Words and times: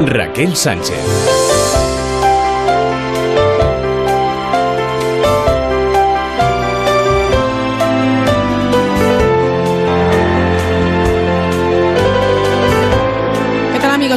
Raquel 0.00 0.56
Sánchez. 0.56 1.44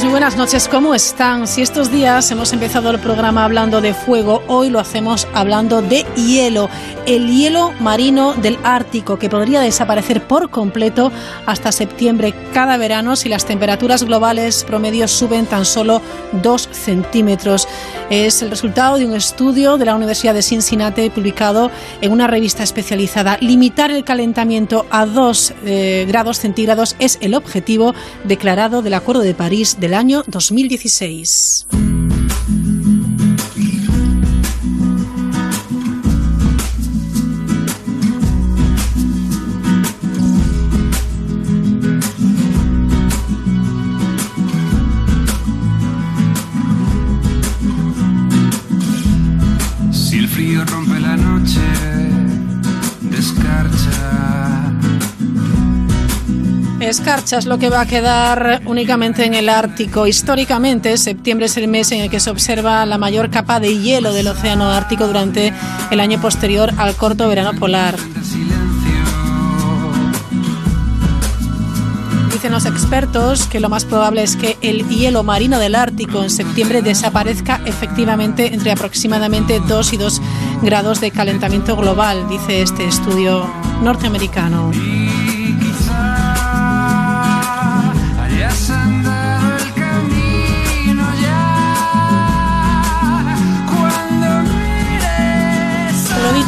muy 0.04 0.12
buenas 0.12 0.38
noches. 0.38 0.68
¿Cómo 0.68 0.94
están? 0.94 1.48
Si 1.48 1.64
estos 1.64 1.92
días 1.92 2.30
hemos 2.30 2.54
empezado 2.54 2.92
el 2.92 3.00
programa 3.00 3.44
hablando 3.44 3.82
de 3.82 3.96
fuego, 3.96 4.44
hoy 4.48 4.70
lo 4.70 4.80
hacemos 4.80 5.28
hablando 5.34 5.82
de 5.82 6.06
hielo. 6.16 6.70
El 7.08 7.32
hielo 7.32 7.72
marino 7.80 8.34
del 8.34 8.60
Ártico, 8.64 9.18
que 9.18 9.30
podría 9.30 9.62
desaparecer 9.62 10.28
por 10.28 10.50
completo 10.50 11.10
hasta 11.46 11.72
septiembre 11.72 12.34
cada 12.54 12.76
verano 12.76 13.16
si 13.16 13.30
las 13.30 13.46
temperaturas 13.46 14.04
globales 14.04 14.66
promedios 14.66 15.12
suben 15.12 15.46
tan 15.46 15.64
solo 15.64 16.02
2 16.44 16.70
centímetros. 16.70 17.66
Es 18.10 18.42
el 18.42 18.50
resultado 18.50 18.98
de 18.98 19.06
un 19.06 19.16
estudio 19.16 19.78
de 19.78 19.86
la 19.86 19.96
Universidad 19.96 20.34
de 20.34 20.42
Cincinnati 20.42 21.10
publicado 21.10 21.72
en 22.02 22.12
una 22.12 22.28
revista 22.28 22.64
especializada. 22.64 23.38
Limitar 23.40 23.90
el 23.90 24.04
calentamiento 24.04 24.86
a 24.90 25.06
2 25.06 25.54
eh, 25.64 26.06
grados 26.10 26.40
centígrados 26.40 26.98
es 27.00 27.20
el 27.22 27.36
objetivo 27.36 27.96
declarado 28.26 28.82
del 28.82 28.96
Acuerdo 28.96 29.22
de 29.22 29.34
París 29.34 29.78
del 29.80 29.94
año 29.94 30.24
2016. 30.28 31.87
Escarcha 56.88 57.38
es 57.38 57.46
lo 57.46 57.58
que 57.58 57.70
va 57.70 57.82
a 57.82 57.86
quedar 57.86 58.62
únicamente 58.66 59.26
en 59.26 59.34
el 59.34 59.50
Ártico. 59.50 60.08
Históricamente, 60.08 60.98
septiembre 60.98 61.48
es 61.48 61.58
el 61.58 61.68
mes 61.68 61.92
en 61.92 62.00
el 62.00 62.10
que 62.10 62.22
se 62.22 62.30
observa 62.30 62.86
la 62.86 62.98
mayor 62.98 63.30
capa 63.30 63.60
de 63.60 63.78
hielo 63.78 64.14
del 64.14 64.28
Océano 64.28 64.72
Ártico 64.72 65.06
durante 65.06 65.54
el 65.92 66.00
año 66.00 66.22
posterior 66.22 66.72
al 66.78 66.96
corto 66.96 67.28
verano 67.28 67.60
polar. 67.60 67.98
Dicen 72.32 72.54
los 72.54 72.66
expertos 72.66 73.48
que 73.48 73.60
lo 73.60 73.68
más 73.68 73.84
probable 73.84 74.24
es 74.24 74.38
que 74.38 74.58
el 74.62 74.88
hielo 74.88 75.24
marino 75.24 75.60
del 75.60 75.76
Ártico 75.76 76.24
en 76.24 76.30
septiembre 76.30 76.82
desaparezca 76.82 77.60
efectivamente 77.66 78.54
entre 78.54 78.72
aproximadamente 78.72 79.60
2 79.60 79.94
y 79.94 79.98
2 79.98 80.22
grados 80.62 81.02
de 81.02 81.12
calentamiento 81.12 81.76
global, 81.76 82.30
dice 82.30 82.62
este 82.62 82.86
estudio 82.86 83.46
norteamericano. 83.82 84.72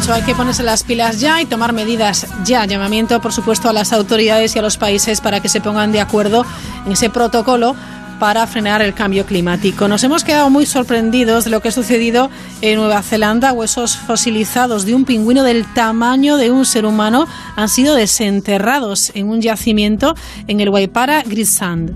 Hay 0.08 0.22
que 0.22 0.34
ponerse 0.34 0.62
las 0.62 0.82
pilas 0.82 1.20
ya 1.20 1.40
y 1.40 1.46
tomar 1.46 1.72
medidas 1.72 2.26
ya. 2.44 2.64
Llamamiento, 2.64 3.20
por 3.20 3.32
supuesto, 3.32 3.68
a 3.68 3.72
las 3.72 3.92
autoridades 3.92 4.56
y 4.56 4.58
a 4.58 4.62
los 4.62 4.76
países 4.76 5.20
para 5.20 5.40
que 5.40 5.48
se 5.48 5.60
pongan 5.60 5.92
de 5.92 6.00
acuerdo 6.00 6.44
en 6.86 6.92
ese 6.92 7.10
protocolo 7.10 7.76
para 8.18 8.46
frenar 8.46 8.82
el 8.82 8.94
cambio 8.94 9.24
climático. 9.24 9.88
Nos 9.88 10.02
hemos 10.02 10.24
quedado 10.24 10.50
muy 10.50 10.66
sorprendidos 10.66 11.44
de 11.44 11.50
lo 11.50 11.60
que 11.60 11.68
ha 11.68 11.72
sucedido 11.72 12.30
en 12.60 12.78
Nueva 12.78 13.02
Zelanda. 13.02 13.52
Huesos 13.52 13.96
fosilizados 13.96 14.84
de 14.84 14.94
un 14.94 15.04
pingüino 15.04 15.44
del 15.44 15.64
tamaño 15.74 16.38
de 16.38 16.50
un 16.50 16.64
ser 16.64 16.86
humano 16.86 17.26
han 17.54 17.68
sido 17.68 17.94
desenterrados 17.94 19.12
en 19.14 19.28
un 19.28 19.40
yacimiento 19.40 20.14
en 20.48 20.60
el 20.60 20.70
Waipara 20.70 21.22
Grisand. 21.22 21.92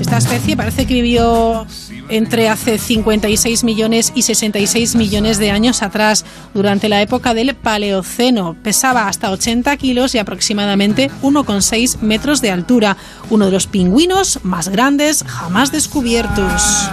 Esta 0.00 0.18
especie 0.18 0.56
parece 0.56 0.86
que 0.86 0.94
vivió 0.94 1.66
entre 2.10 2.48
hace 2.48 2.78
56 2.78 3.64
millones 3.64 4.12
y 4.14 4.22
66 4.22 4.96
millones 4.96 5.38
de 5.38 5.50
años 5.50 5.82
atrás, 5.82 6.24
durante 6.54 6.88
la 6.88 7.00
época 7.00 7.34
del 7.34 7.54
Paleoceno. 7.54 8.56
Pesaba 8.62 9.08
hasta 9.08 9.30
80 9.30 9.76
kilos 9.76 10.14
y 10.14 10.18
aproximadamente 10.18 11.10
1,6 11.22 12.00
metros 12.00 12.40
de 12.40 12.50
altura, 12.50 12.96
uno 13.30 13.46
de 13.46 13.52
los 13.52 13.66
pingüinos 13.66 14.40
más 14.42 14.68
grandes 14.68 15.24
jamás 15.26 15.72
descubiertos. 15.72 16.90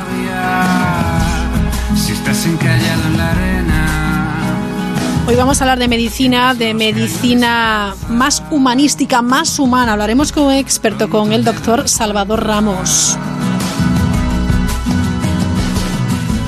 Hoy 5.28 5.36
vamos 5.36 5.60
a 5.60 5.66
hablar 5.66 5.80
de 5.80 5.90
medicina, 5.90 6.54
de 6.54 6.74
medicina 6.74 7.96
más 8.10 8.44
humanística, 8.50 9.22
más 9.22 9.60
humana. 9.60 9.92
Hablaremos 9.92 10.32
con 10.32 10.44
un 10.44 10.54
experto, 10.54 11.10
con 11.10 11.34
el 11.34 11.44
doctor 11.44 11.90
Salvador 11.90 12.46
Ramos. 12.46 13.18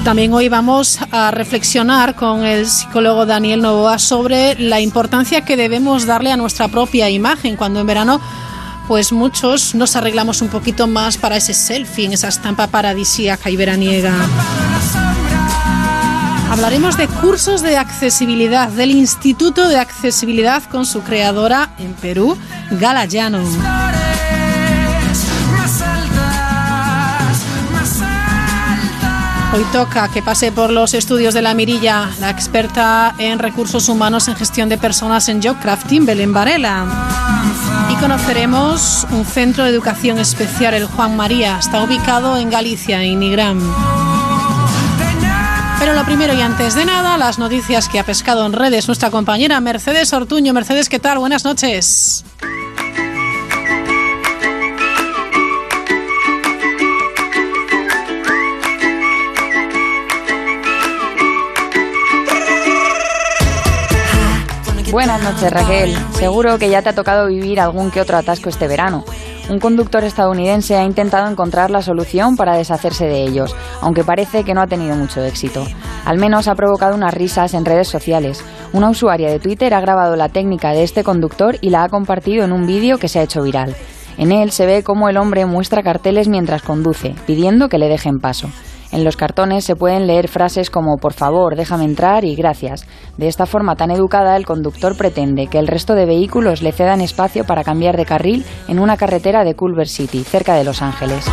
También 0.09 0.33
hoy 0.33 0.49
vamos 0.49 0.97
a 1.11 1.29
reflexionar 1.29 2.15
con 2.15 2.43
el 2.43 2.65
psicólogo 2.65 3.27
Daniel 3.27 3.61
Novoa 3.61 3.99
sobre 3.99 4.55
la 4.59 4.79
importancia 4.79 5.45
que 5.45 5.55
debemos 5.55 6.07
darle 6.07 6.31
a 6.31 6.35
nuestra 6.35 6.67
propia 6.67 7.11
imagen 7.11 7.55
cuando 7.55 7.79
en 7.79 7.85
verano 7.85 8.19
pues 8.87 9.11
muchos 9.11 9.75
nos 9.75 9.95
arreglamos 9.95 10.41
un 10.41 10.47
poquito 10.47 10.87
más 10.87 11.17
para 11.17 11.37
ese 11.37 11.53
selfie 11.53 12.05
en 12.05 12.13
esa 12.13 12.29
estampa 12.29 12.65
paradisíaca 12.65 13.51
y 13.51 13.55
veraniega. 13.55 14.15
Hablaremos 16.49 16.97
de 16.97 17.07
cursos 17.07 17.61
de 17.61 17.77
accesibilidad 17.77 18.67
del 18.69 18.89
Instituto 18.89 19.67
de 19.67 19.77
Accesibilidad 19.77 20.63
con 20.63 20.87
su 20.87 21.03
creadora 21.03 21.69
en 21.77 21.93
Perú, 21.93 22.35
Galayano. 22.71 23.43
Hoy 29.51 29.65
toca 29.71 30.07
que 30.09 30.21
pase 30.21 30.51
por 30.51 30.69
los 30.69 30.93
estudios 30.93 31.33
de 31.33 31.41
la 31.41 31.55
Mirilla, 31.55 32.11
la 32.19 32.29
experta 32.29 33.15
en 33.17 33.39
recursos 33.39 33.89
humanos 33.89 34.27
en 34.27 34.35
gestión 34.35 34.69
de 34.69 34.77
personas 34.77 35.27
en 35.27 35.41
Jobcrafting, 35.41 36.05
Belén 36.05 36.31
Varela. 36.31 36.85
Y 37.89 37.95
conoceremos 37.95 39.07
un 39.09 39.25
centro 39.25 39.63
de 39.63 39.71
educación 39.71 40.19
especial, 40.19 40.75
el 40.75 40.85
Juan 40.85 41.17
María. 41.17 41.57
Está 41.57 41.81
ubicado 41.81 42.37
en 42.37 42.51
Galicia, 42.51 43.03
en 43.03 43.19
Nigram. 43.19 43.59
Pero 45.79 45.93
lo 45.93 46.05
primero 46.05 46.33
y 46.35 46.41
antes 46.41 46.75
de 46.75 46.85
nada, 46.85 47.17
las 47.17 47.39
noticias 47.39 47.89
que 47.89 47.99
ha 47.99 48.05
pescado 48.05 48.45
en 48.45 48.53
redes 48.53 48.85
nuestra 48.87 49.09
compañera 49.09 49.59
Mercedes 49.61 50.13
Ortuño. 50.13 50.53
Mercedes, 50.53 50.89
¿qué 50.89 50.99
tal? 50.99 51.17
Buenas 51.17 51.43
noches. 51.43 52.23
Buenas 64.91 65.21
noches 65.21 65.51
Raquel. 65.53 65.95
Seguro 66.13 66.57
que 66.57 66.69
ya 66.69 66.81
te 66.81 66.89
ha 66.89 66.95
tocado 66.95 67.27
vivir 67.27 67.59
algún 67.59 67.91
que 67.91 68.01
otro 68.01 68.17
atasco 68.17 68.49
este 68.49 68.67
verano. 68.67 69.05
Un 69.47 69.59
conductor 69.59 70.03
estadounidense 70.03 70.77
ha 70.77 70.83
intentado 70.83 71.29
encontrar 71.29 71.69
la 71.69 71.83
solución 71.83 72.35
para 72.35 72.57
deshacerse 72.57 73.05
de 73.05 73.21
ellos, 73.21 73.55
aunque 73.81 74.03
parece 74.03 74.43
que 74.43 74.55
no 74.55 74.61
ha 74.61 74.67
tenido 74.67 74.95
mucho 74.95 75.23
éxito. 75.23 75.63
Al 76.05 76.17
menos 76.17 76.47
ha 76.47 76.55
provocado 76.55 76.95
unas 76.95 77.13
risas 77.13 77.53
en 77.53 77.65
redes 77.65 77.87
sociales. 77.87 78.43
Una 78.73 78.89
usuaria 78.89 79.29
de 79.29 79.39
Twitter 79.39 79.75
ha 79.75 79.81
grabado 79.81 80.15
la 80.15 80.29
técnica 80.29 80.71
de 80.71 80.83
este 80.83 81.03
conductor 81.03 81.57
y 81.61 81.69
la 81.69 81.83
ha 81.83 81.89
compartido 81.89 82.43
en 82.43 82.51
un 82.51 82.65
vídeo 82.65 82.97
que 82.97 83.09
se 83.09 83.19
ha 83.19 83.23
hecho 83.23 83.43
viral. 83.43 83.75
En 84.17 84.31
él 84.31 84.51
se 84.51 84.65
ve 84.65 84.81
cómo 84.81 85.07
el 85.07 85.17
hombre 85.17 85.45
muestra 85.45 85.83
carteles 85.83 86.27
mientras 86.27 86.63
conduce, 86.63 87.13
pidiendo 87.27 87.69
que 87.69 87.77
le 87.77 87.89
dejen 87.89 88.19
paso. 88.19 88.49
En 88.91 89.03
los 89.03 89.17
cartones 89.17 89.65
se 89.65 89.75
pueden 89.75 90.07
leer 90.07 90.27
frases 90.27 90.71
como 90.71 90.97
por 90.97 91.13
favor, 91.13 91.55
déjame 91.55 91.85
entrar 91.85 92.25
y 92.25 92.35
gracias. 92.35 92.87
De 93.17 93.27
esta 93.27 93.45
forma 93.45 93.75
tan 93.75 93.91
educada, 93.91 94.35
el 94.35 94.47
conductor 94.47 94.97
pretende 94.97 95.47
que 95.47 95.59
el 95.59 95.67
resto 95.67 95.93
de 95.93 96.05
vehículos 96.05 96.63
le 96.63 96.71
cedan 96.71 96.99
espacio 96.99 97.45
para 97.45 97.63
cambiar 97.63 97.97
de 97.97 98.05
carril 98.05 98.43
en 98.67 98.79
una 98.79 98.97
carretera 98.97 99.43
de 99.43 99.55
Culver 99.55 99.87
City, 99.87 100.23
cerca 100.23 100.55
de 100.55 100.63
Los 100.63 100.81
Ángeles. 100.81 101.25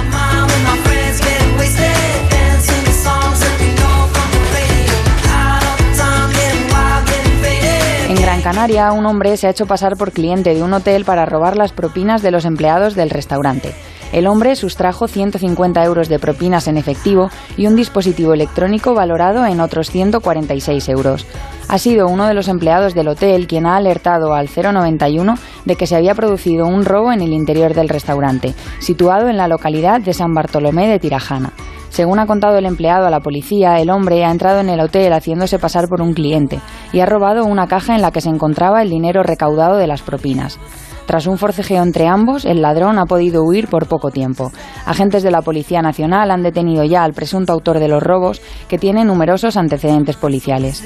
En 8.09 8.23
Gran 8.23 8.43
Canaria, 8.43 8.93
un 8.93 9.07
hombre 9.07 9.37
se 9.39 9.47
ha 9.47 9.51
hecho 9.51 9.67
pasar 9.67 9.97
por 9.97 10.13
cliente 10.13 10.55
de 10.55 10.63
un 10.63 10.75
hotel 10.75 11.05
para 11.07 11.25
robar 11.25 11.57
las 11.57 11.73
propinas 11.73 12.23
de 12.23 12.31
los 12.31 12.45
empleados 12.45 12.95
del 12.95 13.11
restaurante. 13.11 13.75
El 14.13 14.27
hombre 14.27 14.57
sustrajo 14.57 15.09
150 15.09 15.85
euros 15.85 16.09
de 16.09 16.19
propinas 16.19 16.69
en 16.69 16.77
efectivo 16.77 17.29
y 17.57 17.67
un 17.67 17.77
dispositivo 17.77 18.33
electrónico 18.33 18.95
valorado 18.95 19.45
en 19.47 19.61
otros 19.61 19.91
146 19.91 20.89
euros. 20.89 21.27
Ha 21.69 21.79
sido 21.79 22.07
uno 22.07 22.27
de 22.27 22.35
los 22.35 22.49
empleados 22.49 22.95
del 22.95 23.09
hotel 23.09 23.47
quien 23.47 23.67
ha 23.67 23.77
alertado 23.77 24.35
al 24.35 24.49
091 24.49 25.35
de 25.65 25.77
que 25.77 25.87
se 25.87 25.97
había 25.97 26.15
producido 26.15 26.67
un 26.67 26.85
robo 26.85 27.13
en 27.13 27.21
el 27.21 27.33
interior 27.33 27.75
del 27.75 27.89
restaurante, 27.89 28.55
situado 28.79 29.29
en 29.29 29.37
la 29.37 29.49
localidad 29.49 30.01
de 30.01 30.15
San 30.15 30.33
Bartolomé 30.33 30.87
de 30.87 31.01
Tirajana. 31.01 31.53
Según 31.97 32.19
ha 32.19 32.27
contado 32.27 32.59
el 32.59 32.67
empleado 32.67 33.07
a 33.07 33.11
la 33.11 33.21
policía, 33.21 33.81
el 33.81 33.91
hombre 33.91 34.25
ha 34.25 34.31
entrado 34.31 34.61
en 34.61 34.69
el 34.69 34.81
hotel 34.81 35.13
haciéndose 35.13 35.59
pasar 35.59 35.89
por 35.89 36.03
un 36.03 36.13
cliente 36.13 36.61
y 36.93 37.01
ha 37.01 37.07
robado 37.07 37.45
una 37.45 37.67
caja 37.69 37.97
en 37.97 38.03
la 38.03 38.11
que 38.11 38.21
se 38.21 38.29
encontraba 38.29 38.83
el 38.83 38.91
dinero 38.91 39.23
recaudado 39.23 39.79
de 39.79 39.87
las 39.87 40.03
propinas. 40.03 40.61
Tras 41.07 41.27
un 41.27 41.39
forcejeo 41.39 41.83
entre 41.83 42.09
ambos, 42.09 42.45
el 42.45 42.61
ladrón 42.61 42.99
ha 42.99 43.07
podido 43.07 43.45
huir 43.45 43.69
por 43.69 43.87
poco 43.87 44.11
tiempo. 44.11 44.53
Agentes 44.85 45.23
de 45.23 45.31
la 45.31 45.43
Policía 45.43 45.81
Nacional 45.81 46.31
han 46.31 46.43
detenido 46.43 46.85
ya 46.85 47.05
al 47.05 47.13
presunto 47.13 47.53
autor 47.53 47.79
de 47.79 47.89
los 47.89 48.03
robos, 48.03 48.43
que 48.69 48.79
tiene 48.79 49.05
numerosos 49.05 49.57
antecedentes 49.57 50.17
policiales. 50.17 50.83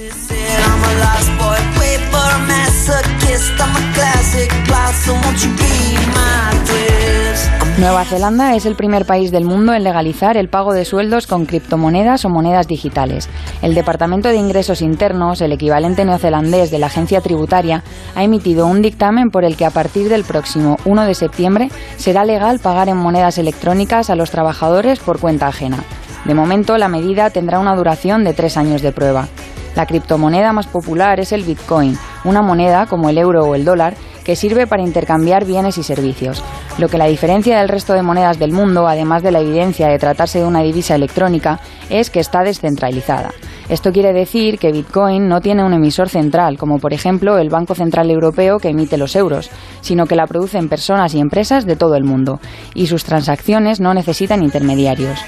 Nueva 7.80 8.04
Zelanda 8.04 8.54
es 8.54 8.66
el 8.66 8.74
primer 8.74 9.06
país 9.06 9.30
del 9.30 9.46
mundo 9.46 9.72
en 9.72 9.84
legalizar 9.84 10.36
el 10.36 10.50
pago 10.50 10.74
de 10.74 10.84
sueldos 10.84 11.26
con 11.26 11.46
criptomonedas 11.46 12.26
o 12.26 12.28
monedas 12.28 12.68
digitales. 12.68 13.30
El 13.62 13.74
Departamento 13.74 14.28
de 14.28 14.36
Ingresos 14.36 14.82
Internos, 14.82 15.40
el 15.40 15.52
equivalente 15.52 16.04
neozelandés 16.04 16.70
de 16.70 16.78
la 16.78 16.88
agencia 16.88 17.22
tributaria, 17.22 17.82
ha 18.14 18.22
emitido 18.22 18.66
un 18.66 18.82
dictamen 18.82 19.30
por 19.30 19.46
el 19.46 19.56
que 19.56 19.64
a 19.64 19.70
partir 19.70 20.10
del 20.10 20.24
próximo 20.24 20.76
1 20.84 21.04
de 21.04 21.14
septiembre 21.14 21.70
será 21.96 22.26
legal 22.26 22.58
pagar 22.58 22.90
en 22.90 22.98
monedas 22.98 23.38
electrónicas 23.38 24.10
a 24.10 24.14
los 24.14 24.30
trabajadores 24.30 24.98
por 24.98 25.18
cuenta 25.18 25.48
ajena. 25.48 25.82
De 26.26 26.34
momento, 26.34 26.76
la 26.76 26.90
medida 26.90 27.30
tendrá 27.30 27.60
una 27.60 27.74
duración 27.74 28.24
de 28.24 28.34
tres 28.34 28.58
años 28.58 28.82
de 28.82 28.92
prueba. 28.92 29.28
La 29.74 29.86
criptomoneda 29.86 30.52
más 30.52 30.66
popular 30.66 31.18
es 31.18 31.32
el 31.32 31.44
Bitcoin, 31.44 31.96
una 32.24 32.42
moneda 32.42 32.84
como 32.84 33.08
el 33.08 33.16
euro 33.16 33.44
o 33.44 33.54
el 33.54 33.64
dólar 33.64 33.94
sirve 34.36 34.66
para 34.66 34.82
intercambiar 34.82 35.44
bienes 35.44 35.78
y 35.78 35.82
servicios. 35.82 36.42
Lo 36.78 36.88
que 36.88 36.98
la 36.98 37.06
diferencia 37.06 37.58
del 37.58 37.68
resto 37.68 37.92
de 37.92 38.02
monedas 38.02 38.38
del 38.38 38.52
mundo, 38.52 38.88
además 38.88 39.22
de 39.22 39.32
la 39.32 39.40
evidencia 39.40 39.88
de 39.88 39.98
tratarse 39.98 40.38
de 40.38 40.46
una 40.46 40.62
divisa 40.62 40.94
electrónica, 40.94 41.60
es 41.88 42.10
que 42.10 42.20
está 42.20 42.42
descentralizada. 42.42 43.30
Esto 43.68 43.92
quiere 43.92 44.12
decir 44.12 44.58
que 44.58 44.72
Bitcoin 44.72 45.28
no 45.28 45.40
tiene 45.40 45.64
un 45.64 45.72
emisor 45.72 46.08
central, 46.08 46.58
como 46.58 46.78
por 46.78 46.92
ejemplo 46.92 47.38
el 47.38 47.50
Banco 47.50 47.76
Central 47.76 48.10
Europeo 48.10 48.58
que 48.58 48.70
emite 48.70 48.96
los 48.96 49.14
euros, 49.14 49.48
sino 49.80 50.06
que 50.06 50.16
la 50.16 50.26
producen 50.26 50.68
personas 50.68 51.14
y 51.14 51.20
empresas 51.20 51.66
de 51.66 51.76
todo 51.76 51.94
el 51.94 52.02
mundo, 52.02 52.40
y 52.74 52.88
sus 52.88 53.04
transacciones 53.04 53.80
no 53.80 53.94
necesitan 53.94 54.42
intermediarios. 54.42 55.20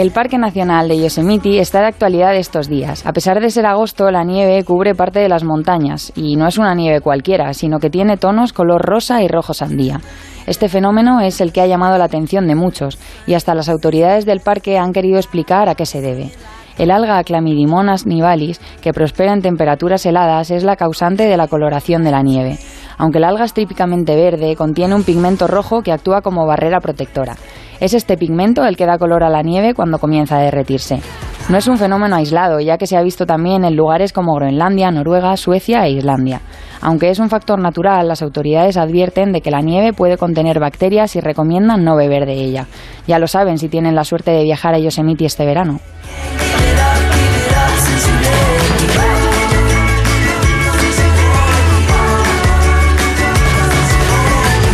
El 0.00 0.12
Parque 0.12 0.38
Nacional 0.38 0.88
de 0.88 0.98
Yosemite 0.98 1.60
está 1.60 1.80
de 1.80 1.88
actualidad 1.88 2.34
estos 2.34 2.70
días. 2.70 3.04
A 3.04 3.12
pesar 3.12 3.38
de 3.38 3.50
ser 3.50 3.66
agosto, 3.66 4.10
la 4.10 4.24
nieve 4.24 4.64
cubre 4.64 4.94
parte 4.94 5.18
de 5.18 5.28
las 5.28 5.44
montañas 5.44 6.10
y 6.16 6.36
no 6.36 6.46
es 6.46 6.56
una 6.56 6.74
nieve 6.74 7.02
cualquiera, 7.02 7.52
sino 7.52 7.80
que 7.80 7.90
tiene 7.90 8.16
tonos 8.16 8.54
color 8.54 8.80
rosa 8.80 9.22
y 9.22 9.28
rojo 9.28 9.52
sandía. 9.52 10.00
Este 10.46 10.70
fenómeno 10.70 11.20
es 11.20 11.42
el 11.42 11.52
que 11.52 11.60
ha 11.60 11.66
llamado 11.66 11.98
la 11.98 12.04
atención 12.04 12.46
de 12.48 12.54
muchos 12.54 12.98
y 13.26 13.34
hasta 13.34 13.54
las 13.54 13.68
autoridades 13.68 14.24
del 14.24 14.40
parque 14.40 14.78
han 14.78 14.94
querido 14.94 15.18
explicar 15.18 15.68
a 15.68 15.74
qué 15.74 15.84
se 15.84 16.00
debe. 16.00 16.32
El 16.78 16.90
alga 16.90 17.22
Chlamydomonas 17.22 18.06
nivalis, 18.06 18.58
que 18.80 18.94
prospera 18.94 19.34
en 19.34 19.42
temperaturas 19.42 20.06
heladas, 20.06 20.50
es 20.50 20.64
la 20.64 20.76
causante 20.76 21.24
de 21.24 21.36
la 21.36 21.46
coloración 21.46 22.04
de 22.04 22.10
la 22.10 22.22
nieve. 22.22 22.58
Aunque 23.00 23.16
el 23.16 23.24
alga 23.24 23.46
es 23.46 23.54
típicamente 23.54 24.14
verde, 24.14 24.54
contiene 24.56 24.94
un 24.94 25.04
pigmento 25.04 25.46
rojo 25.46 25.80
que 25.80 25.90
actúa 25.90 26.20
como 26.20 26.46
barrera 26.46 26.80
protectora. 26.80 27.34
Es 27.80 27.94
este 27.94 28.18
pigmento 28.18 28.62
el 28.66 28.76
que 28.76 28.84
da 28.84 28.98
color 28.98 29.24
a 29.24 29.30
la 29.30 29.40
nieve 29.40 29.72
cuando 29.72 29.98
comienza 29.98 30.36
a 30.36 30.42
derretirse. 30.42 31.00
No 31.48 31.56
es 31.56 31.66
un 31.66 31.78
fenómeno 31.78 32.16
aislado, 32.16 32.60
ya 32.60 32.76
que 32.76 32.86
se 32.86 32.98
ha 32.98 33.02
visto 33.02 33.24
también 33.24 33.64
en 33.64 33.74
lugares 33.74 34.12
como 34.12 34.34
Groenlandia, 34.34 34.90
Noruega, 34.90 35.34
Suecia 35.38 35.86
e 35.86 35.92
Islandia. 35.92 36.42
Aunque 36.82 37.08
es 37.08 37.18
un 37.18 37.30
factor 37.30 37.58
natural, 37.58 38.06
las 38.06 38.20
autoridades 38.20 38.76
advierten 38.76 39.32
de 39.32 39.40
que 39.40 39.50
la 39.50 39.62
nieve 39.62 39.94
puede 39.94 40.18
contener 40.18 40.60
bacterias 40.60 41.16
y 41.16 41.20
recomiendan 41.20 41.82
no 41.82 41.96
beber 41.96 42.26
de 42.26 42.34
ella. 42.34 42.66
Ya 43.06 43.18
lo 43.18 43.28
saben 43.28 43.56
si 43.56 43.70
tienen 43.70 43.94
la 43.94 44.04
suerte 44.04 44.30
de 44.30 44.42
viajar 44.42 44.74
a 44.74 44.78
Yosemite 44.78 45.24
este 45.24 45.46
verano. 45.46 45.80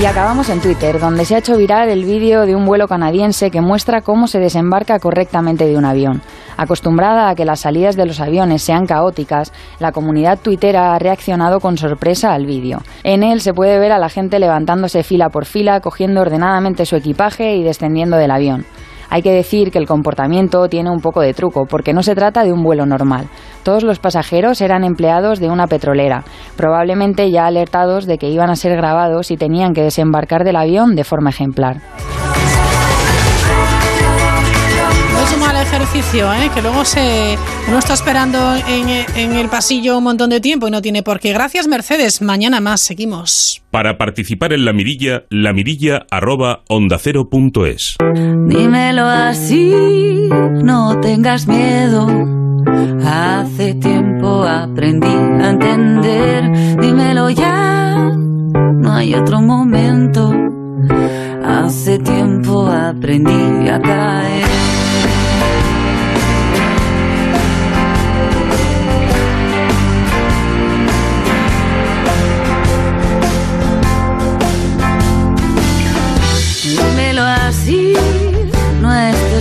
Y 0.06 0.08
acabamos 0.08 0.48
en 0.50 0.60
Twitter, 0.60 1.00
donde 1.00 1.24
se 1.24 1.34
ha 1.34 1.38
hecho 1.38 1.56
viral 1.56 1.88
el 1.88 2.04
vídeo 2.04 2.46
de 2.46 2.54
un 2.54 2.64
vuelo 2.64 2.86
canadiense 2.86 3.50
que 3.50 3.60
muestra 3.60 4.02
cómo 4.02 4.28
se 4.28 4.38
desembarca 4.38 5.00
correctamente 5.00 5.66
de 5.66 5.76
un 5.76 5.84
avión. 5.84 6.22
Acostumbrada 6.56 7.28
a 7.28 7.34
que 7.34 7.44
las 7.44 7.58
salidas 7.58 7.96
de 7.96 8.06
los 8.06 8.20
aviones 8.20 8.62
sean 8.62 8.86
caóticas, 8.86 9.52
la 9.80 9.90
comunidad 9.90 10.38
tuitera 10.38 10.94
ha 10.94 10.98
reaccionado 11.00 11.58
con 11.58 11.76
sorpresa 11.76 12.34
al 12.34 12.46
vídeo. 12.46 12.82
En 13.02 13.24
él 13.24 13.40
se 13.40 13.52
puede 13.52 13.80
ver 13.80 13.90
a 13.90 13.98
la 13.98 14.08
gente 14.08 14.38
levantándose 14.38 15.02
fila 15.02 15.28
por 15.28 15.44
fila, 15.44 15.80
cogiendo 15.80 16.20
ordenadamente 16.20 16.86
su 16.86 16.94
equipaje 16.94 17.56
y 17.56 17.64
descendiendo 17.64 18.16
del 18.16 18.30
avión. 18.30 18.64
Hay 19.10 19.22
que 19.22 19.32
decir 19.32 19.70
que 19.70 19.78
el 19.78 19.86
comportamiento 19.86 20.68
tiene 20.68 20.90
un 20.90 21.00
poco 21.00 21.20
de 21.20 21.34
truco, 21.34 21.66
porque 21.66 21.92
no 21.92 22.02
se 22.02 22.14
trata 22.14 22.44
de 22.44 22.52
un 22.52 22.62
vuelo 22.62 22.86
normal. 22.86 23.28
Todos 23.62 23.82
los 23.82 23.98
pasajeros 23.98 24.60
eran 24.60 24.84
empleados 24.84 25.40
de 25.40 25.48
una 25.48 25.66
petrolera, 25.66 26.24
probablemente 26.56 27.30
ya 27.30 27.46
alertados 27.46 28.06
de 28.06 28.18
que 28.18 28.30
iban 28.30 28.50
a 28.50 28.56
ser 28.56 28.76
grabados 28.76 29.30
y 29.30 29.36
tenían 29.36 29.74
que 29.74 29.82
desembarcar 29.82 30.44
del 30.44 30.56
avión 30.56 30.96
de 30.96 31.04
forma 31.04 31.30
ejemplar. 31.30 31.76
Ejercicio, 35.76 36.32
¿eh? 36.32 36.50
que 36.54 36.62
luego 36.62 36.84
se 36.84 37.36
uno 37.68 37.78
está 37.78 37.92
esperando 37.92 38.38
en, 38.66 38.88
en, 39.14 39.32
el 39.32 39.48
pasillo 39.48 39.98
un 39.98 40.04
montón 40.04 40.30
de 40.30 40.40
tiempo 40.40 40.68
y 40.68 40.70
no 40.70 40.80
tiene 40.80 41.02
por 41.02 41.20
qué. 41.20 41.32
Gracias, 41.34 41.68
Mercedes. 41.68 42.22
Mañana 42.22 42.60
más, 42.60 42.80
seguimos. 42.80 43.62
Para 43.70 43.98
participar 43.98 44.54
en 44.54 44.64
la 44.64 44.72
mirilla, 44.72 45.24
la 45.28 45.52
mirilla 45.52 46.06
arroba 46.10 46.62
onda 46.68 46.98
cero 46.98 47.28
punto 47.28 47.66
es. 47.66 47.96
Dímelo 48.48 49.06
así, 49.06 49.70
no 50.62 50.98
tengas 51.00 51.46
miedo. 51.46 52.06
Hace 53.04 53.74
tiempo 53.74 54.44
aprendí 54.44 55.06
a 55.08 55.50
entender. 55.50 56.78
Dímelo 56.80 57.28
ya, 57.30 58.12
no 58.14 58.94
hay 58.94 59.14
otro 59.14 59.42
momento. 59.42 60.32
Hace 61.44 61.98
tiempo 61.98 62.66
aprendí 62.66 63.68
a 63.68 63.78
caer. 63.80 64.55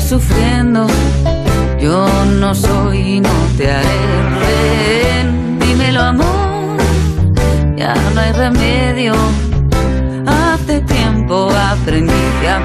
Sufriendo. 0.05 0.85
Yo 1.79 2.07
no 2.39 2.53
soy 2.53 3.19
no 3.19 3.29
te 3.57 3.71
haré. 3.71 5.25
Dímelo, 5.59 6.01
amor, 6.01 6.77
ya 7.75 7.95
no 8.13 8.21
hay 8.21 8.31
remedio. 8.31 9.13
Hace 10.27 10.81
tiempo 10.81 11.49
aprendí 11.51 12.13
a 12.47 12.64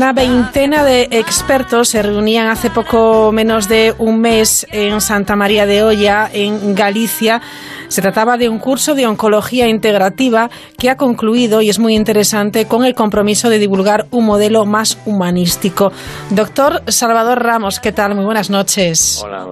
Una 0.00 0.14
veintena 0.14 0.82
de 0.82 1.08
expertos 1.10 1.90
se 1.90 2.00
reunían 2.00 2.48
hace 2.48 2.70
poco 2.70 3.32
menos 3.32 3.68
de 3.68 3.94
un 3.98 4.18
mes 4.18 4.66
en 4.70 4.98
Santa 5.02 5.36
María 5.36 5.66
de 5.66 5.82
Olla, 5.82 6.30
en 6.32 6.74
Galicia. 6.74 7.42
Se 7.88 8.00
trataba 8.00 8.38
de 8.38 8.48
un 8.48 8.58
curso 8.60 8.94
de 8.94 9.06
oncología 9.06 9.68
integrativa 9.68 10.48
que 10.78 10.88
ha 10.88 10.96
concluido 10.96 11.60
y 11.60 11.68
es 11.68 11.78
muy 11.78 11.94
interesante 11.94 12.64
con 12.64 12.86
el 12.86 12.94
compromiso 12.94 13.50
de 13.50 13.58
divulgar 13.58 14.06
un 14.10 14.24
modelo 14.24 14.64
más 14.64 14.96
humanístico. 15.04 15.92
Doctor 16.30 16.82
Salvador 16.86 17.42
Ramos, 17.42 17.78
¿qué 17.78 17.92
tal? 17.92 18.14
Muy 18.14 18.24
buenas 18.24 18.48
noches. 18.48 19.20
Hola, 19.22 19.44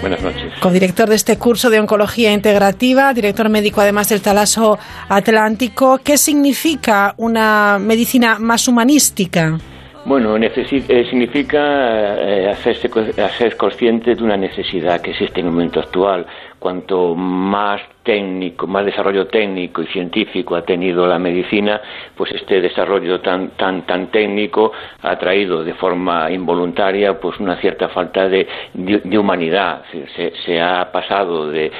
buenas 0.00 0.22
noches. 0.22 0.54
Codirector 0.62 1.10
de 1.10 1.16
este 1.16 1.36
curso 1.36 1.68
de 1.68 1.78
oncología 1.78 2.32
integrativa, 2.32 3.12
director 3.12 3.50
médico 3.50 3.82
además 3.82 4.08
del 4.08 4.22
Talaso 4.22 4.78
Atlántico. 5.10 6.00
¿Qué 6.02 6.16
significa 6.16 7.12
una 7.18 7.78
medicina 7.78 8.38
más 8.38 8.66
humanística? 8.66 9.58
Bueno, 10.02 10.34
eh, 10.38 11.04
significa 11.10 12.16
eh, 12.18 12.48
hacerse, 12.48 12.88
hacer 13.22 13.56
consciente 13.58 14.14
de 14.14 14.24
una 14.24 14.36
necesidad 14.36 15.02
que 15.02 15.10
existe 15.10 15.40
en 15.40 15.46
el 15.46 15.52
momento 15.52 15.78
actual. 15.78 16.26
Cuanto 16.58 17.14
más 17.14 17.82
técnico, 18.02 18.66
más 18.66 18.86
desarrollo 18.86 19.26
técnico 19.26 19.82
y 19.82 19.86
científico 19.88 20.56
ha 20.56 20.62
tenido 20.62 21.06
la 21.06 21.18
medicina, 21.18 21.82
pues 22.16 22.32
este 22.32 22.62
desarrollo 22.62 23.20
tan 23.20 23.50
tan 23.50 23.82
tan 23.86 24.06
técnico 24.10 24.72
ha 25.02 25.18
traído 25.18 25.62
de 25.62 25.74
forma 25.74 26.30
involuntaria 26.30 27.20
pues 27.20 27.38
una 27.38 27.56
cierta 27.60 27.88
falta 27.90 28.26
de, 28.26 28.48
de, 28.72 29.18
humanidad. 29.18 29.82
Se, 30.16 30.32
se 30.46 30.60
ha 30.60 30.90
pasado 30.90 31.50
de 31.50 31.70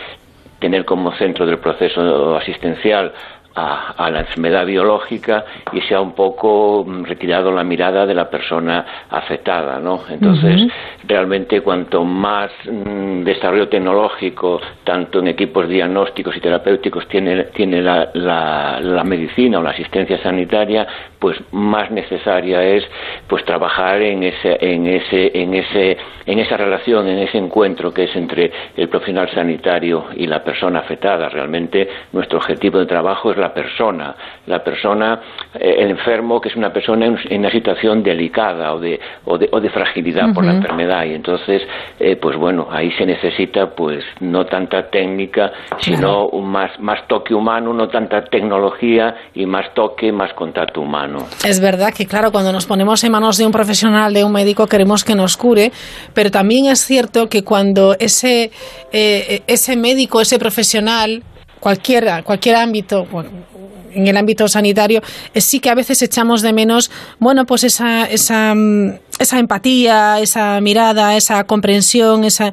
tener 0.58 0.84
como 0.84 1.12
centro 1.16 1.46
del 1.46 1.58
proceso 1.58 2.36
asistencial 2.36 3.12
a, 3.60 4.10
la 4.10 4.20
enfermedad 4.20 4.66
biológica 4.66 5.44
y 5.72 5.80
se 5.82 5.94
ha 5.94 6.00
un 6.00 6.12
poco 6.12 6.84
mm, 6.86 7.04
retirado 7.04 7.52
la 7.52 7.64
mirada 7.64 8.06
de 8.06 8.14
la 8.14 8.28
persona 8.28 8.84
afectada, 9.10 9.78
¿no? 9.78 10.00
Entonces, 10.08 10.72
realmente 11.06 11.60
cuanto 11.60 12.04
más 12.04 12.50
mm, 12.64 13.22
desarrollo 13.22 13.68
tecnológico, 13.68 14.60
tanto 14.84 15.20
en 15.20 15.28
equipos 15.28 15.68
diagnósticos 15.68 16.36
y 16.36 16.40
terapéuticos 16.40 17.06
tiene, 17.08 17.44
tiene 17.44 17.82
la, 17.82 18.10
la, 18.14 19.04
medicina 19.04 19.58
o 19.58 19.62
la 19.62 19.70
asistencia 19.70 20.22
sanitaria, 20.22 20.86
pues 21.18 21.36
más 21.52 21.90
necesaria 21.90 22.62
es 22.62 22.84
pues 23.26 23.44
trabajar 23.44 24.00
en 24.02 24.22
ese, 24.22 24.56
en 24.60 24.86
ese, 24.86 25.30
en 25.34 25.54
ese, 25.54 25.96
en 26.26 26.38
esa 26.38 26.56
relación, 26.56 27.08
en 27.08 27.18
ese 27.18 27.38
encuentro 27.38 27.92
que 27.92 28.04
es 28.04 28.16
entre 28.16 28.52
el 28.76 28.88
profesional 28.88 29.28
sanitario 29.30 30.06
y 30.16 30.26
la 30.26 30.42
persona 30.44 30.80
afectada. 30.80 31.28
Realmente 31.28 31.88
nuestro 32.12 32.38
objetivo 32.38 32.78
de 32.78 32.86
trabajo 32.86 33.32
es 33.32 33.36
la 33.36 33.49
persona, 33.52 34.14
la 34.46 34.62
persona, 34.62 35.20
eh, 35.54 35.76
el 35.78 35.90
enfermo, 35.90 36.40
que 36.40 36.48
es 36.48 36.56
una 36.56 36.72
persona 36.72 37.06
en, 37.06 37.38
una 37.38 37.50
situación 37.50 38.02
delicada 38.02 38.74
o 38.74 38.80
de, 38.80 38.98
o 39.24 39.38
de, 39.38 39.48
o 39.52 39.60
de 39.60 39.70
fragilidad 39.70 40.32
por 40.34 40.44
la 40.44 40.52
enfermedad. 40.52 41.04
Y 41.04 41.14
entonces, 41.14 41.62
eh, 41.98 42.16
pues 42.16 42.36
bueno, 42.36 42.68
ahí 42.70 42.90
se 42.92 43.06
necesita 43.06 43.70
pues 43.70 44.04
no 44.20 44.44
tanta 44.46 44.88
técnica, 44.90 45.52
sino 45.78 46.28
un 46.28 46.50
más, 46.50 46.78
más 46.80 47.06
toque 47.08 47.34
humano, 47.34 47.72
no 47.72 47.88
tanta 47.88 48.24
tecnología 48.24 49.14
y 49.34 49.46
más 49.46 49.72
toque, 49.74 50.12
más 50.12 50.32
contacto 50.34 50.80
humano. 50.80 51.18
Es 51.44 51.60
verdad 51.60 51.92
que, 51.96 52.06
claro, 52.06 52.32
cuando 52.32 52.52
nos 52.52 52.66
ponemos 52.66 53.02
en 53.04 53.12
manos 53.12 53.36
de 53.38 53.46
un 53.46 53.52
profesional, 53.52 54.12
de 54.12 54.24
un 54.24 54.32
médico, 54.32 54.66
queremos 54.66 55.04
que 55.04 55.14
nos 55.14 55.36
cure, 55.36 55.72
pero 56.14 56.30
también 56.30 56.66
es 56.66 56.80
cierto 56.84 57.28
que 57.28 57.42
cuando 57.42 57.94
ese, 57.98 58.50
eh, 58.92 59.42
ese 59.46 59.76
médico, 59.76 60.20
ese 60.20 60.38
profesional, 60.38 61.22
cualquiera, 61.60 62.22
cualquier 62.22 62.56
ámbito, 62.56 63.06
en 63.92 64.06
el 64.06 64.16
ámbito 64.16 64.48
sanitario, 64.48 65.02
sí 65.34 65.60
que 65.60 65.70
a 65.70 65.74
veces 65.74 66.02
echamos 66.02 66.42
de 66.42 66.52
menos, 66.52 66.90
bueno, 67.18 67.44
pues 67.46 67.64
esa, 67.64 68.04
esa, 68.04 68.54
mm, 68.54 68.98
esa 69.20 69.38
empatía, 69.38 70.18
esa 70.18 70.60
mirada, 70.60 71.16
esa 71.16 71.44
comprensión, 71.44 72.24
esa 72.24 72.52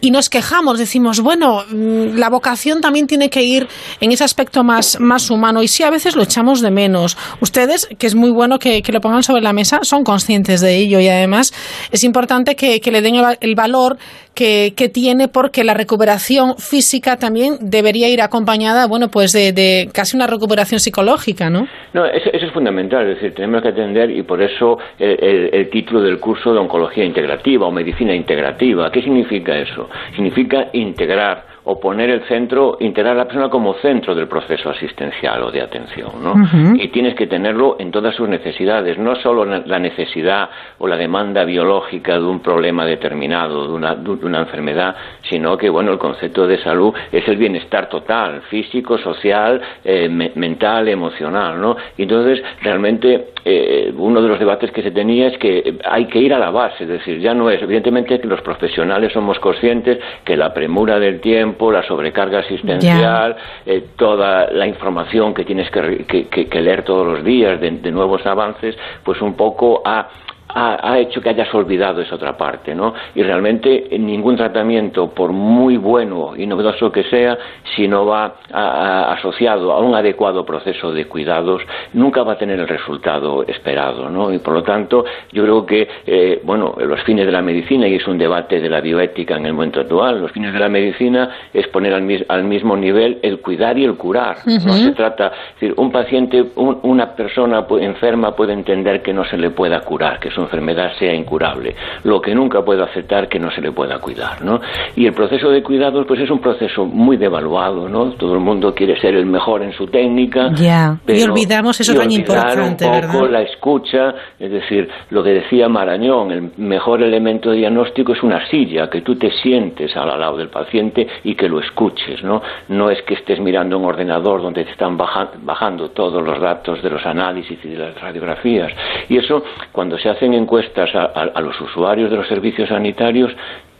y 0.00 0.10
nos 0.10 0.28
quejamos, 0.28 0.78
decimos, 0.78 1.20
bueno, 1.20 1.64
mm, 1.68 2.18
la 2.18 2.28
vocación 2.28 2.80
también 2.80 3.06
tiene 3.06 3.30
que 3.30 3.42
ir 3.42 3.66
en 4.00 4.12
ese 4.12 4.22
aspecto 4.22 4.62
más, 4.62 5.00
más 5.00 5.30
humano 5.30 5.62
y 5.62 5.68
sí 5.68 5.82
a 5.82 5.90
veces 5.90 6.14
lo 6.14 6.22
echamos 6.22 6.60
de 6.60 6.70
menos. 6.70 7.16
Ustedes, 7.40 7.88
que 7.98 8.06
es 8.06 8.14
muy 8.14 8.30
bueno 8.30 8.58
que, 8.58 8.82
lo 8.92 9.00
pongan 9.00 9.22
sobre 9.22 9.40
la 9.40 9.54
mesa, 9.54 9.80
son 9.82 10.04
conscientes 10.04 10.60
de 10.60 10.76
ello 10.76 11.00
y 11.00 11.08
además 11.08 11.52
es 11.90 12.04
importante 12.04 12.54
que, 12.56 12.80
le 12.92 13.00
den 13.00 13.14
el, 13.40 13.54
valor 13.54 13.96
que, 14.34 14.72
tiene 14.92 15.28
porque 15.28 15.64
la 15.64 15.72
recuperación 15.72 16.56
física 16.58 17.16
también 17.16 17.56
debería 17.60 18.10
ir 18.10 18.20
acompañada, 18.20 18.86
bueno, 18.86 19.08
pues 19.08 19.32
de, 19.32 19.52
de 19.52 19.88
casi 19.94 20.14
una 20.14 20.26
recuperación 20.26 20.78
psicológica, 20.78 21.48
¿no? 21.48 21.66
No, 21.94 22.04
eso, 22.04 22.30
es 22.32 22.52
fundamental, 22.52 23.08
es 23.08 23.16
decir, 23.16 23.34
tenemos 23.34 23.62
que 23.62 23.68
atender 23.68 24.10
y 24.10 24.22
por 24.22 24.42
eso 24.42 24.78
el, 24.98 25.70
título 25.70 26.01
del 26.02 26.18
curso 26.18 26.52
de 26.52 26.58
oncología 26.58 27.04
integrativa 27.04 27.66
o 27.66 27.70
medicina 27.70 28.14
integrativa. 28.14 28.90
¿Qué 28.90 29.02
significa 29.02 29.56
eso? 29.58 29.88
Significa 30.14 30.68
integrar 30.72 31.51
o 31.64 31.78
poner 31.78 32.10
el 32.10 32.22
centro, 32.24 32.76
integrar 32.80 33.14
a 33.14 33.18
la 33.18 33.24
persona 33.24 33.48
como 33.48 33.74
centro 33.74 34.14
del 34.14 34.26
proceso 34.26 34.70
asistencial 34.70 35.42
o 35.44 35.50
de 35.50 35.62
atención, 35.62 36.10
¿no? 36.22 36.34
Y 36.76 36.88
tienes 36.88 37.14
que 37.14 37.26
tenerlo 37.26 37.76
en 37.78 37.90
todas 37.90 38.14
sus 38.16 38.28
necesidades, 38.28 38.98
no 38.98 39.14
solo 39.16 39.44
la 39.44 39.78
necesidad 39.78 40.48
o 40.78 40.88
la 40.88 40.96
demanda 40.96 41.44
biológica 41.44 42.14
de 42.14 42.24
un 42.24 42.40
problema 42.40 42.84
determinado, 42.84 43.68
de 43.68 43.72
una, 43.72 43.94
de 43.94 44.10
una 44.10 44.40
enfermedad, 44.40 44.96
sino 45.30 45.56
que, 45.56 45.68
bueno, 45.70 45.92
el 45.92 45.98
concepto 45.98 46.46
de 46.46 46.58
salud 46.58 46.92
es 47.12 47.26
el 47.28 47.36
bienestar 47.36 47.88
total, 47.88 48.42
físico, 48.42 48.98
social, 48.98 49.60
eh, 49.84 50.08
mental, 50.08 50.88
emocional, 50.88 51.60
¿no? 51.60 51.76
Y 51.96 52.02
entonces, 52.02 52.42
realmente, 52.62 53.28
eh, 53.44 53.92
uno 53.96 54.20
de 54.20 54.28
los 54.28 54.38
debates 54.38 54.70
que 54.72 54.82
se 54.82 54.90
tenía 54.90 55.28
es 55.28 55.38
que 55.38 55.78
hay 55.84 56.06
que 56.06 56.18
ir 56.18 56.34
a 56.34 56.38
la 56.38 56.50
base, 56.50 56.84
es 56.84 56.88
decir, 56.88 57.20
ya 57.20 57.34
no 57.34 57.50
es, 57.50 57.62
evidentemente 57.62 58.20
que 58.20 58.26
los 58.26 58.40
profesionales 58.42 59.12
somos 59.12 59.38
conscientes 59.38 59.98
que 60.24 60.36
la 60.36 60.52
premura 60.52 60.98
del 60.98 61.20
tiempo, 61.20 61.51
la 61.72 61.82
sobrecarga 61.82 62.40
asistencial, 62.40 63.36
eh, 63.66 63.88
toda 63.96 64.50
la 64.50 64.66
información 64.66 65.34
que 65.34 65.44
tienes 65.44 65.70
que, 65.70 66.60
leer 66.60 66.84
todos 66.84 67.06
los 67.06 67.24
días 67.24 67.60
de, 67.60 67.70
de, 67.70 67.90
nuevos 67.90 68.24
avances, 68.26 68.76
pues 69.04 69.20
un 69.20 69.34
poco 69.34 69.82
a 69.84 70.08
ha, 70.54 70.98
hecho 70.98 71.20
que 71.20 71.30
hayas 71.30 71.52
olvidado 71.54 72.00
esa 72.00 72.14
otra 72.14 72.36
parte, 72.36 72.74
¿no? 72.74 72.94
Y 73.14 73.22
realmente 73.22 73.88
ningún 73.98 74.36
tratamiento, 74.36 75.10
por 75.10 75.32
muy 75.32 75.76
bueno 75.76 76.34
y 76.36 76.46
novedoso 76.46 76.90
que 76.90 77.04
sea, 77.04 77.38
si 77.74 77.88
no 77.88 78.06
va 78.06 78.34
asociado 78.52 79.72
a 79.72 79.80
un 79.80 79.94
adecuado 79.94 80.44
proceso 80.44 80.92
de 80.92 81.06
cuidados, 81.06 81.62
nunca 81.94 82.22
va 82.22 82.34
a 82.34 82.38
tener 82.38 82.58
el 82.60 82.68
resultado 82.68 83.44
esperado, 83.44 84.10
¿no? 84.10 84.32
Y 84.32 84.38
por 84.38 84.54
lo 84.54 84.62
tanto, 84.62 85.04
yo 85.32 85.42
creo 85.42 85.66
que, 85.66 85.88
eh, 86.06 86.40
bueno, 86.44 86.74
los 86.78 87.02
fines 87.02 87.26
de 87.26 87.32
la 87.32 87.42
medicina, 87.42 87.88
y 87.88 87.96
es 87.96 88.06
un 88.06 88.18
debate 88.18 88.60
de 88.60 88.68
la 88.68 88.80
bioética 88.80 89.36
en 89.36 89.46
el 89.46 89.52
momento 89.54 89.80
actual, 89.80 90.20
los 90.20 90.32
fines 90.32 90.52
de 90.52 90.58
la 90.58 90.68
medicina 90.68 91.30
es 91.52 91.66
poner 91.68 91.94
al, 91.94 92.44
mismo 92.44 92.76
nivel 92.76 93.18
el 93.22 93.40
cuidar 93.40 93.78
y 93.78 93.84
el 93.84 93.94
curar. 93.96 94.38
No 94.46 94.72
se 94.72 94.92
trata, 94.92 95.32
es 95.54 95.60
decir, 95.60 95.74
un 95.76 95.90
paciente, 95.90 96.44
una 96.56 97.14
persona 97.14 97.66
enferma 97.80 98.34
puede 98.34 98.52
entender 98.52 99.02
que 99.02 99.12
no 99.12 99.24
se 99.24 99.36
le 99.36 99.50
pueda 99.50 99.80
curar, 99.80 100.18
que 100.20 100.30
enfermedad 100.42 100.92
sea 100.98 101.14
incurable. 101.14 101.74
Lo 102.04 102.20
que 102.20 102.34
nunca 102.34 102.64
puedo 102.64 102.84
aceptar 102.84 103.28
que 103.28 103.38
no 103.38 103.50
se 103.50 103.60
le 103.60 103.72
pueda 103.72 103.98
cuidar, 103.98 104.42
¿no? 104.42 104.60
Y 104.96 105.06
el 105.06 105.12
proceso 105.12 105.50
de 105.50 105.62
cuidados, 105.62 106.06
pues 106.06 106.20
es 106.20 106.30
un 106.30 106.40
proceso 106.40 106.84
muy 106.84 107.16
devaluado, 107.16 107.88
¿no? 107.88 108.12
Todo 108.12 108.34
el 108.34 108.40
mundo 108.40 108.74
quiere 108.74 109.00
ser 109.00 109.14
el 109.14 109.26
mejor 109.26 109.62
en 109.62 109.72
su 109.72 109.86
técnica. 109.86 110.50
Ya, 110.54 110.98
y 111.06 111.22
olvidamos 111.22 111.80
eso 111.80 111.94
tan 111.94 112.10
importante, 112.10 112.86
un 112.86 113.12
poco 113.12 113.26
la 113.26 113.42
escucha, 113.42 114.14
es 114.38 114.50
decir, 114.50 114.88
lo 115.10 115.22
que 115.22 115.30
decía 115.30 115.68
Marañón, 115.68 116.30
el 116.30 116.50
mejor 116.56 117.02
elemento 117.02 117.50
de 117.50 117.58
diagnóstico 117.58 118.12
es 118.12 118.22
una 118.22 118.46
silla, 118.48 118.88
que 118.90 119.02
tú 119.02 119.16
te 119.16 119.30
sientes 119.42 119.96
al 119.96 120.08
lado 120.18 120.36
del 120.36 120.48
paciente 120.48 121.06
y 121.24 121.34
que 121.34 121.48
lo 121.48 121.60
escuches, 121.60 122.22
¿no? 122.22 122.42
No 122.68 122.90
es 122.90 123.02
que 123.02 123.14
estés 123.14 123.40
mirando 123.40 123.78
un 123.78 123.84
ordenador 123.84 124.42
donde 124.42 124.64
te 124.64 124.70
están 124.70 124.96
bajando 124.96 125.90
todos 125.90 126.22
los 126.22 126.40
datos 126.40 126.82
de 126.82 126.90
los 126.90 127.04
análisis 127.04 127.58
y 127.64 127.68
de 127.68 127.78
las 127.78 128.00
radiografías. 128.00 128.72
Y 129.08 129.18
eso, 129.18 129.44
cuando 129.70 129.98
se 129.98 130.08
hacen 130.08 130.31
encuestas 130.34 130.90
a, 130.94 131.40
los 131.40 131.60
usuarios 131.60 132.10
de 132.10 132.16
los 132.16 132.28
servicios 132.28 132.68
sanitarios, 132.68 133.32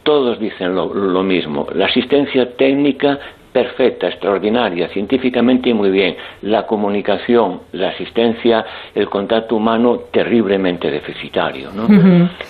todos 0.03 0.39
dicen 0.39 0.75
lo, 0.75 1.23
mismo. 1.23 1.67
La 1.75 1.87
asistencia 1.87 2.57
técnica 2.57 3.19
perfecta, 3.53 4.09
extraordinaria, 4.09 4.89
científicamente 4.89 5.73
muy 5.75 5.91
bien. 5.91 6.17
La 6.43 6.67
comunicación, 6.67 7.61
la 7.73 7.91
asistencia, 7.91 8.65
el 8.95 9.09
contacto 9.09 9.57
humano 9.57 10.01
terriblemente 10.11 10.91
deficitario. 10.91 11.71
¿no? 11.73 11.87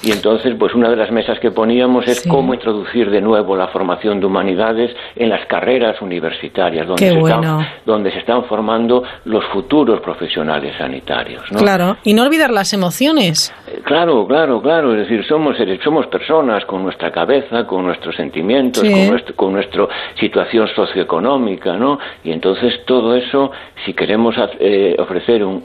Y 0.02 0.12
entonces, 0.12 0.54
pues 0.58 0.74
una 0.74 0.88
de 0.88 0.96
las 0.96 1.10
mesas 1.10 1.38
que 1.40 1.50
poníamos 1.50 2.06
es 2.06 2.26
cómo 2.26 2.54
introducir 2.54 3.10
de 3.10 3.20
nuevo 3.20 3.56
la 3.56 3.68
formación 3.68 4.20
de 4.20 4.26
humanidades 4.26 4.94
en 5.16 5.28
las 5.28 5.44
carreras 5.46 6.00
universitarias, 6.00 6.86
donde, 6.86 7.10
se, 7.10 7.18
están, 7.18 7.66
donde 7.84 8.12
se 8.12 8.18
están 8.18 8.44
formando 8.44 9.02
los 9.24 9.44
futuros 9.46 10.00
profesionales 10.00 10.74
sanitarios. 10.78 11.50
¿no? 11.50 11.58
Claro, 11.58 11.96
y 12.04 12.14
no 12.14 12.22
olvidar 12.22 12.50
las 12.50 12.72
emociones. 12.72 13.52
Eh, 13.66 13.80
claro, 13.84 14.26
claro, 14.26 14.62
claro. 14.62 14.92
Es 14.92 15.08
decir, 15.08 15.26
somos, 15.26 15.56
somos 15.82 16.06
personas 16.06 16.64
con 16.64 16.82
nuestra 16.84 17.10
cabeza, 17.10 17.66
con 17.66 17.84
nuestros 17.84 18.14
sentimientos, 18.14 18.82
con, 18.82 19.08
nuestro, 19.08 19.36
con 19.36 19.52
nuestra 19.52 19.88
situación 20.18 20.68
social 20.68 20.91
económica, 20.96 21.74
¿no? 21.74 21.98
Y 22.24 22.32
entonces 22.32 22.84
todo 22.86 23.16
eso, 23.16 23.50
si 23.84 23.94
queremos 23.94 24.34
eh, 24.58 24.96
ofrecer 24.98 25.44
un, 25.44 25.62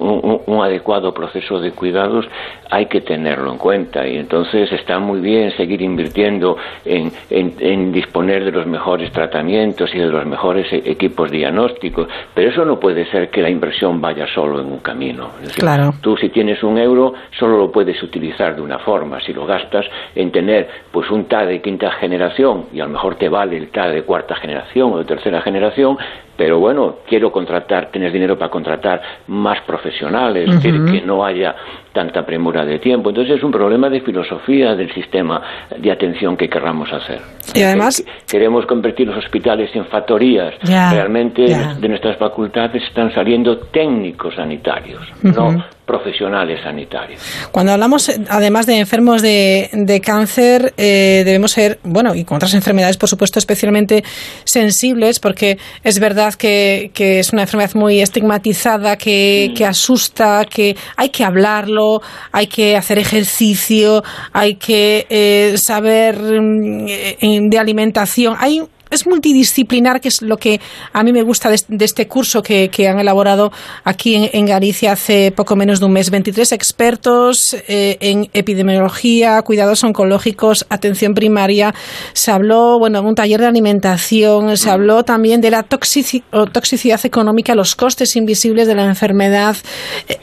adecuado 0.64 1.14
proceso 1.14 1.60
de 1.60 1.72
cuidados, 1.72 2.26
hay 2.70 2.88
que 2.88 3.02
tenerlo 3.02 3.52
en 3.52 3.58
cuenta. 3.58 4.08
Y 4.08 4.18
entonces 4.18 4.72
está 4.72 5.00
muy 5.00 5.20
bien 5.20 5.52
seguir 5.56 5.82
invirtiendo 5.82 6.58
en, 6.84 7.92
disponer 7.92 8.46
de 8.46 8.52
los 8.52 8.66
mejores 8.66 9.12
tratamientos 9.12 9.94
y 9.94 10.00
de 10.00 10.08
los 10.08 10.26
mejores 10.26 10.72
e, 10.74 10.78
equipos 10.86 11.32
diagnósticos, 11.32 12.08
pero 12.34 12.50
eso 12.50 12.66
no 12.66 12.80
puede 12.80 13.06
ser 13.12 13.30
que 13.30 13.42
la 13.42 13.50
inversión 13.50 14.02
vaya 14.02 14.28
solo 14.34 14.60
en 14.60 14.68
un 14.68 14.80
camino. 14.80 15.30
claro. 15.56 15.94
Tú 16.02 16.18
si 16.18 16.30
tienes 16.30 16.62
un 16.64 16.78
euro, 16.78 17.14
solo 17.38 17.58
lo 17.58 17.72
puedes 17.72 18.02
utilizar 18.04 18.56
de 18.56 18.62
una 18.62 18.80
forma. 18.80 19.20
Si 19.22 19.34
lo 19.34 19.46
gastas 19.46 19.86
en 20.16 20.32
tener 20.32 20.68
pues 20.92 21.10
un 21.10 21.26
TAD 21.26 21.48
de 21.48 21.62
quinta 21.62 21.92
generación 21.92 22.66
y 22.74 22.80
a 22.80 22.86
lo 22.86 22.92
mejor 22.92 23.16
te 23.16 23.30
vale 23.30 23.58
el 23.58 23.70
TAD 23.70 23.94
de 23.94 24.04
cuarta 24.04 24.36
generación 24.36 24.94
o 24.94 24.98
de 24.98 25.06
tercera 25.18 25.42
generación, 25.42 25.98
pero 26.38 26.60
bueno, 26.60 26.98
quiero 27.08 27.32
contratar, 27.32 27.90
tienes 27.92 28.14
dinero 28.14 28.38
para 28.38 28.52
contratar 28.52 29.02
más 29.28 29.60
profesionales, 29.62 30.48
que, 30.62 30.72
no 31.02 31.26
haya 31.26 31.56
tanta 31.92 32.26
premura 32.26 32.64
de 32.64 32.80
tiempo. 32.80 33.10
Entonces 33.10 33.38
es 33.38 33.44
un 33.44 33.52
problema 33.52 33.90
de 33.90 34.02
filosofía 34.02 34.76
del 34.76 34.94
sistema 34.94 35.42
de 35.76 35.92
atención 35.92 36.38
que 36.38 36.48
querramos 36.48 36.94
hacer. 36.94 37.20
Y 37.56 37.64
además 37.64 38.04
queremos 38.30 38.66
convertir 38.68 39.08
los 39.08 39.18
hospitales 39.18 39.70
en 39.74 39.86
factorías. 39.86 40.54
Realmente 40.62 41.44
de 41.44 41.90
nuestras 41.90 42.18
facultades 42.18 42.84
están 42.84 43.12
saliendo 43.14 43.58
técnicos 43.58 44.36
sanitarios, 44.36 45.02
no 45.24 45.64
profesionales 45.88 46.60
sanitarios. 46.62 47.22
Cuando 47.52 47.72
hablamos, 47.72 48.12
además 48.30 48.68
de 48.68 48.78
enfermos 48.78 49.22
de, 49.24 50.02
cáncer, 50.06 50.74
eh, 50.78 51.24
debemos 51.26 51.52
ser, 51.52 51.80
bueno, 51.84 52.14
y 52.14 52.26
con 52.26 52.36
otras 52.36 52.54
enfermedades, 52.54 52.98
por 52.98 53.10
supuesto, 53.10 53.40
especialmente 53.40 54.04
sensibles, 54.44 55.20
porque 55.20 55.58
es 55.84 56.00
verdad 56.00 56.27
que, 56.36 56.92
es 56.96 57.32
una 57.32 57.44
enfermedad 57.44 57.76
muy 57.76 58.02
estigmatizada, 58.02 58.98
que, 58.98 59.54
que, 59.56 59.66
asusta, 59.66 60.46
que 60.46 60.76
hay 60.96 61.10
que 61.10 61.24
hablarlo, 61.24 62.02
hay 62.32 62.48
que 62.48 62.76
hacer 62.76 63.00
ejercicio, 63.00 64.04
hay 64.34 64.56
que 64.56 65.06
eh, 65.10 65.56
saber 65.58 66.18
mm, 66.20 67.50
de 67.50 67.60
alimentación. 67.60 68.36
Hay 68.40 68.62
es 68.90 69.08
multidisciplinar, 69.08 70.02
que 70.02 70.10
es 70.10 70.22
lo 70.22 70.38
que 70.38 70.60
a 70.94 71.04
mí 71.04 71.12
me 71.12 71.24
gusta 71.24 71.50
de, 71.50 71.86
este 71.86 72.08
curso 72.08 72.42
que, 72.42 72.70
han 72.88 73.00
elaborado 73.00 73.52
aquí 73.84 74.30
en, 74.32 74.46
Galicia 74.48 74.94
hace 74.94 75.34
poco 75.36 75.56
menos 75.56 75.80
de 75.80 75.86
un 75.88 75.94
mes. 75.94 76.10
23 76.10 76.54
expertos 76.54 77.54
eh, 77.68 77.98
en 78.00 78.28
epidemiología, 78.34 79.42
cuidados 79.42 79.84
oncológicos, 79.84 80.66
atención 80.70 81.14
primaria. 81.14 81.74
Se 82.14 82.32
habló, 82.32 82.80
bueno, 82.80 83.00
en 83.00 83.06
un 83.06 83.16
taller 83.16 83.42
de 83.42 83.48
alimentación, 83.48 84.56
se 84.56 84.70
habló 84.70 85.04
también 85.04 85.42
de 85.42 85.52
la 85.52 85.64
toxicidad 85.64 87.06
económica, 87.06 87.56
los 87.56 87.76
costes 87.76 88.16
invisibles 88.16 88.68
de 88.68 88.76
la 88.76 88.86
enfermedad, 88.86 89.58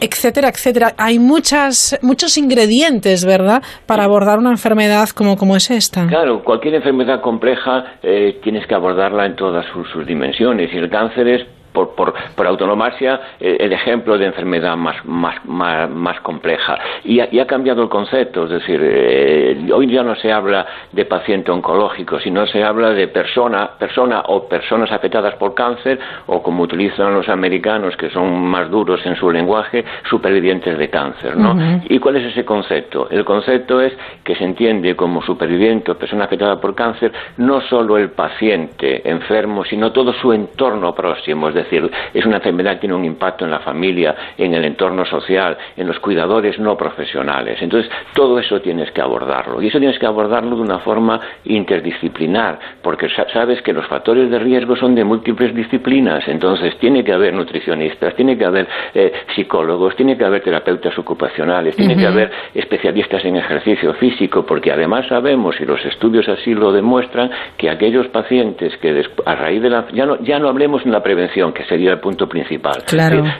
etcétera, 0.01 0.49
etcétera. 0.49 0.95
Hay 0.97 1.19
muchas, 1.19 1.99
muchos 2.03 2.39
ingredientes, 2.39 3.25
¿verdad?, 3.25 3.63
para 3.87 4.05
abordar 4.05 4.39
una 4.39 4.51
enfermedad 4.51 5.09
como, 5.11 5.37
como 5.37 5.57
es 5.57 5.71
esta. 5.71 6.07
Claro, 6.07 6.43
cualquier 6.45 6.75
enfermedad 6.75 7.21
compleja 7.21 7.99
eh, 8.03 8.41
tienes 8.55 8.69
que 8.69 8.75
abordarla 8.77 9.27
en 9.27 9.35
todas 9.35 9.67
sus, 9.67 10.07
dimensiones. 10.07 10.73
Y 10.73 10.77
el 10.77 10.89
cáncer 10.89 11.27
es 11.27 11.45
por, 11.75 11.95
por, 11.97 12.15
por 12.37 12.47
autonomasia 12.47 13.21
eh, 13.41 13.57
el 13.59 13.73
ejemplo 13.73 14.17
de 14.17 14.27
enfermedad 14.27 14.77
más, 14.77 15.05
más, 15.05 15.45
más, 15.45 16.21
compleja. 16.21 16.79
Y 17.03 17.19
ha, 17.19 17.29
y 17.31 17.41
ha, 17.41 17.47
cambiado 17.47 17.83
el 17.83 17.89
concepto, 17.89 18.45
es 18.45 18.51
decir, 18.51 18.81
eh, 18.81 19.69
hoy 19.75 19.91
ya 19.91 20.05
no 20.05 20.15
se 20.15 20.33
habla 20.33 20.65
de 20.93 21.05
paciente 21.05 21.51
oncológico, 21.51 22.21
sino 22.21 22.47
se 22.47 22.63
habla 22.63 22.91
de 22.91 23.09
persona, 23.09 23.71
persona 23.77 24.23
o 24.29 24.49
personas 24.49 24.93
afectadas 24.93 25.35
por 25.35 25.55
cáncer, 25.55 25.99
o 26.27 26.43
como 26.43 26.63
utilizan 26.63 27.13
los 27.13 27.29
americanos, 27.29 27.97
que 27.97 28.09
son 28.11 28.47
más 28.47 28.71
duros 28.71 29.05
en 29.05 29.17
su 29.17 29.31
lenguaje, 29.31 29.85
supervivientes 30.09 30.79
de 30.79 30.89
cáncer. 30.89 31.37
¿no? 31.37 31.57
¿Y 31.89 31.99
cuál 31.99 32.17
es 32.17 32.27
ese 32.27 32.45
concepto? 32.45 33.09
El 33.11 33.25
concepto 33.25 33.81
es 33.81 33.93
que 34.23 34.37
se 34.37 34.45
entiende 34.45 34.95
como 34.95 35.23
superviviente 35.23 35.91
o 35.91 35.99
persona 35.99 36.27
afectada 36.27 36.61
por 36.61 36.77
cáncer 36.77 37.13
no 37.39 37.61
solo 37.63 37.99
el 37.99 38.11
paciente 38.11 39.09
enfermo, 39.11 39.65
sino 39.65 39.91
todo 39.91 40.13
su 40.13 40.33
entorno 40.33 40.95
próximo, 40.95 41.49
es 41.49 41.55
decir, 41.55 41.64
es 42.13 42.27
una 42.27 42.37
enfermedad 42.37 42.75
que 42.75 42.81
tiene 42.81 42.95
un 42.95 43.05
impacto 43.05 43.45
en 43.45 43.51
la 43.51 43.61
familia, 43.61 44.15
en 44.37 44.55
el 44.55 44.65
entorno 44.65 45.05
social, 45.05 45.57
en 45.77 45.87
los 45.87 45.99
cuidadores 45.99 46.59
no 46.59 46.77
profesionales. 46.77 47.59
Entonces, 47.61 47.91
todo 48.15 48.39
eso 48.39 48.61
tienes 48.61 48.91
que 48.93 49.01
abordarlo. 49.01 49.61
Y 49.63 49.69
eso 49.69 49.79
tienes 49.79 49.99
que 49.99 50.07
abordarlo 50.07 50.57
de 50.57 50.63
una 50.63 50.79
forma 50.81 51.21
interdisciplinar, 51.45 52.59
porque 52.83 53.09
sabes 53.33 53.63
que 53.63 53.73
los 53.73 53.87
factores 53.87 54.31
de 54.31 54.39
riesgo 54.39 54.77
son 54.77 54.95
de 54.95 55.05
múltiples 55.05 55.55
disciplinas. 55.55 56.27
Entonces, 56.29 56.77
tiene 56.79 57.05
que 57.05 57.13
haber 57.13 57.35
nutricionistas, 57.35 58.15
tiene 58.15 58.37
que 58.37 58.45
haber 58.45 58.69
eh, 58.95 59.13
psicólogos, 59.35 59.97
tiene 59.97 60.17
que 60.17 60.25
haber 60.25 60.43
terapeutas 60.43 60.97
ocupacionales, 60.99 61.77
tiene 61.77 61.97
que 61.97 62.07
haber 62.07 62.31
especialistas 62.55 63.25
en 63.25 63.37
ejercicio 63.37 63.95
físico, 63.95 64.45
porque 64.45 64.73
además 64.73 65.07
sabemos, 65.09 65.61
y 65.61 65.65
los 65.65 65.85
estudios 65.85 66.29
así 66.29 66.55
lo 66.55 66.73
demuestran, 66.73 67.31
que 67.57 67.71
aquellos 67.71 68.09
pacientes 68.09 68.77
que 68.79 69.05
a 69.25 69.35
raíz 69.35 69.63
de 69.63 69.71
la... 69.71 69.87
Ya 69.93 70.07
no, 70.07 70.21
ya 70.23 70.39
no 70.39 70.49
hablemos 70.49 70.85
en 70.85 70.93
la 70.93 71.03
prevención, 71.03 71.53
que 71.55 71.65
sería 71.65 71.93
el 71.93 72.01
punto 72.01 72.29
principal. 72.29 72.83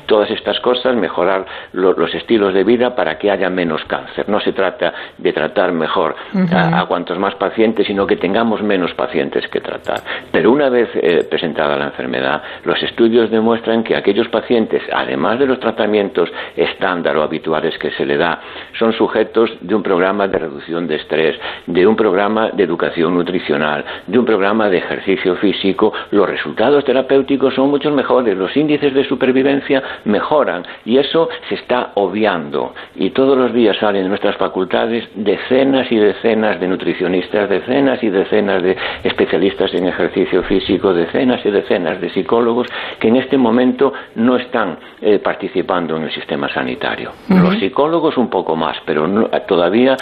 todas 0.07 0.31
estas 0.31 0.61
cosas, 0.61 0.97
mejorar 0.97 1.45
los 1.73 2.15
estilos 2.15 2.55
de 2.55 2.65
vida 2.65 2.95
para 2.95 3.19
que 3.19 3.31
haya 3.31 3.51
menos 3.51 3.85
cáncer. 3.85 4.29
No 4.29 4.41
se 4.41 4.53
trata 4.53 4.95
de 5.19 5.33
tratar 5.33 5.73
mejor 5.73 6.15
a, 6.53 6.87
cuantos 6.87 7.19
más 7.19 7.35
pacientes, 7.35 7.87
sino 7.87 8.07
que 8.07 8.17
tengamos 8.17 8.63
menos 8.63 8.95
pacientes 8.95 9.47
que 9.49 9.61
tratar. 9.61 10.01
Pero 10.31 10.53
una 10.53 10.69
vez 10.69 10.89
eh, 10.95 11.27
presentada 11.29 11.77
la 11.77 11.87
enfermedad, 11.87 12.43
los 12.65 12.83
estudios 12.83 13.31
demuestran 13.31 13.83
que 13.83 13.97
aquellos 13.97 14.29
pacientes, 14.29 14.83
además 14.93 15.39
de 15.39 15.47
los 15.47 15.61
tratamientos 15.61 16.31
estándar 16.57 17.17
o 17.17 17.23
habituales 17.23 17.77
que 17.79 17.91
se 17.93 18.07
le 18.07 18.17
da, 18.17 18.41
son 18.79 18.93
sujetos 18.93 19.51
de 19.61 19.75
un 19.75 19.83
programa 19.83 20.29
de 20.29 20.39
reducción 20.39 20.87
de 20.87 20.97
estrés, 20.97 21.37
de 21.67 21.87
un 21.87 21.97
programa 21.97 22.51
de 22.51 22.63
educación 22.63 23.15
nutricional, 23.15 23.85
de 24.07 24.19
un 24.19 24.25
programa 24.25 24.69
de 24.69 24.79
ejercicio 24.79 25.37
físico. 25.37 25.93
Los 26.11 26.29
resultados 26.29 26.85
terapéuticos 26.85 27.55
son 27.55 27.71
mucho 27.71 27.91
mejores 27.91 28.04
los 28.35 28.57
índices 28.57 28.95
de 28.95 29.05
supervivencia 29.05 29.83
mejoran 30.05 30.65
y 30.85 30.99
eso 30.99 31.29
se 31.49 31.57
está 31.57 31.93
obviando. 31.95 32.75
Y 32.95 33.11
todos 33.11 33.37
los 33.37 33.53
días 33.53 33.77
salen 33.79 34.05
de 34.05 34.09
nuestras 34.09 34.37
facultades 34.37 35.09
decenas 35.15 35.91
y 35.91 35.97
decenas 35.97 36.61
de 36.61 36.69
nutricionistas, 36.69 37.49
decenas 37.49 38.03
y 38.03 38.11
decenas 38.11 38.63
de 38.63 38.77
especialistas 39.03 39.73
en 39.75 39.87
ejercicio 39.87 40.43
físico, 40.45 40.93
decenas 40.93 41.45
y 41.45 41.51
decenas 41.51 42.01
de 42.01 42.11
psicólogos 42.11 42.69
que 42.99 43.09
en 43.09 43.17
este 43.17 43.37
momento 43.37 43.93
no 44.17 44.37
están 44.37 44.79
eh, 45.01 45.19
participando 45.19 45.97
en 45.97 46.05
el 46.05 46.13
sistema 46.13 46.49
sanitario. 46.53 47.13
Los 47.29 47.59
psicólogos 47.59 48.17
un 48.17 48.29
poco 48.29 48.57
más, 48.57 48.77
pero 48.85 49.07
todavía 49.47 49.97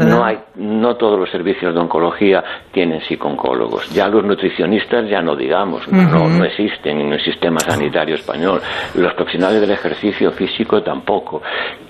no, 0.00 0.24
hay, 0.24 0.38
no 0.56 0.96
todos 0.96 1.18
los 1.18 1.30
servicios 1.30 1.74
de 1.74 1.80
oncología 1.80 2.42
tienen 2.72 3.00
psicólogos. 3.02 3.90
Ya 3.94 4.08
los 4.08 4.24
nutricionistas 4.24 5.08
ya 5.08 5.22
no 5.22 5.36
digamos, 5.36 5.86
no, 5.88 6.28
no 6.28 6.44
existen 6.44 7.00
en 7.00 7.12
el 7.12 7.23
sistema 7.24 7.60
sanitario 7.60 8.14
español, 8.14 8.60
los 8.94 9.14
profesionales 9.14 9.60
del 9.60 9.70
ejercicio 9.70 10.30
físico 10.32 10.82
tampoco. 10.82 11.42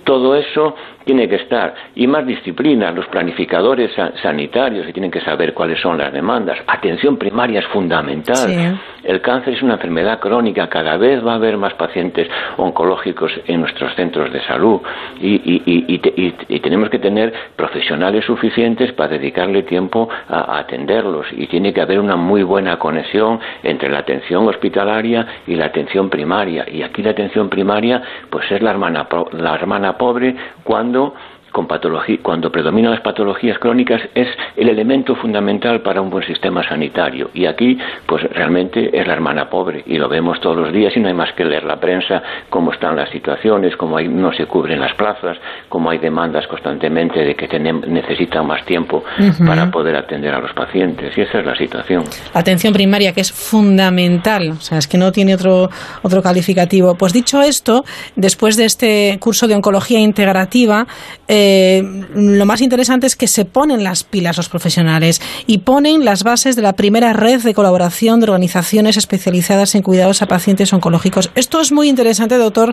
Todo 0.04 0.36
eso 0.36 0.74
tiene 1.04 1.28
que 1.28 1.36
estar. 1.36 1.74
Y 1.94 2.06
más 2.06 2.26
disciplina, 2.26 2.90
los 2.90 3.06
planificadores 3.06 3.92
sanitarios 4.22 4.86
que 4.86 4.92
tienen 4.92 5.10
que 5.10 5.20
saber 5.20 5.54
cuáles 5.54 5.80
son 5.80 5.98
las 5.98 6.12
demandas. 6.12 6.58
Atención 6.66 7.16
primaria 7.16 7.60
es 7.60 7.66
fundamental. 7.66 8.78
El 9.04 9.20
cáncer 9.20 9.54
es 9.54 9.62
una 9.62 9.74
enfermedad 9.74 10.18
crónica, 10.18 10.68
cada 10.68 10.96
vez 10.96 11.24
va 11.24 11.32
a 11.32 11.34
haber 11.34 11.58
más 11.58 11.74
pacientes 11.74 12.26
oncológicos 12.56 13.32
en 13.46 13.60
nuestros 13.60 13.94
centros 13.94 14.32
de 14.32 14.40
salud 14.44 14.80
y, 15.20 16.58
tenemos 16.64 16.88
que 16.88 16.98
tener 16.98 17.32
profesionales 17.56 18.24
suficientes 18.24 18.92
para 18.92 19.10
dedicarle 19.10 19.64
tiempo 19.64 20.08
a, 20.28 20.58
atenderlos 20.58 21.26
y 21.32 21.46
tiene 21.46 21.74
que 21.74 21.82
haber 21.82 22.00
una 22.00 22.16
muy 22.16 22.42
buena 22.42 22.78
conexión 22.78 23.38
entre 23.62 23.90
la 23.90 23.98
atención 23.98 24.48
hospitalaria 24.48 25.26
y 25.46 25.56
la 25.56 25.66
atención 25.66 26.08
primaria. 26.08 26.64
Y 26.70 26.82
aquí 26.82 27.02
la 27.02 27.10
atención 27.10 27.50
primaria 27.50 28.00
pues 28.30 28.50
es 28.50 28.62
la 28.62 28.70
hermana, 28.70 29.06
la 29.32 29.54
hermana 29.54 29.93
pobre 29.98 30.36
cuando 30.62 31.14
con 31.54 31.68
patología, 31.68 32.18
cuando 32.20 32.50
predominan 32.50 32.90
las 32.90 33.00
patologías 33.00 33.60
crónicas 33.60 34.02
es 34.12 34.26
el 34.56 34.68
elemento 34.68 35.14
fundamental 35.14 35.82
para 35.82 36.00
un 36.00 36.10
buen 36.10 36.26
sistema 36.26 36.68
sanitario. 36.68 37.30
Y 37.32 37.46
aquí, 37.46 37.78
pues 38.06 38.24
realmente 38.24 38.90
es 38.92 39.06
la 39.06 39.12
hermana 39.12 39.48
pobre 39.48 39.84
y 39.86 39.96
lo 39.96 40.08
vemos 40.08 40.40
todos 40.40 40.56
los 40.56 40.72
días 40.72 40.92
y 40.96 41.00
no 41.00 41.06
hay 41.06 41.14
más 41.14 41.32
que 41.34 41.44
leer 41.44 41.62
la 41.62 41.78
prensa, 41.78 42.20
cómo 42.50 42.72
están 42.72 42.96
las 42.96 43.08
situaciones, 43.10 43.76
cómo 43.76 43.96
hay, 43.96 44.08
no 44.08 44.32
se 44.32 44.46
cubren 44.46 44.80
las 44.80 44.94
plazas, 44.94 45.38
cómo 45.68 45.90
hay 45.90 45.98
demandas 45.98 46.44
constantemente 46.48 47.20
de 47.20 47.36
que 47.36 47.46
necesitan 47.60 48.48
más 48.48 48.64
tiempo 48.64 49.04
para 49.46 49.70
poder 49.70 49.94
atender 49.94 50.34
a 50.34 50.40
los 50.40 50.52
pacientes. 50.54 51.16
Y 51.16 51.20
esa 51.20 51.38
es 51.38 51.46
la 51.46 51.54
situación. 51.54 52.02
Atención 52.32 52.72
primaria, 52.72 53.12
que 53.12 53.20
es 53.20 53.30
fundamental, 53.30 54.50
o 54.50 54.60
sea, 54.60 54.78
es 54.78 54.88
que 54.88 54.98
no 54.98 55.12
tiene 55.12 55.36
otro, 55.36 55.70
otro 56.02 56.20
calificativo. 56.20 56.96
Pues 56.96 57.12
dicho 57.12 57.40
esto, 57.40 57.84
después 58.16 58.56
de 58.56 58.64
este 58.64 59.18
curso 59.20 59.46
de 59.46 59.54
oncología 59.54 60.00
integrativa, 60.00 60.88
eh, 61.28 61.43
eh, 61.46 61.82
lo 62.14 62.46
más 62.46 62.62
interesante 62.62 63.06
es 63.06 63.16
que 63.16 63.26
se 63.26 63.44
ponen 63.44 63.84
las 63.84 64.02
pilas 64.02 64.38
los 64.38 64.48
profesionales 64.48 65.20
y 65.46 65.58
ponen 65.58 66.02
las 66.02 66.24
bases 66.24 66.56
de 66.56 66.62
la 66.62 66.72
primera 66.72 67.12
red 67.12 67.42
de 67.42 67.52
colaboración 67.52 68.20
de 68.20 68.24
organizaciones 68.24 68.96
especializadas 68.96 69.74
en 69.74 69.82
cuidados 69.82 70.22
a 70.22 70.26
pacientes 70.26 70.72
oncológicos. 70.72 71.30
Esto 71.34 71.60
es 71.60 71.70
muy 71.70 71.90
interesante, 71.90 72.38
doctor 72.38 72.72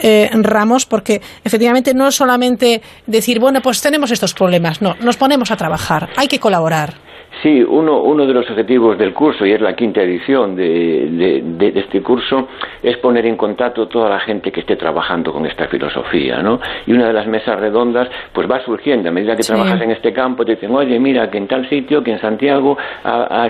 eh, 0.00 0.30
Ramos, 0.32 0.84
porque 0.84 1.20
efectivamente 1.44 1.94
no 1.94 2.08
es 2.08 2.16
solamente 2.16 2.82
decir, 3.06 3.38
bueno, 3.38 3.60
pues 3.60 3.80
tenemos 3.80 4.10
estos 4.10 4.34
problemas, 4.34 4.82
no, 4.82 4.96
nos 5.00 5.16
ponemos 5.16 5.52
a 5.52 5.56
trabajar, 5.56 6.08
hay 6.16 6.26
que 6.26 6.40
colaborar. 6.40 6.94
Sí, 7.42 7.62
uno, 7.62 8.02
uno 8.02 8.26
de 8.26 8.34
los 8.34 8.50
objetivos 8.50 8.98
del 8.98 9.14
curso, 9.14 9.46
y 9.46 9.52
es 9.52 9.60
la 9.60 9.76
quinta 9.76 10.02
edición 10.02 10.56
de, 10.56 11.42
de, 11.56 11.72
este 11.78 12.02
curso, 12.02 12.48
es 12.82 12.96
poner 12.96 13.26
en 13.26 13.36
contacto 13.36 13.86
toda 13.86 14.08
la 14.08 14.18
gente 14.18 14.50
que 14.50 14.60
esté 14.60 14.74
trabajando 14.74 15.32
con 15.32 15.46
esta 15.46 15.68
filosofía, 15.68 16.42
¿no? 16.42 16.58
Y 16.86 16.92
una 16.92 17.06
de 17.06 17.12
las 17.12 17.28
mesas 17.28 17.60
redondas 17.60 18.07
pues 18.32 18.50
va 18.50 18.60
surgiendo. 18.64 19.08
A 19.08 19.12
medida 19.12 19.36
que 19.36 19.42
trabajas 19.42 19.80
en 19.80 19.90
este 19.90 20.12
campo, 20.12 20.44
te 20.44 20.52
dicen, 20.52 20.74
oye, 20.74 20.98
mira, 20.98 21.30
que 21.30 21.38
en 21.38 21.46
tal 21.46 21.68
sitio, 21.68 22.02
que 22.02 22.12
en 22.12 22.20
Santiago 22.20 22.76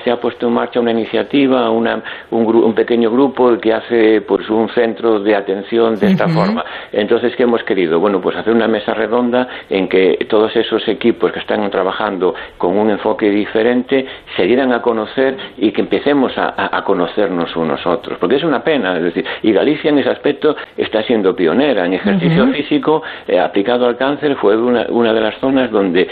se 0.05 0.11
ha 0.11 0.21
puesto 0.21 0.49
en 0.49 0.55
marcha 0.55 0.81
una 0.81 0.91
iniciativa, 0.91 1.71
una, 1.71 2.03
un, 2.31 2.75
pequeño 2.75 3.11
grupo 3.11 3.59
que 3.59 3.73
hace 3.73 4.21
pues 4.23 4.49
un 4.49 4.69
centro 4.71 5.21
de 5.21 5.35
atención 5.35 5.99
de 5.99 6.09
esta 6.09 6.29
forma. 6.29 6.65
Entonces, 6.93 7.35
¿qué 7.37 7.43
hemos 7.43 7.63
querido? 7.65 7.99
Bueno, 8.01 8.21
pues 8.21 8.37
hacer 8.37 8.53
una 8.53 8.69
mesa 8.69 8.95
redonda 8.95 9.49
en 9.69 9.89
que 9.89 10.27
todos 10.29 10.55
esos 10.57 10.87
equipos 10.89 11.33
que 11.33 11.41
están 11.41 11.69
trabajando 11.71 12.35
con 12.57 12.77
un 12.77 12.91
enfoque 12.91 13.31
diferente 13.31 14.07
se 14.37 14.45
dieran 14.45 14.73
a 14.73 14.83
conocer 14.83 15.37
y 15.59 15.73
que 15.73 15.81
empecemos 15.81 16.33
a, 16.37 16.83
conocernos 16.85 17.55
unos 17.57 17.85
otros. 17.87 18.19
Porque 18.19 18.37
es 18.37 18.45
una 18.45 18.63
pena, 18.63 18.97
es 18.97 19.03
decir, 19.03 19.25
y 19.43 19.53
Galicia 19.53 19.91
en 19.91 19.99
ese 19.99 20.11
aspecto 20.11 20.57
está 20.77 21.03
siendo 21.03 21.35
pionera 21.35 21.85
en 21.85 21.95
ejercicio 21.95 22.47
físico 22.49 23.03
eh, 23.27 23.39
aplicado 23.39 23.87
al 23.87 23.97
cáncer, 23.97 24.37
fue 24.37 24.48
una, 24.57 24.87
una, 24.89 25.13
de 25.13 25.21
las 25.21 25.39
zonas 25.39 25.71
donde 25.71 26.09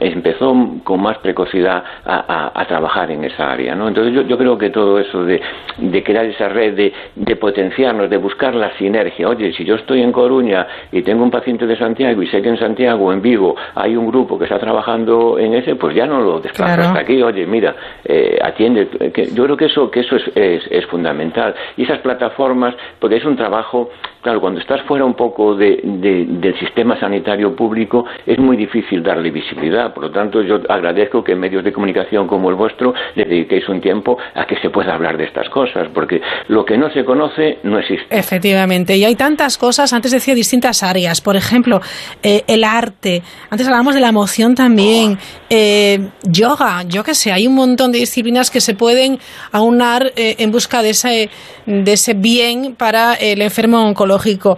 empezó 0.00 0.54
con 0.84 1.02
más 1.02 1.18
precocidad 1.18 1.82
a, 2.04 2.64
trabajar 2.68 3.10
en 3.10 3.24
esa 3.24 3.50
área. 3.50 3.74
¿no? 3.74 3.88
Entonces 3.88 4.14
yo, 4.14 4.22
yo 4.22 4.38
creo 4.38 4.56
que 4.56 4.70
todo 4.70 4.98
eso 4.98 5.24
de, 5.24 5.40
de 5.78 6.02
crear 6.04 6.24
esa 6.26 6.48
red, 6.48 6.74
de, 6.74 6.92
de 7.16 7.36
potenciarnos, 7.36 8.08
de 8.08 8.16
buscar 8.16 8.54
la 8.54 8.76
sinergia. 8.76 9.28
Oye, 9.28 9.52
si 9.52 9.64
yo 9.64 9.74
estoy 9.74 10.02
en 10.02 10.12
Coruña 10.12 10.66
y 10.92 11.02
tengo 11.02 11.24
un 11.24 11.30
paciente 11.30 11.66
de 11.66 11.76
Santiago 11.76 12.22
y 12.22 12.28
sé 12.28 12.40
que 12.42 12.48
en 12.48 12.58
Santiago 12.58 13.06
o 13.06 13.12
en 13.12 13.22
Vigo 13.22 13.56
hay 13.74 13.96
un 13.96 14.06
grupo 14.06 14.38
que 14.38 14.44
está 14.44 14.58
trabajando 14.58 15.38
en 15.38 15.54
ese, 15.54 15.74
pues 15.74 15.94
ya 15.94 16.06
no 16.06 16.20
lo 16.20 16.40
desplazo 16.40 16.82
hasta 16.82 17.00
aquí. 17.00 17.22
Oye, 17.22 17.46
mira, 17.46 17.74
eh, 18.04 18.38
atiende. 18.42 18.88
Que 19.12 19.26
yo 19.34 19.44
creo 19.44 19.56
que 19.56 19.66
eso, 19.66 19.90
que 19.90 20.00
eso 20.00 20.16
es, 20.16 20.30
es, 20.34 20.62
es 20.70 20.86
fundamental. 20.86 21.54
Y 21.76 21.84
esas 21.84 21.98
plataformas, 21.98 22.74
porque 22.98 23.16
es 23.16 23.24
un 23.24 23.36
trabajo 23.36 23.90
Claro, 24.22 24.40
cuando 24.42 24.60
estás 24.60 24.82
fuera 24.82 25.04
un 25.06 25.14
poco 25.14 25.54
de, 25.54 25.80
del 25.82 26.58
sistema 26.58 26.98
sanitario 27.00 27.56
público 27.60 28.06
es 28.24 28.38
muy 28.38 28.56
difícil 28.56 29.02
darle 29.02 29.30
visibilidad. 29.30 29.92
Por 29.92 30.04
lo 30.04 30.10
tanto, 30.10 30.40
yo 30.42 30.54
agradezco 30.66 31.22
que 31.22 31.34
medios 31.34 31.62
de 31.62 31.72
comunicación 31.74 32.26
como 32.26 32.48
el 32.48 32.56
vuestro 32.56 32.94
le 33.14 33.26
dediquéis 33.26 33.68
un 33.68 33.82
tiempo 33.82 34.16
a 34.34 34.46
que 34.46 34.56
se 34.62 34.70
pueda 34.70 34.94
hablar 34.94 35.18
de 35.18 35.24
estas 35.24 35.50
cosas, 35.50 35.88
porque 35.92 36.22
lo 36.48 36.64
que 36.64 36.78
no 36.78 36.90
se 36.90 37.04
conoce 37.04 37.58
no 37.64 37.78
existe. 37.78 38.06
Efectivamente, 38.08 38.96
y 38.96 39.04
hay 39.04 39.14
tantas 39.14 39.58
cosas, 39.58 39.92
antes 39.92 40.10
decía 40.10 40.34
distintas 40.34 40.82
áreas, 40.82 41.20
por 41.20 41.36
ejemplo, 41.36 41.80
eh, 42.22 42.44
el 42.46 42.64
arte, 42.64 43.22
antes 43.50 43.66
hablábamos 43.66 43.94
de 43.94 44.00
la 44.00 44.08
emoción 44.08 44.54
también, 44.54 45.18
eh, 45.50 45.98
yoga, 46.22 46.84
yo 46.88 47.04
qué 47.04 47.14
sé, 47.14 47.30
hay 47.30 47.46
un 47.46 47.56
montón 47.56 47.92
de 47.92 47.98
disciplinas 47.98 48.50
que 48.50 48.62
se 48.62 48.74
pueden 48.74 49.18
aunar 49.52 50.12
eh, 50.16 50.36
en 50.38 50.50
busca 50.50 50.82
de 50.82 50.90
ese, 50.90 51.28
de 51.66 51.92
ese 51.92 52.14
bien 52.14 52.74
para 52.74 53.14
el 53.14 53.42
enfermo 53.42 53.84
oncológico 53.84 54.56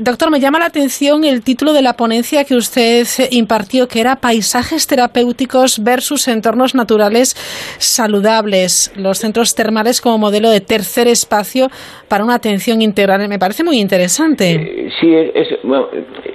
doctor, 0.00 0.30
me 0.30 0.38
llama 0.40 0.58
la 0.58 0.66
atención 0.66 1.24
el 1.24 1.42
título 1.42 1.72
de 1.72 1.82
la 1.82 1.94
ponencia 1.94 2.33
que 2.42 2.56
usted 2.56 3.06
impartió, 3.30 3.86
que 3.86 4.00
era 4.00 4.16
Paisajes 4.16 4.88
terapéuticos 4.88 5.84
versus 5.84 6.26
entornos 6.26 6.74
naturales 6.74 7.36
saludables, 7.78 8.92
los 8.96 9.18
centros 9.18 9.54
termales 9.54 10.00
como 10.00 10.18
modelo 10.18 10.50
de 10.50 10.60
tercer 10.60 11.06
espacio 11.06 11.68
para 12.08 12.24
una 12.24 12.34
atención 12.34 12.82
integral. 12.82 13.28
Me 13.28 13.38
parece 13.38 13.62
muy 13.62 13.78
interesante. 13.78 14.54
Eh, 14.54 14.90
sí, 15.00 15.14
es, 15.14 15.48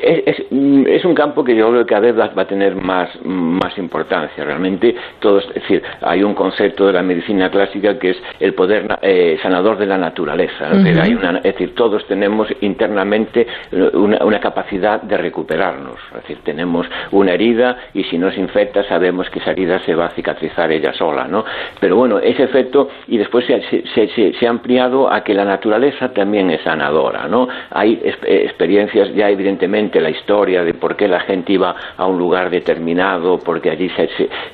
es, 0.02 1.06
un 1.06 1.16
campo 1.16 1.44
que 1.44 1.56
yo 1.56 1.70
creo 1.70 1.86
que 1.86 1.90
cada 1.90 2.02
vez 2.02 2.18
va, 2.18 2.42
a 2.42 2.48
tener 2.48 2.76
más, 2.76 3.10
más 3.24 3.78
importancia. 3.78 4.44
Realmente, 4.44 4.96
todos, 5.20 5.44
es 5.56 5.62
decir, 5.62 5.84
hay 6.02 6.24
un 6.24 6.34
concepto 6.34 6.88
de 6.88 6.94
la 6.94 7.02
medicina 7.02 7.50
clásica 7.50 7.98
que 7.98 8.12
es 8.12 8.18
el 8.40 8.54
poder 8.54 8.88
eh, 9.02 9.38
sanador 9.42 9.78
de 9.78 9.86
la 9.86 9.98
naturaleza. 9.98 10.70
hay 10.72 11.14
una, 11.14 11.38
es 11.38 11.44
decir, 11.44 11.76
todos 11.76 12.06
tenemos 12.08 12.48
internamente 12.62 13.48
una, 13.94 14.40
capacidad 14.40 15.02
de 15.02 15.18
recuperarnos. 15.18 15.89
Es 15.94 16.22
decir, 16.22 16.40
tenemos 16.44 16.88
una 17.12 17.34
herida 17.34 17.78
y 17.94 18.04
si 18.06 18.18
no 18.18 18.32
se 18.32 18.40
infecta 18.40 18.84
sabemos 18.84 19.30
que 19.30 19.40
esa 19.40 19.52
herida 19.52 19.80
se 19.80 19.96
va 19.96 20.06
a 20.06 20.10
cicatrizar 20.10 20.72
ella 20.72 20.94
sola, 20.94 21.26
¿no? 21.28 21.46
Pero 21.80 21.96
bueno, 21.96 22.20
ese 22.20 22.44
efecto 22.44 22.90
y 23.08 23.18
después 23.18 23.46
se, 23.46 24.46
ha 24.46 24.50
ampliado 24.50 25.12
a 25.12 25.24
que 25.24 25.34
la 25.34 25.46
naturaleza 25.46 26.14
también 26.14 26.50
es 26.50 26.62
sanadora, 26.62 27.28
¿no? 27.28 27.48
Hay 27.72 28.02
experiencias 28.04 29.14
ya 29.14 29.30
evidentemente 29.30 30.02
la 30.02 30.10
historia 30.10 30.64
de 30.64 30.74
por 30.74 30.96
qué 30.96 31.08
la 31.08 31.22
gente 31.22 31.54
iba 31.54 31.76
a 31.98 32.06
un 32.06 32.18
lugar 32.18 32.50
determinado, 32.50 33.40
porque 33.40 33.70
allí 33.70 33.92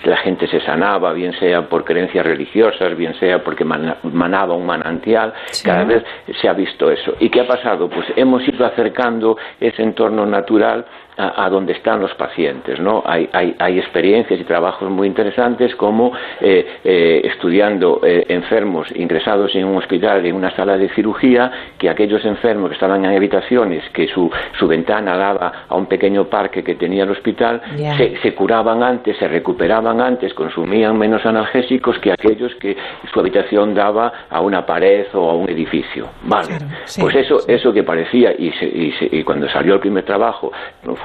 la 0.04 0.17
gente 0.17 0.48
se 0.48 0.60
sanaba, 0.62 1.13
bien 1.13 1.34
sea 1.34 1.63
por 1.63 1.84
creencias 1.84 2.26
religiosas, 2.26 2.95
bien 2.95 3.13
sea 3.15 3.43
porque 3.43 3.63
manaba 3.65 4.54
un 4.54 4.65
manantial, 4.65 5.34
cada 5.63 5.84
vez 5.84 6.04
se 6.39 6.48
ha 6.48 6.54
visto 6.54 6.91
eso. 6.91 7.13
¿Y 7.19 7.30
qué 7.30 7.41
ha 7.41 7.48
pasado? 7.48 7.89
pues 7.89 8.08
hemos 8.15 8.48
ido 8.48 8.65
acercando 8.65 9.38
ese 9.60 9.82
entorno 9.82 10.26
natural 10.26 10.86
a, 11.17 11.49
donde 11.49 11.73
están 11.73 12.01
los 12.01 12.13
pacientes. 12.15 12.80
¿no? 12.80 13.04
Hay, 13.06 13.30
hay, 13.32 13.80
experiencias 13.80 14.39
y 14.39 14.43
trabajos 14.43 14.89
muy 14.89 15.08
interesantes 15.08 15.75
como 15.75 16.12
eh, 16.41 16.80
eh, 16.84 17.21
estudiando 17.25 18.01
eh, 18.04 18.25
enfermos 18.30 18.88
ingresados 18.95 19.56
en 19.56 19.65
un 19.65 19.78
hospital, 19.78 20.25
en 20.25 20.36
una 20.36 20.56
sala 20.56 20.78
de 20.78 20.89
cirugía, 20.89 21.51
que 21.78 21.89
aquellos 21.89 22.23
enfermos 22.25 22.69
que 22.69 22.75
estaban 22.75 23.06
en 23.06 23.15
habitaciones, 23.15 23.84
que 23.91 24.08
su, 24.08 24.30
su 24.58 24.67
ventana 24.67 25.17
daba 25.17 25.65
a 25.67 25.75
un 25.75 25.86
pequeño 25.86 26.25
parque 26.25 26.63
que 26.63 26.75
tenía 26.75 27.04
el 27.04 27.12
hospital, 27.12 27.62
se, 28.21 28.34
curaban 28.34 28.84
antes, 28.84 29.17
se 29.17 29.28
recuperaban 29.28 30.01
antes, 30.01 30.34
consumían 30.34 30.97
menos 30.97 31.25
analgésicos 31.25 31.97
que 31.99 32.12
aquellos 32.12 32.54
que 32.56 32.75
su 33.12 33.19
habitación 33.19 33.73
daba 33.73 34.12
a 34.30 34.41
una 34.41 34.65
pared 34.65 35.06
o 35.13 35.30
a 35.30 35.34
un 35.34 35.49
edificio. 35.49 36.08
Vale, 36.23 36.58
pues 36.99 37.15
eso, 37.15 37.39
eso 37.47 37.71
que 37.71 37.84
parecía, 37.84 38.32
y, 38.38 38.54
y, 39.12 39.23
cuando 39.23 39.47
salió 39.49 39.75
el 39.75 39.80
primer 39.80 40.04
trabajo, 40.04 40.51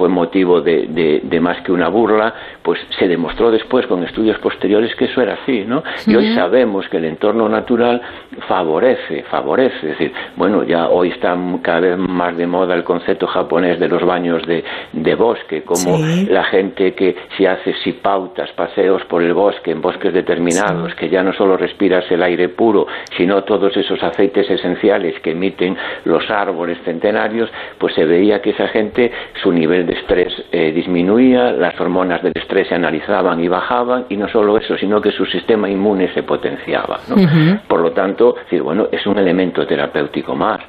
motivo 0.09 0.61
de, 0.61 1.39
más 1.41 1.61
que 1.61 1.71
una 1.71 1.89
burla, 1.89 2.33
pues 2.61 2.79
se 2.99 3.07
demostró 3.07 3.51
después 3.51 3.87
con 3.87 4.03
estudios 4.03 4.37
posteriores 4.39 4.95
que 4.95 5.05
eso 5.05 5.21
era 5.21 5.33
así, 5.41 5.63
¿no? 5.65 5.83
Y 6.05 6.15
hoy 6.15 6.33
sabemos 6.35 6.87
que 6.89 6.97
el 6.97 7.05
entorno 7.05 7.49
natural 7.49 8.01
favorece, 8.47 9.23
favorece, 9.23 9.75
es 9.77 9.97
decir, 9.97 10.13
bueno, 10.35 10.63
ya 10.63 10.89
hoy 10.89 11.09
está 11.09 11.35
cada 11.61 11.79
vez 11.79 11.97
más 11.97 12.35
de 12.37 12.47
moda 12.47 12.75
el 12.75 12.83
concepto 12.83 13.27
japonés 13.27 13.79
de 13.79 13.87
los 13.87 14.05
baños 14.05 14.43
de, 14.45 14.63
bosque, 15.15 15.63
como 15.63 15.99
la 16.29 16.43
gente 16.45 16.93
que 16.93 17.15
si 17.37 17.45
hace 17.45 17.73
si 17.83 17.93
pautas, 17.93 18.51
paseos 18.53 19.03
por 19.05 19.21
el 19.21 19.33
bosque, 19.33 19.71
en 19.71 19.81
bosques 19.81 20.13
determinados, 20.13 20.95
que 20.95 21.09
ya 21.09 21.21
no 21.23 21.33
solo 21.33 21.57
respiras 21.57 22.09
el 22.11 22.23
aire 22.23 22.49
puro, 22.49 22.87
sino 23.17 23.43
todos 23.43 23.75
esos 23.75 24.01
aceites 24.01 24.49
esenciales 24.49 25.19
que 25.19 25.31
emiten 25.31 25.77
los 26.05 26.29
árboles 26.29 26.77
centenarios, 26.83 27.49
pues 27.77 27.93
se 27.93 28.05
veía 28.05 28.41
que 28.41 28.51
esa 28.51 28.67
gente, 28.67 29.11
su 29.41 29.51
nivel 29.51 29.85
de 29.85 29.90
estrés 29.91 30.33
eh, 30.51 30.71
disminuía, 30.71 31.51
las 31.51 31.79
hormonas 31.79 32.23
del 32.23 32.31
estrés 32.35 32.69
se 32.69 32.75
analizaban 32.75 33.43
y 33.43 33.47
bajaban, 33.47 34.05
y 34.09 34.15
no 34.15 34.27
solo 34.29 34.57
eso, 34.57 34.77
sino 34.77 35.01
que 35.01 35.11
su 35.11 35.25
sistema 35.25 35.69
inmune 35.69 36.13
se 36.13 36.23
potenciaba. 36.23 36.99
Por 37.67 37.81
lo 37.81 37.91
tanto, 37.91 38.35
bueno, 38.63 38.87
es 38.91 39.05
un 39.05 39.17
elemento 39.17 39.67
terapéutico 39.67 40.35
más. 40.35 40.61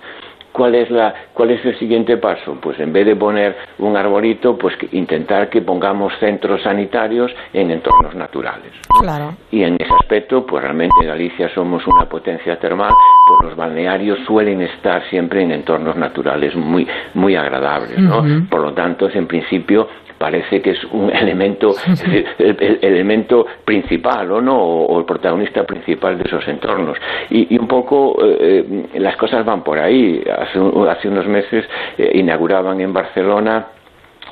¿Cuál 0.53 0.75
es, 0.75 0.91
la, 0.91 1.15
¿Cuál 1.33 1.51
es 1.51 1.65
el 1.65 1.79
siguiente 1.79 2.19
paso? 2.19 2.59
Pues 2.61 2.79
en 2.79 2.93
vez 2.93 3.07
de 3.07 3.17
poner 3.17 3.57
un 3.79 3.97
arbolito, 3.97 4.59
pues 4.59 4.77
intentar 4.93 5.49
que 5.49 5.63
pongamos 5.63 6.13
centros 6.21 6.63
sanitarios 6.63 7.33
en 7.53 7.71
entornos 7.71 8.15
naturales. 8.15 8.73
Claro. 9.01 9.35
Y 9.51 9.63
en 9.63 9.77
ese 9.81 9.93
aspecto, 9.95 10.45
pues 10.45 10.63
realmente 10.63 10.95
en 11.01 11.09
Galicia 11.09 11.49
somos 11.55 11.87
una 11.87 12.07
potencia 12.07 12.59
termal, 12.59 12.93
pues 13.29 13.49
los 13.49 13.57
balnearios 13.57 14.19
suelen 14.27 14.61
estar 14.61 15.03
siempre 15.09 15.43
en 15.43 15.53
entornos 15.53 15.97
naturales 15.97 16.55
muy, 16.55 16.87
muy 17.15 17.35
agradables, 17.35 17.99
¿no? 17.99 18.23
Por 18.51 18.61
lo 18.61 18.73
tanto, 18.75 19.07
es 19.07 19.17
en 19.17 19.27
principio 19.27 19.89
parece 20.23 20.63
que 20.63 20.71
es 20.71 20.85
un 20.85 21.11
elemento, 21.23 21.75
el, 22.39 22.79
elemento 22.81 23.45
principal 23.65 24.31
o 24.31 24.41
no, 24.41 24.57
o, 24.57 25.01
el 25.01 25.05
protagonista 25.05 25.65
principal 25.65 26.17
de 26.17 26.25
esos 26.25 26.47
entornos. 26.47 26.97
Y, 27.31 27.59
un 27.59 27.67
poco 27.67 28.17
eh, 28.25 28.65
eh, 28.95 29.01
las 29.01 29.17
cosas 29.17 29.45
van 29.45 29.65
por 29.65 29.81
ahí. 29.81 30.23
Hace, 30.39 30.61
hace 30.89 31.09
unos 31.09 31.27
meses 31.27 31.65
eh, 31.99 32.13
inauguraban 32.15 32.81
en 32.81 32.93
Barcelona 32.93 33.67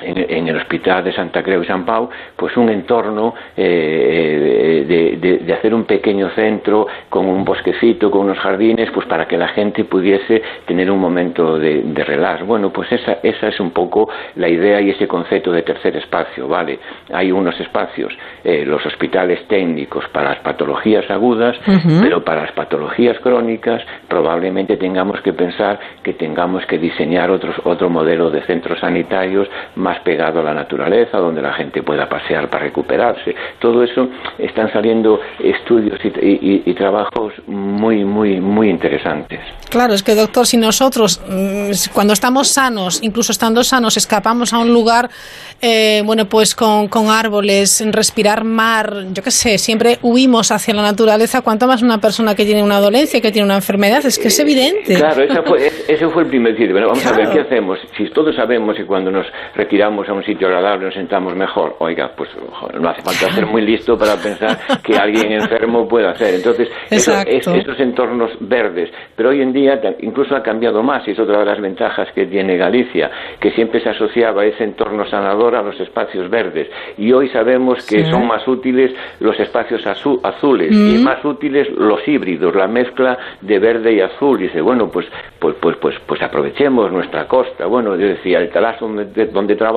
en, 0.01 0.47
el 0.47 0.57
hospital 0.57 1.03
de 1.03 1.13
Santa 1.13 1.43
Creu 1.43 1.61
y 1.63 1.65
San 1.65 1.85
Pau, 1.85 2.09
pues 2.35 2.55
un 2.57 2.69
entorno 2.69 3.33
eh, 3.55 4.85
de, 5.19 5.53
hacer 5.53 5.73
un 5.73 5.83
pequeño 5.83 6.29
centro 6.29 6.87
con 7.09 7.27
un 7.27 7.43
bosquecito, 7.43 8.09
con 8.09 8.21
unos 8.21 8.39
jardines, 8.39 8.89
pues 8.91 9.05
para 9.05 9.27
que 9.27 9.37
la 9.37 9.49
gente 9.49 9.83
pudiese 9.83 10.41
tener 10.65 10.89
un 10.89 10.99
momento 10.99 11.59
de, 11.59 12.03
relax. 12.03 12.45
Bueno, 12.45 12.71
pues 12.71 12.91
esa, 12.91 13.19
esa 13.21 13.47
es 13.47 13.59
un 13.59 13.71
poco 13.71 14.09
la 14.35 14.49
idea 14.49 14.81
y 14.81 14.89
ese 14.89 15.07
concepto 15.07 15.51
de 15.51 15.61
tercer 15.61 15.95
espacio, 15.97 16.47
¿vale? 16.47 16.79
Hay 17.13 17.31
unos 17.31 17.59
espacios, 17.59 18.13
eh, 18.43 18.63
los 18.65 18.83
hospitales 18.85 19.47
técnicos 19.47 20.07
para 20.09 20.29
las 20.29 20.39
patologías 20.39 21.09
agudas, 21.09 21.57
pero 22.01 22.23
para 22.23 22.41
las 22.41 22.51
patologías 22.53 23.19
crónicas 23.19 23.81
probablemente 24.07 24.77
tengamos 24.77 25.21
que 25.21 25.33
pensar 25.33 25.79
que 26.03 26.13
tengamos 26.13 26.65
que 26.65 26.77
diseñar 26.77 27.29
otros, 27.29 27.55
otro 27.63 27.89
modelo 27.89 28.29
de 28.29 28.41
centros 28.43 28.79
sanitarios 28.79 29.47
más 29.75 29.90
más 29.91 29.99
pegado 30.03 30.39
a 30.39 30.43
la 30.43 30.53
naturaleza, 30.53 31.17
donde 31.17 31.41
la 31.41 31.53
gente 31.53 31.83
pueda 31.83 32.07
pasear 32.07 32.49
para 32.49 32.63
recuperarse. 32.63 33.35
Todo 33.59 33.83
eso 33.83 34.07
están 34.37 34.71
saliendo 34.71 35.19
estudios 35.43 35.99
y, 36.03 36.71
trabajos 36.81 37.33
muy, 37.47 38.03
muy, 38.05 38.39
muy 38.39 38.69
interesantes. 38.69 39.39
Claro, 39.69 39.93
es 39.93 40.01
que 40.01 40.15
doctor, 40.15 40.47
si 40.47 40.57
nosotros 40.57 41.21
mm, 41.27 41.71
cuando 41.93 42.13
estamos 42.13 42.47
sanos, 42.47 43.03
incluso 43.03 43.31
estando 43.33 43.63
sanos, 43.63 43.97
escapamos 43.97 44.53
a 44.53 44.59
un 44.59 44.73
lugar, 44.73 45.09
eh, 45.61 46.01
bueno, 46.05 46.25
pues 46.25 46.55
con, 46.55 46.87
con 46.87 47.09
árboles, 47.09 47.83
respirar 47.91 48.43
mar, 48.45 48.93
yo 49.11 49.21
qué 49.21 49.31
sé, 49.31 49.57
siempre 49.57 49.99
huimos 50.01 50.51
hacia 50.51 50.73
la 50.73 50.81
naturaleza, 50.81 51.41
cuanto 51.41 51.67
más 51.67 51.81
una 51.83 51.99
persona 51.99 52.33
que 52.33 52.45
tiene 52.45 52.63
una 52.63 52.79
dolencia, 52.79 53.21
que 53.21 53.31
tiene 53.31 53.45
una 53.45 53.55
enfermedad, 53.55 54.03
es 54.05 54.17
que 54.17 54.29
es 54.29 54.39
evidente. 54.39 54.95
Claro, 54.95 55.21
ese 55.23 56.07
fue 56.09 56.23
el 56.23 56.29
primer 56.29 56.57
sitio. 56.57 56.73
vamos 56.73 57.05
a 57.05 57.11
ver, 57.11 57.29
¿qué 57.29 57.41
hacemos? 57.41 57.77
Si 57.97 58.05
todos 58.09 58.35
sabemos 58.35 58.79
y 58.79 58.83
cuando 58.83 59.11
nos 59.11 59.27
retiramos 59.55 59.80
a 59.83 60.13
un 60.13 60.23
sitio 60.23 60.47
agradable 60.47 60.85
nos 60.85 60.93
sentamos 60.93 61.35
mejor, 61.35 61.75
oiga, 61.79 62.11
pues 62.15 62.29
no 62.79 62.89
hace 62.89 63.01
falta 63.01 63.33
ser 63.33 63.45
muy 63.45 63.61
listo 63.61 63.97
para 63.97 64.15
pensar 64.15 64.57
que 64.81 64.95
alguien 64.95 65.33
enfermo 65.33 65.87
puede 65.87 66.07
hacer. 66.07 66.35
Entonces, 66.35 66.69
esos 66.89 67.79
entornos 67.79 68.31
verdes. 68.39 68.89
Pero 69.15 69.29
hoy 69.29 69.41
en 69.41 69.53
día 69.53 69.79
incluso 69.99 70.35
ha 70.35 70.43
cambiado 70.43 70.83
más 70.83 71.07
y 71.07 71.11
es 71.11 71.19
otra 71.19 71.39
de 71.39 71.45
las 71.45 71.61
ventajas 71.61 72.09
que 72.13 72.25
tiene 72.25 72.57
Galicia, 72.57 73.09
que 73.39 73.51
siempre 73.51 73.81
se 73.81 73.89
asociaba 73.89 74.45
ese 74.45 74.63
entorno 74.63 75.05
sanador 75.05 75.55
a 75.55 75.61
los 75.61 75.79
espacios 75.79 76.29
verdes. 76.29 76.67
Y 76.97 77.11
hoy 77.11 77.29
sabemos 77.29 77.85
que 77.87 78.05
son 78.05 78.27
más 78.27 78.47
útiles 78.47 78.91
los 79.19 79.39
espacios 79.39 79.85
azules 79.85 80.71
y 80.71 80.97
mm. 80.97 81.03
más 81.03 81.23
útiles 81.23 81.69
los 81.77 82.07
híbridos, 82.07 82.55
la 82.55 82.67
mezcla 82.67 83.17
de 83.41 83.59
verde 83.59 83.93
y 83.93 84.01
azul. 84.01 84.39
Y 84.39 84.43
dice, 84.43 84.61
bueno, 84.61 84.89
pues, 84.91 85.07
pues, 85.39 85.55
pues, 85.59 85.77
pues, 85.77 85.95
pues 86.05 86.21
aprovechemos 86.21 86.91
nuestra 86.91 87.27
costa. 87.27 87.65
Bueno, 87.65 87.95
yo 87.95 88.07
decía, 88.07 88.39
el 88.39 88.49
talazo 88.49 88.87
donde, 88.87 89.55
trabajo, 89.55 89.70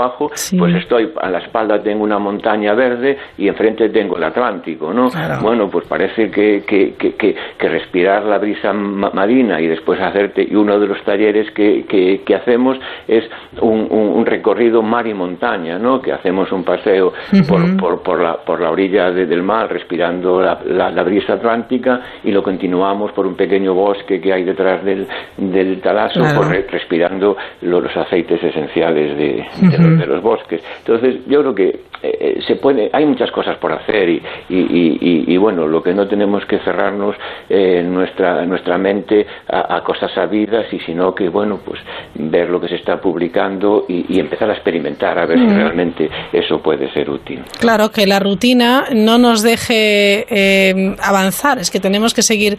pues 0.59 0.75
estoy 0.75 1.11
a 1.21 1.29
la 1.29 1.39
espalda 1.39 1.83
tengo 1.83 2.05
una 2.05 2.19
montaña 2.19 2.75
verde 2.75 3.17
y 3.39 3.49
enfrente 3.49 3.89
tengo 3.89 4.17
el 4.17 4.25
Atlántico, 4.25 4.93
¿no? 4.93 5.11
Bueno, 5.41 5.69
pues 5.71 5.87
parece 5.87 6.31
que, 6.31 6.65
que, 6.67 6.95
que, 6.95 7.15
que, 7.15 7.69
respirar 7.69 8.25
la 8.25 8.39
brisa 8.39 8.73
marina 8.73 9.61
y 9.61 9.67
después 9.67 10.01
hacerte, 10.01 10.47
y 10.49 10.55
uno 10.55 10.79
de 10.79 10.87
los 10.87 11.03
talleres 11.03 11.51
que, 11.53 11.85
que, 11.87 12.35
hacemos 12.35 12.79
es 13.07 13.25
un, 13.61 13.87
un, 13.91 14.27
recorrido 14.27 14.83
mar 14.83 15.07
y 15.07 15.15
montaña, 15.15 15.79
¿no? 15.79 16.01
Que 16.01 16.13
hacemos 16.13 16.51
un 16.53 16.65
paseo 16.65 17.13
por, 17.49 17.77
por, 17.77 18.03
por, 18.03 18.21
la, 18.21 18.37
por 18.37 18.61
la 18.61 18.71
orilla 18.71 19.11
del 19.11 19.43
mar 19.43 19.71
respirando 19.73 20.41
la, 20.41 20.61
la, 20.91 21.03
brisa 21.03 21.35
atlántica 21.35 22.01
y 22.25 22.33
lo 22.33 22.43
continuamos 22.43 23.13
por 23.13 23.27
un 23.27 23.35
pequeño 23.35 23.75
bosque 23.75 24.21
que 24.21 24.33
hay 24.33 24.45
detrás 24.45 24.85
del, 24.85 25.07
del 25.37 25.81
talazo, 25.81 26.23
respirando 26.71 27.37
los, 27.63 27.95
aceites 27.97 28.43
esenciales 28.43 29.17
de, 29.17 29.47
de 29.69 29.74
los 29.79 30.23
bosques. 30.23 30.63
Entonces, 30.79 31.21
yo 31.27 31.41
creo 31.41 31.55
que 31.55 31.81
eh, 32.05 32.19
eh, 32.21 32.43
se 32.47 32.57
puede, 32.57 32.91
hay 32.93 33.07
muchas 33.07 33.31
cosas 33.31 33.57
por 33.57 33.73
hacer 33.73 34.11
y, 34.11 34.23
y, 34.51 35.37
bueno, 35.39 35.67
lo 35.67 35.83
que 35.83 35.95
no 35.95 36.07
tenemos 36.07 36.45
que 36.45 36.59
cerrarnos 36.59 37.17
eh, 37.49 37.79
en 37.81 37.95
nuestra, 37.95 38.45
nuestra 38.45 38.77
mente 38.77 39.27
a, 39.49 39.83
cosas 39.83 40.13
sabidas 40.13 40.67
y 40.71 40.81
sino 40.81 41.15
que, 41.15 41.31
bueno, 41.31 41.61
pues 41.65 41.81
ver 42.15 42.51
lo 42.51 42.61
que 42.61 42.69
se 42.69 42.75
está 42.77 43.01
publicando 43.01 43.87
y, 43.89 44.21
empezar 44.21 44.51
a 44.51 44.55
experimentar 44.55 45.19
a 45.19 45.27
ver 45.27 45.39
si 45.39 45.47
realmente 45.47 46.11
eso 46.33 46.61
puede 46.61 46.93
ser 46.93 47.11
útil. 47.11 47.43
Claro, 47.59 47.91
que 47.91 48.07
la 48.07 48.21
rutina 48.21 48.85
no 48.95 49.19
nos 49.19 49.43
deje 49.43 50.97
avanzar, 51.03 51.59
es 51.59 51.71
que 51.71 51.81
tenemos 51.81 52.13
que 52.15 52.23
seguir 52.23 52.59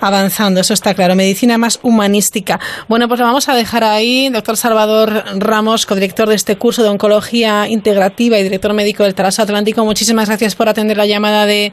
avanzando, 0.00 0.60
eso 0.60 0.74
está 0.74 0.94
claro. 0.94 1.14
Medicina 1.14 1.58
más 1.58 1.78
humanística. 1.82 2.58
Bueno, 2.88 3.08
pues 3.08 3.20
lo 3.20 3.26
vamos 3.26 3.48
a 3.48 3.54
dejar 3.54 3.84
ahí, 3.84 4.28
doctor 4.30 4.56
Salvador 4.56 5.24
Ramos, 5.36 5.86
codirector 5.86 6.28
de 6.28 6.34
este 6.34 6.47
curso 6.56 6.82
de 6.82 6.88
oncología 6.88 7.68
integrativa 7.68 8.38
y 8.38 8.42
director 8.42 8.72
médico 8.74 9.04
del 9.04 9.14
Taraso 9.14 9.42
Atlántico. 9.42 9.84
Muchísimas 9.84 10.28
gracias 10.28 10.54
por 10.54 10.68
atender 10.68 10.96
la 10.96 11.06
llamada 11.06 11.46
de 11.46 11.72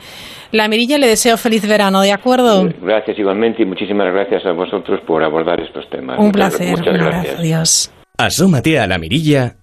La 0.51 0.67
Mirilla. 0.67 0.97
Le 0.97 1.07
deseo 1.07 1.38
feliz 1.38 1.67
verano, 1.67 2.01
¿de 2.01 2.11
acuerdo? 2.11 2.67
Gracias 2.81 3.17
igualmente 3.17 3.63
y 3.63 3.65
muchísimas 3.65 4.11
gracias 4.13 4.45
a 4.45 4.51
vosotros 4.51 4.99
por 5.07 5.23
abordar 5.23 5.59
estos 5.61 5.89
temas. 5.89 6.19
Un 6.19 6.31
placer. 6.31 6.77
Muchas 6.77 6.93
gracias. 6.93 7.39
Adiós. 7.39 7.91
Asómate 8.17 8.79
a 8.79 8.88
La 8.88 8.97
Mirilla 8.97 9.55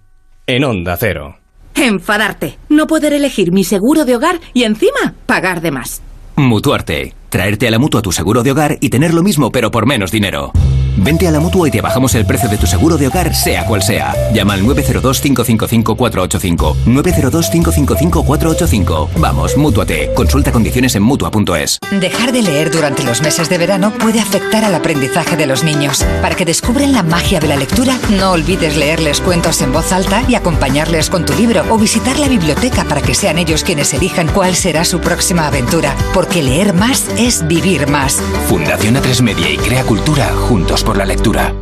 en 0.47 0.63
Onda 0.63 0.95
Cero. 0.97 1.35
Enfadarte, 1.75 2.57
no 2.69 2.85
poder 2.85 3.13
elegir 3.13 3.51
mi 3.51 3.63
seguro 3.63 4.05
de 4.05 4.15
hogar 4.15 4.35
y 4.53 4.63
encima 4.63 5.15
pagar 5.25 5.61
de 5.61 5.71
más. 5.71 6.01
Mutuarte. 6.35 7.13
Traerte 7.33 7.67
a 7.67 7.71
la 7.71 7.79
mutua 7.79 8.03
tu 8.03 8.11
seguro 8.11 8.43
de 8.43 8.51
hogar 8.51 8.77
y 8.79 8.89
tener 8.89 9.11
lo 9.11 9.23
mismo 9.23 9.51
pero 9.51 9.71
por 9.71 9.87
menos 9.87 10.11
dinero. 10.11 10.51
Vente 10.97 11.27
a 11.27 11.31
la 11.31 11.39
mutua 11.39 11.67
y 11.67 11.71
te 11.71 11.81
bajamos 11.81 12.13
el 12.13 12.23
precio 12.25 12.47
de 12.47 12.57
tu 12.57 12.67
seguro 12.67 12.97
de 12.97 13.07
hogar, 13.07 13.33
sea 13.33 13.65
cual 13.65 13.81
sea. 13.81 14.13
Llama 14.31 14.53
al 14.53 14.61
902-555-485. 14.61 16.75
902-555-485. 16.85 19.09
Vamos, 19.17 19.57
mútuate. 19.57 20.11
Consulta 20.13 20.51
condiciones 20.51 20.93
en 20.95 21.01
mutua.es. 21.01 21.79
Dejar 21.99 22.31
de 22.31 22.43
leer 22.43 22.69
durante 22.69 23.03
los 23.03 23.21
meses 23.21 23.49
de 23.49 23.57
verano 23.57 23.91
puede 23.99 24.19
afectar 24.19 24.63
al 24.63 24.75
aprendizaje 24.75 25.35
de 25.35 25.47
los 25.47 25.63
niños. 25.63 26.05
Para 26.21 26.35
que 26.35 26.45
descubren 26.45 26.93
la 26.93 27.01
magia 27.01 27.39
de 27.39 27.47
la 27.47 27.55
lectura, 27.55 27.97
no 28.19 28.33
olvides 28.33 28.77
leerles 28.77 29.19
cuentos 29.19 29.63
en 29.63 29.73
voz 29.73 29.91
alta 29.91 30.23
y 30.27 30.35
acompañarles 30.35 31.09
con 31.09 31.25
tu 31.25 31.33
libro 31.33 31.63
o 31.71 31.79
visitar 31.79 32.19
la 32.19 32.27
biblioteca 32.27 32.85
para 32.85 33.01
que 33.01 33.15
sean 33.15 33.39
ellos 33.39 33.63
quienes 33.63 33.95
elijan 33.95 34.27
cuál 34.27 34.53
será 34.55 34.85
su 34.85 35.01
próxima 35.01 35.47
aventura. 35.47 35.95
Porque 36.13 36.43
leer 36.43 36.73
más 36.73 37.07
es 37.17 37.22
vivir 37.47 37.87
más. 37.87 38.21
Fundación 38.49 38.95
A3 38.95 39.21
Media 39.21 39.49
y 39.49 39.55
Crea 39.55 39.83
Cultura 39.83 40.33
juntos 40.33 40.83
por 40.83 40.97
la 40.97 41.05
lectura. 41.05 41.53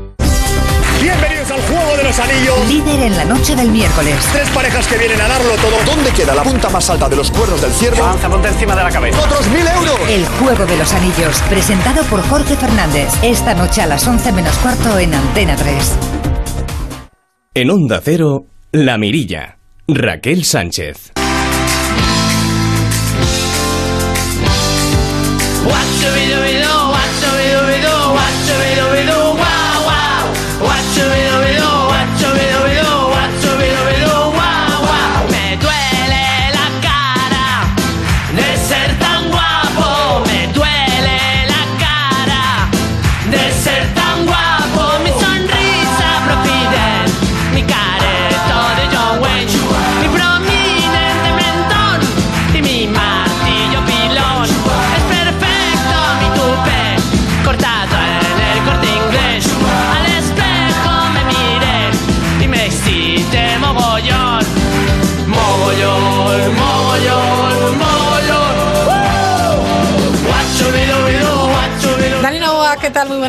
Bienvenidos 0.99 1.51
al 1.51 1.61
Juego 1.61 1.97
de 1.97 2.03
los 2.03 2.19
Anillos. 2.19 2.67
Líder 2.67 2.99
en 3.03 3.15
la 3.15 3.25
noche 3.25 3.55
del 3.55 3.69
miércoles. 3.69 4.15
Tres 4.33 4.49
parejas 4.49 4.87
que 4.87 4.97
vienen 4.97 5.21
a 5.21 5.27
darlo 5.27 5.53
todo. 5.57 5.77
¿Dónde 5.85 6.09
queda 6.11 6.33
la 6.33 6.41
punta 6.41 6.69
más 6.69 6.89
alta 6.89 7.07
de 7.07 7.15
los 7.15 7.29
cuernos 7.29 7.61
del 7.61 7.71
ciervo? 7.73 8.03
Avanza, 8.03 8.27
ponte 8.27 8.47
encima 8.47 8.75
de 8.75 8.83
la 8.83 8.89
cabeza. 8.89 9.19
¡Otros 9.19 9.47
mil 9.49 9.67
euros! 9.67 9.99
El 10.09 10.25
Juego 10.25 10.65
de 10.65 10.77
los 10.77 10.91
Anillos, 10.93 11.39
presentado 11.47 12.03
por 12.05 12.27
Jorge 12.27 12.55
Fernández. 12.55 13.09
Esta 13.21 13.53
noche 13.53 13.83
a 13.83 13.85
las 13.85 14.07
11 14.07 14.31
menos 14.31 14.55
cuarto 14.57 14.97
en 14.97 15.13
Antena 15.13 15.55
3. 15.55 15.91
En 17.53 17.69
Onda 17.69 18.01
Cero, 18.03 18.45
La 18.71 18.97
Mirilla. 18.97 19.57
Raquel 19.87 20.43
Sánchez. 20.43 21.11
¿Qué 25.81 26.05
tal? 26.05 26.11
Muy 26.13 26.30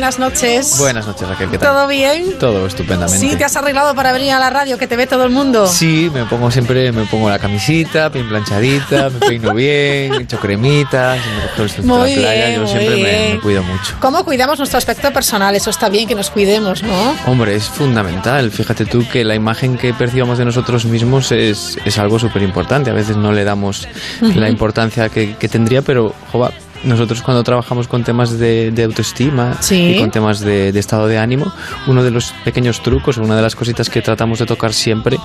buenas 0.03 0.19
noches. 0.19 0.75
Buenas 0.79 1.07
noches, 1.07 1.25
Raquel, 1.29 1.49
¿qué 1.49 1.57
tal? 1.57 1.69
¿Todo 1.69 1.87
bien? 1.87 2.37
Todo 2.37 2.67
estupendamente. 2.67 3.25
Sí, 3.25 3.37
¿te 3.37 3.45
has 3.45 3.55
arreglado 3.55 3.95
para 3.95 4.11
venir 4.11 4.33
a 4.33 4.39
la 4.39 4.49
radio 4.49 4.77
que 4.77 4.85
te 4.85 4.97
ve 4.97 5.07
todo 5.07 5.23
el 5.23 5.29
mundo? 5.29 5.65
Sí, 5.65 6.11
me 6.13 6.25
pongo 6.25 6.51
siempre, 6.51 6.91
me 6.91 7.05
pongo 7.05 7.29
la 7.29 7.39
camisita, 7.39 8.09
bien 8.09 8.27
planchadita, 8.27 9.09
me 9.09 9.19
peino 9.25 9.53
bien, 9.53 10.13
echo 10.21 10.37
cremita, 10.41 11.15
me 11.15 11.83
muy 11.83 12.15
la 12.15 12.21
playa, 12.21 12.53
yo 12.53 12.67
siempre 12.67 12.97
me, 12.97 13.39
cuido 13.39 13.63
mucho. 13.63 13.95
¿Cómo 14.01 14.25
cuidamos 14.25 14.57
nuestro 14.57 14.77
aspecto 14.77 15.13
personal? 15.13 15.55
Eso 15.55 15.69
está 15.69 15.87
bien 15.87 16.05
que 16.05 16.15
nos 16.15 16.29
cuidemos, 16.31 16.83
¿no? 16.83 17.15
Hombre, 17.25 17.55
es 17.55 17.69
fundamental. 17.69 18.51
Fíjate 18.51 18.83
tú 18.83 19.07
que 19.09 19.23
la 19.23 19.35
imagen 19.35 19.77
que 19.77 19.93
percibamos 19.93 20.37
de 20.37 20.43
nosotros 20.43 20.83
mismos 20.83 21.31
es, 21.31 21.77
es 21.85 21.97
algo 21.97 22.19
súper 22.19 22.41
importante. 22.41 22.89
A 22.89 22.93
veces 22.93 23.15
no 23.15 23.31
le 23.31 23.45
damos 23.45 23.87
la 24.19 24.49
importancia 24.49 25.07
que, 25.07 25.37
que 25.37 25.47
tendría, 25.47 25.81
pero, 25.81 26.13
jova, 26.29 26.51
nosotros 26.83 27.21
cuando 27.21 27.43
trabajamos 27.43 27.87
con 27.87 28.03
temas 28.03 28.37
de, 28.37 28.73
autoestima 28.83 29.57
y 29.69 29.99
con 29.99 30.11
temas 30.11 30.39
de, 30.39 30.69
estado 30.69 31.07
de 31.07 31.17
ánimo, 31.17 31.51
uno 31.87 32.03
de 32.03 32.11
los 32.11 32.33
pequeños 32.43 32.81
trucos, 32.81 33.17
una 33.17 33.35
de 33.35 33.41
las 33.41 33.55
cositas 33.55 33.89
que 33.89 34.01
tratamos 34.01 34.39
de 34.39 34.45
tocar 34.45 34.73
siempre 34.73 35.17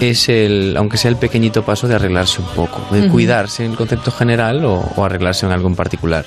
es 0.00 0.28
el, 0.28 0.74
aunque 0.76 0.96
sea 0.96 1.10
el 1.10 1.16
pequeñito 1.16 1.64
paso 1.64 1.88
de 1.88 1.94
arreglarse 1.94 2.40
un 2.40 2.48
poco, 2.48 2.86
de 2.94 3.08
cuidarse 3.08 3.64
en 3.64 3.72
el 3.72 3.76
concepto 3.76 4.10
general 4.10 4.64
o, 4.64 5.04
arreglarse 5.04 5.46
en 5.46 5.52
algo 5.52 5.68
en 5.68 5.76
particular. 5.76 6.24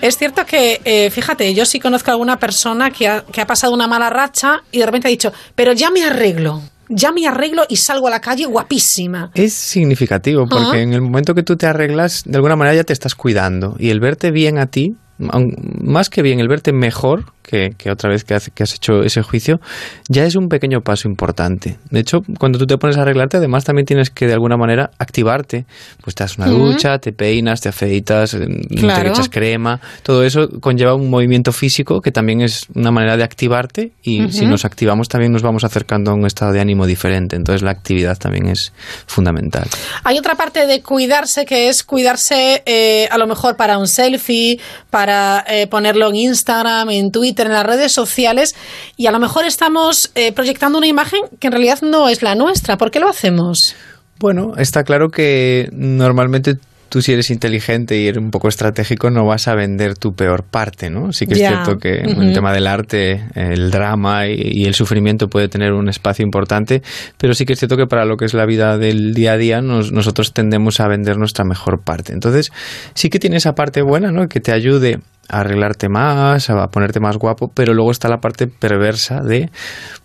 Es 0.00 0.16
cierto 0.16 0.44
que, 0.46 0.80
eh, 0.84 1.10
fíjate, 1.10 1.52
yo 1.54 1.64
sí 1.66 1.78
conozco 1.78 2.10
a 2.10 2.14
alguna 2.14 2.38
persona 2.38 2.90
que 2.90 3.08
ha, 3.08 3.24
que 3.24 3.40
ha 3.40 3.46
pasado 3.46 3.72
una 3.72 3.86
mala 3.86 4.10
racha 4.10 4.62
y 4.72 4.78
de 4.78 4.86
repente 4.86 5.08
ha 5.08 5.10
dicho, 5.10 5.32
pero 5.54 5.72
ya 5.72 5.90
me 5.90 6.04
arreglo 6.04 6.62
ya 6.92 7.12
me 7.12 7.26
arreglo 7.26 7.64
y 7.68 7.76
salgo 7.76 8.06
a 8.06 8.10
la 8.10 8.20
calle 8.20 8.46
guapísima. 8.46 9.30
Es 9.34 9.54
significativo 9.54 10.46
porque 10.46 10.82
en 10.82 10.92
el 10.92 11.00
momento 11.00 11.34
que 11.34 11.42
tú 11.42 11.56
te 11.56 11.66
arreglas, 11.66 12.22
de 12.24 12.36
alguna 12.36 12.56
manera 12.56 12.76
ya 12.76 12.84
te 12.84 12.92
estás 12.92 13.14
cuidando 13.14 13.76
y 13.78 13.90
el 13.90 14.00
verte 14.00 14.30
bien 14.30 14.58
a 14.58 14.66
ti, 14.66 14.96
más 15.18 16.10
que 16.10 16.22
bien, 16.22 16.40
el 16.40 16.48
verte 16.48 16.72
mejor 16.72 17.26
que, 17.42 17.74
que 17.76 17.90
otra 17.90 18.08
vez 18.08 18.24
que, 18.24 18.34
hace- 18.34 18.50
que 18.50 18.62
has 18.62 18.74
hecho 18.74 19.02
ese 19.02 19.20
juicio, 19.22 19.60
ya 20.08 20.24
es 20.24 20.36
un 20.36 20.48
pequeño 20.48 20.80
paso 20.80 21.06
importante. 21.08 21.76
De 21.90 22.00
hecho, 22.00 22.22
cuando 22.38 22.58
tú 22.58 22.66
te 22.66 22.78
pones 22.78 22.96
a 22.96 23.02
arreglarte, 23.02 23.36
además 23.36 23.64
también 23.64 23.84
tienes 23.84 24.10
que 24.10 24.26
de 24.26 24.32
alguna 24.32 24.56
manera 24.56 24.90
activarte. 24.98 25.66
Pues 26.02 26.14
te 26.14 26.24
das 26.24 26.38
una 26.38 26.46
Ujú. 26.52 26.72
ducha, 26.72 26.98
te 26.98 27.12
peinas, 27.12 27.60
te 27.60 27.68
afeitas, 27.68 28.34
eh, 28.34 28.46
Claro. 28.78 29.02
te 29.02 29.08
echas 29.10 29.28
crema. 29.28 29.80
Todo 30.02 30.24
eso 30.24 30.48
conlleva 30.60 30.94
un 30.94 31.10
movimiento 31.10 31.52
físico 31.52 32.00
que 32.00 32.10
también 32.12 32.40
es 32.40 32.66
una 32.74 32.90
manera 32.92 33.16
de 33.16 33.24
activarte 33.24 33.92
y 34.02 34.30
si 34.32 34.46
nos 34.46 34.64
activamos 34.64 35.08
también 35.08 35.32
nos 35.32 35.42
vamos 35.42 35.64
acercando 35.64 36.10
a 36.12 36.14
un 36.14 36.26
estado 36.26 36.52
de 36.52 36.60
ánimo 36.60 36.86
diferente. 36.86 37.36
Entonces 37.36 37.62
la 37.62 37.72
actividad 37.72 38.16
también 38.18 38.46
es 38.46 38.72
fundamental. 39.06 39.68
Hay 40.04 40.16
otra 40.18 40.36
parte 40.36 40.66
de 40.66 40.80
cuidarse 40.80 41.44
que 41.44 41.68
es 41.68 41.82
cuidarse 41.82 42.62
eh, 42.66 43.08
a 43.10 43.18
lo 43.18 43.26
mejor 43.26 43.56
para 43.56 43.78
un 43.78 43.88
selfie, 43.88 44.58
para 44.90 45.01
eh, 45.08 45.66
ponerlo 45.66 46.08
en 46.08 46.16
Instagram, 46.16 46.90
en 46.90 47.10
Twitter, 47.10 47.46
en 47.46 47.52
las 47.52 47.66
redes 47.66 47.92
sociales 47.92 48.54
y 48.96 49.06
a 49.06 49.12
lo 49.12 49.18
mejor 49.18 49.44
estamos 49.44 50.10
eh, 50.14 50.32
proyectando 50.32 50.78
una 50.78 50.86
imagen 50.86 51.20
que 51.40 51.48
en 51.48 51.52
realidad 51.52 51.80
no 51.82 52.08
es 52.08 52.22
la 52.22 52.34
nuestra. 52.34 52.76
¿Por 52.76 52.90
qué 52.90 53.00
lo 53.00 53.08
hacemos? 53.08 53.74
Bueno, 54.18 54.52
está 54.56 54.84
claro 54.84 55.08
que 55.10 55.68
normalmente 55.72 56.56
tú 56.92 57.00
si 57.00 57.12
eres 57.14 57.30
inteligente 57.30 57.98
y 57.98 58.06
eres 58.06 58.18
un 58.22 58.30
poco 58.30 58.48
estratégico 58.48 59.08
no 59.10 59.24
vas 59.24 59.48
a 59.48 59.54
vender 59.54 59.96
tu 59.96 60.12
peor 60.14 60.42
parte, 60.44 60.90
¿no? 60.90 61.10
Sí 61.12 61.26
que 61.26 61.32
es 61.34 61.40
cierto 61.48 61.78
que 61.78 62.00
en 62.00 62.10
el 62.22 62.34
tema 62.34 62.52
del 62.52 62.66
arte, 62.66 63.24
el 63.34 63.70
drama 63.70 64.26
y, 64.28 64.34
y 64.42 64.64
el 64.66 64.74
sufrimiento 64.74 65.28
puede 65.28 65.48
tener 65.48 65.72
un 65.72 65.88
espacio 65.88 66.22
importante, 66.22 66.82
pero 67.16 67.32
sí 67.32 67.46
que 67.46 67.54
es 67.54 67.58
cierto 67.58 67.78
que 67.78 67.86
para 67.86 68.04
lo 68.04 68.18
que 68.18 68.26
es 68.26 68.34
la 68.34 68.44
vida 68.44 68.76
del 68.76 69.14
día 69.14 69.32
a 69.32 69.36
día 69.38 69.62
nos- 69.62 69.90
nosotros 69.90 70.34
tendemos 70.34 70.80
a 70.80 70.86
vender 70.88 71.16
nuestra 71.16 71.46
mejor 71.46 71.80
parte. 71.82 72.12
Entonces 72.12 72.50
sí 72.92 73.08
que 73.08 73.18
tiene 73.18 73.36
esa 73.38 73.54
parte 73.54 73.80
buena, 73.80 74.12
¿no? 74.12 74.28
Que 74.28 74.40
te 74.40 74.52
ayude 74.52 74.98
a 75.30 75.40
arreglarte 75.40 75.88
más, 75.88 76.50
a 76.50 76.66
ponerte 76.68 77.00
más 77.00 77.16
guapo, 77.16 77.50
pero 77.54 77.72
luego 77.72 77.90
está 77.90 78.08
la 78.10 78.18
parte 78.18 78.48
perversa 78.48 79.20
de 79.22 79.48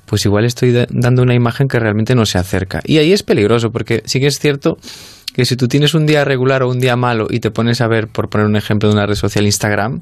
pues 0.05 0.23
igual 0.23 0.45
estoy 0.45 0.71
da- 0.71 0.87
dando 0.89 1.21
una 1.21 1.33
imagen 1.35 1.67
que 1.67 1.79
realmente 1.79 2.15
no 2.15 2.25
se 2.25 2.37
acerca. 2.37 2.79
Y 2.85 2.99
ahí 2.99 3.11
es 3.11 3.23
peligroso, 3.23 3.71
porque 3.71 4.03
sí 4.05 4.21
que 4.21 4.27
es 4.27 4.39
cierto 4.39 4.77
que 5.37 5.45
si 5.45 5.55
tú 5.55 5.67
tienes 5.67 5.93
un 5.93 6.07
día 6.07 6.25
regular 6.25 6.63
o 6.63 6.69
un 6.69 6.79
día 6.79 6.95
malo 6.95 7.27
y 7.29 7.39
te 7.39 7.51
pones 7.51 7.79
a 7.79 7.87
ver, 7.87 8.07
por 8.07 8.27
poner 8.27 8.47
un 8.47 8.55
ejemplo 8.55 8.89
de 8.89 8.95
una 8.95 9.05
red 9.05 9.13
social, 9.13 9.45
Instagram, 9.45 10.01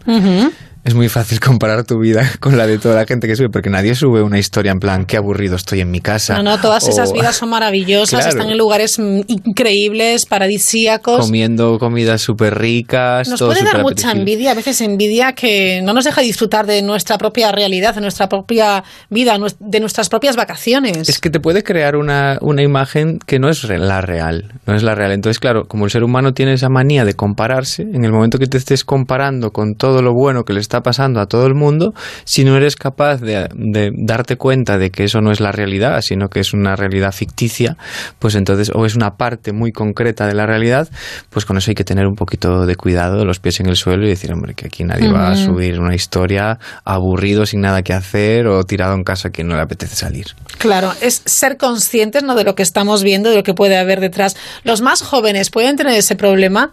es 0.85 0.93
muy 0.93 1.09
fácil 1.09 1.39
comparar 1.41 1.83
tu 1.83 1.99
vida 1.99 2.31
con 2.39 2.57
la 2.57 2.67
de 2.67 2.77
toda 2.77 2.95
la 2.95 3.05
gente 3.05 3.27
que 3.27 3.35
sube, 3.35 3.49
porque 3.49 3.69
nadie 3.69 3.95
sube 3.95 4.21
una 4.21 4.37
historia 4.37 4.71
en 4.71 4.79
plan, 4.79 5.05
qué 5.05 5.17
aburrido 5.17 5.55
estoy 5.55 5.81
en 5.81 5.89
mi 5.89 5.99
casa. 5.99 6.35
No, 6.35 6.43
no, 6.43 6.61
todas 6.61 6.85
o 6.85 6.89
esas 6.89 7.11
vidas 7.13 7.35
son 7.35 7.49
maravillosas, 7.49 8.21
Claro. 8.21 8.29
están 8.29 8.49
en 8.51 8.57
lugares 8.57 8.99
mm, 8.99 9.21
increíbles, 9.27 10.27
paradisíacos. 10.27 11.25
Comiendo 11.25 11.79
comidas 11.79 12.21
súper 12.21 12.57
ricas. 12.57 13.27
Nos 13.27 13.39
todo 13.39 13.49
puede 13.49 13.63
dar 13.63 13.81
mucha 13.81 14.11
envidia, 14.11 14.51
a 14.51 14.53
veces 14.53 14.79
envidia 14.81 15.33
que 15.33 15.81
no 15.83 15.93
nos 15.93 16.05
deja 16.05 16.21
disfrutar 16.21 16.67
de 16.67 16.83
nuestra 16.83 17.17
propia 17.17 17.51
realidad, 17.51 17.95
de 17.95 18.01
nuestra 18.01 18.29
propia 18.29 18.83
vida, 19.09 19.37
de 19.59 19.79
nuestras 19.79 20.07
propias 20.07 20.35
vacaciones. 20.35 21.09
Es 21.09 21.19
que 21.19 21.31
te 21.31 21.39
puede 21.39 21.63
crear 21.63 21.95
una, 21.95 22.37
una 22.41 22.61
imagen 22.61 23.17
que 23.25 23.39
no 23.39 23.49
es 23.49 23.63
la 23.63 24.01
real, 24.01 24.53
no 24.67 24.75
es 24.75 24.83
la 24.83 24.93
real. 24.93 25.11
Entonces, 25.11 25.39
claro, 25.39 25.63
como 25.67 25.85
el 25.85 25.91
ser 25.91 26.03
humano 26.03 26.33
tiene 26.33 26.53
esa 26.53 26.69
manía 26.69 27.05
de 27.05 27.15
compararse, 27.15 27.81
en 27.81 28.05
el 28.05 28.11
momento 28.11 28.37
que 28.37 28.45
te 28.45 28.57
estés 28.57 28.83
comparando 28.83 29.49
con 29.49 29.73
todo 29.73 30.03
lo 30.03 30.13
bueno 30.13 30.43
que 30.43 30.53
le 30.53 30.59
está 30.59 30.74
pasando 30.83 31.19
a 31.19 31.27
todo 31.27 31.45
el 31.47 31.55
mundo, 31.55 31.93
si 32.23 32.43
no 32.43 32.55
eres 32.57 32.75
capaz 32.75 33.17
de, 33.17 33.49
de 33.53 33.91
darte 33.93 34.37
cuenta 34.37 34.77
de 34.77 34.91
que 34.91 35.03
eso 35.03 35.21
no 35.21 35.31
es 35.31 35.39
la 35.39 35.51
realidad, 35.51 36.01
sino 36.01 36.29
que 36.29 36.39
es 36.39 36.53
una 36.53 36.75
realidad 36.75 37.11
ficticia, 37.11 37.77
pues 38.19 38.35
entonces, 38.35 38.71
o 38.73 38.85
es 38.85 38.95
una 38.95 39.17
parte 39.17 39.51
muy 39.51 39.71
concreta 39.71 40.27
de 40.27 40.33
la 40.33 40.45
realidad, 40.45 40.89
pues 41.29 41.45
con 41.45 41.57
eso 41.57 41.71
hay 41.71 41.75
que 41.75 41.83
tener 41.83 42.07
un 42.07 42.15
poquito 42.15 42.65
de 42.65 42.75
cuidado, 42.75 43.25
los 43.25 43.39
pies 43.39 43.59
en 43.59 43.67
el 43.67 43.75
suelo 43.75 44.05
y 44.05 44.09
decir, 44.09 44.31
hombre, 44.31 44.53
que 44.53 44.67
aquí 44.67 44.83
nadie 44.83 45.11
va 45.11 45.31
a 45.31 45.35
subir 45.35 45.79
una 45.79 45.95
historia 45.95 46.59
aburrido, 46.83 47.45
sin 47.45 47.61
nada 47.61 47.81
que 47.81 47.93
hacer 47.93 48.47
o 48.47 48.63
tirado 48.63 48.93
en 48.93 49.03
casa 49.03 49.29
que 49.29 49.43
no 49.43 49.55
le 49.55 49.61
apetece 49.61 49.95
salir. 49.95 50.27
Claro, 50.57 50.91
es 51.01 51.21
ser 51.25 51.57
conscientes 51.57 52.23
¿no? 52.23 52.35
de 52.35 52.43
lo 52.43 52.55
que 52.55 52.63
estamos 52.63 53.03
viendo, 53.03 53.29
de 53.29 53.37
lo 53.37 53.43
que 53.43 53.53
puede 53.53 53.77
haber 53.77 53.99
detrás. 53.99 54.35
Los 54.63 54.81
más 54.81 55.01
jóvenes 55.01 55.49
pueden 55.49 55.75
tener 55.75 55.93
ese 55.93 56.15
problema. 56.15 56.71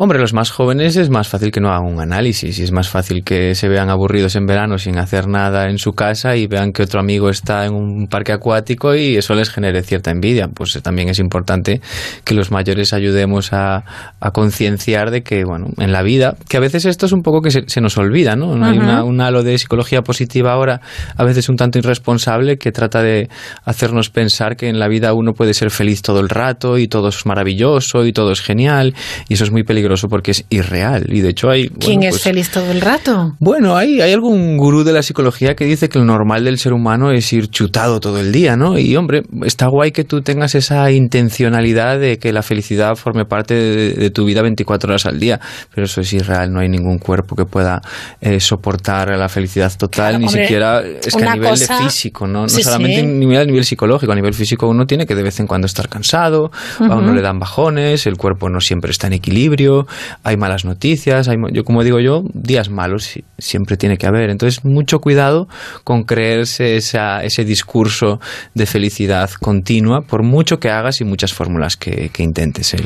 Hombre, 0.00 0.20
los 0.20 0.32
más 0.32 0.52
jóvenes 0.52 0.94
es 0.94 1.10
más 1.10 1.26
fácil 1.26 1.50
que 1.50 1.60
no 1.60 1.70
hagan 1.70 1.92
un 1.92 2.00
análisis 2.00 2.56
y 2.60 2.62
es 2.62 2.70
más 2.70 2.88
fácil 2.88 3.24
que 3.24 3.56
se 3.56 3.66
vean 3.66 3.90
aburridos 3.90 4.36
en 4.36 4.46
verano 4.46 4.78
sin 4.78 4.96
hacer 4.96 5.26
nada 5.26 5.68
en 5.68 5.78
su 5.78 5.90
casa 5.90 6.36
y 6.36 6.46
vean 6.46 6.70
que 6.70 6.84
otro 6.84 7.00
amigo 7.00 7.30
está 7.30 7.66
en 7.66 7.74
un 7.74 8.06
parque 8.06 8.30
acuático 8.30 8.94
y 8.94 9.16
eso 9.16 9.34
les 9.34 9.50
genere 9.50 9.82
cierta 9.82 10.12
envidia. 10.12 10.46
Pues 10.54 10.76
eh, 10.76 10.82
también 10.82 11.08
es 11.08 11.18
importante 11.18 11.80
que 12.22 12.34
los 12.34 12.52
mayores 12.52 12.92
ayudemos 12.92 13.52
a, 13.52 13.82
a 14.20 14.30
concienciar 14.30 15.10
de 15.10 15.24
que, 15.24 15.42
bueno, 15.44 15.66
en 15.78 15.90
la 15.90 16.02
vida, 16.04 16.36
que 16.48 16.58
a 16.58 16.60
veces 16.60 16.84
esto 16.84 17.06
es 17.06 17.12
un 17.12 17.22
poco 17.22 17.40
que 17.40 17.50
se, 17.50 17.64
se 17.66 17.80
nos 17.80 17.98
olvida, 17.98 18.36
¿no? 18.36 18.52
Hay 18.64 18.78
Ujú. 18.78 18.86
una, 18.86 19.02
un 19.02 19.20
halo 19.20 19.42
de 19.42 19.58
psicología 19.58 20.02
positiva 20.02 20.52
ahora, 20.52 20.80
a 21.16 21.24
veces 21.24 21.48
un 21.48 21.56
tanto 21.56 21.76
irresponsable, 21.80 22.56
que 22.56 22.70
trata 22.70 23.02
de 23.02 23.28
hacernos 23.64 24.10
pensar 24.10 24.54
que 24.54 24.68
en 24.68 24.78
la 24.78 24.86
vida 24.86 25.12
uno 25.12 25.32
puede 25.32 25.54
ser 25.54 25.72
feliz 25.72 26.02
todo 26.02 26.20
el 26.20 26.28
rato 26.28 26.78
y 26.78 26.86
todo 26.86 27.08
es 27.08 27.26
maravilloso 27.26 28.06
y 28.06 28.12
todo 28.12 28.30
es 28.30 28.42
genial 28.42 28.94
y 29.28 29.34
eso 29.34 29.42
es 29.42 29.50
muy 29.50 29.64
peligroso 29.64 29.87
porque 30.08 30.30
es 30.32 30.44
irreal 30.50 31.06
y 31.08 31.20
de 31.20 31.30
hecho 31.30 31.48
hay... 31.50 31.68
¿Quién 31.68 31.96
bueno, 32.00 32.02
es 32.02 32.10
pues- 32.14 32.22
feliz 32.22 32.50
todo 32.50 32.70
el 32.70 32.80
rato? 32.80 33.34
bueno, 33.38 33.76
hay, 33.76 34.00
hay 34.00 34.12
algún 34.12 34.56
gurú 34.56 34.84
de 34.84 34.92
la 34.92 35.02
psicología 35.02 35.54
que 35.56 35.64
dice 35.64 35.88
que 35.88 35.98
lo 35.98 36.04
normal 36.04 36.44
del 36.44 36.58
ser 36.58 36.72
humano 36.72 37.10
es 37.12 37.32
ir 37.32 37.48
chutado 37.48 38.00
todo 38.00 38.18
el 38.20 38.32
día, 38.32 38.56
¿no? 38.56 38.78
Y 38.78 38.94
hombre, 38.96 39.22
está 39.44 39.66
guay 39.68 39.92
que 39.92 40.04
tú 40.04 40.20
tengas 40.22 40.54
esa 40.54 40.90
intencionalidad 40.90 41.98
de 41.98 42.18
que 42.18 42.32
la 42.32 42.42
felicidad 42.42 42.96
forme 42.96 43.24
parte 43.24 43.54
de, 43.54 43.94
de 43.94 44.10
tu 44.10 44.24
vida 44.24 44.42
24 44.42 44.90
horas 44.90 45.06
al 45.06 45.18
día, 45.20 45.40
pero 45.74 45.84
eso 45.86 46.00
es 46.00 46.12
irreal, 46.12 46.52
no 46.52 46.60
hay 46.60 46.68
ningún 46.68 46.98
cuerpo 46.98 47.36
que 47.36 47.44
pueda 47.44 47.80
eh, 48.20 48.40
soportar 48.40 49.08
la 49.16 49.28
felicidad 49.28 49.72
total, 49.76 49.88
Claro, 50.12 50.18
ni 50.18 50.26
hombre, 50.26 50.42
siquiera 50.42 50.82
es 50.82 51.14
que 51.14 51.24
a 51.24 51.34
nivel 51.34 51.50
cosa- 51.50 51.78
de 51.78 51.84
físico, 51.84 52.26
¿no? 52.26 52.42
No 52.42 52.48
Sí, 52.48 52.62
solamente 52.62 53.00
sí. 53.00 53.06
a 53.06 53.08
nivel, 53.08 53.38
a 53.38 53.44
nivel 53.44 53.64
psicológico, 53.64 54.12
a 54.12 54.14
nivel 54.14 54.34
físico 54.34 54.68
uno 54.68 54.86
tiene 54.86 55.06
que 55.06 55.14
de 55.14 55.22
vez 55.22 55.38
en 55.40 55.46
cuando 55.46 55.66
estar 55.66 55.88
cansado, 55.88 56.50
a 56.80 56.94
uno 56.96 57.12
le 57.12 57.20
dan 57.22 57.38
bajones, 57.38 58.06
el 58.06 58.16
cuerpo 58.16 58.48
no 58.48 58.60
siempre 58.60 58.90
está 58.90 59.06
en 59.06 59.14
equilibrio, 59.14 59.77
hay 60.22 60.36
malas 60.36 60.64
noticias, 60.64 61.28
hay, 61.28 61.36
yo 61.52 61.64
como 61.64 61.84
digo 61.84 62.00
yo, 62.00 62.22
días 62.34 62.70
malos 62.70 63.04
si- 63.04 63.24
siempre 63.38 63.76
tiene 63.76 63.96
que 63.98 64.06
haber. 64.06 64.30
Entonces, 64.30 64.64
mucho 64.64 64.98
cuidado 65.00 65.48
con 65.84 66.04
creerse 66.04 66.76
esa, 66.76 67.22
ese 67.24 67.44
discurso 67.44 68.20
de 68.54 68.66
felicidad 68.66 69.30
continua, 69.40 70.00
por 70.02 70.22
mucho 70.22 70.58
que 70.58 70.70
hagas 70.70 71.00
y 71.00 71.04
muchas 71.04 71.32
fórmulas 71.32 71.76
que, 71.76 72.10
que 72.12 72.22
intentes. 72.22 72.74
El, 72.74 72.84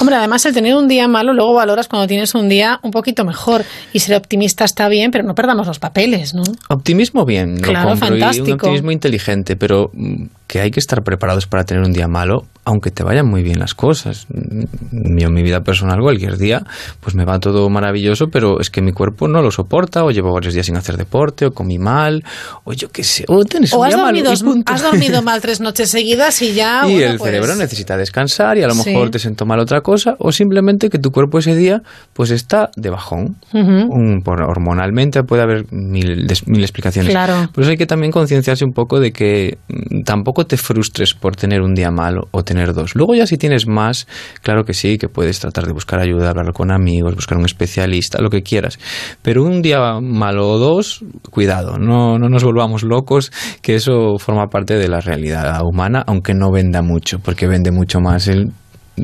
Hombre, 0.00 0.16
además 0.16 0.44
el 0.46 0.54
tener 0.54 0.74
un 0.74 0.88
día 0.88 1.08
malo, 1.08 1.32
luego 1.32 1.54
valoras 1.54 1.88
cuando 1.88 2.06
tienes 2.06 2.34
un 2.34 2.48
día 2.48 2.80
un 2.82 2.90
poquito 2.90 3.24
mejor. 3.24 3.64
Y 3.92 4.00
ser 4.00 4.16
optimista 4.16 4.64
está 4.64 4.88
bien, 4.88 5.10
pero 5.10 5.24
no 5.24 5.34
perdamos 5.34 5.66
los 5.66 5.78
papeles, 5.78 6.34
¿no? 6.34 6.42
Optimismo 6.68 7.24
bien, 7.24 7.56
lo 7.56 7.68
Claro, 7.68 7.90
compro, 7.90 8.08
y 8.08 8.12
un 8.12 8.18
fantástico. 8.20 8.54
optimismo 8.54 8.90
inteligente, 8.90 9.56
pero 9.56 9.90
mm, 9.94 10.24
que 10.46 10.60
hay 10.60 10.70
que 10.70 10.80
estar 10.80 11.02
preparados 11.02 11.46
para 11.46 11.64
tener 11.64 11.82
un 11.84 11.92
día 11.92 12.08
malo, 12.08 12.46
aunque 12.64 12.90
te 12.90 13.02
vayan 13.02 13.26
muy 13.28 13.42
bien 13.42 13.58
las 13.58 13.74
cosas. 13.74 14.26
Mm, 14.28 15.18
Yo 15.18 15.28
en 15.28 15.34
mi 15.34 15.42
vida 15.42 15.60
personal 15.62 16.00
cualquier 16.00 16.33
día, 16.38 16.62
pues 17.00 17.14
me 17.14 17.24
va 17.24 17.38
todo 17.38 17.68
maravilloso, 17.70 18.28
pero 18.28 18.60
es 18.60 18.70
que 18.70 18.80
mi 18.82 18.92
cuerpo 18.92 19.28
no 19.28 19.42
lo 19.42 19.50
soporta, 19.50 20.04
o 20.04 20.10
llevo 20.10 20.32
varios 20.32 20.54
días 20.54 20.66
sin 20.66 20.76
hacer 20.76 20.96
deporte, 20.96 21.46
o 21.46 21.52
comí 21.52 21.78
mal, 21.78 22.22
o 22.64 22.72
yo 22.72 22.90
qué 22.90 23.04
sé, 23.04 23.24
o 23.28 23.44
tienes 23.44 23.72
O 23.72 23.78
un 23.80 23.86
has 23.86 23.94
día 23.94 24.02
dormido, 24.04 24.30
has 24.66 24.82
dormido 24.82 25.22
mal 25.22 25.40
tres 25.40 25.60
noches 25.60 25.90
seguidas 25.90 26.40
y 26.42 26.54
ya. 26.54 26.82
y 26.88 26.92
bueno, 26.94 27.10
el 27.12 27.18
pues, 27.18 27.30
cerebro 27.30 27.56
necesita 27.56 27.96
descansar 27.96 28.58
y 28.58 28.62
a 28.62 28.66
lo 28.68 28.74
Sí. 28.74 28.90
mejor 28.90 29.10
te 29.10 29.18
sentó 29.18 29.46
mal 29.46 29.58
otra 29.60 29.80
cosa 29.80 30.16
o 30.18 30.32
simplemente 30.32 30.90
que 30.90 30.98
tu 30.98 31.10
cuerpo 31.10 31.38
ese 31.38 31.54
día 31.54 31.82
pues 32.12 32.30
está 32.30 32.70
de 32.76 32.90
bajón. 32.90 33.36
Ujú. 33.52 33.92
Un- 33.92 34.22
por- 34.24 34.42
hormonalmente 34.42 35.22
puede 35.22 35.42
haber 35.42 35.66
mil, 35.72 36.26
des- 36.26 36.46
mil 36.46 36.62
explicaciones. 36.62 37.10
Claro. 37.10 37.50
Por 37.52 37.62
eso 37.62 37.70
hay 37.70 37.76
que 37.76 37.86
también 37.86 38.10
concienciarse 38.12 38.64
un 38.64 38.72
poco 38.72 38.98
de 39.00 39.12
que 39.12 39.58
mm, 39.68 40.02
tampoco 40.04 40.46
te 40.46 40.56
frustres 40.56 41.14
por 41.14 41.36
tener 41.36 41.60
un 41.62 41.74
día 41.74 41.90
malo 41.90 42.28
o 42.30 42.42
tener 42.44 42.72
dos. 42.74 42.94
Luego 42.94 43.14
ya 43.14 43.26
si 43.26 43.36
tienes 43.38 43.66
más, 43.66 44.06
claro 44.42 44.64
que 44.64 44.74
sí, 44.74 44.98
que 44.98 45.08
puedes 45.08 45.38
tratar 45.40 45.66
de 45.66 45.72
buscar 45.72 46.00
ayuda, 46.00 46.23
hablar 46.30 46.52
con 46.52 46.70
amigos, 46.70 47.14
buscar 47.14 47.38
un 47.38 47.44
especialista, 47.44 48.20
lo 48.20 48.30
que 48.30 48.42
quieras. 48.42 48.78
Pero 49.22 49.44
un 49.44 49.62
día 49.62 50.00
malo 50.00 50.48
o 50.48 50.58
dos, 50.58 51.04
cuidado, 51.30 51.78
no, 51.78 52.18
no 52.18 52.28
nos 52.28 52.44
volvamos 52.44 52.82
locos, 52.82 53.32
que 53.62 53.74
eso 53.74 54.18
forma 54.18 54.46
parte 54.46 54.74
de 54.74 54.88
la 54.88 55.00
realidad 55.00 55.60
humana, 55.62 56.02
aunque 56.06 56.34
no 56.34 56.50
venda 56.50 56.82
mucho, 56.82 57.18
porque 57.18 57.46
vende 57.46 57.70
mucho 57.70 58.00
más 58.00 58.28
el 58.28 58.52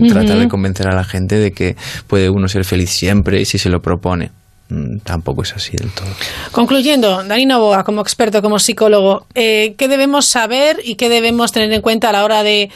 tratar 0.08 0.38
de 0.38 0.48
convencer 0.48 0.88
a 0.88 0.94
la 0.94 1.04
gente 1.04 1.36
de 1.36 1.52
que 1.52 1.76
puede 2.06 2.30
uno 2.30 2.48
ser 2.48 2.64
feliz 2.64 2.90
siempre 2.90 3.44
si 3.44 3.58
se 3.58 3.68
lo 3.68 3.80
propone. 3.80 4.30
Mm, 4.68 4.98
Tampoco 5.02 5.42
es 5.42 5.52
así 5.52 5.76
del 5.76 5.90
todo. 5.90 6.06
Concluyendo, 6.52 7.24
Dani 7.24 7.44
Novoa, 7.44 7.82
como 7.82 8.00
experto, 8.00 8.40
como 8.40 8.58
psicólogo, 8.58 9.26
eh, 9.34 9.74
¿qué 9.76 9.88
debemos 9.88 10.28
saber 10.28 10.76
y 10.84 10.94
qué 10.94 11.08
debemos 11.08 11.50
tener 11.50 11.72
en 11.72 11.82
cuenta 11.82 12.10
a 12.10 12.12
la 12.12 12.24
hora 12.24 12.42
de 12.44 12.70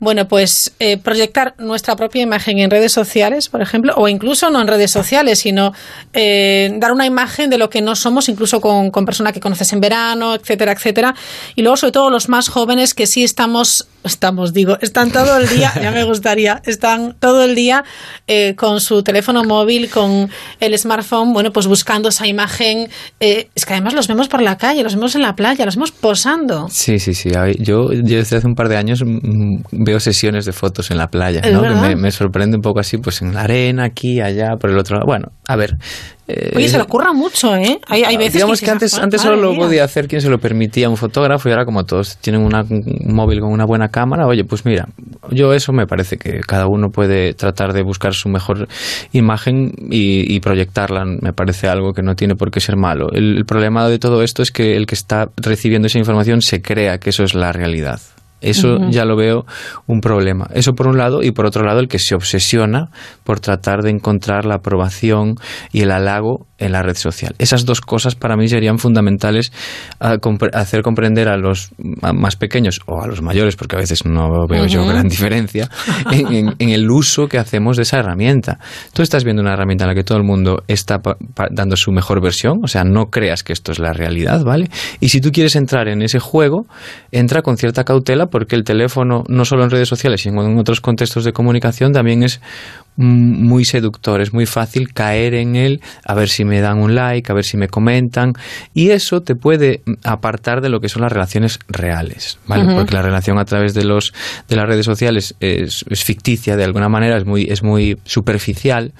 bueno, 0.00 0.26
pues 0.26 0.72
eh, 0.78 0.96
proyectar 0.96 1.54
nuestra 1.58 1.94
propia 1.94 2.22
imagen 2.22 2.58
en 2.58 2.70
redes 2.70 2.90
sociales, 2.90 3.50
por 3.50 3.60
ejemplo, 3.60 3.92
o 3.96 4.08
incluso 4.08 4.48
no 4.48 4.60
en 4.62 4.66
redes 4.66 4.90
sociales, 4.90 5.40
sino 5.40 5.74
eh, 6.14 6.72
dar 6.78 6.92
una 6.92 7.04
imagen 7.04 7.50
de 7.50 7.58
lo 7.58 7.68
que 7.68 7.82
no 7.82 7.94
somos, 7.94 8.30
incluso 8.30 8.62
con, 8.62 8.90
con 8.90 9.04
personas 9.04 9.34
que 9.34 9.40
conoces 9.40 9.72
en 9.74 9.80
verano, 9.80 10.34
etcétera, 10.34 10.72
etcétera. 10.72 11.14
Y 11.54 11.60
luego, 11.60 11.76
sobre 11.76 11.92
todo, 11.92 12.08
los 12.08 12.30
más 12.30 12.48
jóvenes 12.48 12.94
que 12.94 13.06
sí 13.06 13.22
estamos, 13.22 13.88
estamos, 14.04 14.52
digo, 14.52 14.78
están 14.80 15.10
todo 15.10 15.38
el 15.38 15.48
día, 15.48 15.72
ya 15.80 15.90
me 15.90 16.04
gustaría, 16.04 16.60
están 16.64 17.14
todo 17.18 17.44
el 17.44 17.54
día 17.54 17.84
eh, 18.26 18.54
con 18.54 18.80
su 18.80 19.02
teléfono 19.02 19.44
móvil, 19.44 19.90
con 19.90 20.30
el 20.60 20.78
smartphone, 20.78 21.32
bueno, 21.32 21.50
pues 21.52 21.66
buscando 21.66 22.08
esa 22.08 22.26
imagen. 22.26 22.88
Eh, 23.20 23.48
es 23.54 23.66
que 23.66 23.74
además 23.74 23.94
los 23.94 24.08
vemos 24.08 24.28
por 24.28 24.42
la 24.42 24.56
calle, 24.56 24.82
los 24.82 24.94
vemos 24.94 25.14
en 25.14 25.22
la 25.22 25.34
playa, 25.34 25.64
los 25.64 25.76
vemos 25.76 25.92
posando. 25.92 26.68
Sí, 26.70 26.98
sí, 26.98 27.14
sí. 27.14 27.30
Yo, 27.58 27.92
yo 27.92 28.16
desde 28.18 28.36
hace 28.36 28.46
un 28.46 28.54
par 28.54 28.68
de 28.68 28.76
años 28.76 29.02
mm, 29.04 29.62
veo 29.72 30.00
sesiones 30.00 30.44
de 30.44 30.52
fotos 30.52 30.90
en 30.90 30.98
la 30.98 31.08
playa, 31.08 31.40
¿Es 31.40 31.52
¿no? 31.52 31.62
Que 31.62 31.70
me, 31.70 31.96
me 31.96 32.10
sorprende 32.10 32.56
un 32.56 32.62
poco 32.62 32.80
así, 32.80 32.98
pues 32.98 33.22
en 33.22 33.34
la 33.34 33.42
arena, 33.42 33.84
aquí, 33.84 34.20
allá, 34.20 34.56
por 34.58 34.70
el 34.70 34.78
otro 34.78 34.96
lado. 34.96 35.06
Bueno, 35.06 35.28
a 35.46 35.56
ver. 35.56 35.76
Eh, 36.30 36.52
Oye, 36.56 36.68
se 36.68 36.76
le 36.76 36.82
ocurra 36.84 37.12
mucho, 37.12 37.54
¿eh? 37.56 37.78
Hay, 37.88 38.04
hay 38.04 38.16
veces 38.16 38.34
Digamos 38.34 38.60
que, 38.60 38.70
antes, 38.70 38.94
"Ah, 38.98 39.02
antes 39.02 39.20
solo 39.22 39.36
lo 39.36 39.50
mía". 39.52 39.58
podía 39.60 39.84
hacer 39.84 40.06
quien 40.08 40.20
se 40.20 40.28
lo 40.28 40.38
permitía, 40.38 40.88
un 40.88 40.96
fotógrafo, 40.96 41.48
y 41.48 41.52
ahora 41.52 41.64
como 41.64 41.84
todos 41.84 42.16
tienen 42.18 42.42
una- 42.42 42.62
un 42.62 43.14
móvil 43.14 43.40
con 43.40 43.50
una 43.52 43.64
buena 43.64 43.88
cámara, 43.88 44.26
oye, 44.26 44.44
pues 44.44 44.64
mira, 44.64 44.88
yo 45.30 45.52
eso 45.52 45.72
me 45.72 45.86
parece 45.86 46.16
que 46.16 46.40
cada 46.40 46.66
uno 46.66 46.88
puede 46.90 47.34
tratar 47.34 47.72
de 47.72 47.82
buscar 47.82 48.14
su 48.14 48.28
mejor 48.28 48.68
imagen 49.12 49.72
y, 49.90 50.34
y 50.34 50.40
proyectarla, 50.40 51.04
me 51.04 51.32
parece 51.32 51.68
algo 51.68 51.92
que 51.92 52.02
no 52.02 52.14
tiene 52.14 52.34
por 52.34 52.50
qué 52.50 52.60
ser 52.60 52.76
malo. 52.76 53.08
El, 53.12 53.36
el 53.38 53.44
problema 53.44 53.88
de 53.88 53.98
todo 53.98 54.22
esto 54.22 54.42
es 54.42 54.50
que 54.50 54.76
el 54.76 54.86
que 54.86 54.94
está 54.94 55.26
recibiendo 55.36 55.86
esa 55.86 55.98
información 55.98 56.40
se 56.42 56.60
crea 56.62 56.98
que 56.98 57.10
eso 57.10 57.24
es 57.24 57.34
la 57.34 57.52
realidad. 57.52 58.00
Eso 58.40 58.78
ya 58.90 59.04
lo 59.04 59.16
veo 59.16 59.44
un 59.86 60.00
problema. 60.00 60.46
Eso 60.54 60.72
por 60.72 60.86
un 60.88 60.96
lado, 60.98 61.22
y 61.22 61.30
por 61.32 61.46
otro 61.46 61.64
lado, 61.64 61.80
el 61.80 61.88
que 61.88 61.98
se 61.98 62.14
obsesiona 62.14 62.88
por 63.24 63.40
tratar 63.40 63.82
de 63.82 63.90
encontrar 63.90 64.44
la 64.46 64.56
aprobación 64.56 65.34
y 65.72 65.82
el 65.82 65.90
halago 65.90 66.46
en 66.58 66.72
la 66.72 66.82
red 66.82 66.96
social. 66.96 67.34
Esas 67.38 67.64
dos 67.64 67.80
cosas 67.80 68.14
para 68.16 68.36
mí 68.36 68.46
serían 68.48 68.78
fundamentales 68.78 69.50
a 69.98 70.16
compre- 70.16 70.50
hacer 70.54 70.82
comprender 70.82 71.28
a 71.28 71.36
los 71.38 71.70
más 71.78 72.36
pequeños 72.36 72.80
o 72.86 73.00
a 73.02 73.06
los 73.06 73.22
mayores, 73.22 73.56
porque 73.56 73.76
a 73.76 73.78
veces 73.78 74.04
no 74.04 74.46
veo 74.46 74.66
yo 74.66 74.84
gran 74.86 75.08
diferencia, 75.08 75.68
en, 76.12 76.32
en- 76.34 76.54
en 76.58 76.68
el 76.68 76.90
uso 76.90 77.28
que 77.28 77.38
hacemos 77.38 77.76
de 77.76 77.84
esa 77.84 77.98
herramienta. 77.98 78.58
Tú 78.92 79.02
estás 79.02 79.24
viendo 79.24 79.40
una 79.42 79.54
herramienta 79.54 79.84
en 79.84 79.88
la 79.88 79.94
que 79.94 80.04
todo 80.04 80.18
el 80.18 80.24
mundo 80.24 80.62
está 80.68 81.00
dando 81.50 81.76
su 81.76 81.92
mejor 81.92 82.20
versión, 82.22 82.60
o 82.62 82.68
sea, 82.68 82.84
no 82.84 83.06
creas 83.06 83.42
que 83.42 83.52
esto 83.54 83.72
es 83.72 83.78
la 83.78 83.92
realidad, 83.94 84.42
¿vale? 84.44 84.68
Y 85.00 85.08
si 85.08 85.20
tú 85.22 85.30
quieres 85.32 85.56
entrar 85.56 85.88
en 85.88 86.02
ese 86.02 86.18
juego, 86.18 86.66
entra 87.10 87.40
con 87.42 87.56
cierta 87.56 87.84
cautela 87.84 88.26
porque 88.30 88.56
el 88.56 88.64
teléfono, 88.64 89.24
no 89.28 89.44
solo 89.44 89.64
en 89.64 89.70
redes 89.70 89.88
sociales, 89.88 90.22
sino 90.22 90.44
en 90.44 90.58
otros 90.58 90.80
contextos 90.80 91.24
de 91.24 91.32
comunicación, 91.32 91.92
también 91.92 92.22
es 92.22 92.40
muy 92.96 93.64
seductor, 93.64 94.20
es 94.20 94.32
muy 94.32 94.46
fácil 94.46 94.92
caer 94.92 95.34
en 95.34 95.56
él, 95.56 95.80
a 96.04 96.14
ver 96.14 96.28
si 96.28 96.44
me 96.44 96.60
dan 96.60 96.78
un 96.78 96.94
like, 96.94 97.30
a 97.30 97.34
ver 97.34 97.44
si 97.44 97.56
me 97.56 97.68
comentan, 97.68 98.34
y 98.74 98.90
eso 98.90 99.22
te 99.22 99.34
puede 99.34 99.82
mm, 99.84 99.92
apartar 100.04 100.60
de 100.60 100.68
lo 100.68 100.80
que 100.80 100.88
son 100.88 101.02
las 101.02 101.12
relaciones 101.12 101.58
reales, 101.68 102.38
¿vale? 102.46 102.74
Porque 102.74 102.94
la 102.94 103.02
relación 103.02 103.38
a 103.38 103.44
través 103.44 103.74
de 103.74 103.84
los 103.84 104.12
de 104.48 104.56
las 104.56 104.66
redes 104.66 104.86
sociales 104.86 105.34
es, 105.40 105.84
es 105.88 106.04
ficticia 106.04 106.56
de 106.56 106.64
alguna 106.64 106.88
manera, 106.88 107.16
es 107.16 107.24
muy 107.24 107.44
es 107.44 107.62
muy 107.62 107.98
superficial 108.04 108.92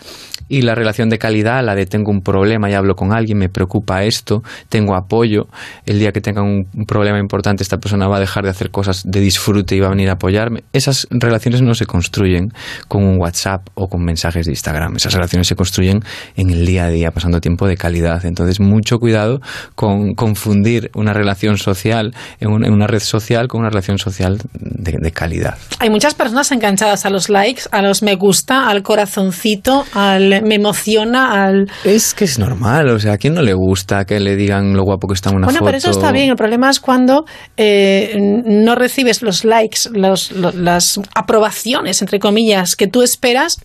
y 0.50 0.62
la 0.62 0.74
relación 0.74 1.08
de 1.08 1.18
calidad, 1.18 1.64
la 1.64 1.76
de 1.76 1.86
tengo 1.86 2.10
un 2.10 2.22
problema 2.22 2.68
y 2.68 2.74
hablo 2.74 2.96
con 2.96 3.12
alguien, 3.12 3.38
me 3.38 3.48
preocupa 3.48 4.02
esto, 4.02 4.42
tengo 4.68 4.96
apoyo, 4.96 5.46
el 5.86 6.00
día 6.00 6.10
que 6.10 6.20
tenga 6.20 6.42
un, 6.42 6.66
un 6.74 6.86
problema 6.86 7.20
importante 7.20 7.62
esta 7.62 7.78
persona 7.78 8.08
va 8.08 8.16
a 8.16 8.20
dejar 8.20 8.42
de 8.42 8.50
hacer 8.50 8.70
cosas 8.70 9.04
de 9.06 9.20
disfrute 9.20 9.76
y 9.76 9.80
va 9.80 9.86
a 9.86 9.90
venir 9.90 10.08
a 10.08 10.14
apoyarme. 10.14 10.64
Esas 10.72 11.06
relaciones 11.10 11.62
no 11.62 11.74
se 11.74 11.86
construyen 11.86 12.52
con 12.88 13.04
un 13.04 13.18
WhatsApp 13.20 13.68
o 13.74 13.88
con 13.90 14.02
mensajes 14.02 14.46
de 14.46 14.52
Instagram, 14.52 14.96
esas 14.96 15.12
relaciones 15.12 15.46
se 15.48 15.54
construyen 15.56 16.00
en 16.36 16.48
el 16.48 16.64
día 16.64 16.84
a 16.84 16.88
día, 16.88 17.10
pasando 17.10 17.40
tiempo 17.40 17.66
de 17.68 17.76
calidad. 17.76 18.24
Entonces, 18.24 18.58
mucho 18.60 18.98
cuidado 18.98 19.40
con 19.74 20.14
confundir 20.14 20.90
una 20.94 21.12
relación 21.12 21.58
social 21.58 22.14
en, 22.40 22.48
un- 22.50 22.64
en 22.64 22.72
una 22.72 22.86
red 22.86 23.00
social 23.00 23.48
con 23.48 23.60
una 23.60 23.68
relación 23.68 23.98
social 23.98 24.38
de, 24.54 24.94
de 24.98 25.10
calidad. 25.12 25.58
Hay 25.80 25.90
muchas 25.90 26.14
personas 26.14 26.50
enganchadas 26.52 27.04
a 27.04 27.10
los 27.10 27.28
likes, 27.28 27.64
a 27.70 27.82
los 27.82 28.02
me 28.02 28.14
gusta, 28.14 28.68
al 28.68 28.82
corazoncito, 28.82 29.84
al 29.92 30.42
me 30.42 30.54
emociona, 30.54 31.44
al... 31.44 31.70
Es 31.84 32.14
que 32.14 32.24
es 32.24 32.38
normal, 32.38 32.88
o 32.88 32.98
sea, 32.98 33.14
¿a 33.14 33.18
quién 33.18 33.34
no 33.34 33.42
le 33.42 33.52
gusta 33.52 34.04
que 34.04 34.20
le 34.20 34.36
digan 34.36 34.74
lo 34.74 34.84
guapo 34.84 35.08
que 35.08 35.14
está 35.14 35.30
en 35.30 35.36
una 35.36 35.46
bueno, 35.46 35.58
foto? 35.58 35.66
pero 35.66 35.78
eso 35.78 35.90
está 35.90 36.12
bien. 36.12 36.30
El 36.30 36.36
problema 36.36 36.70
es 36.70 36.78
cuando 36.78 37.24
eh, 37.56 38.16
no 38.46 38.74
recibes 38.76 39.22
los 39.22 39.44
likes, 39.44 39.80
los, 39.92 40.30
las 40.32 41.00
aprobaciones, 41.14 42.00
entre 42.02 42.20
comillas, 42.20 42.76
que 42.76 42.86
tú 42.86 43.02
esperas 43.02 43.56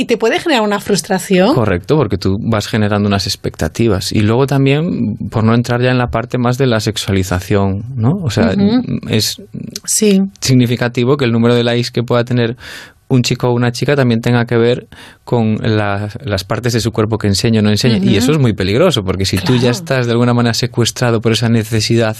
y 0.00 0.06
te 0.06 0.16
puede 0.16 0.38
generar 0.38 0.62
una 0.62 0.78
frustración. 0.80 1.54
Correcto, 1.54 1.96
porque 1.96 2.16
tú 2.16 2.36
vas 2.40 2.68
generando 2.68 3.08
unas 3.08 3.26
expectativas. 3.26 4.12
Y 4.12 4.20
luego 4.20 4.46
también, 4.46 5.16
por 5.30 5.42
no 5.44 5.54
entrar 5.54 5.82
ya 5.82 5.90
en 5.90 5.98
la 5.98 6.06
parte 6.06 6.38
más 6.38 6.56
de 6.56 6.66
la 6.68 6.78
sexualización, 6.80 7.82
¿no? 7.96 8.12
O 8.22 8.30
sea, 8.30 8.54
es 9.08 9.42
Sí. 9.84 10.20
significativo 10.40 11.16
que 11.16 11.24
el 11.24 11.32
número 11.32 11.54
de 11.54 11.64
likes 11.64 11.90
que 11.92 12.02
pueda 12.04 12.24
tener 12.24 12.56
un 13.10 13.22
chico 13.22 13.48
o 13.48 13.54
una 13.54 13.72
chica 13.72 13.96
también 13.96 14.20
tenga 14.20 14.44
que 14.44 14.58
ver 14.58 14.86
con 15.24 15.56
la- 15.62 16.10
las 16.22 16.44
partes 16.44 16.74
de 16.74 16.80
su 16.80 16.90
cuerpo 16.92 17.16
que 17.16 17.26
enseña 17.26 17.60
o 17.60 17.62
no 17.62 17.70
enseña. 17.70 17.96
Y 17.96 18.16
eso 18.16 18.32
es 18.32 18.38
muy 18.38 18.52
peligroso, 18.52 19.02
porque 19.02 19.24
si 19.24 19.38
tú 19.38 19.56
ya 19.56 19.70
estás 19.70 20.04
de 20.06 20.12
alguna 20.12 20.34
manera 20.34 20.52
secuestrado 20.52 21.22
por 21.22 21.32
esa 21.32 21.48
necesidad 21.48 22.16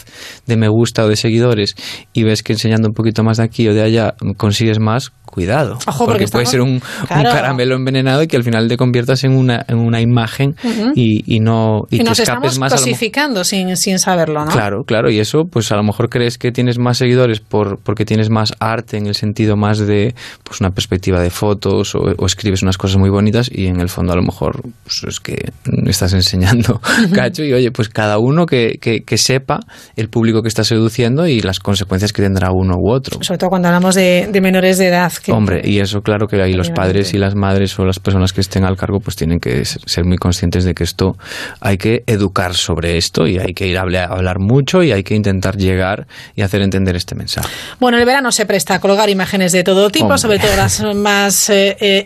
de 0.46 0.56
me 0.56 0.68
gusta 0.68 1.04
o 1.04 1.08
de 1.08 1.16
seguidores 1.16 1.74
y 2.14 2.22
ves 2.24 2.42
que 2.42 2.54
enseñando 2.54 2.88
un 2.88 2.94
poquito 2.94 3.22
más 3.22 3.36
de 3.36 3.42
aquí 3.44 3.68
o 3.68 3.74
de 3.74 3.82
allá 3.82 4.14
consigues 4.38 4.78
más, 4.80 5.12
cuidado. 5.38 5.78
Ojo, 5.86 6.04
porque 6.06 6.26
puede 6.26 6.44
estamos- 6.44 6.50
ser 6.50 6.60
un, 6.62 6.80
caramelo 7.08 7.76
envenenado 7.76 8.22
y 8.24 8.26
que 8.26 8.36
al 8.36 8.42
final 8.42 8.66
te 8.66 8.76
conviertas 8.76 9.22
en 9.22 9.36
una, 9.36 9.64
en 9.68 9.78
una 9.78 10.00
imagen 10.00 10.56
Ujú. 10.64 10.92
y, 10.96 11.22
y 11.32 11.38
no 11.38 11.82
y, 11.90 11.96
Y, 11.96 11.98
que 11.98 12.04
nos 12.04 12.18
escapes 12.18 12.52
estamos 12.54 12.58
más 12.58 12.72
lo 12.72 12.78
cosificando 12.78 13.44
sin, 13.44 13.76
sin 13.76 14.00
saberlo, 14.00 14.44
¿no? 14.44 14.50
Claro, 14.50 14.82
claro, 14.84 15.10
y 15.10 15.20
eso, 15.20 15.44
pues 15.50 15.70
a 15.70 15.76
lo 15.76 15.84
mejor 15.84 16.08
crees 16.08 16.38
que 16.38 16.50
tienes 16.50 16.78
más 16.80 16.98
seguidores 16.98 17.38
por, 17.38 17.78
porque 17.84 18.04
tienes 18.04 18.30
más 18.30 18.52
arte 18.58 18.96
en 18.96 19.06
el 19.06 19.14
sentido 19.14 19.56
más 19.56 19.78
de 19.78 20.14
pues 20.42 20.60
una 20.60 20.70
perspectiva 20.70 21.20
de 21.20 21.30
fotos 21.30 21.94
o, 21.94 22.00
o 22.16 22.26
escribes 22.26 22.62
unas 22.62 22.76
cosas 22.78 22.96
muy 22.98 23.10
bonitas 23.10 23.48
y 23.52 23.66
en 23.66 23.80
el 23.80 23.88
fondo 23.88 24.12
a 24.12 24.16
lo 24.16 24.22
mejor 24.22 24.60
pues, 24.82 25.04
es 25.06 25.20
que 25.20 25.52
estás 25.86 26.12
enseñando 26.14 26.80
cacho 27.14 27.44
y 27.44 27.52
oye, 27.52 27.70
pues 27.70 27.88
cada 27.88 28.18
uno 28.18 28.44
que, 28.46 28.78
que, 28.80 29.02
que 29.02 29.18
sepa 29.18 29.60
el 29.94 30.08
público 30.08 30.42
que 30.42 30.48
está 30.48 30.64
seduciendo 30.64 31.26
y 31.28 31.40
las 31.42 31.60
consecuencias 31.60 32.12
que 32.12 32.22
tendrá 32.22 32.48
uno 32.52 32.74
u 32.76 32.90
otro. 32.90 33.18
Sobre 33.22 33.38
todo 33.38 33.50
cuando 33.50 33.68
hablamos 33.68 33.94
de, 33.94 34.28
de 34.32 34.40
menores 34.40 34.78
de 34.78 34.88
edad. 34.88 35.12
Hombre, 35.32 35.62
y 35.64 35.78
eso 35.80 36.02
claro 36.02 36.26
que 36.28 36.40
ahí 36.42 36.52
los 36.54 36.70
padres 36.70 37.14
y 37.14 37.18
las 37.18 37.34
madres 37.34 37.78
o 37.78 37.84
las 37.84 37.98
personas 37.98 38.32
que 38.32 38.40
estén 38.40 38.64
al 38.64 38.76
cargo 38.76 39.00
pues 39.00 39.16
tienen 39.16 39.40
que 39.40 39.64
ser 39.64 40.04
muy 40.04 40.16
conscientes 40.18 40.64
de 40.64 40.74
que 40.74 40.84
esto 40.84 41.16
hay 41.60 41.78
que 41.78 42.02
educar 42.06 42.54
sobre 42.54 42.96
esto 42.96 43.26
y 43.26 43.38
hay 43.38 43.54
que 43.54 43.66
ir 43.66 43.78
a 43.78 43.82
hablar, 43.82 44.38
mucho 44.38 44.82
y 44.82 44.92
hay 44.92 45.02
que 45.02 45.14
intentar 45.14 45.56
llegar 45.56 46.06
y 46.36 46.42
hacer 46.42 46.62
entender 46.62 46.96
este 46.96 47.14
mensaje. 47.14 47.48
Bueno, 47.80 47.98
el 47.98 48.04
verano 48.04 48.30
se 48.32 48.46
presta 48.46 48.74
a 48.74 48.80
colgar 48.80 49.08
imágenes 49.10 49.52
de 49.52 49.64
todo 49.64 49.90
tipo, 49.90 50.04
Hombre. 50.06 50.18
sobre 50.18 50.38
todo 50.38 50.56
las 50.56 50.80
más 50.94 51.50
eh, 51.50 51.76
eh, 51.80 52.04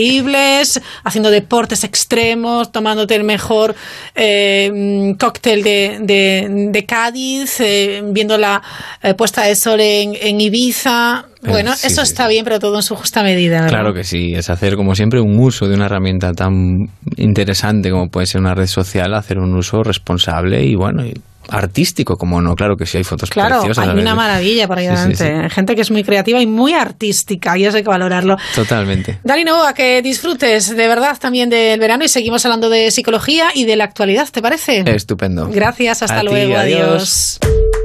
increíbles, 0.00 0.80
haciendo 1.04 1.30
deportes 1.30 1.84
extremos, 1.84 2.72
tomándote 2.72 3.14
el 3.16 3.24
mejor 3.24 3.74
eh, 4.14 4.70
mm, 4.72 5.12
cóctel 5.18 5.62
de, 5.62 5.98
de- 6.00 6.68
de 6.70 6.84
Cádiz, 6.86 7.60
eh, 7.60 8.02
viendo 8.06 8.36
la 8.38 8.62
eh, 9.02 9.14
puesta 9.14 9.42
de 9.44 9.54
sol 9.56 9.80
en, 9.80 10.14
en 10.20 10.40
Ibiza. 10.40 11.26
Eh, 11.42 11.48
Bueno, 11.48 11.74
sí, 11.74 11.86
eso 11.86 12.04
sí, 12.04 12.10
está 12.12 12.28
bien, 12.28 12.44
pero 12.44 12.58
todo 12.58 12.76
en 12.76 12.82
su 12.82 12.94
justa 12.96 13.22
medida. 13.22 13.62
¿verdad? 13.62 13.68
Claro 13.70 13.94
que 13.94 14.04
sí, 14.04 14.32
es 14.34 14.50
hacer 14.50 14.76
como 14.76 14.94
siempre 14.94 15.20
un 15.20 15.38
uso 15.38 15.66
de 15.68 15.74
una 15.74 15.86
herramienta 15.86 16.32
tan 16.32 16.88
interesante 17.16 17.90
como 17.90 18.08
puede 18.08 18.26
ser 18.26 18.40
una 18.40 18.54
red 18.54 18.66
social, 18.66 19.14
hacer 19.14 19.38
un 19.38 19.54
uso 19.56 19.82
responsable 19.82 20.62
y 20.64 20.74
bueno, 20.74 21.04
y 21.06 21.14
artístico, 21.48 22.16
como 22.16 22.40
no, 22.40 22.54
claro 22.54 22.76
que 22.76 22.86
sí 22.86 22.98
hay 22.98 23.04
fotos 23.04 23.28
Claro, 23.30 23.56
preciosas. 23.60 23.88
hay 23.88 23.98
a 23.98 24.00
una 24.02 24.14
maravilla 24.14 24.68
por 24.68 24.78
ahí 24.78 24.84
Sí, 24.84 24.90
adelante. 24.92 25.16
sí. 25.16 25.24
Hay 25.24 25.50
Gente 25.50 25.74
que 25.74 25.80
es 25.80 25.90
muy 25.90 26.04
creativa 26.04 26.40
y 26.40 26.46
muy 26.46 26.74
artística, 26.74 27.58
y 27.58 27.64
eso 27.64 27.76
hay 27.78 27.82
que 27.82 27.88
valorarlo. 27.88 28.36
Totalmente. 28.54 29.18
Dani 29.24 29.42
Novoa, 29.44 29.72
que 29.74 30.00
disfrutes 30.02 30.76
de 30.76 30.86
verdad 30.86 31.16
también 31.18 31.48
del 31.50 31.80
verano 31.80 32.04
y 32.04 32.08
seguimos 32.08 32.44
hablando 32.44 32.68
de 32.68 32.90
psicología 32.92 33.46
y 33.54 33.64
de 33.64 33.74
la 33.76 33.84
actualidad, 33.84 34.28
¿te 34.30 34.42
parece? 34.42 34.84
Estupendo. 34.86 35.48
Gracias, 35.50 36.02
hasta 36.02 36.18
A 36.18 36.20
ti, 36.20 36.26
luego, 36.26 36.56
adiós. 36.56 37.40
adiós. 37.40 37.79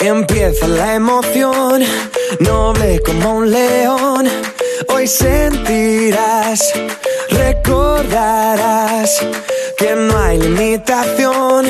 Empieza 0.00 0.68
la 0.68 0.94
emoción, 0.94 1.82
noble 2.38 3.00
como 3.04 3.38
un 3.38 3.50
león. 3.50 4.28
Hoy 4.88 5.08
sentirás, 5.08 6.72
recordarás 7.30 9.10
que 9.76 9.96
no 9.96 10.16
hay 10.16 10.38
limitación 10.38 11.66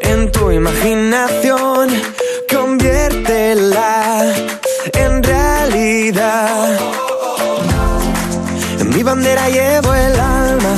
en 0.00 0.32
tu 0.32 0.50
imaginación. 0.50 1.90
Conviértela 2.52 4.24
en 4.94 5.22
realidad. 5.22 6.78
En 8.80 8.88
mi 8.90 9.04
bandera 9.04 9.48
llevo 9.50 9.94
el 9.94 10.18
alma, 10.18 10.74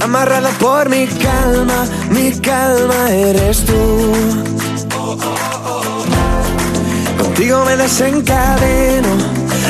amarrada 0.00 0.50
por 0.58 0.88
mi 0.88 1.06
calma, 1.06 1.86
mi 2.10 2.32
calma 2.40 3.10
eres 3.12 3.64
tú. 3.64 4.61
Contigo 7.42 7.64
me 7.64 7.76
desencadeno, 7.76 9.08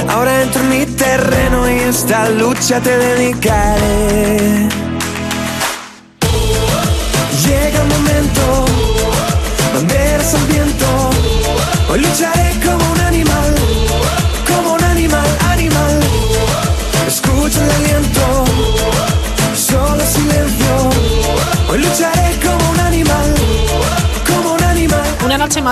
ahora 0.06 0.42
entro 0.42 0.60
en 0.60 0.68
mi 0.68 0.84
terreno 0.84 1.70
y 1.70 1.78
esta 1.78 2.28
lucha 2.28 2.78
te 2.82 2.98
dedicaré. 2.98 4.68
Llega 7.46 7.80
el 7.80 7.88
momento, 7.88 8.66
banderas 9.72 10.34
al 10.34 10.46
viento, 10.48 10.86
hoy 11.88 12.00
lucharé 12.00 12.60
como 12.62 12.92
un 12.92 13.00
animal, 13.00 13.54
como 14.46 14.74
un 14.74 14.84
animal, 14.84 15.38
animal. 15.48 16.00
Escucha 17.08 17.64
el 17.64 17.72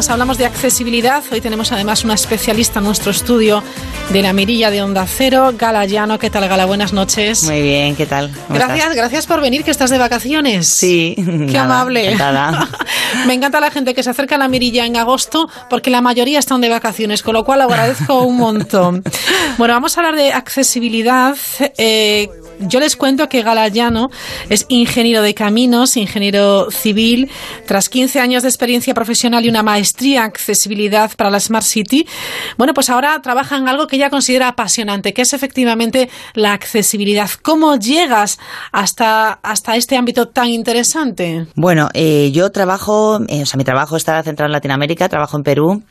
más 0.00 0.08
hablamos 0.08 0.38
de 0.38 0.46
accesibilidad. 0.46 1.22
Hoy 1.30 1.42
tenemos 1.42 1.72
además 1.72 2.04
una 2.04 2.14
especialista 2.14 2.78
en 2.78 2.86
nuestro 2.86 3.10
estudio 3.10 3.62
de 4.10 4.22
la 4.22 4.32
mirilla 4.32 4.70
de 4.70 4.80
Onda 4.80 5.06
Cero, 5.06 5.52
Gala 5.58 5.84
Llano. 5.84 6.18
¿Qué 6.18 6.30
tal, 6.30 6.48
Gala? 6.48 6.64
Buenas 6.64 6.94
noches. 6.94 7.42
Muy 7.42 7.60
bien, 7.60 7.94
¿qué 7.96 8.06
tal? 8.06 8.30
¿Cómo 8.30 8.58
Gracias, 8.58 8.78
estás? 8.78 8.96
gracias 8.96 9.26
por 9.26 9.42
venir, 9.42 9.62
que 9.62 9.70
estás 9.70 9.90
de 9.90 9.98
vacaciones. 9.98 10.66
Sí, 10.68 11.12
Qué 11.16 11.22
nada, 11.22 11.82
amable. 11.82 12.16
Me 13.26 13.34
encanta 13.34 13.60
la 13.60 13.70
gente 13.70 13.92
que 13.92 14.02
se 14.02 14.08
acerca 14.08 14.36
a 14.36 14.38
la 14.38 14.48
mirilla 14.48 14.86
en 14.86 14.96
agosto 14.96 15.50
porque 15.68 15.90
la 15.90 16.00
mayoría 16.00 16.38
están 16.38 16.62
de 16.62 16.70
vacaciones, 16.70 17.22
con 17.22 17.34
lo 17.34 17.44
cual 17.44 17.60
agradezco 17.60 18.22
un 18.22 18.38
montón. 18.38 19.04
Bueno, 19.58 19.74
vamos 19.74 19.96
a 19.96 20.00
hablar 20.00 20.16
de 20.16 20.32
accesibilidad. 20.32 21.36
Eh, 21.76 22.30
yo 22.60 22.80
les 22.80 22.96
cuento 22.96 23.28
que 23.28 23.42
Galayano 23.42 24.10
es 24.48 24.64
ingeniero 24.68 25.20
de 25.22 25.34
caminos, 25.34 25.98
ingeniero 25.98 26.70
civil. 26.70 27.30
Tras 27.66 27.90
15 27.90 28.20
años 28.20 28.42
de 28.42 28.48
experiencia 28.48 28.94
profesional 28.94 29.44
y 29.44 29.50
una 29.50 29.62
maestría 29.62 29.89
en 29.98 30.24
accesibilidad 30.24 31.10
para 31.16 31.30
la 31.30 31.40
Smart 31.40 31.64
City, 31.64 32.06
bueno, 32.56 32.74
pues 32.74 32.90
ahora 32.90 33.20
trabaja 33.22 33.56
en 33.56 33.68
algo 33.68 33.86
que 33.86 33.96
ella 33.96 34.10
considera 34.10 34.48
apasionante, 34.48 35.12
que 35.12 35.22
es 35.22 35.32
efectivamente 35.32 36.10
la 36.34 36.52
accesibilidad. 36.52 37.30
¿Cómo 37.42 37.76
llegas 37.76 38.38
hasta, 38.72 39.32
hasta 39.42 39.76
este 39.76 39.96
ámbito 39.96 40.28
tan 40.28 40.48
interesante? 40.48 41.46
Bueno, 41.54 41.88
eh, 41.94 42.30
yo 42.32 42.50
trabajo, 42.50 43.20
eh, 43.28 43.42
o 43.42 43.46
sea, 43.46 43.58
mi 43.58 43.64
trabajo 43.64 43.96
está 43.96 44.22
centrado 44.22 44.46
en 44.48 44.52
Latinoamérica, 44.52 45.08
trabajo 45.08 45.36
en 45.36 45.42
Perú. 45.42 45.82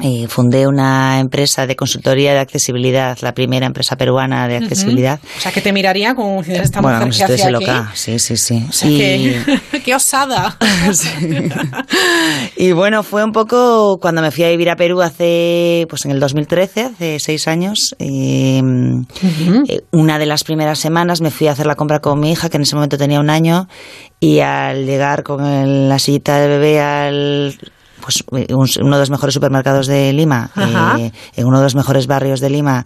Eh, 0.00 0.26
fundé 0.26 0.66
una 0.66 1.20
empresa 1.20 1.66
de 1.66 1.76
consultoría 1.76 2.32
de 2.32 2.40
accesibilidad, 2.40 3.16
la 3.20 3.34
primera 3.34 3.66
empresa 3.66 3.96
peruana 3.96 4.48
de 4.48 4.56
accesibilidad. 4.56 5.20
O 5.36 5.40
sea, 5.40 5.52
que 5.52 5.60
te 5.60 5.72
miraría 5.72 6.14
como 6.14 6.38
diciendo 6.38 6.62
esta 6.64 6.80
bueno, 6.80 6.98
mujer 6.98 7.12
si 7.12 7.18
que 7.18 7.24
hace 7.24 7.34
estuviese 7.34 7.56
aquí. 7.56 7.66
loca, 7.66 7.90
sí, 7.94 8.18
sí, 8.18 8.36
sí. 8.36 8.64
O 8.68 8.72
sea, 8.72 8.90
Y- 8.90 8.98
que, 8.98 9.80
qué 9.84 9.94
osada. 9.94 10.56
Y 12.56 12.72
bueno, 12.72 13.02
fue 13.02 13.24
un 13.24 13.32
poco 13.32 13.98
cuando 14.00 14.22
me 14.22 14.30
fui 14.30 14.44
a 14.44 14.48
vivir 14.48 14.70
a 14.70 14.76
Perú 14.76 15.02
hace, 15.02 15.86
pues 15.88 16.04
en 16.04 16.10
el 16.12 16.20
2013, 16.20 16.82
hace 16.82 17.18
seis 17.18 17.48
años. 17.48 17.94
eh, 17.98 18.60
eh, 19.68 19.80
una 19.90 20.18
de 20.18 20.26
las 20.26 20.44
primeras 20.44 20.78
semanas 20.78 21.20
me 21.20 21.30
fui 21.30 21.46
a 21.48 21.52
hacer 21.52 21.66
la 21.66 21.74
compra 21.74 22.00
con 22.00 22.20
mi 22.20 22.32
hija, 22.32 22.48
que 22.48 22.56
en 22.56 22.62
ese 22.62 22.74
momento 22.74 22.98
tenía 22.98 23.20
un 23.20 23.30
año, 23.30 23.68
y 24.20 24.40
al 24.40 24.86
llegar 24.86 25.22
con 25.22 25.44
el- 25.44 25.88
la 25.88 25.98
sillita 25.98 26.38
de 26.38 26.48
bebé 26.48 26.80
al 26.80 27.58
pues 28.02 28.22
un- 28.28 28.84
uno 28.84 28.96
de 28.96 29.00
los 29.02 29.10
mejores 29.10 29.32
supermercados 29.32 29.86
de 29.86 30.12
Lima, 30.12 30.50
eh, 31.00 31.10
en 31.36 31.46
uno 31.46 31.58
de 31.58 31.64
los 31.64 31.74
mejores 31.74 32.06
barrios 32.06 32.40
de 32.40 32.50
Lima, 32.50 32.84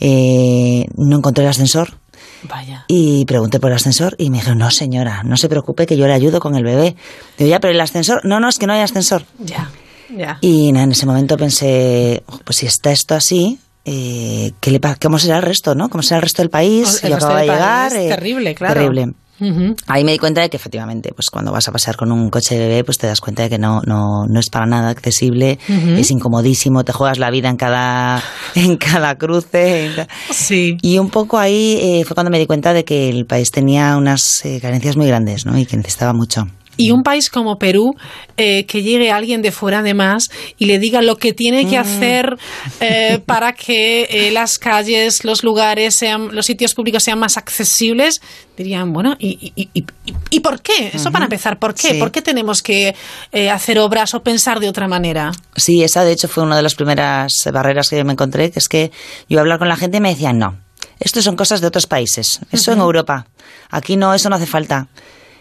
eh, 0.00 0.86
no 0.96 1.16
encontré 1.16 1.44
el 1.44 1.50
ascensor. 1.50 1.94
Vaya. 2.42 2.84
Y 2.88 3.24
pregunté 3.24 3.58
por 3.58 3.70
el 3.70 3.76
ascensor 3.76 4.14
y 4.18 4.30
me 4.30 4.38
dijeron, 4.38 4.58
no 4.58 4.70
señora, 4.70 5.22
no 5.24 5.36
se 5.36 5.48
preocupe 5.48 5.86
que 5.86 5.96
yo 5.96 6.06
le 6.06 6.12
ayudo 6.12 6.38
con 6.40 6.54
el 6.54 6.64
bebé. 6.64 6.94
Digo, 7.38 7.48
ya, 7.50 7.60
pero 7.60 7.72
el 7.72 7.80
ascensor, 7.80 8.20
no, 8.24 8.38
no, 8.40 8.48
es 8.48 8.58
que 8.58 8.66
no 8.66 8.72
hay 8.74 8.80
ascensor. 8.80 9.24
Ya, 9.38 9.70
ya. 10.14 10.38
Y 10.42 10.68
en 10.68 10.76
ese 10.92 11.06
momento 11.06 11.36
pensé, 11.36 12.22
"Oh, 12.26 12.38
pues 12.44 12.58
si 12.58 12.66
está 12.66 12.92
esto 12.92 13.14
así, 13.14 13.58
eh, 13.84 14.52
¿qué 14.60 14.70
le 14.70 14.80
¿cómo 15.02 15.18
será 15.18 15.38
el 15.38 15.42
resto, 15.42 15.74
no? 15.74 15.88
¿Cómo 15.88 16.02
será 16.02 16.16
el 16.16 16.22
resto 16.22 16.42
del 16.42 16.50
país? 16.50 17.00
El 17.02 17.10
Yo 17.10 17.16
resto 17.16 17.26
acababa 17.26 17.40
de 17.40 17.46
llegar. 17.46 17.90
país, 17.92 18.04
eh, 18.04 18.08
terrible, 18.08 18.54
claro. 18.54 18.74
Terrible. 18.74 19.12
Ujú. 19.40 19.76
Ahí 19.86 20.04
me 20.04 20.12
di 20.12 20.18
cuenta 20.18 20.40
de 20.40 20.50
que 20.50 20.56
efectivamente, 20.56 21.12
pues 21.14 21.30
cuando 21.30 21.52
vas 21.52 21.68
a 21.68 21.72
pasear 21.72 21.96
con 21.96 22.10
un 22.12 22.30
coche 22.30 22.54
de 22.58 22.68
bebé, 22.68 22.84
pues 22.84 22.98
te 22.98 23.06
das 23.06 23.20
cuenta 23.20 23.42
de 23.42 23.50
que 23.50 23.58
no, 23.58 23.82
no, 23.86 24.26
no 24.26 24.40
es 24.40 24.48
para 24.50 24.66
nada 24.66 24.90
accesible, 24.90 25.58
es 25.68 26.10
incomodísimo, 26.10 26.84
te 26.84 26.92
juegas 26.92 27.18
la 27.18 27.30
vida 27.30 27.48
en 27.48 27.56
cada, 27.56 28.22
en 28.54 28.76
cada 28.76 29.16
cruce. 29.16 29.86
en 29.86 30.06
Sí. 30.30 30.78
Y 30.82 30.98
un 30.98 31.10
poco 31.10 31.38
ahí 31.38 31.78
eh, 31.80 32.04
fue 32.04 32.14
cuando 32.14 32.30
me 32.30 32.38
di 32.38 32.46
cuenta 32.46 32.72
de 32.72 32.84
que 32.84 33.08
el 33.08 33.26
país 33.26 33.50
tenía 33.50 33.96
unas 33.96 34.44
eh, 34.44 34.58
carencias 34.60 34.96
muy 34.96 35.06
grandes, 35.06 35.46
¿no? 35.46 35.58
Y 35.58 35.66
que 35.66 35.76
necesitaba 35.76 36.12
mucho. 36.12 36.46
Y 36.76 36.90
un 36.90 37.02
país 37.02 37.30
como 37.30 37.56
Perú, 37.58 37.94
eh, 38.36 38.66
que 38.66 38.82
llegue 38.82 39.10
alguien 39.10 39.40
de 39.42 39.50
fuera 39.52 39.78
además 39.78 40.28
y 40.58 40.66
le 40.66 40.78
diga 40.78 41.00
lo 41.02 41.16
que 41.16 41.32
tiene 41.32 41.64
Mm. 41.64 41.70
que 41.70 41.78
hacer 41.78 42.36
eh, 42.80 43.18
para 43.26 43.52
que 43.54 44.02
eh, 44.10 44.30
las 44.30 44.58
calles, 44.58 45.24
los 45.24 45.42
lugares, 45.42 45.96
sean, 45.96 46.34
los 46.34 46.44
sitios 46.46 46.74
públicos 46.74 47.02
sean 47.02 47.18
más 47.18 47.36
accesibles, 47.36 48.20
dirían, 48.56 48.92
bueno, 48.92 49.16
¿y, 49.18 49.52
y, 49.56 49.68
y, 49.72 49.84
y- 50.04 50.14
y 50.30 50.40
por 50.40 50.60
qué? 50.60 50.90
Eso 50.92 51.10
para 51.10 51.24
empezar, 51.24 51.58
¿por 51.58 51.74
qué? 51.74 51.92
Sí. 51.92 51.98
¿Por 51.98 52.10
qué 52.12 52.20
tenemos 52.22 52.62
que 52.62 52.94
eh, 53.32 53.50
hacer 53.50 53.78
obras 53.78 54.14
o 54.14 54.22
pensar 54.22 54.60
de 54.60 54.68
otra 54.68 54.86
manera? 54.88 55.32
Sí, 55.56 55.82
esa 55.82 56.04
de 56.04 56.12
hecho 56.12 56.28
fue 56.28 56.42
una 56.44 56.56
de 56.56 56.62
las 56.62 56.74
primeras 56.74 57.32
barreras 57.52 57.88
que 57.88 57.96
yo 57.96 58.04
me 58.04 58.12
encontré, 58.12 58.50
que 58.50 58.58
es 58.58 58.68
que 58.68 58.90
yo 59.28 59.40
hablar 59.40 59.58
con 59.58 59.68
la 59.68 59.76
gente 59.76 59.96
y 59.96 60.00
me 60.00 60.10
decían, 60.10 60.38
no, 60.38 60.58
esto 61.00 61.20
son 61.22 61.36
cosas 61.36 61.60
de 61.60 61.66
otros 61.66 61.86
países, 61.86 62.40
eso 62.52 62.72
en. 62.72 62.80
Europa, 62.80 63.26
aquí 63.70 63.96
no, 63.96 64.12
eso 64.14 64.28
no 64.28 64.36
hace 64.36 64.46
falta. 64.46 64.88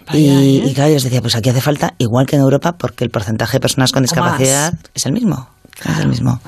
Vaya, 0.08 0.20
y, 0.20 0.58
¿eh? 0.58 0.64
y 0.68 0.74
claro, 0.74 0.90
yo 0.90 0.96
les 0.96 1.04
decía, 1.04 1.22
pues 1.22 1.36
aquí 1.36 1.50
hace 1.50 1.62
falta, 1.62 1.94
igual 1.98 2.26
que 2.26 2.36
en 2.36 2.42
Europa, 2.42 2.74
porque 2.78 3.04
el 3.04 3.10
porcentaje 3.10 3.58
de 3.58 3.62
personas 3.62 3.92
con 3.92 4.04
discapacidad 4.04 4.74
es 4.94 5.06
el 5.06 5.12
mismo. 5.12 5.50
Es 5.84 6.00
el 6.00 6.08
mismo. 6.08 6.40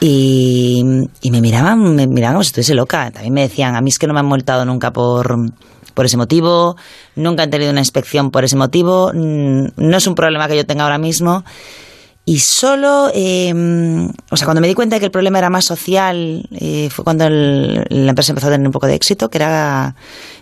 Y, 0.00 0.82
y 1.22 1.30
me 1.30 1.40
miraban, 1.40 1.94
me 1.94 2.06
miraban 2.06 2.34
como 2.34 2.44
si 2.44 2.48
estuviese 2.48 2.74
loca. 2.74 3.10
También 3.10 3.34
me 3.34 3.42
decían, 3.42 3.74
a 3.74 3.80
mí 3.80 3.90
es 3.90 3.98
que 3.98 4.06
no 4.06 4.14
me 4.14 4.20
han 4.20 4.26
multado 4.26 4.64
nunca 4.64 4.92
por, 4.92 5.36
por 5.94 6.06
ese 6.06 6.16
motivo, 6.16 6.76
nunca 7.16 7.42
han 7.42 7.50
tenido 7.50 7.72
una 7.72 7.80
inspección 7.80 8.30
por 8.30 8.44
ese 8.44 8.54
motivo, 8.54 9.10
mm, 9.12 9.66
no 9.76 9.96
es 9.96 10.06
un 10.06 10.14
problema 10.14 10.46
que 10.46 10.56
yo 10.56 10.64
tenga 10.64 10.84
ahora 10.84 10.98
mismo. 10.98 11.44
Y 12.30 12.40
solo, 12.40 13.10
eh, 13.14 13.54
o 14.30 14.36
sea, 14.36 14.44
cuando 14.44 14.60
me 14.60 14.68
di 14.68 14.74
cuenta 14.74 14.96
de 14.96 15.00
que 15.00 15.06
el 15.06 15.10
problema 15.12 15.38
era 15.38 15.48
más 15.48 15.64
social, 15.64 16.46
eh, 16.60 16.90
fue 16.90 17.02
cuando 17.02 17.24
el- 17.26 17.84
la 17.88 18.10
empresa 18.10 18.32
empezó 18.32 18.48
a 18.48 18.50
tener 18.50 18.66
un 18.66 18.72
poco 18.72 18.86
de 18.86 18.94
éxito, 18.96 19.30
que 19.30 19.38
era, 19.38 19.94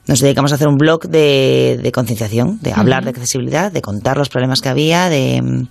nos 0.08 0.18
dedicamos 0.18 0.50
a 0.50 0.56
hacer 0.56 0.66
un 0.66 0.78
blog 0.78 1.02
de, 1.08 1.78
de 1.80 1.92
concienciación, 1.92 2.58
de 2.60 2.72
hablar 2.72 3.04
de 3.04 3.10
accesibilidad, 3.10 3.70
de 3.70 3.82
contar 3.82 4.16
los 4.16 4.28
problemas 4.28 4.60
que 4.62 4.68
había, 4.68 5.08
de 5.08 5.40
mm, 5.42 5.68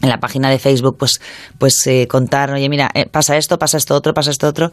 en 0.00 0.08
la 0.08 0.20
página 0.20 0.48
de 0.48 0.60
Facebook, 0.60 0.96
pues, 0.96 1.20
pues 1.58 1.84
eh, 1.88 2.06
contar, 2.08 2.52
oye, 2.52 2.68
mira, 2.68 2.88
eh, 2.94 3.06
pasa 3.10 3.36
esto, 3.36 3.58
pasa 3.58 3.78
esto 3.78 3.96
otro, 3.96 4.14
pasa 4.14 4.30
esto 4.30 4.46
otro. 4.46 4.70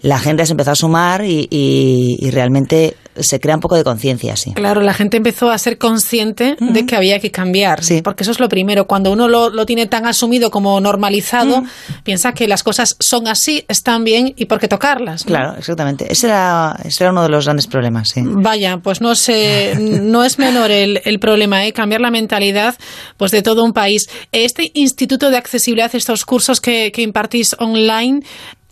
La 0.00 0.20
gente 0.20 0.46
se 0.46 0.52
empezó 0.52 0.70
a 0.70 0.76
sumar 0.76 1.24
y, 1.24 1.48
y- 1.50 2.18
y 2.20 2.30
realmente 2.30 2.96
se 3.22 3.40
crea 3.40 3.54
un 3.54 3.60
poco 3.60 3.76
de 3.76 3.84
conciencia, 3.84 4.36
sí. 4.36 4.52
Claro, 4.52 4.80
la 4.80 4.94
gente 4.94 5.16
empezó 5.16 5.50
a 5.50 5.58
ser 5.58 5.78
consciente 5.78 6.56
de 6.58 6.86
que 6.86 6.96
había 6.96 7.18
que 7.20 7.30
cambiar, 7.30 7.80
porque 8.02 8.22
eso 8.22 8.32
es 8.32 8.40
lo 8.40 8.48
primero. 8.48 8.86
Cuando 8.86 9.12
uno 9.12 9.28
lo, 9.28 9.50
lo 9.50 9.66
tiene 9.66 9.86
tan 9.86 10.06
asumido 10.06 10.50
como 10.50 10.80
normalizado, 10.80 11.62
piensa 12.04 12.32
que 12.32 12.48
las 12.48 12.62
cosas 12.62 12.96
son 12.98 13.28
así, 13.28 13.64
están 13.68 14.04
bien 14.04 14.34
y 14.36 14.46
por 14.46 14.60
qué 14.60 14.68
tocarlas. 14.68 15.24
¿no? 15.24 15.28
Claro, 15.28 15.54
exactamente. 15.58 16.10
Ese 16.10 16.26
era, 16.28 16.76
ese 16.84 17.04
era 17.04 17.12
uno 17.12 17.22
de 17.22 17.28
los 17.28 17.44
grandes 17.44 17.66
problemas, 17.66 18.08
sí. 18.10 18.22
Vaya, 18.24 18.78
pues 18.78 19.00
no 19.00 19.14
sé, 19.14 19.76
no 19.78 20.24
es 20.24 20.38
menor 20.38 20.70
el, 20.70 21.00
el 21.04 21.18
problema, 21.18 21.66
¿eh? 21.66 21.72
cambiar 21.72 22.00
la 22.00 22.10
mentalidad 22.10 22.74
pues 23.16 23.30
de 23.30 23.42
todo 23.42 23.64
un 23.64 23.72
país. 23.72 24.08
Este 24.32 24.70
Instituto 24.74 25.30
de 25.30 25.36
Accesibilidad, 25.36 25.94
estos 25.94 26.24
cursos 26.24 26.60
que, 26.60 26.92
que 26.92 27.02
impartís 27.02 27.54
online, 27.58 28.22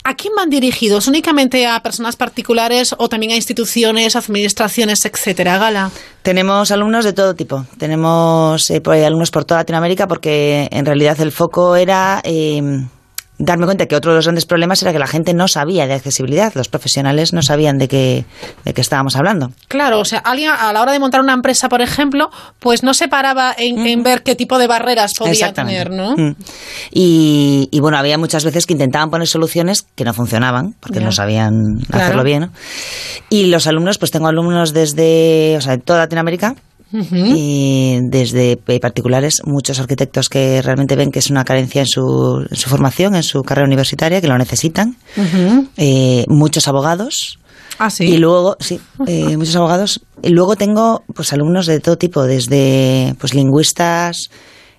¿a 0.08 0.14
quién 0.14 0.32
van 0.34 0.48
dirigidos? 0.48 1.06
¿Únicamente 1.06 1.66
a 1.66 1.80
personas 1.82 2.16
particulares 2.16 2.94
o 2.96 3.10
también 3.10 3.32
a 3.32 3.36
instituciones, 3.36 4.16
administraciones, 4.16 5.04
etcétera? 5.04 5.58
Gala. 5.58 5.90
Tenemos 6.22 6.70
alumnos 6.70 7.04
de 7.04 7.12
todo 7.12 7.34
tipo. 7.34 7.66
Tenemos 7.76 8.70
eh, 8.70 8.80
alumnos 9.04 9.30
por 9.30 9.44
toda 9.44 9.60
Latinoamérica 9.60 10.06
porque 10.06 10.66
en 10.70 10.86
realidad 10.86 11.20
el 11.20 11.30
foco 11.30 11.76
era 11.76 12.22
eh, 12.24 12.86
darme 13.38 13.66
cuenta 13.66 13.86
que 13.86 13.94
otro 13.96 14.10
de 14.12 14.16
los 14.16 14.26
grandes 14.26 14.46
problemas 14.46 14.82
era 14.82 14.92
que 14.92 14.98
la 14.98 15.06
gente 15.06 15.32
no 15.32 15.48
sabía 15.48 15.86
de 15.86 15.94
accesibilidad. 15.94 16.52
Los 16.54 16.68
profesionales 16.68 17.32
no 17.32 17.42
sabían 17.42 17.78
de 17.78 17.88
qué, 17.88 18.24
de 18.64 18.74
qué 18.74 18.80
estábamos 18.80 19.16
hablando. 19.16 19.52
Claro, 19.68 20.00
o 20.00 20.04
sea, 20.04 20.18
alguien 20.18 20.50
a 20.50 20.72
la 20.72 20.82
hora 20.82 20.92
de 20.92 20.98
montar 20.98 21.20
una 21.20 21.32
empresa, 21.34 21.68
por 21.68 21.80
ejemplo, 21.80 22.30
pues 22.58 22.82
no 22.82 22.94
se 22.94 23.08
paraba 23.08 23.54
en, 23.56 23.78
en 23.86 24.02
ver 24.02 24.22
qué 24.22 24.34
tipo 24.34 24.58
de 24.58 24.66
barreras 24.66 25.14
podía 25.16 25.52
tener, 25.52 25.90
¿no? 25.90 26.16
Mm. 26.16 26.34
Y, 26.90 27.68
y, 27.70 27.80
bueno, 27.80 27.96
había 27.98 28.18
muchas 28.18 28.44
veces 28.44 28.66
que 28.66 28.72
intentaban 28.72 29.10
poner 29.10 29.28
soluciones 29.28 29.86
que 29.94 30.04
no 30.04 30.12
funcionaban 30.14 30.74
porque 30.80 31.00
no 31.00 31.12
sabían 31.12 31.78
Claro. 31.88 32.04
hacerlo 32.04 32.24
bien. 32.24 32.40
¿no? 32.40 32.50
Y 33.30 33.46
los 33.46 33.66
alumnos, 33.66 33.98
pues 33.98 34.10
tengo 34.10 34.26
alumnos 34.28 34.72
desde, 34.72 35.54
o 35.56 35.60
sea, 35.60 35.76
de 35.76 35.82
toda 35.82 36.00
Latinoamérica. 36.00 36.54
Y 36.92 37.98
desde 38.02 38.56
particulares, 38.56 39.42
muchos 39.44 39.78
arquitectos 39.78 40.28
que 40.28 40.62
realmente 40.62 40.96
ven 40.96 41.10
que 41.10 41.18
es 41.18 41.30
una 41.30 41.44
carencia 41.44 41.82
en 41.82 41.86
su, 41.86 42.46
en 42.48 42.56
su 42.56 42.68
formación, 42.70 43.14
en 43.14 43.22
su 43.22 43.42
carrera 43.42 43.66
universitaria, 43.66 44.20
que 44.20 44.28
lo 44.28 44.38
necesitan. 44.38 44.96
Eh, 45.76 46.24
muchos 46.28 46.66
abogados. 46.68 47.38
Ah, 47.78 47.90
sí. 47.90 48.04
Y 48.04 48.16
luego, 48.16 48.56
sí, 48.58 48.80
eh, 49.06 49.36
muchos 49.36 49.54
abogados. 49.56 50.00
Y 50.22 50.30
luego 50.30 50.56
tengo 50.56 51.04
pues 51.14 51.32
alumnos 51.32 51.66
de 51.66 51.80
todo 51.80 51.96
tipo, 51.96 52.24
desde 52.24 53.14
pues 53.20 53.34
lingüistas, 53.34 54.30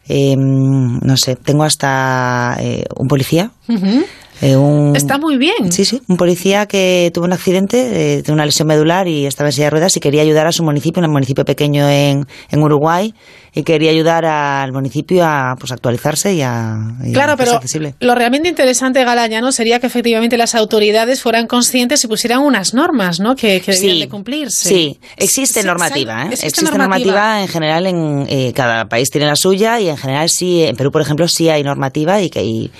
eh, 0.07 0.36
no 0.36 1.18
sé, 1.18 1.36
tengo 1.36 1.64
hasta 1.64 2.57
eh, 2.60 2.86
un 2.97 3.07
policía. 3.07 3.51
Ujú. 3.68 4.05
Eh, 4.41 4.55
un- 4.55 4.95
Está 4.95 5.17
muy 5.17 5.37
bien. 5.37 5.71
Sí, 5.71 5.85
sí, 5.85 6.01
un 6.07 6.17
policía 6.17 6.65
que 6.65 7.11
tuvo 7.13 7.25
un 7.25 7.33
accidente, 7.33 8.17
eh, 8.17 8.23
tuvo 8.23 8.33
una 8.35 8.45
lesión 8.45 8.67
medular 8.67 9.07
y 9.07 9.25
estaba 9.25 9.49
en 9.49 9.53
silla 9.53 9.65
de 9.65 9.71
ruedas 9.71 9.95
y 9.97 9.99
quería 9.99 10.21
ayudar 10.21 10.47
a 10.47 10.51
su 10.51 10.63
municipio, 10.63 11.03
un 11.03 11.11
municipio 11.11 11.45
pequeño 11.45 11.89
en, 11.89 12.25
en 12.49 12.63
Uruguay, 12.63 13.13
y 13.54 13.64
quería 13.64 13.91
ayudar 13.91 14.26
al 14.26 14.72
municipio 14.72 15.26
a 15.26 15.56
pues 15.60 15.72
actualizarse 15.72 16.34
y 16.34 16.41
a 16.41 16.78
y 17.04 17.14
Claro, 17.14 17.36
pero 17.38 17.54
accesible. 17.54 17.95
lo 18.00 18.16
realmente 18.16 18.50
interesante, 18.50 19.04
Galaya, 19.04 19.41
¿no? 19.41 19.52
Sería 19.52 19.80
que 19.80 19.88
efectivamente 19.88 20.38
las 20.38 20.56
autoridades 20.56 21.22
fueran 21.22 21.47
conscientes 21.47 22.04
y 22.04 22.08
pusieran 22.08 22.39
unas 22.41 22.74
normas, 22.74 23.20
¿no? 23.20 23.36
Que, 23.36 23.62
que 23.62 23.72
debían 23.74 24.00
de 24.00 24.10
cumplirse. 24.10 24.70
Sí, 24.70 25.00
existe 25.18 25.62
Sí, 25.62 25.68
normativa. 25.68 26.24
¿eh? 26.24 26.26
existe 26.28 26.47
Existe, 26.47 26.78
normativa. 26.78 27.12
normativa. 27.12 27.41
en 27.41 27.47
general, 27.47 27.86
en 27.88 28.26
eh, 28.30 28.54
cada 28.56 28.86
país 28.86 29.10
tiene 29.10 29.28
la 29.28 29.36
suya 29.36 29.80
y 29.80 29.89
en 29.89 29.97
general 29.97 30.30
sí, 30.30 30.64
en 30.64 30.76
Perú, 30.76 30.91
por 30.91 31.02
ejemplo, 31.02 31.28
sí 31.28 31.50
hay 31.50 31.64
normativa 31.64 32.22
y 32.22 32.30
que 32.30 32.43
y, 32.43 32.72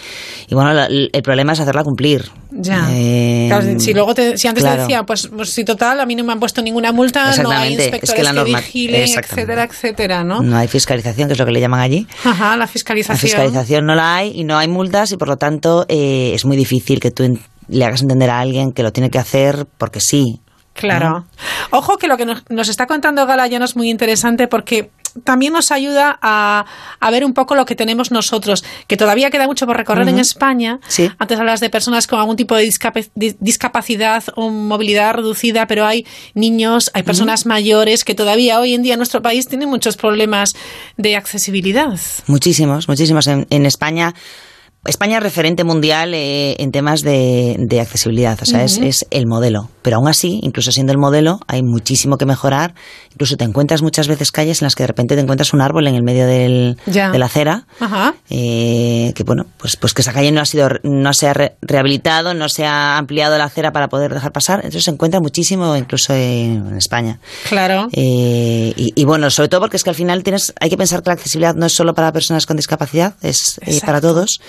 y 0.48 0.56
bueno, 0.56 0.74
la- 0.74 0.86
el 0.88 1.22
problema 1.24 1.54
es 1.54 1.60
hacerla 1.60 1.84
cumplir. 1.84 2.30
Ya. 2.52 2.88
Eh, 2.92 3.46
Claro, 3.50 3.80
si 3.80 3.94
luego 3.94 4.16
te- 4.16 4.38
si 4.38 4.48
antes 4.48 4.64
te 4.64 4.76
decían, 4.78 5.06
pues, 5.06 5.28
pues 5.28 5.52
si 5.52 5.64
total, 5.64 6.00
a 6.00 6.06
mí 6.06 6.16
no 6.16 6.24
me 6.24 6.34
han 6.34 6.40
puesto 6.40 6.62
ninguna 6.62 6.92
multa, 6.92 7.20
no 7.24 7.52
hay 7.52 7.74
Exactamente, 7.74 7.74
es 7.76 7.80
inspectores 7.88 8.16
que 8.16 8.24
la 8.34 8.44
que, 8.44 8.52
vigilen, 8.56 9.02
etcétera, 9.20 9.64
etcétera, 9.66 10.24
¿no? 10.24 10.42
No 10.42 10.58
hay 10.58 10.68
fiscalización, 10.68 11.28
que 11.28 11.34
es 11.34 11.40
lo 11.40 11.46
que 11.46 11.52
le 11.52 11.60
llaman 11.62 11.80
allí. 11.80 12.08
Ajá, 12.24 12.52
la 12.52 12.58
La 12.58 12.68
fiscalización. 12.68 13.20
fiscalización 13.20 13.86
no 13.86 13.94
la 13.96 14.16
hay 14.16 14.32
y 14.36 14.44
no 14.44 14.58
hay 14.58 14.68
multas 14.68 15.12
y 15.12 15.18
por 15.18 15.28
lo 15.28 15.38
tanto 15.38 15.86
eh, 15.90 16.32
es 16.34 16.44
muy 16.46 16.58
difícil 16.58 17.00
que 17.00 17.12
tú 17.12 17.40
le 17.68 17.86
hagas 17.86 18.02
entender 18.02 18.30
a 18.32 18.40
alguien 18.40 18.72
que 18.72 18.82
lo 18.82 18.92
tiene 18.92 19.10
que 19.12 19.20
hacer 19.20 19.68
porque 19.78 20.00
sí. 20.00 20.40
Claro. 20.74 21.26
Ojo 21.72 21.98
que 21.98 22.08
lo 22.08 22.16
que 22.16 22.26
nos, 22.26 22.44
nos 22.50 22.70
está 22.70 22.88
contando 22.88 23.26
Galayano 23.26 23.66
es 23.66 23.76
muy 23.76 23.90
interesante 23.90 24.48
porque 24.48 24.90
también 25.24 25.54
nos 25.54 25.72
ayuda 25.72 26.18
a, 26.22 26.66
a 27.00 27.12
ver 27.12 27.26
un 27.26 27.34
poco 27.34 27.56
lo 27.56 27.66
que 27.66 27.76
tenemos 27.76 28.12
nosotros, 28.12 28.64
que 28.88 28.98
todavía 28.98 29.30
queda 29.30 29.48
mucho 29.48 29.66
por 29.66 29.78
recorrer 29.78 30.08
en. 30.08 30.20
España. 30.20 30.80
Sí. 30.88 31.10
Antes 31.18 31.40
hablas 31.40 31.60
de 31.60 31.70
personas 31.70 32.06
con 32.08 32.20
algún 32.20 32.36
tipo 32.36 32.56
de 32.56 32.70
discapacidad 33.40 34.24
o 34.36 34.50
movilidad 34.50 35.14
reducida, 35.14 35.66
pero 35.66 35.86
hay 35.86 36.06
niños, 36.34 36.92
hay 36.94 37.04
personas 37.04 37.46
mayores 37.46 38.04
que 38.04 38.16
todavía 38.16 38.60
hoy 38.60 38.74
en 38.74 38.84
día 38.84 38.94
en 38.94 39.00
nuestro 39.00 39.22
país 39.22 39.48
tienen 39.48 39.70
muchos 39.70 39.98
problemas 39.98 40.56
de 40.98 41.16
accesibilidad. 41.16 41.98
Muchísimos, 42.28 42.88
muchísimos. 42.88 43.28
En, 43.28 43.48
en 43.50 43.66
España, 43.66 44.14
España 44.86 45.18
es 45.18 45.24
referente 45.24 45.64
mundial 45.66 46.14
eh, 46.14 46.56
en 46.58 46.72
temas 46.72 47.02
de, 47.02 47.58
de 47.60 47.82
accesibilidad, 47.82 48.40
o 48.42 48.46
sea, 48.46 48.64
es, 48.64 49.06
el 49.12 49.28
modelo. 49.28 49.70
Pero 49.82 49.98
aún 49.98 50.08
así, 50.08 50.40
incluso 50.42 50.72
siendo 50.72 50.92
el 50.94 50.98
modelo, 50.98 51.40
hay 51.48 51.62
muchísimo 51.64 52.18
que 52.18 52.26
mejorar. 52.26 52.74
Incluso 53.12 53.36
te 53.36 53.44
encuentras 53.44 53.82
muchas 53.82 54.08
veces 54.08 54.32
calles 54.32 54.62
en 54.62 54.66
las 54.68 54.76
que 54.76 54.84
de 54.84 54.88
repente 54.88 55.16
te 55.16 55.22
encuentras 55.22 55.54
un 55.54 55.62
árbol 55.62 55.88
en 55.88 55.96
el 55.96 56.04
medio 56.04 56.26
del, 56.26 56.78
de 56.86 57.20
la 57.20 57.26
acera. 57.26 57.66
Ajá. 57.80 58.16
eh, 58.30 59.12
que 59.16 59.24
bueno, 59.24 59.46
pues, 59.58 59.76
pues 59.76 59.94
que 59.94 60.02
esa 60.02 60.14
calle 60.14 60.32
no 60.32 60.40
ha 60.42 60.46
sido, 60.46 60.70
no 60.84 61.14
se 61.14 61.28
ha 61.28 61.34
re- 61.34 61.56
rehabilitado, 61.62 62.34
no 62.34 62.48
se 62.50 62.66
ha 62.66 62.98
ampliado 62.98 63.38
la 63.38 63.46
acera 63.46 63.72
para 63.72 63.90
poder 63.90 64.14
dejar 64.14 64.32
pasar. 64.32 64.60
Entonces 64.60 64.86
se 64.86 64.92
encuentra 64.92 65.20
muchísimo 65.20 65.76
incluso 65.76 66.14
en, 66.14 66.66
en 66.68 66.78
España. 66.78 67.20
Claro. 67.50 67.90
Eh, 67.92 68.74
y, 68.78 68.94
y 68.96 69.06
bueno, 69.06 69.30
sobre 69.30 69.50
todo 69.50 69.62
porque 69.62 69.78
es 69.78 69.84
que 69.84 69.90
al 69.90 69.96
final 69.96 70.24
tienes, 70.24 70.54
hay 70.60 70.70
que 70.70 70.78
pensar 70.78 71.04
que 71.04 71.10
la 71.10 71.14
accesibilidad 71.16 71.54
no 71.56 71.66
es 71.66 71.74
solo 71.74 71.94
para 71.94 72.12
personas 72.14 72.46
con 72.46 72.56
discapacidad, 72.56 73.16
es 73.22 73.60
eh, 73.66 73.82
para 73.86 74.00
todos. 74.00 74.40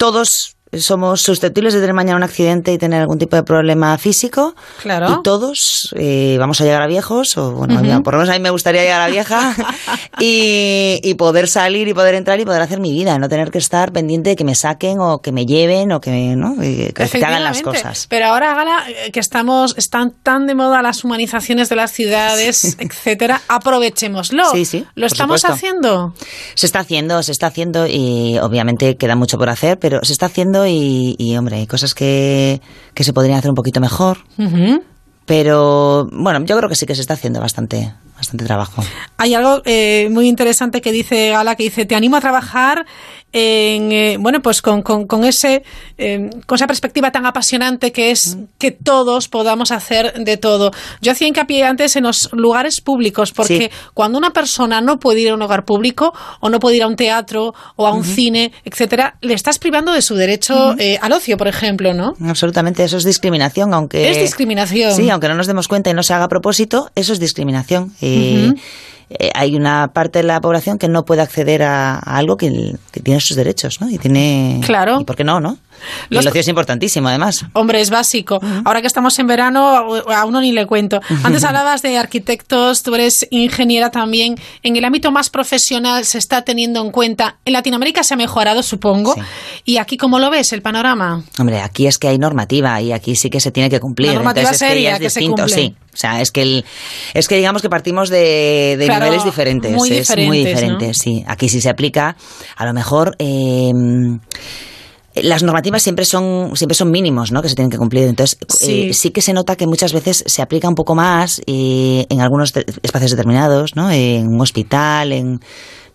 Todos 0.00 0.56
somos 0.78 1.22
susceptibles 1.22 1.74
de 1.74 1.80
tener 1.80 1.94
mañana 1.94 2.16
un 2.16 2.22
accidente 2.22 2.72
y 2.72 2.78
tener 2.78 3.00
algún 3.00 3.18
tipo 3.18 3.36
de 3.36 3.42
problema 3.42 3.96
físico. 3.98 4.54
Claro. 4.82 5.18
Y 5.18 5.22
todos 5.22 5.92
eh, 5.96 6.36
vamos 6.38 6.60
a 6.60 6.64
llegar 6.64 6.82
a 6.82 6.86
viejos, 6.86 7.36
o 7.36 7.52
bueno, 7.52 8.02
por 8.02 8.14
lo 8.14 8.20
menos 8.20 8.34
a 8.34 8.38
mí 8.38 8.42
me 8.42 8.50
gustaría 8.50 8.82
llegar 8.82 9.00
a 9.00 9.08
vieja 9.08 9.54
y, 10.20 11.00
y 11.02 11.14
poder 11.14 11.48
salir 11.48 11.88
y 11.88 11.94
poder 11.94 12.14
entrar 12.14 12.38
y 12.40 12.44
poder 12.44 12.62
hacer 12.62 12.78
mi 12.78 12.92
vida, 12.92 13.18
no 13.18 13.28
tener 13.28 13.50
que 13.50 13.58
estar 13.58 13.92
pendiente 13.92 14.30
de 14.30 14.36
que 14.36 14.44
me 14.44 14.54
saquen 14.54 15.00
o 15.00 15.20
que 15.20 15.32
me 15.32 15.46
lleven 15.46 15.92
o 15.92 16.00
que, 16.00 16.10
me, 16.10 16.36
¿no? 16.36 16.56
Que 16.56 16.92
te 16.92 17.24
hagan 17.24 17.44
las 17.44 17.62
cosas. 17.62 18.06
Pero 18.08 18.26
ahora, 18.26 18.54
Gala, 18.54 18.84
eh, 18.88 19.10
que 19.10 19.20
estamos, 19.20 19.74
están 19.76 20.12
tan 20.22 20.46
de 20.46 20.54
moda 20.54 20.82
las 20.82 21.04
humanizaciones 21.04 21.68
de 21.68 21.76
las 21.76 21.90
ciudades, 21.92 22.76
etcétera, 22.78 23.40
aprovechémoslo. 23.48 24.50
Sí, 24.52 24.64
sí, 24.64 24.86
¿Lo 24.94 25.06
estamos 25.06 25.40
supuesto. 25.40 25.54
haciendo? 25.54 26.14
Se 26.54 26.66
está 26.66 26.80
haciendo, 26.80 27.22
se 27.22 27.32
está 27.32 27.48
haciendo 27.48 27.86
y 27.86 28.38
obviamente 28.38 28.96
queda 28.96 29.16
mucho 29.16 29.38
por 29.38 29.48
hacer, 29.48 29.78
pero 29.78 30.00
se 30.02 30.12
está 30.12 30.26
haciendo 30.26 30.59
y, 30.66 31.16
y, 31.18 31.36
hombre, 31.36 31.56
hay 31.56 31.66
cosas 31.66 31.94
que, 31.94 32.60
que 32.94 33.04
se 33.04 33.12
podrían 33.12 33.38
hacer 33.38 33.50
un 33.50 33.56
poquito 33.56 33.80
mejor. 33.80 34.18
Pero 35.26 36.08
bueno, 36.10 36.44
yo 36.44 36.56
creo 36.56 36.68
que 36.68 36.74
sí 36.74 36.86
que 36.86 36.94
se 36.94 37.02
está 37.02 37.14
haciendo 37.14 37.40
bastante, 37.40 37.92
bastante 38.16 38.44
trabajo. 38.44 38.82
Hay 39.16 39.34
algo 39.34 39.62
eh, 39.64 40.08
muy 40.10 40.28
interesante 40.28 40.80
que 40.80 40.90
dice 40.90 41.30
Gala, 41.30 41.54
que 41.54 41.62
dice, 41.62 41.86
te 41.86 41.94
animo 41.94 42.16
a 42.16 42.20
trabajar 42.20 42.84
en, 43.32 43.92
eh, 43.92 44.16
bueno, 44.18 44.40
pues 44.42 44.60
con, 44.62 44.82
con, 44.82 45.06
con 45.06 45.24
ese, 45.24 45.62
eh, 45.98 46.30
con 46.46 46.56
esa 46.56 46.66
perspectiva 46.66 47.10
tan 47.12 47.26
apasionante 47.26 47.92
que 47.92 48.10
es 48.10 48.36
que 48.58 48.70
todos 48.70 49.28
podamos 49.28 49.70
hacer 49.70 50.12
de 50.24 50.36
todo. 50.36 50.70
Yo 51.00 51.12
hacía 51.12 51.28
hincapié 51.28 51.64
antes 51.64 51.96
en 51.96 52.04
los 52.04 52.28
lugares 52.32 52.80
públicos, 52.80 53.32
porque 53.32 53.50
Sí. 53.50 53.70
cuando 53.94 54.18
una 54.18 54.30
persona 54.30 54.80
no 54.80 54.98
puede 54.98 55.20
ir 55.20 55.30
a 55.30 55.34
un 55.34 55.40
lugar 55.40 55.64
público, 55.64 56.12
o 56.40 56.48
no 56.48 56.58
puede 56.60 56.76
ir 56.76 56.82
a 56.82 56.86
un 56.86 56.96
teatro, 56.96 57.54
o 57.76 57.86
a 57.86 57.92
un 57.92 58.04
cine, 58.04 58.52
etcétera, 58.64 59.16
le 59.20 59.34
estás 59.34 59.58
privando 59.58 59.92
de 59.92 60.02
su 60.02 60.14
derecho 60.14 60.74
eh, 60.78 60.98
al 61.00 61.12
ocio, 61.12 61.36
por 61.36 61.48
ejemplo, 61.48 61.94
¿no? 61.94 62.14
Absolutamente, 62.26 62.84
eso 62.84 62.96
es 62.96 63.04
discriminación, 63.04 63.74
aunque... 63.74 64.10
Es 64.10 64.18
discriminación. 64.18 64.92
Sí, 64.94 65.08
aunque 65.10 65.28
no 65.28 65.34
nos 65.34 65.46
demos 65.46 65.68
cuenta 65.68 65.90
y 65.90 65.94
no 65.94 66.02
se 66.02 66.12
haga 66.14 66.24
a 66.24 66.28
propósito, 66.28 66.90
eso 66.94 67.12
es 67.12 67.20
discriminación. 67.20 67.92
Y, 68.00 68.48
Ujú. 68.48 68.54
Eh, 69.10 69.30
hay 69.34 69.56
una 69.56 69.92
parte 69.92 70.20
de 70.20 70.22
la 70.22 70.40
población 70.40 70.78
que 70.78 70.88
no 70.88 71.04
puede 71.04 71.22
acceder 71.22 71.62
a, 71.64 71.94
a 71.96 72.16
algo 72.16 72.36
que, 72.36 72.76
que 72.92 73.00
tiene 73.00 73.20
sus 73.20 73.36
derechos, 73.36 73.80
¿no? 73.80 73.90
Y 73.90 73.98
tiene... 73.98 74.60
Claro. 74.64 75.00
¿Y 75.00 75.04
por 75.04 75.16
qué 75.16 75.24
no, 75.24 75.40
no? 75.40 75.58
Y 76.10 76.14
Los- 76.14 76.24
el 76.24 76.28
ocio 76.30 76.40
es 76.40 76.48
importantísimo, 76.48 77.08
además. 77.08 77.44
Hombre, 77.52 77.80
es 77.80 77.90
básico. 77.90 78.40
Ahora 78.64 78.80
que 78.80 78.86
estamos 78.86 79.18
en 79.18 79.26
verano, 79.26 79.94
a 80.08 80.24
uno 80.24 80.40
ni 80.40 80.52
le 80.52 80.66
cuento. 80.66 81.00
Antes 81.22 81.44
hablabas 81.44 81.82
de 81.82 81.96
arquitectos, 81.98 82.82
tú 82.82 82.94
eres 82.94 83.26
ingeniera 83.30 83.90
también. 83.90 84.36
En 84.62 84.76
el 84.76 84.84
ámbito 84.84 85.10
más 85.10 85.30
profesional 85.30 86.04
se 86.04 86.18
está 86.18 86.42
teniendo 86.42 86.80
en 86.84 86.90
cuenta. 86.90 87.38
En 87.44 87.52
Latinoamérica 87.52 88.02
se 88.04 88.14
ha 88.14 88.16
mejorado, 88.16 88.62
supongo. 88.62 89.14
Y 89.64 89.76
aquí, 89.78 89.96
¿cómo 89.96 90.18
lo 90.18 90.30
ves 90.30 90.52
el 90.52 90.62
panorama? 90.62 91.22
Hombre, 91.38 91.60
aquí 91.60 91.86
es 91.86 91.98
que 91.98 92.08
hay 92.08 92.18
normativa 92.18 92.80
y 92.80 92.92
aquí 92.92 93.16
sí 93.16 93.30
que 93.30 93.40
se 93.40 93.50
tiene 93.50 93.70
que 93.70 93.80
cumplir. 93.80 94.08
La 94.08 94.14
normativa 94.14 94.42
Entonces, 94.42 94.62
es 94.62 94.68
seria 94.68 94.90
ya 94.90 94.96
es 94.96 95.00
que 95.02 95.10
se 95.10 95.20
distinto, 95.20 95.42
cumple. 95.42 95.62
sí. 95.62 95.74
O 95.92 95.96
sea, 95.96 96.20
es 96.20 96.30
que 96.30 96.42
el, 96.42 96.64
es 97.14 97.26
que 97.26 97.36
digamos 97.36 97.62
que 97.62 97.68
partimos 97.68 98.10
de, 98.10 98.76
de 98.78 98.84
Claro, 98.86 99.06
niveles 99.06 99.24
diferentes. 99.24 99.72
muy 99.72 99.90
es 99.92 100.16
muy 100.16 100.44
diferente, 100.44 100.86
¿no? 100.88 100.94
sí. 100.94 101.24
Aquí 101.26 101.48
sí 101.48 101.60
se 101.60 101.68
aplica. 101.68 102.16
A 102.56 102.64
lo 102.64 102.72
mejor 102.72 103.16
eh, 103.18 103.72
las 105.14 105.42
normativas 105.42 105.82
siempre 105.82 106.04
son 106.04 106.52
siempre 106.54 106.74
son 106.74 106.90
mínimos, 106.90 107.32
¿no? 107.32 107.42
Que 107.42 107.48
se 107.48 107.54
tienen 107.54 107.70
que 107.70 107.78
cumplir. 107.78 108.04
Entonces 108.04 108.38
Sí. 108.48 108.90
eh, 108.90 108.94
sí 108.94 109.10
que 109.10 109.22
se 109.22 109.32
nota 109.32 109.56
que 109.56 109.66
muchas 109.66 109.92
veces 109.92 110.22
se 110.26 110.42
aplica 110.42 110.68
un 110.68 110.74
poco 110.74 110.94
más 110.94 111.40
eh, 111.46 112.06
en 112.08 112.20
algunos 112.20 112.52
espacios 112.82 113.10
determinados, 113.10 113.74
¿no? 113.76 113.90
En 113.90 114.28
un 114.28 114.40
hospital, 114.40 115.12
en 115.12 115.40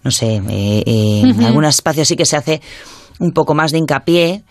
no 0.03 0.11
sé, 0.11 0.36
eh, 0.36 0.84
eh, 0.86 1.22
en 1.24 1.43
algunos 1.43 1.76
espacios 1.76 2.07
sí 2.07 2.16
que 2.16 2.26
se 2.26 2.38
hace 2.38 2.61
un 3.20 3.32
poco 3.32 3.55
más 3.55 3.72
de 3.72 3.80
hincapié. 3.80 4.43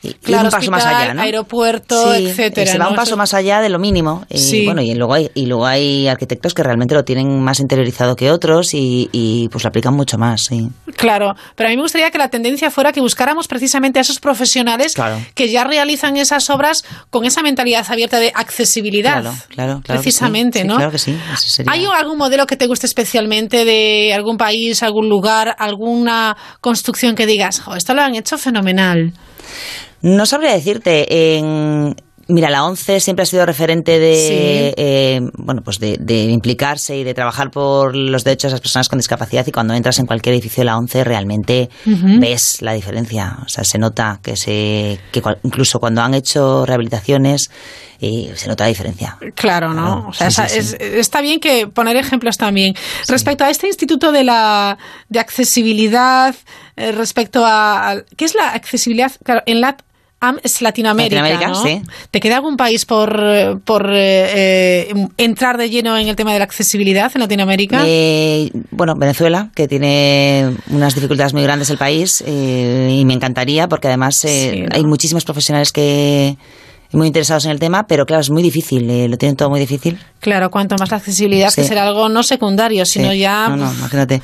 Y, 0.00 0.12
Claro, 0.14 0.44
un 0.44 0.50
paso 0.50 0.70
más 0.70 0.84
allá, 0.86 1.12
¿no? 1.12 1.22
aeropuerto, 1.22 2.14
Sí, 2.14 2.26
etcétera, 2.28 2.70
Se 2.70 2.78
va 2.78 2.84
¿no? 2.84 2.90
un 2.90 2.96
paso 2.96 3.16
más 3.16 3.34
allá 3.34 3.60
de 3.60 3.68
lo 3.68 3.80
mínimo. 3.80 4.24
Y, 4.28 4.38
Sí. 4.38 4.64
bueno, 4.64 4.80
y 4.80 4.94
luego, 4.94 5.14
hay, 5.14 5.28
y 5.34 5.46
luego 5.46 5.66
hay 5.66 6.06
arquitectos 6.06 6.54
que 6.54 6.62
realmente 6.62 6.94
lo 6.94 7.04
tienen 7.04 7.40
más 7.42 7.58
interiorizado 7.58 8.14
que 8.14 8.30
otros 8.30 8.74
y, 8.74 9.08
y, 9.10 9.48
pues 9.48 9.64
lo 9.64 9.68
aplican 9.68 9.94
mucho 9.94 10.16
más. 10.16 10.44
Sí. 10.44 10.68
Claro, 10.96 11.34
pero 11.56 11.68
a 11.68 11.70
mí 11.70 11.76
me 11.76 11.82
gustaría 11.82 12.12
que 12.12 12.18
la 12.18 12.28
tendencia 12.28 12.70
fuera 12.70 12.92
que 12.92 13.00
buscáramos 13.00 13.48
precisamente 13.48 13.98
a 13.98 14.02
esos 14.02 14.20
profesionales 14.20 14.94
Claro. 14.94 15.20
que 15.34 15.48
ya 15.50 15.64
realizan 15.64 16.16
esas 16.16 16.48
obras 16.48 16.84
con 17.10 17.24
esa 17.24 17.42
mentalidad 17.42 17.84
abierta 17.88 18.20
de 18.20 18.30
accesibilidad. 18.34 19.20
Claro, 19.20 19.36
claro, 19.48 19.80
claro. 19.84 20.00
Precisamente, 20.00 20.64
¿no? 20.64 20.76
Claro 20.76 20.92
que 20.92 20.98
sí. 20.98 21.18
sería- 21.38 21.72
¿Hay 21.72 21.84
algún 21.86 22.18
modelo 22.18 22.46
que 22.46 22.56
te 22.56 22.68
guste 22.68 22.86
especialmente 22.86 23.64
de 23.64 24.14
algún 24.14 24.36
país, 24.36 24.82
algún 24.84 25.08
lugar, 25.08 25.56
alguna 25.58 26.36
construcción 26.60 27.16
que 27.16 27.26
digas, 27.26 27.60
"Jo, 27.60 27.74
esto 27.74 27.94
lo 27.94 28.02
han 28.02 28.14
hecho 28.14 28.38
fenomenal? 28.38 29.12
No 30.02 30.26
sabría 30.26 30.52
decirte. 30.52 31.36
En, 31.36 31.96
mira, 32.28 32.50
la 32.50 32.64
ONCE 32.64 33.00
siempre 33.00 33.22
ha 33.22 33.26
sido 33.26 33.44
referente 33.46 33.98
de, 33.98 34.14
Sí. 34.14 34.74
eh, 34.82 35.20
bueno, 35.38 35.62
pues 35.64 35.78
de, 35.80 35.96
de 35.98 36.24
implicarse 36.24 36.96
y 36.96 37.04
de 37.04 37.14
trabajar 37.14 37.50
por 37.50 37.96
los 37.96 38.24
derechos 38.24 38.50
de 38.50 38.54
las 38.54 38.60
personas 38.60 38.88
con 38.88 38.98
discapacidad. 38.98 39.46
Y 39.46 39.52
cuando 39.52 39.74
entras 39.74 39.98
en 39.98 40.06
cualquier 40.06 40.34
edificio 40.34 40.60
de 40.60 40.66
la 40.66 40.76
ONCE, 40.78 41.04
realmente 41.04 41.68
ves 41.84 42.60
la 42.62 42.72
diferencia. 42.74 43.38
O 43.44 43.48
sea, 43.48 43.64
se 43.64 43.78
nota 43.78 44.20
que 44.22 44.36
se, 44.36 44.98
que 45.12 45.22
cual- 45.22 45.38
incluso 45.42 45.78
cuando 45.80 46.02
han 46.02 46.14
hecho 46.14 46.64
rehabilitaciones, 46.66 47.50
eh, 48.00 48.32
se 48.36 48.46
nota 48.46 48.64
la 48.64 48.68
diferencia. 48.68 49.16
Claro, 49.34 49.74
¿no? 49.74 49.82
Claro, 49.84 50.08
o 50.08 50.12
sea, 50.12 50.30
sí, 50.30 50.40
esa- 50.42 50.48
sí, 50.48 50.62
sí. 50.62 50.76
es- 50.78 50.96
está 50.98 51.20
bien 51.20 51.40
que 51.40 51.66
poner 51.66 51.96
ejemplos 51.96 52.36
también. 52.36 52.74
Respecto 53.08 53.44
a 53.44 53.50
este 53.50 53.66
instituto 53.66 54.12
de 54.12 54.22
la 54.24 54.78
de 55.08 55.18
accesibilidad, 55.18 56.34
eh, 56.76 56.92
respecto 56.92 57.44
a, 57.44 57.90
a- 57.90 58.02
¿qué 58.16 58.24
es 58.24 58.34
la 58.34 58.50
accesibilidad? 58.52 59.10
Claro, 59.24 59.42
en 59.46 59.60
la 59.60 59.76
AM 60.20 60.38
es 60.42 60.60
Latinoamérica, 60.62 61.22
Latinoamérica, 61.22 61.48
¿no? 61.48 61.62
sí. 61.62 61.82
¿Te 62.10 62.20
queda 62.20 62.36
algún 62.36 62.56
país 62.56 62.84
por, 62.84 63.60
por 63.64 63.90
eh, 63.92 64.90
eh, 64.90 64.94
entrar 65.16 65.56
de 65.58 65.70
lleno 65.70 65.96
en 65.96 66.08
el 66.08 66.16
tema 66.16 66.32
de 66.32 66.38
la 66.38 66.44
accesibilidad 66.44 67.10
en 67.14 67.20
Latinoamérica? 67.20 67.82
Eh, 67.86 68.50
bueno, 68.70 68.96
Venezuela, 68.96 69.50
que 69.54 69.68
tiene 69.68 70.56
unas 70.70 70.94
dificultades 70.94 71.34
muy 71.34 71.42
grandes 71.44 71.70
el 71.70 71.78
país 71.78 72.22
eh, 72.26 72.96
y 72.98 73.04
me 73.04 73.14
encantaría 73.14 73.68
porque 73.68 73.86
además 73.88 74.24
eh, 74.24 74.50
Sí, 74.52 74.60
¿no? 74.62 74.68
hay 74.72 74.84
muchísimos 74.84 75.24
profesionales 75.24 75.72
que 75.72 76.36
muy 76.92 77.06
interesados 77.08 77.44
en 77.44 77.50
el 77.50 77.58
tema, 77.58 77.86
pero 77.86 78.06
claro, 78.06 78.20
es 78.22 78.30
muy 78.30 78.42
difícil, 78.42 78.88
eh, 78.88 79.08
lo 79.08 79.16
tienen 79.18 79.36
todo 79.36 79.50
muy 79.50 79.60
difícil. 79.60 79.98
Claro, 80.20 80.50
cuanto 80.50 80.74
más 80.78 80.90
la 80.90 80.96
accesibilidad, 80.96 81.52
que 81.54 81.62
será 81.62 81.86
algo 81.86 82.08
no 82.08 82.22
secundario, 82.22 82.84
sino 82.86 83.12
Sí, 83.12 83.18
ya... 83.20 83.48
No, 83.50 83.56
no, 83.56 83.72
imagínate. 83.72 84.20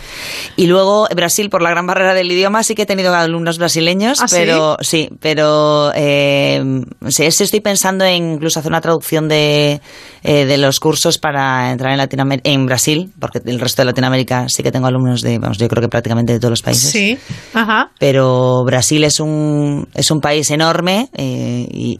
Y 0.56 0.66
luego 0.66 1.06
Brasil, 1.14 1.50
por 1.50 1.62
la 1.62 1.70
gran 1.70 1.86
barrera 1.86 2.14
del 2.14 2.32
idioma, 2.32 2.62
sí 2.64 2.74
que 2.74 2.82
he 2.82 2.86
tenido 2.86 3.14
alumnos 3.14 3.58
brasileños, 3.58 4.20
¿Ah, 4.20 4.26
pero 4.30 4.76
sí, 4.80 5.08
pero 5.20 5.92
eh, 5.94 6.62
sí, 7.08 7.24
es- 7.24 7.40
estoy 7.40 7.60
pensando 7.60 8.04
en 8.04 8.32
incluso 8.34 8.58
hacer 8.58 8.72
una 8.72 8.80
traducción 8.80 9.28
de, 9.28 9.80
eh, 10.24 10.44
de 10.46 10.58
los 10.58 10.80
cursos 10.80 11.18
para 11.18 11.70
entrar 11.70 11.92
en 11.92 11.98
Latinoamérica, 11.98 12.50
en 12.50 12.66
Brasil, 12.66 13.12
porque 13.20 13.40
el 13.44 13.60
resto 13.60 13.82
de 13.82 13.86
Latinoamérica 13.86 14.46
sí 14.48 14.62
que 14.62 14.72
tengo 14.72 14.86
alumnos 14.88 15.20
de, 15.20 15.38
vamos, 15.38 15.58
yo 15.58 15.68
creo 15.68 15.80
que 15.82 15.88
prácticamente 15.88 16.32
de 16.32 16.40
todos 16.40 16.50
los 16.50 16.62
países. 16.62 16.90
Sí, 16.90 17.16
ajá. 17.52 17.90
Pero 18.00 18.64
Brasil 18.64 19.04
es 19.04 19.20
un, 19.20 19.86
es 19.94 20.10
un 20.10 20.20
país 20.20 20.50
enorme 20.50 21.08
eh, 21.14 21.66
y, 21.70 21.98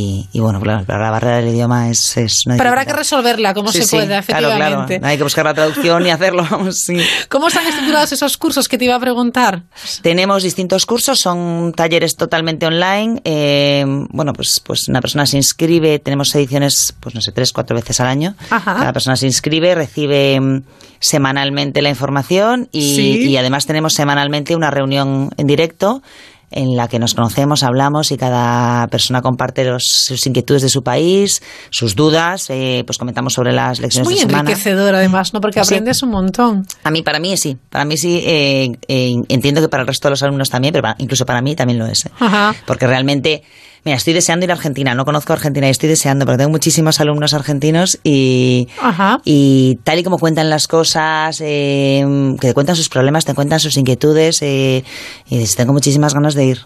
y, 0.00 0.28
y, 0.32 0.40
bueno, 0.40 0.60
claro, 0.60 0.84
la 0.86 1.10
barrera 1.10 1.36
del 1.36 1.48
idioma 1.48 1.90
es, 1.90 2.16
es 2.16 2.46
una 2.46 2.56
Pero 2.56 2.68
habrá 2.70 2.84
que 2.86 2.92
resolverla 2.92 3.54
como 3.54 3.70
Sí, 3.72 3.82
se 3.82 3.96
pueda, 3.96 4.06
claro, 4.06 4.20
efectivamente. 4.20 4.98
claro. 4.98 5.10
Hay 5.10 5.16
que 5.16 5.22
buscar 5.22 5.44
la 5.44 5.54
traducción 5.54 6.06
y 6.06 6.10
hacerlo. 6.16 6.46
sí. 6.72 6.98
¿Cómo 7.28 7.48
están 7.48 7.66
estructurados 7.66 8.12
esos 8.12 8.36
cursos 8.36 8.68
que 8.68 8.78
te 8.78 8.86
iba 8.86 8.94
a 8.96 9.00
preguntar? 9.00 9.62
Tenemos 10.02 10.42
distintos 10.42 10.86
cursos, 10.86 11.20
son 11.20 11.72
talleres 11.76 12.16
totalmente 12.16 12.66
online. 12.66 13.20
eh, 13.24 13.84
bueno, 14.10 14.32
pues, 14.32 14.60
pues 14.64 14.88
una 14.88 15.00
persona 15.00 15.26
se 15.26 15.36
inscribe, 15.36 15.98
tenemos 15.98 16.34
ediciones, 16.34 16.94
pues 17.00 17.14
no 17.14 17.20
sé, 17.20 17.32
tres, 17.32 17.52
cuatro 17.52 17.76
veces 17.76 18.00
al 18.00 18.06
año. 18.08 18.34
Ajá. 18.50 18.74
Cada 18.74 18.92
persona 18.92 19.16
se 19.16 19.26
inscribe, 19.26 19.74
recibe 19.74 20.40
mm, 20.40 20.62
semanalmente 21.00 21.82
la 21.82 21.88
información 21.90 22.68
y, 22.72 23.00
y 23.26 23.36
además 23.36 23.66
tenemos 23.66 23.94
semanalmente 23.94 24.54
una 24.56 24.70
reunión 24.70 25.30
en 25.36 25.46
directo 25.46 26.02
en 26.50 26.74
la 26.76 26.88
que 26.88 26.98
nos 26.98 27.14
conocemos, 27.14 27.62
hablamos 27.62 28.10
y 28.10 28.16
cada 28.16 28.86
persona 28.88 29.22
comparte 29.22 29.64
los- 29.64 29.86
sus 29.86 30.26
inquietudes 30.26 30.62
de 30.62 30.68
su 30.68 30.82
país, 30.82 31.42
sus 31.70 31.94
dudas, 31.94 32.46
eh, 32.50 32.82
pues 32.86 32.98
comentamos 32.98 33.32
sobre 33.34 33.52
las 33.52 33.78
Es 33.78 33.80
lecciones 33.82 34.04
muy 34.06 34.14
de 34.14 34.20
semana. 34.20 34.40
enriquecedor, 34.40 34.94
además, 34.94 35.32
¿no? 35.32 35.40
Porque 35.40 35.62
Sí. 35.64 35.74
aprendes 35.74 36.02
un 36.02 36.10
montón. 36.10 36.66
A 36.84 36.90
mí, 36.90 37.02
para 37.02 37.20
mí 37.20 37.36
sí, 37.36 37.56
para 37.68 37.84
mí 37.84 37.96
sí, 37.96 38.22
eh, 38.24 38.70
eh, 38.88 39.14
entiendo 39.28 39.60
que 39.60 39.68
para 39.68 39.82
el 39.82 39.86
resto 39.86 40.08
de 40.08 40.10
los 40.10 40.22
alumnos 40.22 40.50
también, 40.50 40.72
pero 40.72 40.82
para- 40.82 40.96
incluso 40.98 41.24
para 41.24 41.40
mí 41.40 41.54
también 41.54 41.78
lo 41.78 41.86
es. 41.86 42.06
eh. 42.06 42.10
Ajá. 42.18 42.54
Porque 42.66 42.86
realmente, 42.86 43.42
mira, 43.84 43.96
estoy 43.96 44.12
deseando 44.12 44.44
ir 44.44 44.50
a 44.50 44.54
Argentina, 44.54 44.94
no 44.94 45.04
conozco 45.04 45.32
Argentina 45.32 45.66
y 45.66 45.70
estoy 45.70 45.88
deseando, 45.88 46.26
porque 46.26 46.38
tengo 46.38 46.50
muchísimos 46.50 47.00
alumnos 47.00 47.34
argentinos 47.34 47.98
y, 48.04 48.68
Ajá. 48.80 49.20
y 49.24 49.78
tal 49.84 49.98
y 49.98 50.04
como 50.04 50.18
cuentan 50.18 50.50
las 50.50 50.68
cosas, 50.68 51.40
eh, 51.40 52.04
que 52.40 52.48
te 52.48 52.54
cuentan 52.54 52.76
sus 52.76 52.88
problemas, 52.88 53.24
te 53.24 53.34
cuentan 53.34 53.60
sus 53.60 53.76
inquietudes, 53.76 54.42
eh, 54.42 54.84
y 55.28 55.44
tengo 55.56 55.72
muchísimas 55.72 56.14
ganas 56.14 56.34
de 56.34 56.44
ir. 56.44 56.60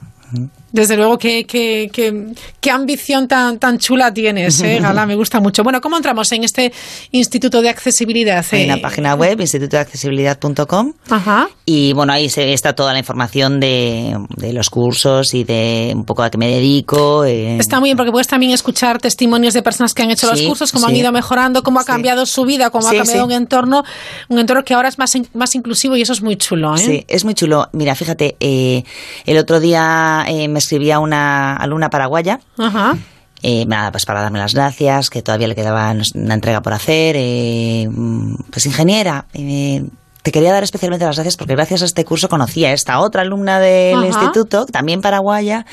Desde 0.75 0.97
luego, 0.97 1.19
qué, 1.19 1.45
qué, 1.47 1.89
qué, 1.93 2.33
qué 2.61 2.71
ambición 2.73 3.29
tan, 3.29 3.61
tan 3.61 3.79
chula 3.79 4.13
tienes, 4.13 4.61
¿eh, 4.61 4.81
Gala? 4.81 5.07
Me 5.07 5.15
gusta 5.15 5.39
mucho. 5.39 5.63
Bueno, 5.63 5.81
¿cómo 5.81 5.97
entramos 5.97 6.33
en 6.33 6.43
este 6.43 6.73
Instituto 7.13 7.63
de 7.63 7.69
Accesibilidad? 7.69 8.45
Hay 8.51 8.63
eh? 8.63 8.65
una 8.65 8.79
página 8.79 9.15
web, 9.15 9.41
institutodeaccesibilidad.com, 9.41 10.93
Ajá. 11.11 11.49
Y 11.65 11.93
bueno, 11.93 12.13
ahí 12.13 12.27
está 12.27 12.73
toda 12.75 12.93
la 12.93 12.99
información 12.99 13.61
de, 13.61 14.17
de 14.37 14.53
los 14.53 14.69
cursos 14.69 15.33
y 15.33 15.45
de 15.45 15.93
un 15.95 16.05
poco 16.05 16.25
a 16.25 16.31
qué 16.31 16.39
me 16.39 16.49
dedico. 16.49 17.25
eh, 17.25 17.57
Está 17.59 17.79
muy 17.79 17.89
bien 17.91 17.97
porque 17.97 18.11
puedes 18.11 18.27
también 18.27 18.51
escuchar 18.53 18.99
testimonios 19.01 19.55
de 19.55 19.63
personas 19.63 19.95
que 19.95 20.03
han 20.03 20.11
hecho 20.11 20.29
los 20.29 20.43
cursos, 20.43 20.73
cómo 20.73 20.87
han 20.89 20.97
ido 20.97 21.13
mejorando, 21.13 21.63
cómo 21.63 21.79
ha 21.79 21.85
cambiado 21.85 22.27
su 22.27 22.45
vida, 22.45 22.71
cómo 22.71 22.89
ha 22.89 22.93
cambiado 22.93 23.25
un 23.25 23.33
entorno, 23.33 23.85
un 24.29 24.39
entorno 24.41 24.65
que 24.65 24.75
ahora 24.75 24.89
es 24.89 24.99
más, 24.99 25.17
más 25.35 25.55
inclusivo 25.55 25.97
y 25.97 26.03
eso 26.03 26.13
es 26.13 26.21
muy 26.21 26.35
chulo. 26.37 26.75
¿eh? 26.75 26.79
Sí, 26.79 27.05
es 27.07 27.25
muy 27.25 27.35
chulo. 27.35 27.69
Mira, 27.73 27.95
fíjate, 27.95 28.37
eh, 28.41 28.83
el 29.25 29.39
otro 29.39 29.61
día 29.61 30.25
eh, 30.29 30.49
me 30.65 30.67
escribía 30.67 30.99
una 30.99 31.57
alumna 31.57 31.91
paraguaya. 31.91 32.41
Ajá. 32.57 32.97
eh, 33.43 33.67
nada, 33.67 33.93
pues 33.93 34.07
para 34.07 34.23
darme 34.23 34.39
las 34.39 34.55
gracias, 34.55 35.11
que 35.11 35.21
todavía 35.21 35.47
le 35.49 35.55
quedaba 35.55 35.95
una 36.15 36.35
entrega 36.35 36.63
por 36.63 36.73
hacer. 36.73 37.17
eh, 37.19 37.87
mm, 37.91 38.37
pues 38.51 38.65
ingeniera, 38.65 39.27
eh, 39.35 39.85
te 40.25 40.33
quería 40.33 40.53
dar 40.53 40.65
especialmente 40.65 41.05
las 41.05 41.17
gracias 41.17 41.37
porque 41.37 41.55
gracias 41.55 41.83
a 41.83 41.85
este 41.85 42.03
curso 42.07 42.31
conocí 42.31 42.65
a 42.65 42.73
esta 42.73 42.99
otra 43.01 43.21
alumna 43.21 43.61
del 43.61 43.99
Ajá. 43.99 44.07
instituto, 44.07 44.65
también 44.65 45.03
paraguaya, 45.03 45.67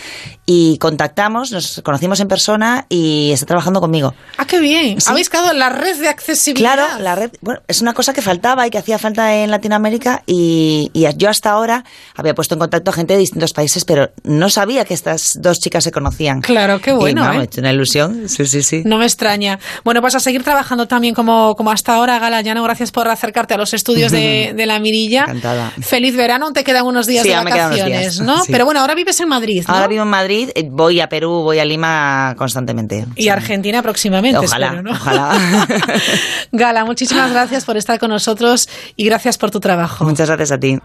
y 0.45 0.77
contactamos, 0.79 1.53
nos 1.53 1.81
conocimos 1.85 2.19
en 2.19 2.27
persona 2.27 2.85
y 2.89 3.31
está 3.31 3.45
trabajando 3.45 3.79
conmigo. 3.79 4.13
Ah, 4.37 4.45
qué 4.45 4.59
bien. 4.59 4.99
Sí. 4.99 5.09
Habéis 5.09 5.29
creado 5.29 5.53
la 5.53 5.69
red 5.69 5.97
de 6.01 6.09
accesibilidad. 6.09 6.73
Claro, 6.73 7.01
la 7.01 7.15
red, 7.15 7.31
bueno, 7.39 7.61
es 7.69 7.81
una 7.81 7.93
cosa 7.93 8.13
que 8.13 8.21
faltaba 8.21 8.67
y 8.67 8.71
que 8.71 8.77
hacía 8.77 8.99
falta 8.99 9.33
en 9.37 9.51
Latinoamérica 9.51 10.21
y, 10.27 10.91
y 10.91 11.07
yo 11.15 11.29
hasta 11.29 11.51
ahora 11.51 11.85
había 12.17 12.35
puesto 12.35 12.55
en 12.55 12.59
contacto 12.59 12.91
a 12.91 12.93
gente 12.93 13.13
de 13.13 13.19
distintos 13.19 13.53
países, 13.53 13.85
pero 13.85 14.11
no 14.23 14.49
sabía 14.49 14.83
que 14.83 14.93
estas 14.93 15.37
dos 15.39 15.61
chicas 15.61 15.85
se 15.85 15.93
conocían. 15.93 16.41
Claro, 16.41 16.81
qué 16.81 16.91
bueno, 16.91 17.21
Y, 17.21 17.23
vamos, 17.23 17.35
¿eh? 17.35 17.37
me 17.37 17.41
ha 17.43 17.45
hecho 17.45 17.61
una 17.61 17.71
ilusión, 17.71 18.27
sí, 18.27 18.45
sí, 18.45 18.63
sí. 18.63 18.81
No 18.83 18.97
me 18.97 19.05
extraña. 19.05 19.59
Bueno, 19.85 20.01
pues 20.01 20.13
a 20.15 20.19
seguir 20.19 20.43
trabajando 20.43 20.89
también 20.89 21.15
como, 21.15 21.55
como 21.55 21.71
hasta 21.71 21.95
ahora, 21.95 22.19
Gala 22.19 22.41
Llano. 22.41 22.63
Gracias 22.63 22.91
por 22.91 23.07
acercarte 23.07 23.53
a 23.53 23.57
los 23.57 23.73
estudios 23.73 24.11
de, 24.11 24.40
de 24.53 24.65
la 24.65 24.79
Mirilla. 24.79 25.21
Encantada. 25.23 25.71
Feliz 25.81 26.15
verano, 26.15 26.53
te 26.53 26.63
quedan 26.63 26.85
unos 26.85 27.07
días 27.07 27.23
Sí, 27.23 27.29
de 27.29 27.35
vacaciones, 27.35 27.99
días, 28.15 28.19
¿no? 28.21 28.43
sí. 28.43 28.51
Pero 28.51 28.65
bueno, 28.65 28.81
ahora 28.81 28.95
vives 28.95 29.19
en 29.19 29.29
Madrid, 29.29 29.63
¿no? 29.67 29.73
Ahora 29.73 29.87
vivo 29.87 30.03
en 30.03 30.09
Madrid, 30.09 30.49
eh, 30.55 30.67
voy 30.69 30.99
a 30.99 31.09
Perú, 31.09 31.41
voy 31.43 31.59
a 31.59 31.65
Lima 31.65 32.35
constantemente. 32.37 33.05
Y 33.15 33.29
Argentina 33.29 33.81
próximamente, 33.81 34.39
Ojalá, 34.39 34.67
espero, 34.67 34.83
¿no? 34.83 34.91
ojalá. 34.91 35.39
Gala, 36.51 36.85
muchísimas 36.85 37.31
gracias 37.31 37.65
por 37.65 37.77
estar 37.77 37.99
con 37.99 38.09
nosotros 38.09 38.67
y 38.95 39.05
gracias 39.05 39.37
por 39.37 39.51
tu 39.51 39.59
trabajo. 39.59 40.03
Muchas 40.05 40.27
gracias 40.27 40.51
a 40.51 40.59
ti. 40.59 40.77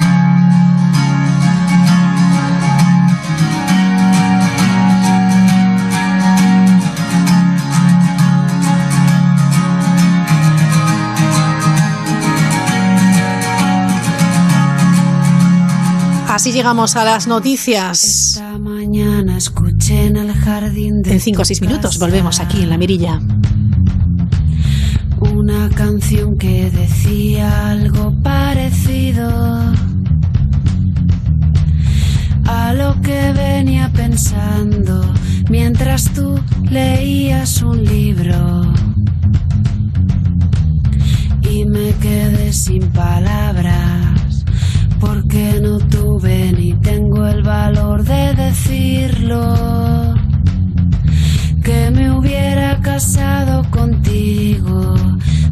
Así 16.37 16.53
llegamos 16.53 16.97
a 16.97 17.05
las 17.05 17.27
noticias. 17.27 18.05
Esta 18.05 18.59
mañana 18.59 19.39
escuché 19.39 20.05
en 20.05 20.19
el 20.19 20.35
jardín 20.35 21.01
de 21.01 21.13
En 21.13 21.21
5 21.21 21.41
o 21.41 21.45
6 21.47 21.63
minutos 21.63 21.99
volvemos 21.99 22.41
aquí 22.41 22.61
en 22.61 22.69
la 22.69 22.77
Mirilla. 22.77 23.19
una 25.19 25.71
canción 25.71 26.37
que 26.37 26.71
decía 26.71 27.71
algo 27.71 28.13
parecido 28.23 29.31
a 32.45 32.75
lo 32.75 33.01
que 33.01 33.33
venía 33.33 33.91
pensando 33.95 35.11
mientras 35.49 36.13
tú 36.13 36.39
leías 36.71 37.63
un 37.63 37.83
libro 37.83 38.75
y 41.51 41.65
me 41.65 41.95
quedé 41.95 42.53
sin 42.53 42.83
palabras 42.93 44.36
porque 45.07 45.61
no 45.63 45.79
tuve 45.79 46.53
ni 46.53 46.73
tengo 46.75 47.27
el 47.27 47.43
valor 47.43 48.03
de 48.03 48.35
decirlo. 48.35 50.15
Que 51.63 51.91
me 51.91 52.11
hubiera 52.11 52.81
casado 52.81 53.63
contigo 53.71 54.95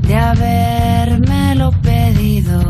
de 0.07 0.16
habérmelo 0.16 1.70
pedido. 1.82 2.61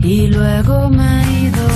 Y 0.00 0.26
luego 0.28 0.90
me 0.90 1.22
he 1.22 1.40
ido. 1.48 1.68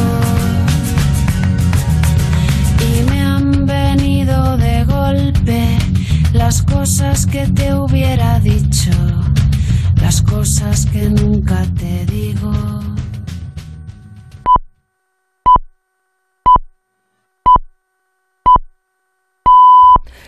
Y 2.91 3.11
me 3.11 3.21
han 3.23 3.67
venido 3.67 4.57
de 4.59 4.85
golpe 4.85 5.79
las 6.33 6.63
cosas 6.63 7.27
que 7.27 7.47
te 7.49 7.75
hubiera 7.75 8.39
dicho, 8.41 8.91
cosas 10.31 10.87
que 10.87 11.09
nunca 11.09 11.63
te 11.79 12.05
digo. 12.07 12.53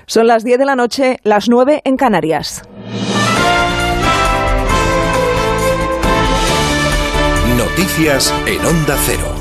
Son 0.07 0.27
las 0.27 0.43
10 0.43 0.59
de 0.59 0.65
la 0.65 0.75
noche, 0.75 1.21
las 1.23 1.49
9 1.49 1.83
en 1.85 1.97
Canarias. 1.97 2.63
Noticias 7.57 8.35
en 8.47 8.67
Onda 8.67 8.97
Cero. 9.07 9.40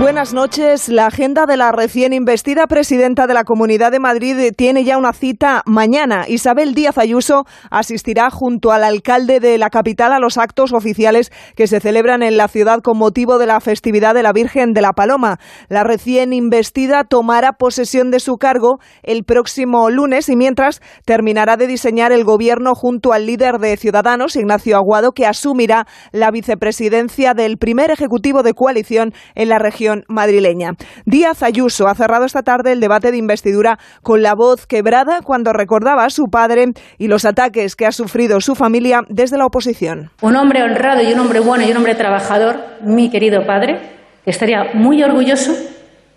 Buenas 0.00 0.32
noches. 0.32 0.88
La 0.88 1.04
agenda 1.04 1.44
de 1.44 1.58
la 1.58 1.72
recién 1.72 2.14
investida 2.14 2.66
presidenta 2.66 3.26
de 3.26 3.34
la 3.34 3.44
Comunidad 3.44 3.92
de 3.92 4.00
Madrid 4.00 4.50
tiene 4.56 4.82
ya 4.82 4.96
una 4.96 5.12
cita 5.12 5.62
mañana. 5.66 6.24
Isabel 6.26 6.72
Díaz 6.72 6.96
Ayuso 6.96 7.44
asistirá 7.70 8.30
junto 8.30 8.72
al 8.72 8.82
alcalde 8.82 9.40
de 9.40 9.58
la 9.58 9.68
capital 9.68 10.14
a 10.14 10.18
los 10.18 10.38
actos 10.38 10.72
oficiales 10.72 11.30
que 11.54 11.66
se 11.66 11.80
celebran 11.80 12.22
en 12.22 12.38
la 12.38 12.48
ciudad 12.48 12.80
con 12.80 12.96
motivo 12.96 13.36
de 13.36 13.46
la 13.46 13.60
festividad 13.60 14.14
de 14.14 14.22
la 14.22 14.32
Virgen 14.32 14.72
de 14.72 14.80
la 14.80 14.94
Paloma. 14.94 15.38
La 15.68 15.84
recién 15.84 16.32
investida 16.32 17.04
tomará 17.04 17.52
posesión 17.52 18.10
de 18.10 18.20
su 18.20 18.38
cargo 18.38 18.78
el 19.02 19.24
próximo 19.24 19.90
lunes 19.90 20.30
y 20.30 20.34
mientras 20.34 20.80
terminará 21.04 21.58
de 21.58 21.66
diseñar 21.66 22.10
el 22.10 22.24
gobierno 22.24 22.74
junto 22.74 23.12
al 23.12 23.26
líder 23.26 23.58
de 23.58 23.76
Ciudadanos, 23.76 24.34
Ignacio 24.34 24.78
Aguado, 24.78 25.12
que 25.12 25.26
asumirá 25.26 25.86
la 26.10 26.30
vicepresidencia 26.30 27.34
del 27.34 27.58
primer 27.58 27.90
ejecutivo 27.90 28.42
de 28.42 28.54
coalición 28.54 29.12
en 29.34 29.50
la 29.50 29.58
región 29.58 29.89
madrileña. 30.08 30.72
Díaz 31.04 31.42
Ayuso 31.42 31.88
ha 31.88 31.94
cerrado 31.94 32.24
esta 32.24 32.42
tarde 32.42 32.72
el 32.72 32.80
debate 32.80 33.10
de 33.10 33.18
investidura 33.18 33.78
con 34.02 34.22
la 34.22 34.34
voz 34.34 34.66
quebrada 34.66 35.20
cuando 35.22 35.52
recordaba 35.52 36.04
a 36.04 36.10
su 36.10 36.26
padre 36.30 36.66
y 36.98 37.08
los 37.08 37.24
ataques 37.24 37.76
que 37.76 37.86
ha 37.86 37.92
sufrido 37.92 38.40
su 38.40 38.54
familia 38.54 39.02
desde 39.08 39.38
la 39.38 39.46
oposición. 39.46 40.10
Un 40.20 40.36
hombre 40.36 40.62
honrado 40.62 41.02
y 41.02 41.12
un 41.12 41.20
hombre 41.20 41.40
bueno 41.40 41.64
y 41.64 41.70
un 41.70 41.76
hombre 41.76 41.94
trabajador, 41.94 42.60
mi 42.82 43.10
querido 43.10 43.46
padre, 43.46 43.78
que 44.24 44.30
estaría 44.30 44.70
muy 44.74 45.02
orgulloso 45.02 45.54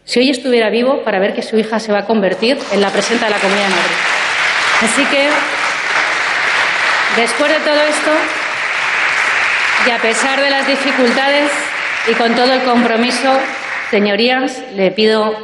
si 0.06 0.20
hoy 0.20 0.30
estuviera 0.30 0.70
vivo 0.70 1.04
para 1.04 1.20
ver 1.20 1.34
que 1.34 1.42
su 1.42 1.58
hija 1.58 1.80
se 1.80 1.92
va 1.92 2.00
a 2.00 2.06
convertir 2.06 2.58
en 2.74 2.82
la 2.82 2.90
presidenta 2.90 3.28
de 3.28 3.32
la 3.32 3.40
Comunidad 3.40 3.68
de 3.68 3.76
Madrid. 3.76 3.96
Así 4.82 5.06
que, 5.06 5.30
después 7.22 7.50
de 7.50 7.60
todo 7.60 7.82
esto, 7.88 8.12
y 9.88 9.92
a 9.92 9.98
pesar 9.98 10.42
de 10.42 10.50
las 10.50 10.68
dificultades 10.68 11.52
y 12.08 12.14
con 12.16 12.36
todo 12.36 12.54
el 12.54 12.64
compromiso 12.64 13.40
Señorías, 13.94 14.60
le 14.76 14.90
pido 14.90 15.36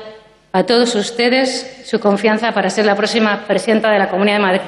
a 0.54 0.64
todos 0.64 0.96
ustedes 0.96 1.84
su 1.86 2.00
confianza 2.00 2.52
para 2.52 2.72
ser 2.72 2.88
la 2.88 2.96
próxima 2.96 3.46
presidenta 3.46 3.92
de 3.92 4.00
la 4.00 4.10
Comunidad 4.10 4.38
de 4.38 4.42
Madrid. 4.42 4.62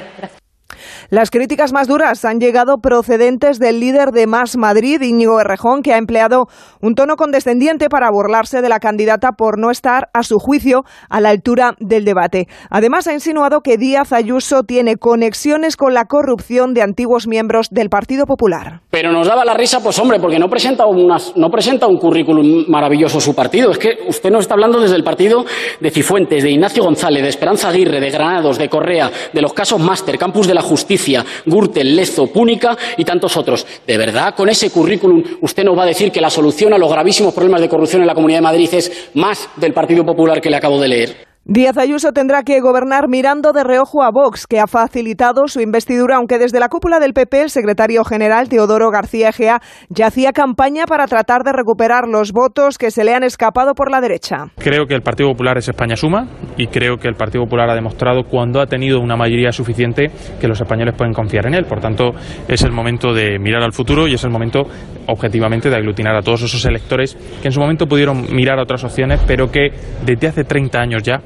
Las 1.10 1.30
críticas 1.30 1.74
más 1.74 1.88
duras 1.88 2.26
han 2.26 2.40
llegado 2.40 2.78
procedentes 2.78 3.60
del 3.60 3.80
líder 3.80 4.12
de 4.12 4.28
Más 4.28 4.58
Madrid, 4.58 5.02
Íñigo 5.02 5.40
Errejón, 5.40 5.82
que 5.82 5.94
ha 5.94 5.98
empleado 5.98 6.48
un 6.82 6.96
tono 6.96 7.16
condescendiente 7.16 7.90
para 7.90 8.10
burlarse 8.12 8.62
de 8.62 8.70
la 8.70 8.80
candidata 8.80 9.34
por 9.34 9.60
no 9.60 9.72
estar, 9.72 10.10
a 10.14 10.24
su 10.24 10.40
juicio, 10.40 10.84
a 11.10 11.22
la 11.22 11.30
altura 11.30 11.76
del 11.80 12.06
debate. 12.06 12.48
Además, 12.70 13.08
ha 13.08 13.14
insinuado 13.14 13.62
que 13.62 13.78
Díaz 13.78 14.14
Ayuso 14.14 14.64
tiene 14.64 14.98
conexiones 14.98 15.76
con 15.76 15.94
la 15.94 16.06
corrupción 16.06 16.74
de 16.74 16.82
antiguos 16.82 17.28
miembros 17.28 17.68
del 17.72 17.90
Partido 17.90 18.26
Popular. 18.26 18.82
Pero 18.90 19.12
nos 19.12 19.28
daba 19.28 19.46
la 19.46 19.54
risa, 19.54 19.82
pues 19.82 19.98
hombre, 20.00 20.20
porque 20.20 20.40
no 20.40 20.50
presenta, 20.50 20.86
unas, 20.86 21.36
no 21.36 21.50
presenta 21.50 21.88
un 21.88 21.98
currículum 21.98 22.66
maravilloso 22.68 23.20
su 23.20 23.36
partido. 23.36 23.72
Es 23.72 23.78
que 23.78 23.98
usted 24.08 24.30
nos 24.30 24.42
está 24.42 24.54
hablando 24.54 24.80
desde 24.80 24.96
el 24.96 25.04
partido 25.04 25.46
de 25.80 25.92
Cifuentes, 25.92 26.44
de 26.44 26.52
Ignacio 26.52 26.84
González, 26.84 27.24
de 27.24 27.30
Esperanza 27.30 27.70
Aguirre, 27.70 28.00
de 28.00 28.10
Granados, 28.10 28.58
de 28.58 28.70
Correa, 28.70 29.12
de 29.34 29.42
los 29.42 29.54
casos 29.54 29.80
Máster, 29.80 30.18
Campus 30.18 30.48
de 30.48 30.54
la 30.54 30.61
Justicia 30.62 31.26
Gürtel, 31.46 31.96
Lezo, 31.96 32.28
Púnica 32.28 32.78
y 32.98 33.04
tantos 33.04 33.38
otros. 33.38 33.66
¿De 33.86 33.98
verdad 33.98 34.36
con 34.36 34.50
ese 34.50 34.70
currículum 34.70 35.24
usted 35.42 35.64
nos 35.64 35.78
va 35.78 35.84
a 35.84 35.88
decir 35.88 36.12
que 36.12 36.22
la 36.22 36.30
solución 36.30 36.74
a 36.74 36.78
los 36.78 36.92
gravísimos 36.92 37.34
problemas 37.34 37.62
de 37.62 37.70
corrupción 37.70 38.02
en 38.02 38.08
la 38.08 38.16
Comunidad 38.16 38.40
de 38.40 38.44
Madrid 38.44 38.70
es 38.74 39.10
más 39.14 39.50
del 39.56 39.74
Partido 39.74 40.06
Popular 40.06 40.42
que 40.42 40.50
le 40.50 40.58
acabo 40.58 40.80
de 40.80 40.88
leer? 40.88 41.31
Díaz 41.44 41.76
Ayuso 41.80 42.14
tendrá 42.14 42.44
que 42.44 42.62
gobernar 42.62 43.10
mirando 43.10 43.52
de 43.52 43.64
reojo 43.64 44.04
a 44.04 44.12
Vox, 44.12 44.46
que 44.46 44.60
ha 44.60 44.68
facilitado 44.68 45.48
su 45.48 45.60
investidura, 45.60 46.18
aunque 46.18 46.38
desde 46.38 46.60
la 46.60 46.70
cúpula 46.70 47.00
del 47.00 47.14
PP 47.14 47.42
el 47.42 47.50
secretario 47.50 48.04
general 48.04 48.48
Teodoro 48.48 48.92
García 48.92 49.30
Egea 49.30 49.60
ya 49.90 50.06
hacía 50.06 50.34
campaña 50.34 50.86
para 50.86 51.08
tratar 51.08 51.42
de 51.44 51.52
recuperar 51.52 52.08
los 52.08 52.32
votos 52.32 52.78
que 52.78 52.92
se 52.92 53.04
le 53.04 53.16
han 53.16 53.24
escapado 53.24 53.74
por 53.74 53.90
la 53.90 54.02
derecha. 54.02 54.52
Creo 54.60 54.86
que 54.86 54.94
el 54.94 55.02
Partido 55.02 55.30
Popular 55.32 55.58
es 55.58 55.68
España 55.68 55.96
suma 55.96 56.28
y 56.58 56.68
creo 56.68 56.98
que 56.98 57.08
el 57.08 57.16
Partido 57.16 57.46
Popular 57.46 57.72
ha 57.72 57.76
demostrado 57.76 58.22
cuando 58.30 58.62
ha 58.62 58.68
tenido 58.68 59.00
una 59.00 59.18
mayoría 59.18 59.52
suficiente 59.52 60.12
que 60.40 60.48
los 60.48 60.62
españoles 60.62 60.94
pueden 60.96 61.14
confiar 61.14 61.48
en 61.48 61.56
él. 61.56 61.66
Por 61.66 61.80
tanto, 61.80 62.12
es 62.48 62.62
el 62.62 62.72
momento 62.72 63.16
de 63.16 63.40
mirar 63.40 63.64
al 63.64 63.74
futuro 63.74 64.08
y 64.08 64.14
es 64.14 64.24
el 64.24 64.30
momento 64.30 64.62
objetivamente 65.08 65.72
de 65.72 65.76
aglutinar 65.76 66.16
a 66.16 66.22
todos 66.22 66.44
esos 66.44 66.64
electores 66.66 67.18
que 67.42 67.48
en 67.48 67.52
su 67.52 67.60
momento 67.60 67.88
pudieron 67.88 68.28
mirar 68.32 68.60
a 68.60 68.64
otras 68.64 68.84
opciones, 68.84 69.20
pero 69.26 69.50
que 69.52 69.72
desde 70.06 70.28
hace 70.28 70.44
30 70.44 70.80
años 70.80 71.02
ya 71.02 71.20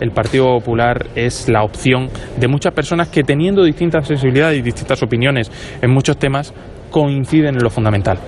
el 0.00 0.10
Partido 0.10 0.58
Popular 0.58 1.06
es 1.14 1.48
la 1.48 1.62
opción 1.62 2.08
de 2.38 2.48
muchas 2.48 2.72
personas 2.74 3.08
que 3.08 3.22
teniendo 3.22 3.64
distintas 3.64 4.06
sensibilidades 4.06 4.58
y 4.58 4.62
distintas 4.62 5.02
opiniones 5.02 5.50
en 5.80 5.90
muchos 5.90 6.18
temas 6.18 6.52
coinciden 6.90 7.56
en 7.56 7.62
lo 7.62 7.70
fundamental. 7.70 8.18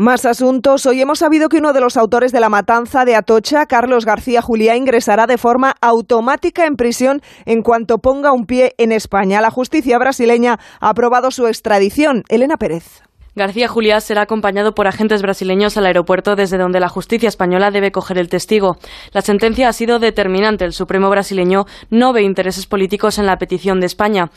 Más 0.00 0.24
asuntos. 0.26 0.86
Hoy 0.86 1.00
hemos 1.00 1.18
sabido 1.18 1.48
que 1.48 1.56
uno 1.56 1.72
de 1.72 1.80
los 1.80 1.96
autores 1.96 2.30
de 2.30 2.38
la 2.38 2.48
matanza 2.48 3.04
de 3.04 3.16
Atocha, 3.16 3.66
Carlos 3.66 4.06
García 4.06 4.40
Juliá, 4.40 4.76
ingresará 4.76 5.26
de 5.26 5.38
forma 5.38 5.74
automática 5.80 6.66
en 6.66 6.76
prisión 6.76 7.20
en 7.46 7.62
cuanto 7.62 7.98
ponga 7.98 8.30
un 8.30 8.46
pie 8.46 8.74
en 8.78 8.92
España. 8.92 9.40
La 9.40 9.50
justicia 9.50 9.98
brasileña 9.98 10.60
ha 10.80 10.90
aprobado 10.90 11.32
su 11.32 11.48
extradición. 11.48 12.22
Elena 12.28 12.58
Pérez. 12.58 13.07
García 13.38 13.68
Juliá 13.68 14.00
será 14.00 14.22
acompañado 14.22 14.74
por 14.74 14.86
agentes 14.86 15.22
brasileños 15.22 15.78
al 15.78 15.86
aeropuerto 15.86 16.36
desde 16.36 16.58
donde 16.58 16.80
la 16.80 16.90
justicia 16.90 17.28
española 17.28 17.70
debe 17.70 17.90
coger 17.90 18.18
el 18.18 18.28
testigo. 18.28 18.76
La 19.12 19.22
sentencia 19.22 19.68
ha 19.68 19.72
sido 19.72 19.98
determinante. 19.98 20.66
El 20.66 20.74
Supremo 20.74 21.08
brasileño 21.08 21.64
no 21.88 22.12
ve 22.12 22.22
intereses 22.22 22.66
políticos 22.66 23.18
en 23.18 23.24
la 23.24 23.38
petición 23.38 23.80
de 23.80 23.86
España. 23.86 24.30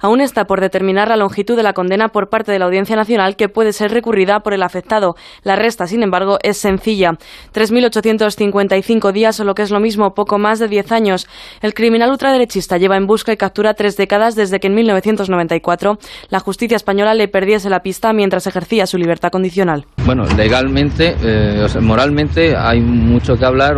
Aún 0.00 0.20
está 0.20 0.44
por 0.44 0.60
determinar 0.60 1.08
la 1.08 1.16
longitud 1.16 1.56
de 1.56 1.62
la 1.62 1.72
condena 1.72 2.08
por 2.08 2.28
parte 2.28 2.52
de 2.52 2.58
la 2.58 2.66
Audiencia 2.66 2.96
Nacional 2.96 3.36
que 3.36 3.48
puede 3.48 3.72
ser 3.72 3.92
recurrida 3.92 4.40
por 4.40 4.54
el 4.54 4.62
afectado. 4.62 5.16
La 5.42 5.56
resta, 5.56 5.86
sin 5.86 6.02
embargo, 6.02 6.38
es 6.42 6.58
sencilla. 6.58 7.12
3.855 7.54 9.12
días 9.12 9.40
o 9.40 9.44
lo 9.44 9.54
que 9.54 9.62
es 9.62 9.70
lo 9.70 9.80
mismo, 9.80 10.14
poco 10.14 10.38
más 10.38 10.58
de 10.58 10.68
10 10.68 10.92
años. 10.92 11.26
El 11.60 11.74
criminal 11.74 12.10
ultraderechista 12.10 12.78
lleva 12.78 12.96
en 12.96 13.06
busca 13.06 13.32
y 13.32 13.36
captura 13.36 13.74
tres 13.74 13.96
décadas 13.96 14.34
desde 14.34 14.60
que 14.60 14.66
en 14.66 14.74
1994 14.74 15.98
la 16.28 16.40
justicia 16.40 16.76
española 16.76 17.14
le 17.14 17.28
perdiese 17.28 17.70
la 17.70 17.80
pista 17.80 18.12
mientras 18.12 18.46
ejercía 18.46 18.86
su 18.86 18.98
libertad 18.98 19.30
condicional. 19.30 19.86
Bueno, 20.04 20.24
legalmente, 20.36 21.16
eh, 21.22 21.66
moralmente 21.80 22.56
hay 22.56 22.80
mucho 22.80 23.36
que 23.36 23.44
hablar 23.44 23.76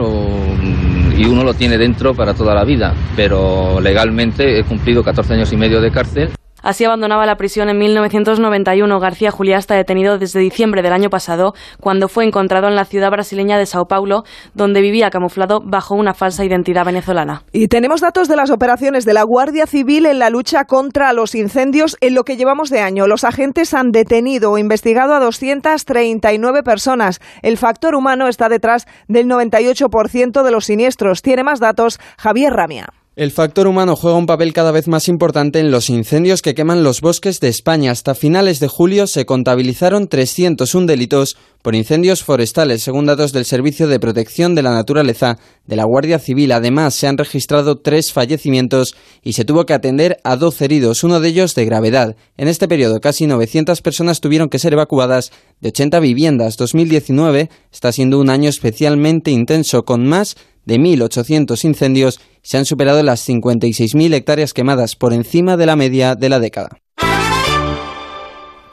y 1.19 1.27
uno 1.27 1.43
lo 1.43 1.53
tiene 1.53 1.77
dentro 1.77 2.15
para 2.15 2.33
toda 2.33 2.55
la 2.55 2.65
vida, 2.65 2.95
pero 3.17 3.81
legalmente 3.81 4.61
he 4.61 4.65
cumplido 4.65 5.03
14 5.03 5.35
años 5.35 5.53
y 5.53 5.57
medio 5.57 5.81
de 5.81 5.91
cárcel 5.91 6.38
Así 6.63 6.85
abandonaba 6.85 7.27
la 7.27 7.37
prisión 7.37 7.69
en 7.69 7.79
1991. 7.79 9.01
García 9.01 9.31
Juliá 9.31 9.59
está 9.59 9.75
detenido 9.75 10.19
desde 10.19 10.41
diciembre 10.41 10.83
del 10.83 10.93
año 10.93 11.11
pasado, 11.11 11.55
cuando 11.81 12.09
fue 12.09 12.25
encontrado 12.25 12.69
en 12.69 12.77
la 12.77 12.85
ciudad 12.85 13.11
brasileña 13.11 13.59
de 13.59 13.67
Sao 13.67 13.87
Paulo, 13.87 14.25
donde 14.55 14.81
vivía 14.81 15.11
camuflado 15.11 15.61
bajo 15.65 15.95
una 15.95 16.15
falsa 16.15 16.45
identidad 16.45 16.85
venezolana. 16.85 17.43
Y 17.53 17.69
tenemos 17.69 18.01
datos 18.01 18.29
de 18.29 18.37
las 18.37 18.51
operaciones 18.51 19.05
de 19.05 19.15
la 19.15 19.23
Guardia 19.23 19.67
Civil 19.67 20.07
en 20.07 20.19
la 20.19 20.31
lucha 20.31 20.65
contra 20.65 21.13
los 21.13 21.35
incendios 21.35 21.97
en 22.01 22.15
lo 22.15 22.25
que 22.25 22.37
llevamos 22.37 22.71
de 22.71 22.81
año. 22.81 23.07
Los 23.07 23.25
agentes 23.25 23.75
han 23.75 23.91
detenido 23.91 24.53
o 24.53 24.59
investigado 24.59 25.15
a 25.15 25.21
239 25.21 26.63
personas. 26.63 27.21
El 27.43 27.57
factor 27.57 27.95
humano 27.95 28.29
está 28.29 28.49
detrás 28.49 28.87
del 29.07 29.27
98% 29.27 30.43
de 30.43 30.51
los 30.51 30.65
siniestros. 30.67 31.23
Tiene 31.23 31.45
más 31.45 31.61
datos 31.61 32.01
Javier 32.19 32.53
Ramia. 32.53 32.89
El 33.19 33.33
factor 33.33 33.67
humano 33.67 33.97
juega 33.97 34.17
un 34.17 34.27
papel 34.27 34.53
cada 34.53 34.71
vez 34.71 34.87
más 34.87 35.09
importante 35.09 35.59
en 35.59 35.73
los 35.73 35.91
incendios 35.91 36.41
que 36.41 36.55
queman 36.55 36.85
los 36.85 37.01
bosques 37.01 37.41
de 37.41 37.49
España. 37.49 37.91
Hasta 37.91 38.15
finales 38.15 38.61
de 38.61 38.69
julio 38.69 39.09
se 39.09 39.27
contabilizaron 39.27 40.07
301 40.07 40.87
delitos 40.87 41.37
por 41.61 41.75
incendios 41.75 42.23
forestales, 42.23 42.81
según 42.81 43.07
datos 43.07 43.33
del 43.33 43.45
Servicio 43.45 43.89
de 43.89 43.99
Protección 43.99 44.55
de 44.55 44.63
la 44.63 44.71
Naturaleza 44.71 45.37
de 45.67 45.75
la 45.75 45.83
Guardia 45.83 46.21
Civil. 46.21 46.53
Además, 46.53 46.95
se 46.95 47.09
han 47.09 47.19
registrado 47.19 47.81
tres 47.81 48.13
fallecimientos 48.13 48.95
y 49.25 49.33
se 49.33 49.45
tuvo 49.45 49.67
que 49.67 49.75
atender 49.75 50.19
a 50.23 50.37
12 50.37 50.67
heridos, 50.67 51.03
uno 51.03 51.19
de 51.19 51.31
ellos 51.31 51.57
de 51.57 51.65
gravedad. 51.65 52.15
En 52.37 52.47
este 52.47 52.69
periodo, 52.69 53.01
casi 53.01 53.27
900 53.27 53.83
personas 53.83 54.21
tuvieron 54.21 54.49
que 54.49 54.61
ser 54.61 54.75
evacuadas 54.75 55.33
de 55.61 55.71
80 55.71 55.99
viviendas. 55.99 56.57
2019 56.57 57.51
está 57.73 57.91
siendo 57.91 58.21
un 58.21 58.31
año 58.31 58.49
especialmente 58.49 59.33
intenso, 59.33 59.83
con 59.83 60.07
más 60.07 60.37
de 60.69 60.79
1.800 60.79 61.65
incendios 61.65 62.21
se 62.49 62.57
han 62.57 62.65
superado 62.65 63.03
las 63.03 63.29
56.000 63.29 64.15
hectáreas 64.15 64.55
quemadas 64.55 64.97
por 64.97 65.13
encima 65.13 65.59
de 65.59 65.67
la 65.67 65.77
media 65.77 66.15
de 66.15 66.31
la 66.31 66.41
década. 66.41 66.81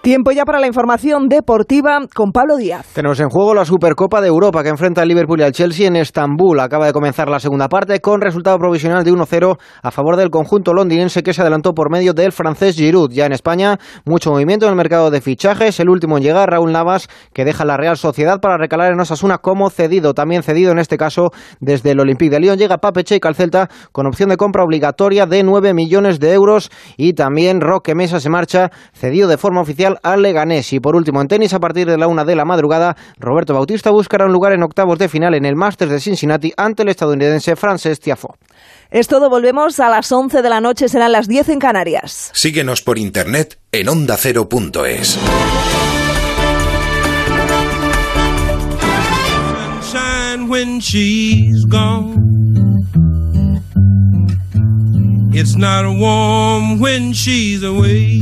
Tiempo 0.05 0.31
ya 0.31 0.45
para 0.45 0.59
la 0.59 0.67
información 0.67 1.27
deportiva 1.27 1.97
con 2.13 2.31
Pablo 2.31 2.57
Díaz. 2.57 2.85
Tenemos 2.93 3.19
en 3.19 3.29
juego 3.29 3.55
la 3.55 3.65
Supercopa 3.65 4.21
de 4.21 4.27
Europa 4.27 4.61
que 4.61 4.69
enfrenta 4.69 5.01
al 5.01 5.07
Liverpool 5.07 5.39
y 5.39 5.43
al 5.43 5.51
Chelsea 5.51 5.87
en 5.87 5.95
Estambul. 5.95 6.59
Acaba 6.59 6.85
de 6.85 6.93
comenzar 6.93 7.27
la 7.27 7.39
segunda 7.39 7.69
parte 7.69 7.99
con 8.01 8.21
resultado 8.21 8.59
provisional 8.59 9.03
de 9.03 9.11
1-0 9.11 9.57
a 9.81 9.89
favor 9.89 10.15
del 10.15 10.29
conjunto 10.29 10.75
londinense 10.75 11.23
que 11.23 11.33
se 11.33 11.41
adelantó 11.41 11.73
por 11.73 11.89
medio 11.89 12.13
del 12.13 12.33
francés 12.33 12.75
Giroud. 12.75 13.09
Ya 13.13 13.25
en 13.25 13.31
España, 13.31 13.79
mucho 14.05 14.29
movimiento 14.29 14.67
en 14.67 14.73
el 14.73 14.77
mercado 14.77 15.09
de 15.09 15.21
fichajes. 15.21 15.79
El 15.79 15.89
último 15.89 16.17
en 16.17 16.23
llegar, 16.23 16.51
Raúl 16.51 16.71
Navas, 16.71 17.07
que 17.33 17.43
deja 17.43 17.65
la 17.65 17.75
Real 17.75 17.97
Sociedad 17.97 18.39
para 18.39 18.59
recalar 18.59 18.91
en 18.93 18.99
Osasuna 18.99 19.39
como 19.39 19.71
cedido. 19.71 20.13
También 20.13 20.43
cedido 20.43 20.71
en 20.71 20.77
este 20.77 20.97
caso 20.97 21.31
desde 21.59 21.89
el 21.89 21.99
Olympique 21.99 22.29
de 22.29 22.41
Lyon. 22.41 22.59
Llega 22.59 22.77
Pape 22.77 23.03
Cheik 23.03 23.25
al 23.25 23.33
Celta 23.33 23.69
con 23.91 24.05
opción 24.05 24.29
de 24.29 24.37
compra 24.37 24.63
obligatoria 24.63 25.25
de 25.25 25.41
9 25.41 25.73
millones 25.73 26.19
de 26.19 26.31
euros. 26.31 26.69
Y 26.95 27.13
también 27.13 27.59
Roque 27.59 27.95
Mesa 27.95 28.19
se 28.19 28.29
marcha 28.29 28.69
cedido 28.93 29.27
de 29.27 29.39
forma 29.39 29.61
oficial 29.61 29.94
al 30.03 30.21
Leganés. 30.21 30.71
Y 30.73 30.79
por 30.79 30.95
último, 30.95 31.21
en 31.21 31.27
tenis, 31.27 31.53
a 31.53 31.59
partir 31.59 31.87
de 31.87 31.97
la 31.97 32.07
una 32.07 32.25
de 32.25 32.35
la 32.35 32.45
madrugada, 32.45 32.95
Roberto 33.17 33.53
Bautista 33.53 33.91
buscará 33.91 34.25
un 34.25 34.33
lugar 34.33 34.53
en 34.53 34.63
octavos 34.63 34.97
de 34.99 35.09
final 35.09 35.33
en 35.33 35.45
el 35.45 35.55
Masters 35.55 35.91
de 35.91 35.99
Cincinnati 35.99 36.53
ante 36.57 36.83
el 36.83 36.89
estadounidense 36.89 37.55
Frances 37.55 37.99
Tiafoe. 37.99 38.35
Es 38.91 39.07
todo, 39.07 39.29
volvemos 39.29 39.79
a 39.79 39.89
las 39.89 40.11
11 40.11 40.41
de 40.41 40.49
la 40.49 40.61
noche, 40.61 40.89
serán 40.89 41.11
las 41.11 41.27
10 41.27 41.49
en 41.49 41.59
Canarias. 41.59 42.31
Síguenos 42.33 42.81
por 42.81 42.97
internet 42.97 43.59
en 43.71 43.89
ondacero.es. 43.89 45.19
when 50.47 50.79
she's 50.79 51.65
gone. 51.65 52.13
It's 55.33 55.55
not 55.55 55.85
warm 55.99 56.79
when 56.79 57.13
she's 57.13 57.63
away. 57.63 58.21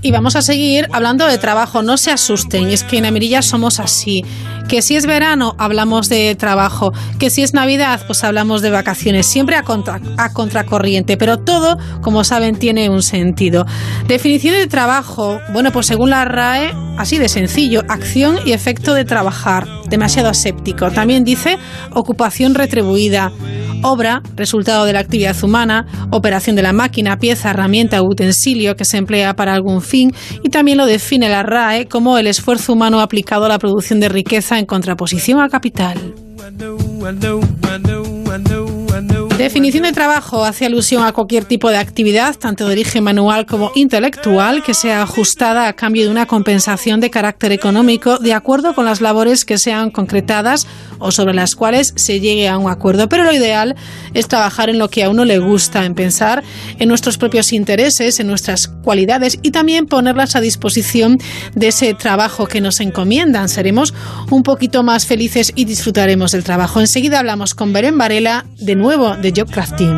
Y 0.00 0.12
vamos 0.12 0.36
a 0.36 0.42
seguir 0.42 0.86
hablando 0.92 1.26
de 1.26 1.38
trabajo. 1.38 1.82
No 1.82 1.96
se 1.96 2.12
asusten, 2.12 2.68
es 2.68 2.84
que 2.84 2.98
en 2.98 3.06
Amirilla 3.06 3.42
somos 3.42 3.80
así. 3.80 4.24
Que 4.68 4.80
si 4.80 4.94
es 4.94 5.06
verano, 5.06 5.56
hablamos 5.58 6.08
de 6.08 6.36
trabajo. 6.36 6.92
Que 7.18 7.30
si 7.30 7.42
es 7.42 7.52
Navidad, 7.52 8.02
pues 8.06 8.22
hablamos 8.22 8.62
de 8.62 8.70
vacaciones. 8.70 9.26
Siempre 9.26 9.56
a, 9.56 9.64
contra, 9.64 10.00
a 10.16 10.32
contracorriente. 10.32 11.16
Pero 11.16 11.38
todo, 11.38 11.78
como 12.00 12.22
saben, 12.22 12.56
tiene 12.56 12.88
un 12.90 13.02
sentido. 13.02 13.66
Definición 14.06 14.54
de 14.54 14.68
trabajo. 14.68 15.40
Bueno, 15.52 15.72
pues 15.72 15.86
según 15.86 16.10
la 16.10 16.24
RAE, 16.24 16.72
así 16.96 17.18
de 17.18 17.28
sencillo. 17.28 17.82
Acción 17.88 18.38
y 18.44 18.52
efecto 18.52 18.94
de 18.94 19.04
trabajar. 19.04 19.66
Demasiado 19.88 20.28
aséptico. 20.28 20.92
También 20.92 21.24
dice 21.24 21.58
ocupación 21.92 22.54
retribuida. 22.54 23.32
Obra, 23.82 24.22
resultado 24.36 24.84
de 24.84 24.92
la 24.92 25.00
actividad 25.00 25.36
humana, 25.42 25.86
operación 26.10 26.56
de 26.56 26.62
la 26.62 26.72
máquina, 26.72 27.18
pieza, 27.18 27.50
herramienta 27.50 28.02
utensilio 28.02 28.76
que 28.76 28.84
se 28.84 28.96
emplea 28.96 29.34
para 29.34 29.54
algún 29.54 29.82
fin 29.82 30.12
y 30.42 30.48
también 30.48 30.78
lo 30.78 30.86
define 30.86 31.28
la 31.28 31.42
RAE 31.42 31.86
como 31.86 32.18
el 32.18 32.26
esfuerzo 32.26 32.72
humano 32.72 33.00
aplicado 33.00 33.44
a 33.44 33.48
la 33.48 33.58
producción 33.58 34.00
de 34.00 34.08
riqueza 34.08 34.58
en 34.58 34.66
contraposición 34.66 35.40
al 35.40 35.50
capital. 35.50 36.14
Definición 39.38 39.84
de 39.84 39.92
trabajo 39.92 40.44
hace 40.44 40.66
alusión 40.66 41.04
a 41.04 41.12
cualquier 41.12 41.44
tipo 41.44 41.70
de 41.70 41.76
actividad, 41.76 42.34
tanto 42.34 42.66
de 42.66 42.72
origen 42.72 43.04
manual 43.04 43.46
como 43.46 43.70
intelectual, 43.76 44.64
que 44.64 44.74
sea 44.74 45.02
ajustada 45.02 45.68
a 45.68 45.74
cambio 45.74 46.02
de 46.02 46.10
una 46.10 46.26
compensación 46.26 46.98
de 46.98 47.08
carácter 47.08 47.52
económico 47.52 48.18
de 48.18 48.34
acuerdo 48.34 48.74
con 48.74 48.84
las 48.84 49.00
labores 49.00 49.44
que 49.44 49.56
sean 49.56 49.92
concretadas 49.92 50.66
o 50.98 51.12
sobre 51.12 51.34
las 51.34 51.54
cuales 51.54 51.92
se 51.94 52.18
llegue 52.18 52.48
a 52.48 52.58
un 52.58 52.68
acuerdo. 52.68 53.08
Pero 53.08 53.22
lo 53.22 53.32
ideal 53.32 53.76
es 54.12 54.26
trabajar 54.26 54.70
en 54.70 54.78
lo 54.80 54.90
que 54.90 55.04
a 55.04 55.08
uno 55.08 55.24
le 55.24 55.38
gusta, 55.38 55.84
en 55.84 55.94
pensar 55.94 56.42
en 56.80 56.88
nuestros 56.88 57.16
propios 57.16 57.52
intereses, 57.52 58.18
en 58.18 58.26
nuestras 58.26 58.66
cualidades 58.66 59.38
y 59.42 59.52
también 59.52 59.86
ponerlas 59.86 60.34
a 60.34 60.40
disposición 60.40 61.18
de 61.54 61.68
ese 61.68 61.94
trabajo 61.94 62.48
que 62.48 62.60
nos 62.60 62.80
encomiendan. 62.80 63.48
Seremos 63.48 63.94
un 64.30 64.42
poquito 64.42 64.82
más 64.82 65.06
felices 65.06 65.52
y 65.54 65.64
disfrutaremos 65.64 66.32
del 66.32 66.42
trabajo. 66.42 66.80
Enseguida 66.80 67.20
hablamos 67.20 67.54
con 67.54 67.72
Beren 67.72 67.96
Varela 67.96 68.44
de 68.58 68.74
nuevo 68.74 69.16
de 69.30 69.40
Job 69.40 69.50
Crafting. 69.50 69.94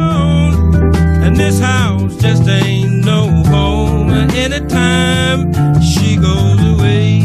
And 1.23 1.37
this 1.37 1.61
house 1.61 2.17
just 2.17 2.49
ain't 2.49 3.05
no 3.05 3.29
home. 3.45 4.11
Anytime 4.11 5.53
she 5.81 6.17
goes 6.17 6.61
away. 6.73 7.23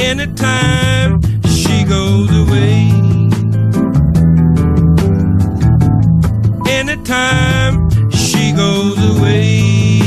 Anytime 0.00 1.20
she 1.46 1.84
goes 1.84 2.30
away. 2.42 2.90
Anytime 6.68 7.90
she 8.10 8.52
goes 8.52 8.98
away. 9.16 10.01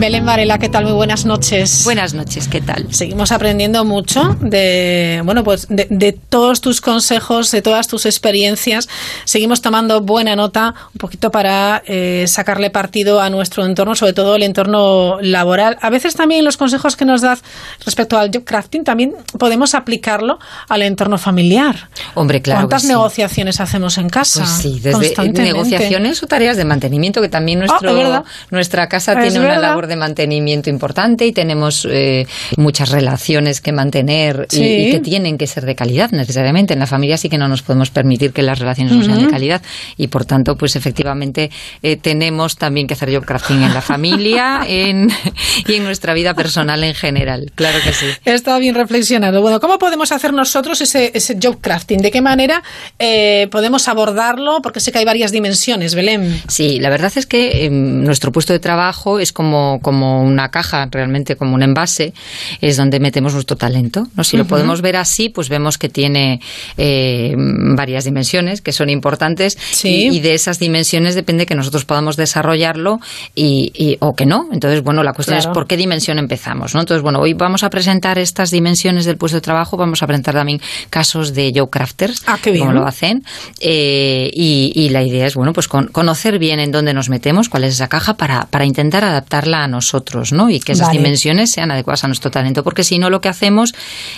Belén 0.00 0.24
Varela, 0.24 0.58
¿qué 0.58 0.70
tal? 0.70 0.84
Muy 0.84 0.94
buenas 0.94 1.26
noches. 1.26 1.82
Buenas 1.84 2.14
noches, 2.14 2.48
¿qué 2.48 2.62
tal? 2.62 2.86
Seguimos 2.90 3.32
aprendiendo 3.32 3.84
mucho 3.84 4.34
de, 4.40 5.20
bueno, 5.26 5.44
pues 5.44 5.66
de, 5.68 5.86
de 5.90 6.12
todos 6.12 6.62
tus 6.62 6.80
consejos, 6.80 7.50
de 7.50 7.60
todas 7.60 7.86
tus 7.86 8.06
experiencias. 8.06 8.88
Seguimos 9.26 9.60
tomando 9.60 10.00
buena 10.00 10.36
nota, 10.36 10.74
un 10.94 10.98
poquito 10.98 11.30
para 11.30 11.82
eh, 11.86 12.24
sacarle 12.28 12.70
partido 12.70 13.20
a 13.20 13.28
nuestro 13.28 13.66
entorno, 13.66 13.94
sobre 13.94 14.14
todo 14.14 14.36
el 14.36 14.42
entorno 14.42 15.18
laboral. 15.20 15.76
A 15.82 15.90
veces 15.90 16.14
también 16.14 16.46
los 16.46 16.56
consejos 16.56 16.96
que 16.96 17.04
nos 17.04 17.20
das 17.20 17.42
respecto 17.84 18.18
al 18.18 18.30
job 18.32 18.44
crafting 18.44 18.84
también 18.84 19.14
podemos 19.38 19.74
aplicarlo 19.74 20.38
al 20.70 20.80
entorno 20.80 21.18
familiar. 21.18 21.90
Hombre, 22.14 22.40
claro. 22.40 22.60
¿Cuántas 22.62 22.82
sí. 22.82 22.88
negociaciones 22.88 23.60
hacemos 23.60 23.98
en 23.98 24.08
casa? 24.08 24.40
Pues 24.40 24.50
sí, 24.62 24.80
desde 24.80 25.14
negociaciones 25.32 26.22
o 26.22 26.26
tareas 26.26 26.56
de 26.56 26.64
mantenimiento, 26.64 27.20
que 27.20 27.28
también 27.28 27.58
nuestro, 27.58 27.86
Ah, 27.90 27.92
es 27.92 27.98
verdad. 27.98 28.24
nuestra 28.50 28.88
casa 28.88 29.12
Es 29.12 29.18
tiene 29.24 29.40
una 29.40 29.48
verdad. 29.48 29.62
labor 29.68 29.89
de 29.90 29.96
mantenimiento 29.96 30.70
importante 30.70 31.26
y 31.26 31.32
tenemos 31.32 31.86
eh, 31.90 32.26
muchas 32.56 32.88
relaciones 32.88 33.60
que 33.60 33.72
mantener 33.72 34.46
y- 34.50 34.56
Sí. 34.56 34.64
y, 34.64 34.90
que 34.92 35.00
tienen 35.00 35.36
que 35.36 35.46
ser 35.46 35.66
de 35.66 35.74
calidad 35.74 36.10
necesariamente. 36.12 36.72
En 36.72 36.80
la 36.80 36.86
familia 36.86 37.16
sí 37.18 37.28
que 37.28 37.36
no 37.36 37.48
nos 37.48 37.60
podemos 37.62 37.90
permitir 37.90 38.32
que 38.32 38.42
las 38.42 38.58
relaciones 38.58 38.94
no 38.94 39.04
sean 39.04 39.24
de 39.24 39.28
calidad 39.30 39.60
y 39.98 40.06
por 40.08 40.24
tanto, 40.24 40.56
pues 40.56 40.76
efectivamente 40.76 41.50
eh, 41.82 41.96
tenemos 41.96 42.56
también 42.56 42.86
que 42.86 42.94
hacer 42.94 43.12
job 43.14 43.24
crafting 43.26 43.62
en 43.62 43.74
la 43.74 43.82
familia 43.82 44.60
en, 44.68 45.10
y 45.66 45.74
en 45.74 45.84
nuestra 45.84 46.14
vida 46.14 46.32
personal 46.34 46.82
en 46.84 46.94
general. 46.94 47.50
Claro 47.54 47.78
que 47.84 47.92
sí. 47.92 48.06
Está 48.24 48.58
bien 48.58 48.74
reflexionado. 48.74 49.42
Bueno, 49.42 49.60
¿cómo 49.60 49.78
podemos 49.78 50.12
hacer 50.12 50.32
nosotros 50.32 50.80
ese, 50.80 51.10
ese 51.14 51.36
job 51.42 51.58
crafting? 51.60 51.98
¿De 52.00 52.10
qué 52.10 52.20
manera 52.22 52.62
eh, 52.98 53.48
podemos 53.50 53.88
abordarlo? 53.88 54.60
Porque 54.62 54.80
sé 54.80 54.92
que 54.92 54.98
hay 54.98 55.04
varias 55.04 55.32
dimensiones, 55.32 55.94
Belén. 55.94 56.40
Sí, 56.48 56.78
la 56.78 56.90
verdad 56.90 57.12
es 57.16 57.26
que 57.26 57.64
eh, 57.66 57.70
nuestro 57.70 58.30
puesto 58.32 58.52
de 58.52 58.58
trabajo 58.60 59.18
es 59.18 59.32
como, 59.32 59.79
como 59.80 60.22
una 60.22 60.48
caja, 60.50 60.86
realmente 60.90 61.36
como 61.36 61.54
un 61.54 61.62
envase, 61.62 62.12
es 62.60 62.76
donde 62.76 63.00
metemos 63.00 63.34
nuestro 63.34 63.56
talento. 63.56 64.06
¿no? 64.16 64.24
Si 64.24 64.36
lo 64.36 64.44
podemos 64.46 64.80
ver 64.82 64.96
así, 64.96 65.28
pues 65.28 65.48
vemos 65.48 65.78
que 65.78 65.88
tiene 65.88 66.40
eh, 66.76 67.34
varias 67.76 68.04
dimensiones 68.04 68.60
que 68.60 68.72
son 68.72 68.88
importantes 68.90 69.56
Sí. 69.72 70.08
y, 70.10 70.16
y 70.16 70.20
de 70.20 70.34
esas 70.34 70.58
dimensiones 70.58 71.14
depende 71.14 71.46
que 71.46 71.54
nosotros 71.54 71.84
podamos 71.84 72.16
desarrollarlo 72.16 72.98
y, 73.34 73.70
y- 73.74 73.96
o 74.00 74.12
que 74.14 74.26
no. 74.26 74.48
Entonces, 74.52 74.82
bueno, 74.82 75.02
la 75.02 75.12
cuestión 75.12 75.36
Claro. 75.38 75.50
es 75.50 75.54
por 75.54 75.66
qué 75.66 75.76
dimensión 75.76 76.18
empezamos. 76.18 76.74
¿no? 76.74 76.80
Entonces, 76.80 77.02
bueno, 77.02 77.20
hoy 77.20 77.34
vamos 77.34 77.62
a 77.62 77.70
presentar 77.70 78.18
estas 78.18 78.50
dimensiones 78.50 79.04
del 79.04 79.16
puesto 79.16 79.36
de 79.36 79.40
trabajo, 79.42 79.76
vamos 79.76 80.02
a 80.02 80.06
presentar 80.06 80.34
también 80.34 80.60
casos 80.90 81.34
de 81.34 81.52
Joe 81.54 81.68
Crafters, 81.70 82.22
Ah, 82.26 82.38
como 82.42 82.72
lo 82.72 82.86
hacen. 82.86 83.22
Eh, 83.60 84.30
y, 84.32 84.72
y 84.74 84.88
la 84.90 85.02
idea 85.02 85.26
es, 85.26 85.34
bueno, 85.34 85.52
pues 85.52 85.68
con- 85.68 85.88
conocer 85.88 86.38
bien 86.38 86.60
en 86.60 86.70
dónde 86.72 86.94
nos 86.94 87.08
metemos, 87.08 87.48
cuál 87.48 87.64
es 87.64 87.74
esa 87.74 87.88
caja, 87.88 88.14
para, 88.14 88.46
para 88.46 88.64
intentar 88.64 89.04
adaptarla 89.04 89.64
a 89.64 89.68
nosotros, 89.70 90.32
¿no? 90.32 90.50
Y 90.50 90.60
que 90.60 90.72
esas 90.72 90.88
Vale. 90.88 90.98
dimensiones 90.98 91.50
sean 91.50 91.70
adecuadas 91.70 92.04
a 92.04 92.08
nuestro 92.08 92.30
talento, 92.30 92.62
porque 92.62 92.84
si 92.84 92.98
no 92.98 93.08
lo 93.10 93.20
que 93.20 93.28
hacemos 93.28 93.72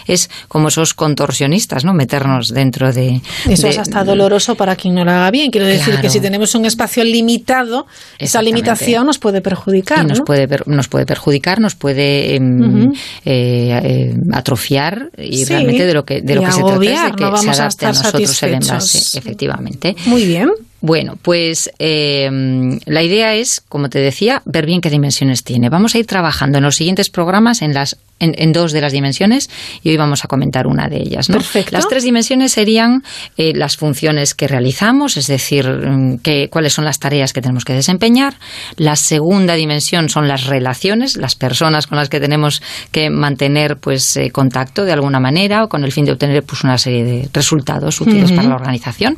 es 0.06 0.30
como 0.48 0.68
esos 0.68 0.94
contorsionistas, 0.94 1.84
¿no? 1.84 1.92
Meternos 1.94 2.48
dentro 2.48 2.92
de... 2.92 3.20
Eso 3.48 3.62
de- 3.66 3.70
es 3.70 3.78
hasta 3.78 4.02
doloroso 4.04 4.54
para 4.54 4.74
quien 4.76 4.94
no 4.94 5.04
lo 5.04 5.10
haga 5.10 5.30
bien. 5.30 5.50
Quiero 5.50 5.66
decir 5.66 5.84
Claro. 5.86 6.02
que 6.02 6.10
si 6.10 6.20
tenemos 6.20 6.54
un 6.54 6.64
espacio 6.64 7.04
limitado, 7.04 7.86
esa 8.18 8.40
limitación 8.42 9.06
nos 9.06 9.18
puede 9.18 9.40
perjudicar. 9.40 10.04
y 10.04 10.08
nos 10.08 10.18
¿no? 10.20 10.24
puede 10.24 10.48
per- 10.48 10.66
nos 10.68 10.88
puede 10.88 11.06
perjudicar, 11.06 11.60
nos 11.60 11.74
puede 11.74 12.34
em, 12.36 12.92
eh, 13.24 13.80
eh, 13.82 14.14
atrofiar 14.32 15.10
y 15.18 15.38
Sí, 15.38 15.44
realmente 15.46 15.86
de 15.86 15.94
lo 15.94 16.04
que 16.04 16.22
de 16.22 16.34
lo 16.34 16.42
y 16.42 16.44
que 16.46 16.52
se 16.52 16.60
trata 16.62 16.74
es 16.74 16.80
de 16.80 17.12
que 17.16 17.24
no 17.24 17.36
se 17.36 17.50
adapte 17.50 17.86
a, 17.86 17.88
nosotros 17.88 18.42
el 18.42 18.54
envase, 18.54 19.18
efectivamente. 19.18 19.96
Muy 20.06 20.24
bien. 20.24 20.50
Bueno, 20.82 21.16
pues 21.22 21.70
eh, 21.78 22.28
la 22.86 23.02
idea 23.04 23.36
es, 23.36 23.62
como 23.68 23.88
te 23.88 24.00
decía, 24.00 24.42
ver 24.44 24.66
bien 24.66 24.80
qué 24.80 24.90
dimensiones 24.90 25.44
tiene. 25.44 25.68
Vamos 25.68 25.94
a 25.94 25.98
ir 25.98 26.06
trabajando 26.06 26.58
en 26.58 26.64
los 26.64 26.74
siguientes 26.74 27.08
programas 27.08 27.62
en 27.62 27.72
las 27.72 27.98
en, 28.22 28.34
en 28.38 28.52
dos 28.52 28.72
de 28.72 28.80
las 28.80 28.92
dimensiones 28.92 29.50
y 29.82 29.90
hoy 29.90 29.96
vamos 29.96 30.24
a 30.24 30.28
comentar 30.28 30.66
una 30.66 30.88
de 30.88 30.98
ellas. 30.98 31.28
¿no? 31.28 31.36
Perfecto. 31.36 31.72
Las 31.72 31.88
tres 31.88 32.04
dimensiones 32.04 32.52
serían 32.52 33.02
eh, 33.36 33.52
las 33.54 33.76
funciones 33.76 34.34
que 34.34 34.48
realizamos, 34.48 35.16
es 35.16 35.26
decir, 35.26 35.68
mm, 35.68 36.18
que, 36.18 36.48
cuáles 36.48 36.72
son 36.72 36.84
las 36.84 36.98
tareas 36.98 37.32
que 37.32 37.42
tenemos 37.42 37.64
que 37.64 37.72
desempeñar. 37.72 38.34
La 38.76 38.96
segunda 38.96 39.54
dimensión 39.54 40.08
son 40.08 40.28
las 40.28 40.46
relaciones, 40.46 41.16
las 41.16 41.34
personas 41.34 41.86
con 41.86 41.98
las 41.98 42.08
que 42.08 42.20
tenemos 42.20 42.62
que 42.92 43.10
mantener 43.10 43.76
pues 43.76 44.16
eh, 44.16 44.30
contacto 44.30 44.84
de 44.84 44.92
alguna 44.92 45.20
manera 45.20 45.64
o 45.64 45.68
con 45.68 45.84
el 45.84 45.92
fin 45.92 46.04
de 46.04 46.12
obtener 46.12 46.42
pues 46.44 46.62
una 46.62 46.78
serie 46.78 47.04
de 47.04 47.28
resultados 47.32 48.00
útiles 48.00 48.30
Ujú. 48.30 48.36
para 48.36 48.48
la 48.48 48.54
organización. 48.54 49.16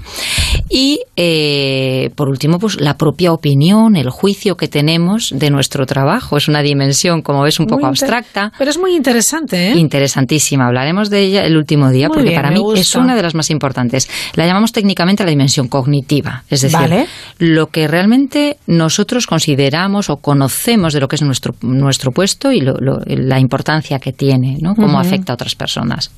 Y 0.70 1.00
eh, 1.16 2.10
por 2.16 2.28
último, 2.28 2.58
pues 2.58 2.80
la 2.80 2.96
propia 2.96 3.32
opinión, 3.32 3.96
el 3.96 4.08
juicio 4.10 4.56
que 4.56 4.68
tenemos 4.68 5.30
de 5.34 5.50
nuestro 5.50 5.86
trabajo. 5.86 6.36
Es 6.36 6.48
una 6.48 6.62
dimensión, 6.62 7.22
como 7.22 7.42
ves, 7.42 7.60
un 7.60 7.66
poco 7.66 7.82
Muy 7.82 7.90
abstracta. 7.90 8.52
Pero 8.58 8.70
es 8.70 8.78
muy 8.78 8.93
interesante, 8.94 9.72
¿eh? 9.72 9.76
Interesantísima. 9.76 10.66
Hablaremos 10.66 11.10
de 11.10 11.20
ella 11.20 11.44
el 11.44 11.56
último 11.56 11.90
día 11.90 12.08
Muy 12.08 12.16
porque 12.16 12.30
bien, 12.30 12.40
para 12.42 12.50
mí 12.50 12.60
gusta. 12.60 12.80
es 12.80 12.94
una 12.94 13.14
de 13.14 13.22
las 13.22 13.34
más 13.34 13.50
importantes. 13.50 14.08
La 14.34 14.46
llamamos 14.46 14.72
técnicamente 14.72 15.24
la 15.24 15.30
dimensión 15.30 15.68
cognitiva, 15.68 16.44
es 16.50 16.62
decir, 16.62 16.78
Vale. 16.78 17.06
lo 17.38 17.66
que 17.68 17.88
realmente 17.88 18.58
nosotros 18.66 19.26
consideramos 19.26 20.10
o 20.10 20.16
conocemos 20.16 20.92
de 20.92 21.00
lo 21.00 21.08
que 21.08 21.16
es 21.16 21.22
nuestro, 21.22 21.54
nuestro 21.62 22.10
puesto 22.12 22.52
y 22.52 22.60
lo- 22.60 22.76
lo- 22.78 23.00
la 23.06 23.38
importancia 23.38 23.98
que 23.98 24.12
tiene, 24.12 24.56
¿no? 24.60 24.74
cómo 24.74 24.98
afecta 24.98 25.32
a 25.32 25.34
otras 25.34 25.54
personas. 25.54 26.10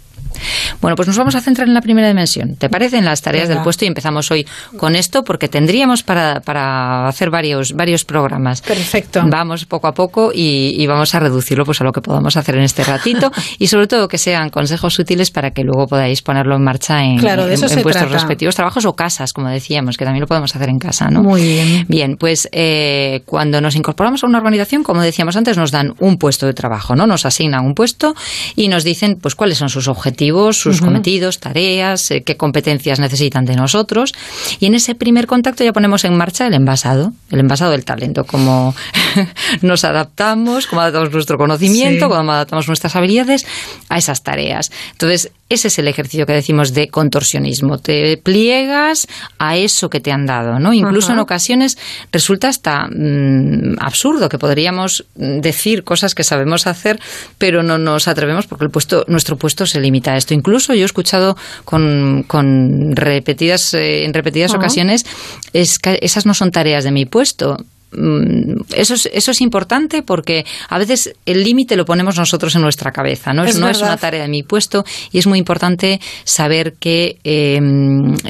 Bueno, 0.80 0.96
pues 0.96 1.08
nos 1.08 1.16
vamos 1.16 1.34
a 1.34 1.40
centrar 1.40 1.68
en 1.68 1.74
la 1.74 1.80
primera 1.80 2.08
dimensión. 2.08 2.56
¿Te 2.56 2.68
parece? 2.68 2.98
En 2.98 3.04
las 3.04 3.22
tareas 3.22 3.48
Venga. 3.48 3.56
del 3.60 3.64
puesto 3.64 3.84
y 3.84 3.88
empezamos 3.88 4.30
hoy 4.30 4.46
con 4.78 4.94
esto 4.96 5.22
porque 5.24 5.48
tendríamos 5.48 6.02
para, 6.02 6.40
para 6.40 7.08
hacer 7.08 7.30
varios, 7.30 7.72
varios 7.72 8.04
programas. 8.04 8.60
Perfecto. 8.62 9.22
Vamos 9.26 9.64
poco 9.66 9.86
a 9.88 9.92
poco 9.94 10.32
y, 10.34 10.74
y 10.78 10.86
vamos 10.86 11.14
a 11.14 11.20
reducirlo 11.20 11.64
pues 11.64 11.80
a 11.80 11.84
lo 11.84 11.92
que 11.92 12.00
podamos 12.00 12.36
hacer 12.36 12.56
en 12.56 12.62
este 12.62 12.84
ratito 12.84 13.30
y 13.58 13.66
sobre 13.68 13.86
todo 13.86 14.08
que 14.08 14.18
sean 14.18 14.50
consejos 14.50 14.98
útiles 14.98 15.30
para 15.30 15.50
que 15.50 15.62
luego 15.62 15.86
podáis 15.86 16.22
ponerlo 16.22 16.56
en 16.56 16.62
marcha 16.64 17.02
en, 17.02 17.18
Claro, 17.18 17.42
en- 17.46 17.52
en 17.52 17.60
vuestros 17.60 17.92
trata. 17.92 18.06
respectivos 18.12 18.54
trabajos 18.54 18.84
o 18.84 18.94
casas, 18.94 19.32
como 19.32 19.48
decíamos, 19.48 19.96
que 19.96 20.04
también 20.04 20.20
lo 20.20 20.26
podemos 20.26 20.54
hacer 20.54 20.68
en 20.68 20.78
casa, 20.78 21.08
¿no? 21.08 21.22
Muy 21.22 21.42
bien. 21.42 21.84
Bien, 21.88 22.16
pues 22.18 22.48
eh, 22.52 23.22
cuando 23.26 23.60
nos 23.60 23.74
incorporamos 23.76 24.22
a 24.24 24.26
una 24.26 24.38
organización, 24.38 24.82
como 24.82 25.00
decíamos 25.02 25.36
antes, 25.36 25.56
nos 25.56 25.70
dan 25.70 25.94
un 26.00 26.16
puesto 26.18 26.46
de 26.46 26.54
trabajo, 26.54 26.94
¿no? 26.94 27.06
Nos 27.06 27.26
asignan 27.26 27.64
un 27.64 27.74
puesto 27.74 28.14
y 28.54 28.68
nos 28.68 28.84
dicen, 28.84 29.18
pues, 29.20 29.34
cuáles 29.34 29.58
son 29.58 29.68
sus 29.68 29.88
objetivos, 29.88 30.16
sus 30.52 30.80
cometidos, 30.80 31.38
tareas, 31.40 32.10
eh, 32.10 32.22
qué 32.22 32.36
competencias 32.36 32.98
necesitan 32.98 33.44
de 33.44 33.56
nosotros. 33.56 34.12
Y 34.60 34.66
en 34.66 34.74
ese 34.74 34.94
primer 34.94 35.26
contacto 35.26 35.64
ya 35.64 35.72
ponemos 35.72 36.04
en 36.04 36.16
marcha 36.16 36.46
el 36.46 36.54
envasado, 36.54 37.12
el 37.30 37.40
envasado 37.40 37.70
del 37.72 37.84
talento, 37.84 38.24
cómo 38.24 38.74
nos 39.62 39.84
adaptamos, 39.84 40.66
cómo 40.66 40.82
adaptamos 40.82 41.12
nuestro 41.12 41.38
conocimiento, 41.38 42.06
Sí. 42.06 42.10
cómo 42.12 42.32
adaptamos 42.32 42.66
nuestras 42.68 42.96
habilidades 42.96 43.46
a 43.88 43.98
esas 43.98 44.22
tareas. 44.22 44.70
Entonces, 44.92 45.30
ese 45.48 45.68
es 45.68 45.78
el 45.78 45.86
ejercicio 45.86 46.26
que 46.26 46.32
decimos 46.32 46.74
de 46.74 46.88
contorsionismo. 46.88 47.78
Te 47.78 48.16
pliegas 48.16 49.06
a 49.38 49.56
eso 49.56 49.88
que 49.88 50.00
te 50.00 50.10
han 50.10 50.26
dado, 50.26 50.58
¿no? 50.58 50.72
Incluso 50.72 51.08
Ajá. 51.08 51.14
en 51.14 51.18
ocasiones 51.20 51.78
resulta 52.10 52.48
hasta 52.48 52.88
mm, 52.88 53.76
absurdo 53.78 54.28
que 54.28 54.38
podríamos 54.38 55.04
mm, 55.14 55.38
decir 55.40 55.84
cosas 55.84 56.14
que 56.16 56.24
sabemos 56.24 56.66
hacer, 56.66 56.98
pero 57.38 57.62
no 57.62 57.78
nos 57.78 58.08
atrevemos 58.08 58.46
porque 58.46 58.64
el 58.64 58.70
puesto, 58.70 59.04
nuestro 59.06 59.36
puesto 59.36 59.66
se 59.66 59.80
limita 59.80 60.12
a 60.12 60.16
esto. 60.16 60.34
Incluso 60.34 60.74
yo 60.74 60.82
he 60.82 60.84
escuchado 60.86 61.36
con, 61.64 62.24
con 62.26 62.96
repetidas, 62.96 63.72
eh, 63.74 64.04
en 64.04 64.14
repetidas 64.14 64.50
Ajá. 64.50 64.58
ocasiones, 64.58 65.06
es 65.52 65.78
que 65.78 66.00
esas 66.02 66.26
no 66.26 66.34
son 66.34 66.50
tareas 66.50 66.82
de 66.82 66.90
mi 66.90 67.06
puesto. 67.06 67.56
Mm, 67.96 68.60
Eso 68.74 68.94
es, 68.94 69.08
eso 69.12 69.30
es 69.30 69.40
importante 69.40 70.02
porque 70.02 70.44
a 70.68 70.78
veces 70.78 71.14
el 71.24 71.42
límite 71.42 71.76
lo 71.76 71.86
ponemos 71.86 72.16
nosotros 72.16 72.54
en 72.54 72.62
nuestra 72.62 72.92
cabeza, 72.92 73.32
¿no? 73.32 73.44
Es 73.44 73.58
no 73.58 73.68
es 73.68 73.80
una 73.80 73.96
tarea 73.96 74.22
de 74.22 74.28
mi 74.28 74.42
puesto 74.42 74.84
y 75.10 75.18
es 75.18 75.26
muy 75.26 75.38
importante 75.38 76.00
saber 76.24 76.74
que 76.74 77.18
eh, 77.24 77.58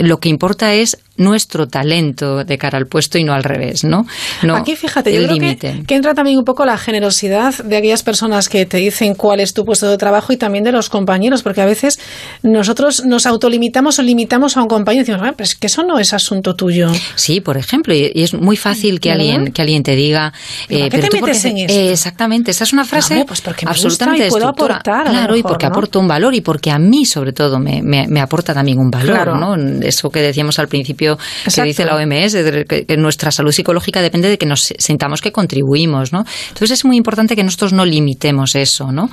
lo 0.00 0.18
que 0.20 0.28
importa 0.28 0.72
es 0.74 0.98
nuestro 1.18 1.66
talento 1.68 2.44
de 2.44 2.58
cara 2.58 2.78
al 2.78 2.86
puesto 2.86 3.18
y 3.18 3.24
no 3.24 3.32
al 3.32 3.44
revés, 3.44 3.84
¿no? 3.84 4.06
no 4.42 4.56
Aquí 4.56 4.76
fíjate, 4.76 5.12
yo 5.14 5.26
creo 5.26 5.56
que, 5.86 5.94
entra 5.94 6.14
también 6.14 6.38
un 6.38 6.44
poco 6.44 6.64
la 6.64 6.76
generosidad 6.78 7.54
de 7.64 7.76
aquellas 7.76 8.02
personas 8.02 8.48
que 8.48 8.66
te 8.66 8.78
dicen 8.78 9.14
cuál 9.14 9.40
es 9.40 9.54
tu 9.54 9.64
puesto 9.64 9.88
de 9.90 9.96
trabajo 9.98 10.32
y 10.32 10.36
también 10.36 10.64
de 10.64 10.72
los 10.72 10.88
compañeros, 10.88 11.42
porque 11.42 11.60
a 11.60 11.66
veces 11.66 11.98
nosotros 12.42 13.04
nos 13.04 13.26
autolimitamos 13.26 13.98
o 13.98 14.02
limitamos 14.02 14.56
a 14.56 14.62
un 14.62 14.68
compañero 14.68 15.02
y 15.02 15.06
decimos, 15.06 15.22
"Ah, 15.28 15.34
pero 15.36 15.44
es 15.44 15.54
que 15.54 15.66
eso 15.66 15.82
no 15.84 15.98
es 15.98 16.12
asunto 16.12 16.54
tuyo. 16.54 16.90
Sí, 17.14 17.40
por 17.40 17.56
ejemplo, 17.56 17.94
y, 17.94 18.10
y 18.14 18.22
es 18.22 18.34
muy 18.34 18.56
fácil 18.56 19.00
que 19.00 19.10
¿Verdad? 19.10 19.24
alguien 19.26 19.52
que 19.52 19.62
alguien 19.62 19.82
te 19.82 19.94
diga, 19.96 20.32
¿Pero 20.68 20.80
eh, 20.86 20.90
¿por 20.90 21.00
qué 21.00 21.08
te 21.08 21.18
tú 21.18 21.24
metes 21.26 21.44
en 21.44 21.56
eh, 21.58 21.92
exactamente, 21.92 22.50
esta 22.50 22.64
es 22.64 22.72
una 22.72 22.84
frase 22.84 23.14
hombre, 23.14 23.26
pues 23.28 23.40
porque 23.40 23.64
me 23.66 23.70
gusta 23.72 23.86
absolutamente 23.86 24.26
y 24.26 24.30
puedo 24.30 24.48
aportar, 24.48 25.06
claro, 25.08 25.36
y 25.36 25.42
porque 25.42 25.66
¿no? 25.66 25.72
aporta 25.72 25.98
un 25.98 26.08
valor 26.08 26.34
y 26.34 26.40
porque 26.40 26.70
a 26.70 26.78
mí 26.78 27.04
sobre 27.06 27.32
todo 27.32 27.58
me, 27.58 27.82
me- 27.82 28.06
me 28.08 28.20
aporta 28.20 28.52
también 28.54 28.78
un 28.78 28.90
valor, 28.90 29.14
Claro. 29.14 29.36
¿no? 29.36 29.54
Eso 29.82 30.10
que 30.10 30.20
decíamos 30.20 30.58
al 30.58 30.68
principio 30.68 31.05
que 31.14 31.22
Exacto. 31.50 31.62
dice 31.68 31.84
la 31.84 31.94
OMS, 31.94 32.32
de 32.32 32.64
que, 32.86 32.96
nuestra 32.96 33.30
salud 33.30 33.52
psicológica 33.52 34.02
depende 34.02 34.28
de 34.28 34.38
que 34.38 34.46
nos 34.46 34.72
sintamos 34.78 35.20
que 35.20 35.30
contribuimos, 35.30 36.12
¿no? 36.12 36.24
Entonces 36.48 36.72
es 36.72 36.84
muy 36.84 36.96
importante 36.96 37.36
que 37.36 37.44
nosotros 37.44 37.72
no 37.72 37.84
limitemos 37.84 38.57
eso, 38.57 38.90
¿no? 38.90 39.09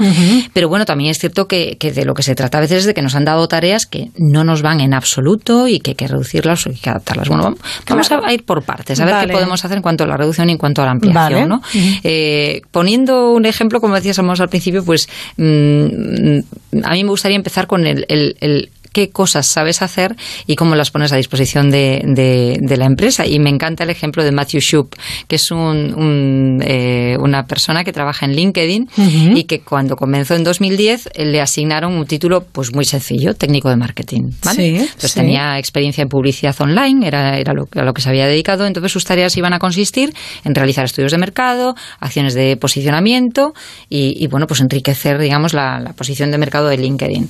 Pero 0.53 0.69
bueno, 0.69 0.85
también 0.85 1.11
es 1.11 1.19
cierto 1.19 1.47
que, 1.47 1.77
que 1.79 1.91
de 1.91 2.05
lo 2.05 2.13
que 2.15 2.23
se 2.23 2.33
trata 2.35 2.57
a 2.57 2.61
veces 2.61 2.79
es 2.79 2.85
de 2.85 2.93
que 2.95 3.01
nos 3.03 3.13
han 3.15 3.25
dado 3.25 3.47
tareas 3.47 3.85
que 3.85 4.09
no 4.17 4.43
nos 4.43 4.61
van 4.63 4.79
en 4.81 4.93
absoluto 4.93 5.67
y 5.67 5.79
que 5.79 5.91
hay 5.91 5.95
que 5.95 6.07
reducirlas 6.07 6.65
o 6.65 6.69
hay 6.71 6.75
que 6.77 6.89
adaptarlas. 6.89 7.27
Bueno, 7.27 7.43
vamos, 7.43 7.59
vamos 7.87 8.11
a- 8.11 8.33
ir 8.33 8.43
por 8.45 8.63
partes, 8.63 8.99
a 8.99 9.05
ver 9.05 9.13
Vale. 9.13 9.27
qué 9.27 9.33
podemos 9.33 9.63
hacer 9.63 9.77
en 9.77 9.83
cuanto 9.83 10.03
a 10.05 10.07
la 10.07 10.17
reducción 10.17 10.49
y 10.49 10.53
en 10.53 10.57
cuanto 10.57 10.81
a 10.81 10.85
la 10.85 10.91
ampliación, 10.91 11.13
Vale. 11.33 11.45
¿no? 11.47 11.55
Ujú. 11.57 11.99
Eh, 12.03 12.61
poniendo 12.71 13.31
un 13.31 13.45
ejemplo, 13.45 13.79
como 13.81 13.95
decíamos 13.95 14.39
al 14.39 14.49
principio, 14.49 14.83
pues 14.85 15.07
mm, 15.37 16.83
a 16.83 16.91
mí 16.93 17.03
me 17.03 17.09
gustaría 17.09 17.35
empezar 17.35 17.67
con 17.67 17.85
el, 17.85 18.05
el- 18.07 18.35
el 18.39 18.69
qué 18.93 19.09
cosas 19.09 19.47
sabes 19.47 19.81
hacer 19.81 20.15
y 20.47 20.55
cómo 20.55 20.75
las 20.75 20.91
pones 20.91 21.11
a 21.11 21.17
disposición 21.17 21.69
de, 21.71 22.01
de- 22.05 22.57
de 22.61 22.77
la 22.77 22.85
empresa. 22.85 23.25
Y 23.25 23.39
me 23.39 23.49
encanta 23.49 23.83
el 23.83 23.89
ejemplo 23.89 24.23
de 24.23 24.31
Matthew 24.31 24.61
Shoup, 24.61 24.95
que 25.27 25.35
es 25.35 25.51
un- 25.51 25.93
un, 25.93 26.59
eh, 26.65 27.17
una 27.19 27.45
persona 27.45 27.83
que 27.83 27.91
trabaja 27.91 28.25
en 28.25 28.33
LinkedIn 28.35 28.87
y 29.35 29.43
que 29.43 29.59
cuando 29.61 29.95
comenzó 29.95 30.35
en 30.35 30.43
2010 30.43 31.09
eh, 31.13 31.25
le 31.25 31.41
asignaron 31.41 31.93
un 31.93 32.05
título 32.05 32.45
pues 32.51 32.73
muy 32.73 32.85
sencillo, 32.85 33.33
técnico 33.33 33.69
de 33.69 33.75
marketing. 33.75 34.29
¿vale? 34.43 34.55
Sí, 34.55 34.75
Entonces 34.77 35.11
sí. 35.11 35.19
tenía 35.19 35.57
experiencia 35.57 36.01
en 36.03 36.09
publicidad 36.09 36.55
online, 36.59 37.07
era, 37.07 37.37
era 37.37 37.53
lo, 37.53 37.67
a 37.75 37.83
lo 37.83 37.93
que 37.93 38.01
se 38.01 38.09
había 38.09 38.27
dedicado, 38.27 38.65
entonces 38.67 38.91
sus 38.91 39.03
tareas 39.05 39.35
iban 39.37 39.53
a 39.53 39.59
consistir 39.59 40.13
en 40.43 40.53
realizar 40.55 40.85
estudios 40.85 41.11
de 41.11 41.17
mercado, 41.17 41.75
acciones 41.99 42.35
de 42.35 42.55
posicionamiento 42.57 43.53
y, 43.89 44.15
y, 44.23 44.27
bueno, 44.27 44.45
pues 44.47 44.61
enriquecer, 44.61 45.17
digamos, 45.19 45.53
la, 45.53 45.79
la 45.79 45.93
posición 45.93 46.29
de 46.31 46.37
mercado 46.37 46.67
de 46.67 46.77
LinkedIn. 46.77 47.29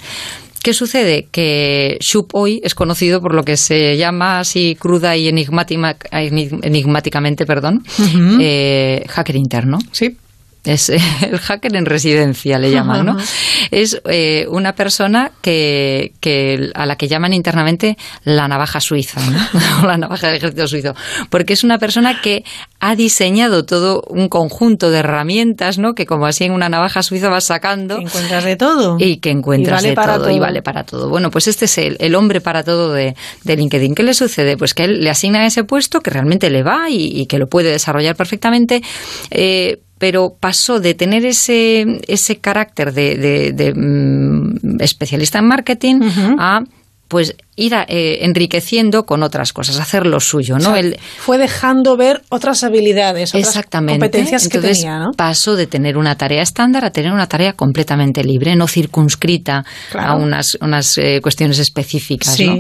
¿Qué 0.64 0.74
sucede? 0.74 1.28
Que 1.30 1.98
Shoup 2.00 2.34
hoy 2.34 2.62
es 2.64 2.74
conocido 2.74 3.22
por 3.22 3.34
lo 3.36 3.44
que 3.44 3.58
se 3.58 3.98
llama 3.98 4.40
así 4.40 4.76
cruda 4.80 5.16
y 5.18 5.28
enigmática- 5.28 5.98
enigmáticamente, 6.12 7.46
perdón, 7.46 7.84
eh, 8.40 9.04
hacker 9.10 9.36
interno. 9.36 9.80
Sí. 9.92 10.18
Es 10.66 10.90
el 11.22 11.40
hacker 11.40 11.76
en 11.76 11.86
residencia, 11.86 12.58
le 12.58 12.72
llaman, 12.72 13.06
¿no? 13.06 13.18
Es 13.72 14.02
eh, 14.10 14.46
una 14.50 14.74
persona 14.74 15.32
que, 15.42 16.14
que 16.22 16.70
a 16.74 16.86
la 16.86 16.96
que 16.96 17.08
llaman 17.08 17.34
internamente 17.34 17.98
la 18.24 18.48
navaja 18.48 18.80
suiza, 18.80 19.20
¿no? 19.30 19.40
O 19.84 19.88
la 19.88 19.98
navaja 19.98 20.28
del 20.28 20.38
ejército 20.38 20.68
suizo, 20.68 20.94
porque 21.30 21.54
es 21.54 21.64
una 21.64 21.78
persona 21.80 22.22
que 22.22 22.44
ha 22.80 22.96
diseñado 22.96 23.66
todo 23.66 24.04
un 24.10 24.30
conjunto 24.30 24.90
de 24.92 25.00
herramientas, 25.00 25.78
¿no? 25.80 25.94
Que 25.94 26.06
como 26.06 26.26
así 26.28 26.46
en 26.46 26.52
una 26.54 26.70
navaja 26.70 27.04
suiza 27.04 27.30
vas 27.30 27.46
sacando 27.46 27.98
Que 27.98 28.04
encuentras 28.04 28.44
de 28.46 28.56
todo. 28.56 28.98
y 29.00 29.18
que 29.18 29.32
encuentras 29.32 29.82
Y 29.82 29.84
vale 29.84 29.90
de 29.90 29.96
para 29.96 30.18
todo, 30.18 30.30
y 30.30 30.40
vale 30.40 30.62
para 30.62 30.84
todo. 30.84 31.10
Bueno, 31.10 31.30
pues 31.30 31.48
este 31.48 31.66
es 31.66 31.78
el, 31.78 31.98
el 32.00 32.16
hombre 32.16 32.40
para 32.42 32.64
todo 32.64 32.94
de, 32.94 33.16
de 33.44 33.56
LinkedIn. 33.58 33.96
¿Qué 33.96 34.04
le 34.04 34.14
sucede? 34.14 34.56
Pues 34.58 34.74
que 34.74 34.86
él 34.86 35.02
le 35.02 35.10
asigna 35.10 35.46
ese 35.46 35.64
puesto 35.66 36.00
que 36.00 36.10
realmente 36.12 36.50
le 36.50 36.64
va 36.64 36.90
y, 36.90 37.22
y 37.22 37.26
que 37.26 37.38
lo 37.38 37.48
puede 37.48 37.72
desarrollar 37.72 38.16
perfectamente. 38.16 38.82
eh, 39.32 39.80
pero 40.04 40.36
pasó 40.38 40.82
de 40.82 40.94
tener 40.96 41.26
ese, 41.26 42.02
ese 42.10 42.36
carácter 42.36 42.92
de, 42.92 43.16
de- 43.16 43.54
de, 43.54 43.74
mm, 43.74 44.82
especialista 44.82 45.40
en 45.40 45.46
marketing 45.48 46.02
a 46.40 46.66
pues 47.14 47.36
ir 47.56 47.76
a, 47.76 47.86
eh, 47.88 48.26
enriqueciendo 48.26 49.06
con 49.06 49.22
otras 49.22 49.54
cosas, 49.54 49.80
hacer 49.80 50.08
lo 50.08 50.20
suyo, 50.20 50.58
¿no? 50.58 50.70
O 50.70 50.72
sea, 50.72 50.80
Él- 50.80 50.98
fue 51.20 51.38
dejando 51.38 51.96
ver 51.96 52.24
otras 52.30 52.64
habilidades, 52.64 53.30
otras 53.30 53.48
Exactamente. 53.50 54.00
competencias 54.00 54.48
que 54.48 54.58
Entonces, 54.58 54.80
tenía, 54.80 54.98
¿no? 54.98 55.12
pasó 55.12 55.56
de 55.56 55.68
tener 55.68 55.96
una 55.98 56.16
tarea 56.18 56.42
estándar 56.42 56.84
a 56.84 56.90
tener 56.90 57.12
una 57.12 57.28
tarea 57.28 57.54
completamente 57.54 58.24
libre, 58.24 58.56
no 58.56 58.68
circunscrita 58.68 59.64
Claro. 59.92 60.10
a 60.14 60.16
unas, 60.16 60.58
unas 60.62 60.98
eh, 60.98 61.20
cuestiones 61.22 61.60
específicas. 61.60 62.34
Sí. 62.36 62.48
¿no? 62.48 62.58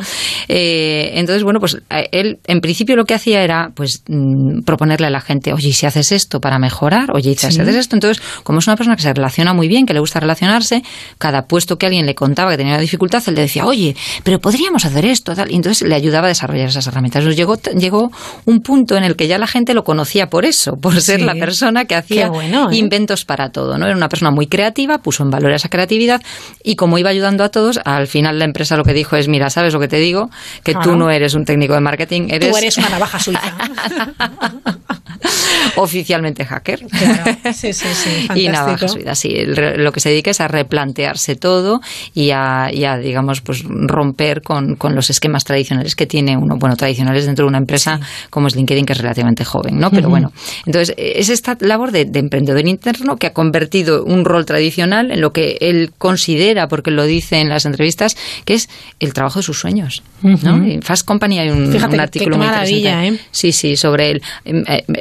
Eh, 0.47 1.11
entonces, 1.15 1.43
bueno, 1.43 1.59
pues 1.59 1.77
él 2.11 2.37
en 2.45 2.61
principio 2.61 2.95
lo 2.95 3.05
que 3.05 3.15
hacía 3.15 3.41
era 3.41 3.71
pues 3.73 4.03
mm, 4.07 4.61
proponerle 4.63 5.07
a 5.07 5.09
la 5.09 5.21
gente, 5.21 5.53
oye, 5.53 5.69
¿y 5.69 5.73
si 5.73 5.87
haces 5.87 6.11
esto 6.11 6.39
para 6.39 6.59
mejorar, 6.59 7.09
oye, 7.13 7.31
¿y 7.31 7.35
si 7.35 7.51
Sí. 7.51 7.59
haces 7.61 7.75
esto. 7.75 7.95
Entonces, 7.95 8.23
como 8.43 8.59
es 8.59 8.67
una 8.67 8.75
persona 8.75 8.95
que 8.95 9.01
se 9.01 9.11
relaciona 9.11 9.53
muy 9.55 9.67
bien, 9.67 9.87
que 9.87 9.93
le 9.95 9.99
gusta 9.99 10.19
relacionarse, 10.19 10.83
cada 11.17 11.47
puesto 11.47 11.79
que 11.79 11.87
alguien 11.87 12.05
le 12.05 12.13
contaba 12.13 12.51
que 12.51 12.57
tenía 12.57 12.73
una 12.73 12.81
dificultad, 12.81 13.23
él 13.27 13.33
le 13.35 13.41
decía, 13.41 13.65
oye, 13.65 13.95
pero 14.23 14.39
podríamos 14.43 14.83
hacer 14.83 15.05
esto, 15.05 15.33
tal. 15.35 15.49
Y 15.49 15.55
entonces 15.55 15.87
le 15.87 15.95
ayudaba 15.95 16.27
a 16.27 16.27
desarrollar 16.27 16.67
esas 16.67 16.85
herramientas. 16.85 17.23
Llegó, 17.23 17.57
llegó 17.77 18.11
un 18.43 18.59
punto 18.59 18.97
en 18.97 19.05
el 19.05 19.15
que 19.15 19.27
ya 19.29 19.37
la 19.37 19.47
gente 19.47 19.73
lo 19.73 19.85
conocía 19.85 20.27
por 20.27 20.43
eso, 20.43 20.73
por 20.75 20.99
ser 20.99 21.21
Sí. 21.21 21.25
la 21.25 21.33
persona 21.35 21.85
que 21.85 21.95
hacía 21.95 22.27
bueno, 22.27 22.69
¿eh? 22.69 22.75
inventos 22.75 23.23
para 23.23 23.51
todo, 23.51 23.77
¿no? 23.77 23.85
Era 23.85 23.95
una 23.95 24.09
persona 24.09 24.31
muy 24.31 24.47
creativa, 24.47 24.97
puso 24.97 25.23
en 25.23 25.29
valor 25.29 25.53
esa 25.53 25.69
creatividad 25.69 26.21
y 26.61 26.75
como 26.75 26.97
iba 26.97 27.09
ayudando 27.09 27.45
a 27.45 27.49
todos, 27.49 27.79
al 27.85 28.07
final 28.07 28.37
la 28.37 28.43
empresa 28.43 28.75
lo 28.75 28.83
que 28.83 28.91
dijo 28.91 29.15
es, 29.15 29.29
mira, 29.29 29.49
¿sabes 29.49 29.73
lo 29.73 29.79
que 29.79 29.87
te 29.87 29.97
digo? 29.97 30.29
Que 30.63 30.75
tú 30.75 30.97
no 30.97 31.09
eres 31.09 31.35
un 31.35 31.45
técnico 31.45 31.73
de 31.73 31.79
marketing, 31.79 32.27
eres... 32.29 32.51
Tú 32.51 32.57
eres 32.57 32.77
una 32.77 32.89
navaja 32.89 33.19
suiza. 33.19 33.41
oficialmente 35.75 36.45
hacker. 36.45 36.85
Sí, 37.53 37.71
sí, 37.73 37.87
sí. 37.93 38.09
y 38.35 38.47
nada, 38.47 38.65
fantástico. 38.65 38.91
su 38.93 38.97
vida, 38.99 39.15
sí. 39.15 39.35
Lo 39.45 39.91
que 39.91 39.99
se 39.99 40.09
dedica 40.09 40.31
es 40.31 40.41
a 40.41 40.47
replantearse 40.47 41.35
todo 41.35 41.81
y 42.13 42.31
a, 42.31 42.69
y 42.73 42.85
a, 42.85 42.97
digamos, 42.97 43.41
pues 43.41 43.63
romper 43.63 44.41
con, 44.41 44.75
con 44.75 44.95
los 44.95 45.09
esquemas 45.09 45.43
tradicionales 45.43 45.95
que 45.95 46.05
tiene 46.05 46.35
uno, 46.37 46.57
bueno, 46.57 46.75
tradicionales 46.75 47.25
dentro 47.25 47.45
de 47.45 47.49
una 47.49 47.57
empresa 47.59 47.99
como 48.29 48.47
es 48.47 48.55
LinkedIn, 48.55 48.85
que 48.85 48.93
es 48.93 48.99
relativamente 48.99 49.43
joven, 49.45 49.79
¿no? 49.79 49.91
Pero 49.91 50.09
bueno, 50.09 50.31
entonces 50.65 50.95
es 50.97 51.29
esta 51.29 51.57
labor 51.59 51.91
de, 51.91 52.05
de 52.05 52.19
emprendedor 52.19 52.65
interno 52.67 53.17
que 53.17 53.27
ha 53.27 53.33
convertido 53.33 54.03
un 54.03 54.25
rol 54.25 54.45
tradicional 54.45 55.11
en 55.11 55.21
lo 55.21 55.31
que 55.31 55.57
él 55.61 55.91
considera, 55.97 56.67
porque 56.67 56.91
lo 56.91 57.03
dice 57.05 57.39
en 57.39 57.49
las 57.49 57.65
entrevistas, 57.65 58.17
que 58.45 58.55
es 58.55 58.69
el 58.99 59.13
trabajo 59.13 59.39
de 59.39 59.43
sus 59.43 59.59
sueños, 59.59 60.03
¿no? 60.21 60.55
En 60.63 60.81
Fast 60.81 61.05
Company 61.05 61.39
hay 61.39 61.49
un, 61.49 61.71
Fíjate 61.71 61.85
un 61.91 61.97
qué- 61.97 62.01
artículo 62.01 62.35
qué 62.35 62.37
muy 62.37 62.47
interesante. 62.47 63.07
¿eh? 63.07 63.19
Sí, 63.31 63.51
sí, 63.51 63.75
sobre 63.77 64.11
él. 64.11 64.21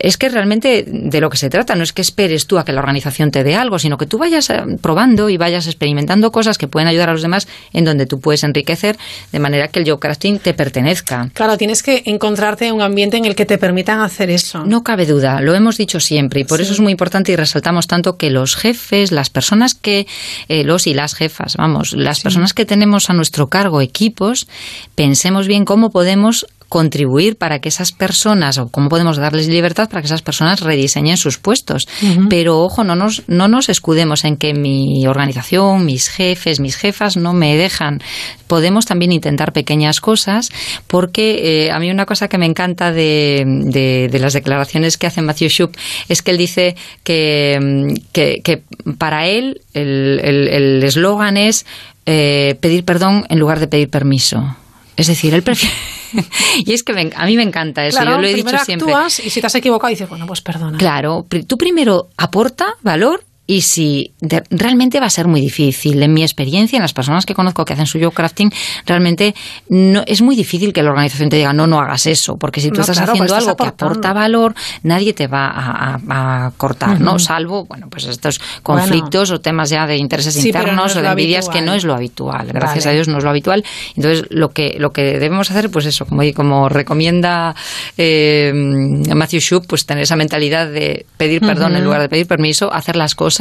Es 0.02 0.16
que 0.16 0.28
realmente 0.28 0.84
de 0.84 1.20
lo 1.20 1.30
que 1.30 1.36
se 1.36 1.48
trata 1.48 1.76
no 1.76 1.84
es 1.84 1.92
que 1.92 2.02
esperes 2.02 2.48
tú 2.48 2.58
a 2.58 2.64
que 2.64 2.72
la 2.72 2.80
organización 2.80 3.30
te 3.30 3.44
dé 3.44 3.54
algo, 3.54 3.78
sino 3.78 3.96
que 3.98 4.06
tú 4.06 4.18
vayas 4.18 4.50
eh, 4.50 4.60
probando 4.80 5.30
y 5.30 5.36
vayas 5.36 5.68
experimentando 5.68 6.32
cosas 6.32 6.58
que 6.58 6.66
pueden 6.66 6.88
ayudar 6.88 7.08
a 7.08 7.12
los 7.12 7.22
demás 7.22 7.46
en 7.72 7.84
donde 7.84 8.06
tú 8.06 8.18
puedes 8.18 8.42
enriquecer 8.42 8.98
de 9.30 9.38
manera 9.38 9.68
que 9.68 9.78
el 9.78 9.88
job 9.88 10.00
crafting 10.00 10.40
te 10.40 10.54
pertenezca. 10.54 11.30
Claro, 11.34 11.56
tienes 11.56 11.84
que 11.84 12.02
encontrarte 12.06 12.66
en 12.66 12.74
un 12.74 12.82
ambiente 12.82 13.16
en 13.16 13.26
el 13.26 13.36
que 13.36 13.46
te 13.46 13.58
permitan 13.58 14.00
hacer 14.00 14.28
eso. 14.28 14.64
No 14.66 14.82
cabe 14.82 15.06
duda, 15.06 15.40
lo 15.40 15.54
hemos 15.54 15.76
dicho 15.78 16.00
siempre 16.00 16.40
y 16.40 16.44
por 16.44 16.58
Sí. 16.58 16.64
eso 16.64 16.72
es 16.72 16.80
muy 16.80 16.90
importante 16.90 17.30
y 17.30 17.36
resaltamos 17.36 17.86
tanto 17.86 18.16
que 18.16 18.30
los 18.30 18.56
jefes, 18.56 19.12
las 19.12 19.30
personas 19.30 19.76
que, 19.76 20.08
eh, 20.48 20.64
los 20.64 20.88
y 20.88 20.94
las 20.94 21.14
jefas, 21.14 21.56
vamos, 21.56 21.92
las 21.92 22.18
personas 22.18 22.54
que 22.54 22.64
tenemos 22.64 23.08
a 23.08 23.12
nuestro 23.12 23.46
cargo 23.48 23.80
equipos, 23.80 24.48
pensemos 24.96 25.46
bien 25.46 25.64
cómo 25.64 25.90
podemos 25.92 26.46
contribuir 26.72 27.36
para 27.36 27.58
que 27.58 27.68
esas 27.68 27.92
personas 27.92 28.56
o 28.56 28.68
cómo 28.70 28.88
podemos 28.88 29.18
darles 29.18 29.46
libertad 29.46 29.90
para 29.90 30.00
que 30.00 30.06
esas 30.06 30.22
personas 30.22 30.60
rediseñen 30.60 31.18
sus 31.18 31.36
puestos. 31.36 31.86
Pero 32.30 32.60
ojo, 32.60 32.82
no 32.82 32.94
nos, 32.96 33.24
no 33.28 33.46
nos 33.46 33.68
escudemos 33.68 34.24
en 34.24 34.38
que 34.38 34.54
mi 34.54 35.06
organización, 35.06 35.84
mis 35.84 36.08
jefes, 36.08 36.60
mis 36.60 36.76
jefas 36.76 37.18
no 37.18 37.34
me 37.34 37.56
dejan. 37.58 38.00
Podemos 38.46 38.86
también 38.86 39.12
intentar 39.12 39.52
pequeñas 39.52 40.00
cosas 40.00 40.48
porque 40.86 41.66
eh, 41.66 41.70
a 41.72 41.78
mí 41.78 41.90
una 41.90 42.06
cosa 42.06 42.28
que 42.28 42.38
me 42.38 42.46
encanta 42.46 42.90
de, 42.90 43.44
de- 43.46 44.08
de 44.10 44.18
las 44.18 44.32
declaraciones 44.32 44.96
que 44.96 45.06
hace 45.06 45.20
Matthew 45.20 45.48
Shoup 45.50 45.76
es 46.08 46.22
que 46.22 46.30
él 46.30 46.38
dice 46.38 46.74
que, 47.04 47.58
mm, 47.60 47.94
que, 48.12 48.40
que 48.42 48.62
para 48.96 49.26
él 49.28 49.60
el 49.74 50.20
el- 50.24 50.48
el 50.48 50.82
eslogan 50.84 51.36
es 51.36 51.66
eh, 52.06 52.56
pedir 52.62 52.84
perdón 52.86 53.26
en 53.28 53.38
lugar 53.38 53.60
de 53.60 53.68
pedir 53.68 53.90
permiso. 53.90 54.56
Es 55.02 55.08
decir, 55.08 55.34
él 55.34 55.42
prefiere... 55.42 55.74
y 56.64 56.72
es 56.72 56.82
que 56.82 56.92
me- 56.92 57.10
a 57.14 57.26
mí 57.26 57.36
me 57.36 57.42
encanta 57.42 57.84
eso, 57.84 57.96
Claro, 57.98 58.12
yo 58.16 58.20
lo 58.22 58.26
he 58.28 58.34
dicho 58.34 58.56
siempre. 58.64 58.92
actúas 58.92 59.18
y 59.18 59.30
si 59.30 59.40
te 59.40 59.46
has 59.48 59.54
equivocado 59.56 59.90
dices, 59.90 60.08
bueno, 60.08 60.26
pues 60.26 60.40
perdona. 60.40 60.78
Claro, 60.78 61.26
tú 61.46 61.58
primero 61.58 62.08
aporta 62.16 62.74
valor 62.82 63.24
y 63.44 63.62
si 63.62 64.12
de- 64.20 64.44
realmente 64.50 65.00
va 65.00 65.06
a 65.06 65.10
ser 65.10 65.26
muy 65.26 65.40
difícil. 65.40 66.00
En 66.02 66.14
mi 66.14 66.22
experiencia, 66.22 66.76
en 66.76 66.82
las 66.82 66.92
personas 66.92 67.26
que 67.26 67.34
conozco 67.34 67.64
que 67.64 67.72
hacen 67.72 67.86
su 67.86 68.00
job 68.00 68.14
crafting, 68.14 68.52
realmente 68.86 69.34
no, 69.68 70.02
es 70.06 70.22
muy 70.22 70.36
difícil 70.36 70.72
que 70.72 70.82
la 70.82 70.90
organización 70.90 71.28
te 71.28 71.36
diga 71.36 71.52
no, 71.52 71.66
no 71.66 71.80
hagas 71.80 72.06
eso, 72.06 72.36
porque 72.36 72.60
si 72.60 72.68
tú 72.68 72.76
No, 72.76 72.80
estás 72.82 72.96
claro, 72.98 73.12
haciendo 73.12 73.32
pues 73.34 73.38
estás 73.42 73.48
algo 73.48 73.56
que 73.56 73.68
aporta 73.68 74.12
valor, 74.12 74.54
nadie 74.84 75.12
te 75.12 75.26
va 75.26 75.48
a, 75.48 75.98
a- 76.08 76.46
a 76.46 76.50
cortar, 76.56 77.00
¿no? 77.00 77.18
Salvo, 77.18 77.64
bueno, 77.64 77.88
pues 77.90 78.04
estos 78.06 78.40
conflictos 78.62 79.30
o 79.32 79.40
temas 79.40 79.70
ya 79.70 79.86
de 79.86 79.96
intereses 79.96 80.34
Sí, 80.34 80.52
pero 80.52 80.66
no 80.66 80.70
internos 80.72 80.96
o 80.96 81.02
de 81.02 81.08
envidias 81.08 81.48
que 81.48 81.60
no 81.62 81.74
es 81.74 81.84
lo 81.84 81.94
habitual. 81.94 82.46
Gracias 82.52 82.84
Vale. 82.84 82.90
a 82.92 82.94
Dios 82.94 83.08
no 83.08 83.18
es 83.18 83.24
lo 83.24 83.30
habitual. 83.30 83.64
Entonces, 83.96 84.24
lo 84.30 84.50
que, 84.52 84.76
lo 84.78 84.92
que 84.92 85.02
debemos 85.18 85.50
hacer, 85.50 85.68
pues 85.70 85.86
eso, 85.86 86.06
como, 86.06 86.22
como 86.34 86.68
recomienda 86.68 87.54
eh, 87.98 88.52
Matthew 88.54 89.40
Shoup, 89.40 89.66
pues 89.66 89.84
tener 89.84 90.04
esa 90.04 90.16
mentalidad 90.16 90.68
de 90.68 91.06
pedir 91.16 91.40
perdón 91.40 91.74
en 91.76 91.84
lugar 91.84 92.00
de 92.00 92.08
pedir 92.08 92.26
permiso, 92.26 92.72
hacer 92.72 92.94
las 92.96 93.14
cosas 93.16 93.31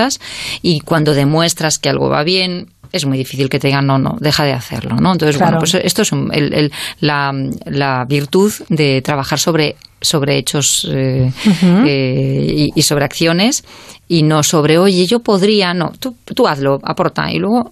y 0.62 0.80
cuando 0.82 1.14
demuestras 1.14 1.80
que 1.80 1.90
algo 1.90 2.10
va 2.10 2.24
bien, 2.24 2.68
es 2.92 3.06
muy 3.06 3.18
difícil 3.18 3.48
que 3.50 3.58
te 3.60 3.68
digan 3.68 3.88
no, 3.88 3.98
no, 3.98 4.18
deja 4.20 4.44
de 4.44 4.52
hacerlo, 4.54 4.96
¿no? 4.98 5.14
Entonces, 5.14 5.38
Claro. 5.38 5.52
bueno, 5.54 5.60
pues 5.60 5.76
esto 5.76 6.02
es 6.02 6.12
un- 6.12 6.30
el- 6.34 6.54
el- 6.54 6.72
la, 7.00 7.34
la 7.66 8.06
virtud 8.06 8.52
de 8.70 9.02
trabajar 9.02 9.40
sobre 9.40 9.76
sobre 10.02 10.38
hechos 10.38 10.88
eh, 10.92 11.32
eh, 11.86 12.54
y, 12.58 12.72
y 12.76 12.82
sobre 12.82 13.06
acciones 13.06 13.64
y 14.08 14.24
no 14.24 14.44
sobre, 14.44 14.78
oye, 14.78 15.06
yo 15.06 15.20
podría, 15.20 15.74
no, 15.74 15.94
tú, 16.00 16.16
tú 16.36 16.48
hazlo, 16.48 16.80
aporta 16.84 17.32
y 17.32 17.38
luego, 17.40 17.72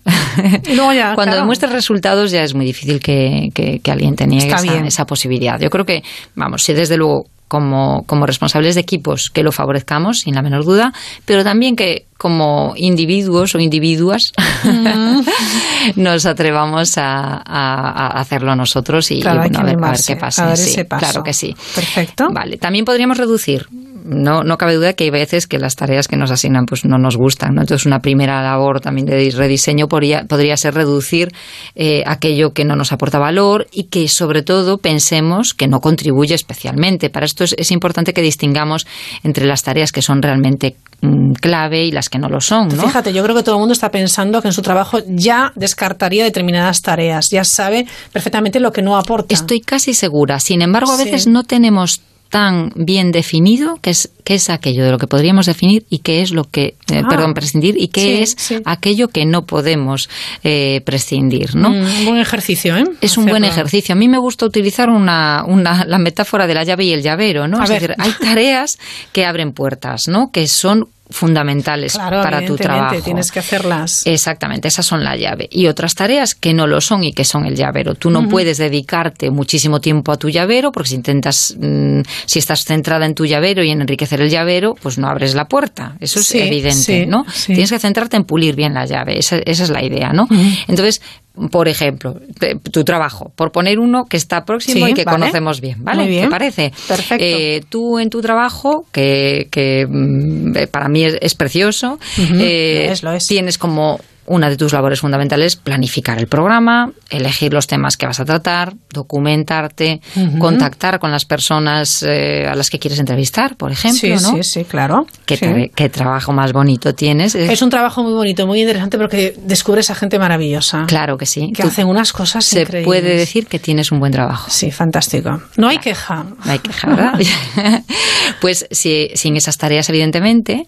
Y 0.67 0.75
luego 0.75 0.93
ya, 0.93 1.07
cuando 1.15 1.31
claro. 1.33 1.41
demuestres 1.41 1.71
resultados 1.71 2.31
ya 2.31 2.43
es 2.43 2.53
muy 2.53 2.65
difícil 2.65 2.99
que, 2.99 3.49
que- 3.53 3.79
que 3.79 3.91
alguien 3.91 4.15
te 4.15 4.25
niegue 4.27 4.47
Está 4.47 4.63
esa, 4.63 4.85
esa 4.85 5.05
posibilidad. 5.05 5.59
Yo 5.59 5.69
creo 5.69 5.85
que, 5.85 6.01
vamos, 6.35 6.63
si 6.63 6.73
desde 6.73 6.95
luego 6.97 7.25
como, 7.49 8.03
como 8.05 8.27
responsables 8.27 8.75
de 8.75 8.81
equipos 8.81 9.31
que 9.31 9.41
lo 9.41 9.51
favorezcamos, 9.51 10.19
sin 10.19 10.35
la 10.35 10.43
menor 10.43 10.63
duda, 10.65 10.93
pero 11.25 11.43
también 11.43 11.75
que 11.75 12.05
como 12.15 12.73
individuos 12.77 13.55
o 13.55 13.59
individuas 13.59 14.31
nos 15.95 16.25
atrevamos 16.25 16.97
a, 16.97 17.37
a- 17.37 18.07
a 18.17 18.19
hacerlo 18.19 18.55
nosotros 18.55 19.09
y, 19.11 19.19
Claro, 19.21 19.39
y 19.41 19.43
hay 19.45 19.49
bueno, 19.49 19.59
a, 19.59 19.63
ver, 19.63 19.83
a 19.83 19.91
ver 19.91 19.99
qué 20.05 20.15
pasa. 20.15 20.55
Sí. 20.55 20.75
Claro 20.85 21.23
que 21.23 21.33
sí. 21.33 21.55
Perfecto. 21.75 22.18
Vale, 22.33 22.57
también 22.57 22.85
podríamos 22.85 23.17
reducir. 23.17 23.67
No, 24.01 24.43
no 24.43 24.57
cabe 24.57 24.75
duda 24.75 24.93
que 24.93 25.03
hay 25.03 25.09
veces 25.11 25.45
que 25.45 25.59
las 25.59 25.75
tareas 25.75 26.07
que 26.07 26.15
nos 26.17 26.31
asignan 26.31 26.65
pues 26.65 26.83
no 26.83 26.97
nos 26.97 27.15
gustan. 27.15 27.53
¿no? 27.53 27.61
Entonces, 27.61 27.85
una 27.85 27.99
primera 27.99 28.41
labor 28.41 28.79
también 28.79 29.05
de 29.05 29.29
rediseño 29.29 29.87
podría, 29.87 30.23
podría 30.23 30.57
ser 30.57 30.73
reducir 30.73 31.31
eh, 31.75 32.03
aquello 32.07 32.51
que 32.51 32.65
no 32.65 32.75
nos 32.75 32.91
aporta 32.91 33.19
valor 33.19 33.67
y 33.71 33.83
que, 33.83 34.07
sobre 34.07 34.41
todo, 34.41 34.77
pensemos 34.79 35.53
que 35.53 35.67
no 35.67 35.79
contribuye 35.79 36.33
especialmente. 36.33 37.09
Para 37.09 37.25
esto 37.25 37.43
es, 37.43 37.53
es 37.57 37.71
importante 37.71 38.13
que 38.13 38.21
distingamos 38.21 38.87
entre 39.23 39.45
las 39.45 39.61
tareas 39.63 39.91
que 39.91 40.01
son 40.01 40.21
realmente 40.23 40.75
mm, 41.01 41.33
clave 41.33 41.85
y 41.85 41.91
las 41.91 42.09
que 42.09 42.17
no 42.17 42.29
lo 42.29 42.41
son. 42.41 42.69
¿no? 42.69 42.81
Fíjate, 42.83 43.13
yo 43.13 43.21
creo 43.23 43.35
que 43.35 43.43
todo 43.43 43.55
el 43.55 43.59
mundo 43.59 43.73
está 43.73 43.91
pensando 43.91 44.41
que 44.41 44.47
en 44.47 44.53
su 44.53 44.61
trabajo 44.63 44.99
ya 45.07 45.51
descartaría 45.55 46.23
determinadas 46.23 46.81
tareas, 46.81 47.27
ya 47.29 47.43
sabe 47.43 47.85
perfectamente 48.11 48.59
lo 48.59 48.71
que 48.71 48.81
no 48.81 48.97
aporta. 48.97 49.35
Estoy 49.35 49.59
casi 49.61 49.93
segura. 49.93 50.39
Sin 50.39 50.61
embargo, 50.63 50.91
a 50.93 50.97
Sí. 50.97 51.03
veces 51.03 51.27
no 51.27 51.43
tenemos 51.43 52.01
tan 52.29 52.71
bien 52.75 53.11
definido 53.11 53.77
qué 53.81 53.89
es, 53.89 54.11
qué 54.23 54.35
es 54.35 54.49
aquello 54.49 54.85
de 54.85 54.91
lo 54.91 54.97
que 54.97 55.07
podríamos 55.07 55.45
definir 55.47 55.85
y 55.89 55.99
qué 55.99 56.21
es 56.21 56.31
lo 56.31 56.43
que, 56.43 56.75
eh, 56.91 57.01
Ah. 57.03 57.07
perdón, 57.09 57.33
prescindir 57.33 57.75
y 57.77 57.87
qué 57.87 58.01
Sí, 58.01 58.21
es 58.23 58.35
sí. 58.37 58.55
aquello 58.65 59.07
que 59.07 59.25
no 59.25 59.45
podemos 59.45 60.09
eh, 60.43 60.81
prescindir, 60.85 61.55
¿no? 61.55 61.69
Mm, 61.71 61.75
un 61.99 62.05
buen 62.05 62.17
ejercicio, 62.19 62.77
¿eh? 62.77 62.83
Es 63.01 63.17
un 63.17 63.25
buen 63.25 63.43
ejercicio. 63.43 63.93
A 63.93 63.95
mí 63.97 64.07
me 64.07 64.19
gusta 64.19 64.45
utilizar 64.45 64.89
una, 64.89 65.43
una- 65.47 65.85
la 65.85 65.97
metáfora 65.97 66.45
de 66.47 66.53
la 66.53 66.63
llave 66.63 66.85
y 66.85 66.93
el 66.93 67.01
llavero, 67.01 67.47
¿no? 67.47 67.59
A 67.59 67.63
es 67.63 67.69
ver. 67.69 67.81
decir, 67.81 67.95
hay 67.97 68.11
tareas 68.19 68.77
que 69.11 69.25
abren 69.25 69.51
puertas, 69.51 70.07
¿no? 70.07 70.31
Que 70.31 70.47
son 70.47 70.87
fundamentales 71.09 71.93
Claro, 71.93 72.21
para 72.21 72.45
tu 72.45 72.55
trabajo. 72.55 73.01
tienes 73.01 73.31
que 73.31 73.39
hacerlas. 73.39 74.03
Exactamente, 74.05 74.67
esas 74.67 74.85
son 74.85 75.03
la 75.03 75.15
llave. 75.15 75.47
Y 75.51 75.67
otras 75.67 75.95
tareas 75.95 76.35
que 76.35 76.53
no 76.53 76.67
lo 76.67 76.81
son 76.81 77.03
y 77.03 77.13
que 77.13 77.25
son 77.25 77.45
el 77.45 77.55
llavero. 77.55 77.95
Tú 77.95 78.09
no 78.11 78.27
puedes 78.29 78.57
dedicarte 78.57 79.31
muchísimo 79.31 79.81
tiempo 79.81 80.11
a 80.11 80.17
tu 80.17 80.29
llavero 80.29 80.71
porque 80.71 80.89
si 80.89 80.95
intentas, 80.95 81.55
mm, 81.59 82.01
si 82.25 82.39
estás 82.39 82.63
centrada 82.63 83.05
en 83.05 83.15
tu 83.15 83.25
llavero 83.25 83.63
y 83.63 83.71
en 83.71 83.81
enriquecer 83.81 84.21
el 84.21 84.29
llavero, 84.29 84.75
pues 84.81 84.97
no 84.97 85.07
abres 85.07 85.33
la 85.35 85.45
puerta. 85.47 85.95
Eso 85.99 86.19
es 86.19 86.27
Sí, 86.27 86.39
evidente, 86.39 86.75
sí, 87.01 87.05
¿no? 87.07 87.25
sí. 87.33 87.53
Tienes 87.53 87.71
que 87.71 87.79
centrarte 87.79 88.15
en 88.17 88.23
pulir 88.23 88.55
bien 88.55 88.73
la 88.73 88.85
llave. 88.85 89.17
Esa, 89.17 89.37
esa 89.37 89.63
es 89.63 89.69
la 89.69 89.83
idea, 89.83 90.13
¿no? 90.13 90.27
Entonces, 90.67 91.01
por 91.51 91.67
ejemplo, 91.67 92.19
te- 92.37 92.55
tu 92.55 92.83
trabajo, 92.83 93.31
por 93.35 93.51
poner 93.51 93.79
uno 93.79 94.05
que 94.05 94.17
está 94.17 94.43
próximo 94.45 94.85
Sí, 94.87 94.91
y 94.91 94.93
que 94.95 95.05
vale. 95.05 95.19
conocemos 95.19 95.61
bien, 95.61 95.83
¿vale? 95.83 96.01
Muy 96.03 96.09
bien. 96.09 96.25
¿Te 96.25 96.29
parece? 96.29 96.73
Perfecto. 96.87 97.23
Eh, 97.25 97.63
tú 97.69 97.97
en 97.99 98.09
tu 98.09 98.21
trabajo, 98.21 98.85
que, 98.91 99.47
que, 99.51 99.87
mm, 99.89 100.57
eh, 100.57 100.67
para 100.67 100.89
mí 100.89 101.03
es, 101.05 101.17
es 101.21 101.35
precioso, 101.35 101.97
eh, 102.17 102.89
es, 102.91 103.03
lo 103.03 103.13
es. 103.13 103.25
tienes 103.25 103.57
como 103.57 103.99
una 104.29 104.49
de 104.49 104.55
tus 104.57 104.71
labores 104.73 105.01
fundamentales 105.01 105.55
planificar 105.57 106.17
el 106.19 106.27
programa, 106.27 106.91
elegir 107.09 107.51
los 107.53 107.67
temas 107.67 107.97
que 107.97 108.05
vas 108.05 108.19
a 108.19 108.25
tratar, 108.25 108.73
documentarte, 108.91 110.01
contactar 110.39 110.99
con 110.99 111.11
las 111.11 111.25
personas 111.25 112.03
eh, 112.03 112.47
a 112.47 112.55
las 112.55 112.69
que 112.69 112.79
quieres 112.79 112.99
entrevistar, 112.99 113.55
por 113.57 113.71
ejemplo, 113.71 113.99
sí, 113.99 114.09
¿no? 114.23 114.35
sí, 114.35 114.43
sí, 114.43 114.63
claro. 114.65 115.05
¿Qué, 115.25 115.35
Sí. 115.37 115.45
tra- 115.45 115.71
qué 115.75 115.89
trabajo 115.89 116.31
más 116.31 116.53
bonito 116.53 116.93
tienes? 116.95 117.35
Es- 117.35 117.49
Es 117.49 117.61
un 117.61 117.69
trabajo 117.69 118.03
muy 118.03 118.13
bonito, 118.13 118.45
muy 118.47 118.61
interesante 118.61 118.97
porque 118.97 119.35
descubres 119.43 119.89
a 119.89 119.95
gente 119.95 120.17
maravillosa. 120.19 120.85
Claro 120.87 121.17
que 121.17 121.25
sí. 121.25 121.51
Que 121.53 121.63
Tú- 121.63 121.67
hacen 121.69 121.87
unas 121.87 122.13
cosas 122.13 122.45
Se 122.45 122.61
increíbles. 122.61 122.85
puede 122.85 123.15
decir 123.17 123.47
que 123.47 123.59
tienes 123.59 123.91
un 123.91 123.99
buen 123.99 124.11
trabajo. 124.11 124.49
Sí, 124.49 124.71
fantástico. 124.71 125.41
No 125.57 125.67
hay 125.67 125.79
queja. 125.79 126.23
No 126.45 126.51
hay 126.51 126.59
queja, 126.59 126.87
¿verdad? 126.87 127.19
pues 128.41 128.67
si, 128.71 129.09
sin 129.15 129.35
esas 129.37 129.57
tareas, 129.57 129.89
evidentemente, 129.89 130.67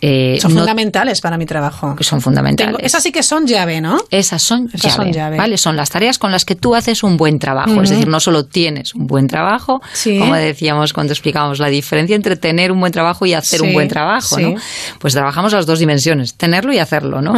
eh, 0.00 0.38
son 0.40 0.52
no- 0.54 0.60
fundamentales 0.60 1.20
para 1.20 1.38
mi 1.38 1.46
trabajo. 1.46 1.96
son 2.00 2.20
fundamentales. 2.20 2.72
Tengo- 2.76 2.84
esas 2.84 3.02
sí 3.02 3.10
que 3.12 3.22
son 3.22 3.46
llave, 3.46 3.80
¿no? 3.80 3.98
Esas 4.10 4.42
son, 4.42 4.68
Esas 4.72 4.82
llave, 4.82 4.94
son 4.96 5.12
llave. 5.12 5.36
¿vale? 5.38 5.56
Son 5.56 5.76
las 5.76 5.90
tareas 5.90 6.18
con 6.18 6.30
las 6.32 6.44
que 6.44 6.54
tú 6.56 6.74
haces 6.74 7.02
un 7.02 7.16
buen 7.16 7.38
trabajo. 7.38 7.82
Es 7.82 7.90
decir, 7.90 8.08
no 8.08 8.20
solo 8.20 8.44
tienes 8.44 8.94
un 8.94 9.06
buen 9.06 9.26
trabajo, 9.28 9.80
Sí. 9.92 10.18
como 10.18 10.34
decíamos 10.34 10.92
cuando 10.92 11.12
explicábamos 11.12 11.58
la 11.58 11.68
diferencia 11.68 12.14
entre 12.16 12.36
tener 12.36 12.70
un 12.72 12.80
buen 12.80 12.92
trabajo 12.92 13.24
y 13.26 13.32
hacer 13.34 13.60
Sí, 13.60 13.66
un 13.66 13.72
buen 13.72 13.88
trabajo, 13.88 14.36
sí. 14.36 14.42
¿no? 14.42 14.54
Pues 14.98 15.14
trabajamos 15.14 15.52
las 15.52 15.66
dos 15.66 15.78
dimensiones, 15.78 16.34
tenerlo 16.34 16.72
y 16.72 16.78
hacerlo, 16.78 17.22
¿no? 17.22 17.32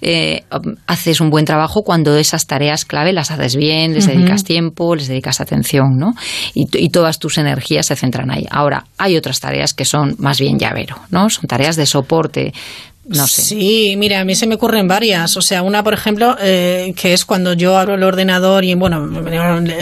Eh, 0.00 0.44
um, 0.52 0.76
haces 0.86 1.20
un 1.20 1.30
buen 1.30 1.44
trabajo 1.44 1.82
cuando 1.82 2.16
esas 2.16 2.46
tareas 2.46 2.84
clave 2.84 3.12
las 3.12 3.30
haces 3.30 3.56
bien, 3.56 3.94
les 3.94 4.06
dedicas 4.06 4.44
tiempo, 4.44 4.94
les 4.94 5.08
dedicas 5.08 5.40
atención, 5.40 5.96
¿no? 5.98 6.12
Y 6.54 6.88
todas 6.90 7.18
tus 7.18 7.38
energías 7.38 7.86
se 7.86 7.96
centran 7.96 8.30
ahí. 8.30 8.46
Ahora, 8.50 8.84
hay 8.98 9.16
otras 9.16 9.40
tareas 9.40 9.74
que 9.74 9.84
son 9.84 10.14
más 10.18 10.38
bien 10.38 10.58
llavero, 10.58 10.96
¿no? 11.10 11.28
Son 11.30 11.46
tareas 11.46 11.76
de 11.76 11.86
soporte, 11.86 12.01
no 13.04 13.26
sé. 13.26 13.42
Sí, 13.42 13.94
mira, 13.96 14.20
a 14.20 14.24
mí 14.24 14.34
se 14.36 14.46
me 14.46 14.54
ocurren 14.54 14.86
varias. 14.86 15.36
O 15.36 15.42
sea, 15.42 15.62
una, 15.62 15.82
por 15.82 15.92
ejemplo, 15.92 16.36
eh, 16.40 16.94
que 16.96 17.12
es 17.12 17.24
cuando 17.24 17.52
yo 17.52 17.76
abro 17.76 17.94
el 17.94 18.02
ordenador 18.04 18.64
y, 18.64 18.74
bueno, 18.74 19.08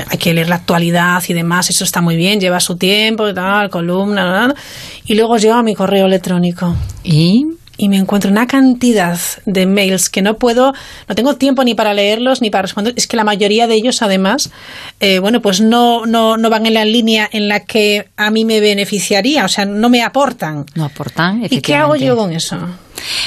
hay 0.09 0.19
que 0.19 0.33
leer 0.33 0.49
la 0.49 0.57
actualidad 0.57 1.23
y 1.29 1.35
demás. 1.35 1.69
Eso 1.69 1.85
está 1.85 2.01
muy 2.01 2.17
bien, 2.17 2.41
lleva 2.41 2.61
su 2.61 2.77
tiempo 2.77 3.29
y 3.29 3.35
tal, 3.35 3.69
columna, 3.69 4.25
tal, 4.25 4.57
y 5.05 5.15
luego 5.15 5.37
llevo 5.37 5.55
a 5.55 5.63
mi 5.63 5.75
correo 5.75 6.07
electrónico. 6.07 6.75
¿Y? 7.05 7.45
Y 7.83 7.89
me 7.89 7.97
encuentro 7.97 8.31
una 8.31 8.47
cantidad 8.47 9.19
de 9.47 9.65
mails 9.65 10.11
que 10.11 10.21
no 10.21 10.37
puedo, 10.37 10.75
no 11.09 11.15
tengo 11.15 11.37
tiempo 11.37 11.65
ni 11.65 11.75
para 11.75 11.95
leerlos 11.95 12.43
ni 12.43 12.51
para 12.51 12.61
responder. 12.61 12.93
Es 12.95 13.07
que 13.07 13.17
la 13.17 13.25
mayoría 13.25 13.67
de 13.67 13.75
ellos, 13.75 14.03
además, 14.03 14.51
eh, 15.01 15.19
bueno, 15.19 15.41
pues 15.41 15.63
no, 15.63 16.05
no, 16.05 16.37
no 16.37 16.51
van 16.51 16.67
en 16.67 16.75
la 16.75 16.85
línea 16.85 17.27
en 17.33 17.49
la 17.49 17.61
que 17.61 18.11
a 18.19 18.31
mí 18.31 18.45
me 18.45 18.61
beneficiaría, 18.61 19.47
o 19.47 19.49
sea, 19.49 19.65
no 19.65 19.89
me 19.89 20.03
aportan. 20.03 20.67
No 20.75 20.85
aportan, 20.85 21.43
¿Y 21.43 21.63
qué 21.63 21.75
hago 21.75 21.95
efectivamente. 21.95 22.05
yo 22.05 22.17
con 22.19 22.33
eso? 22.33 22.59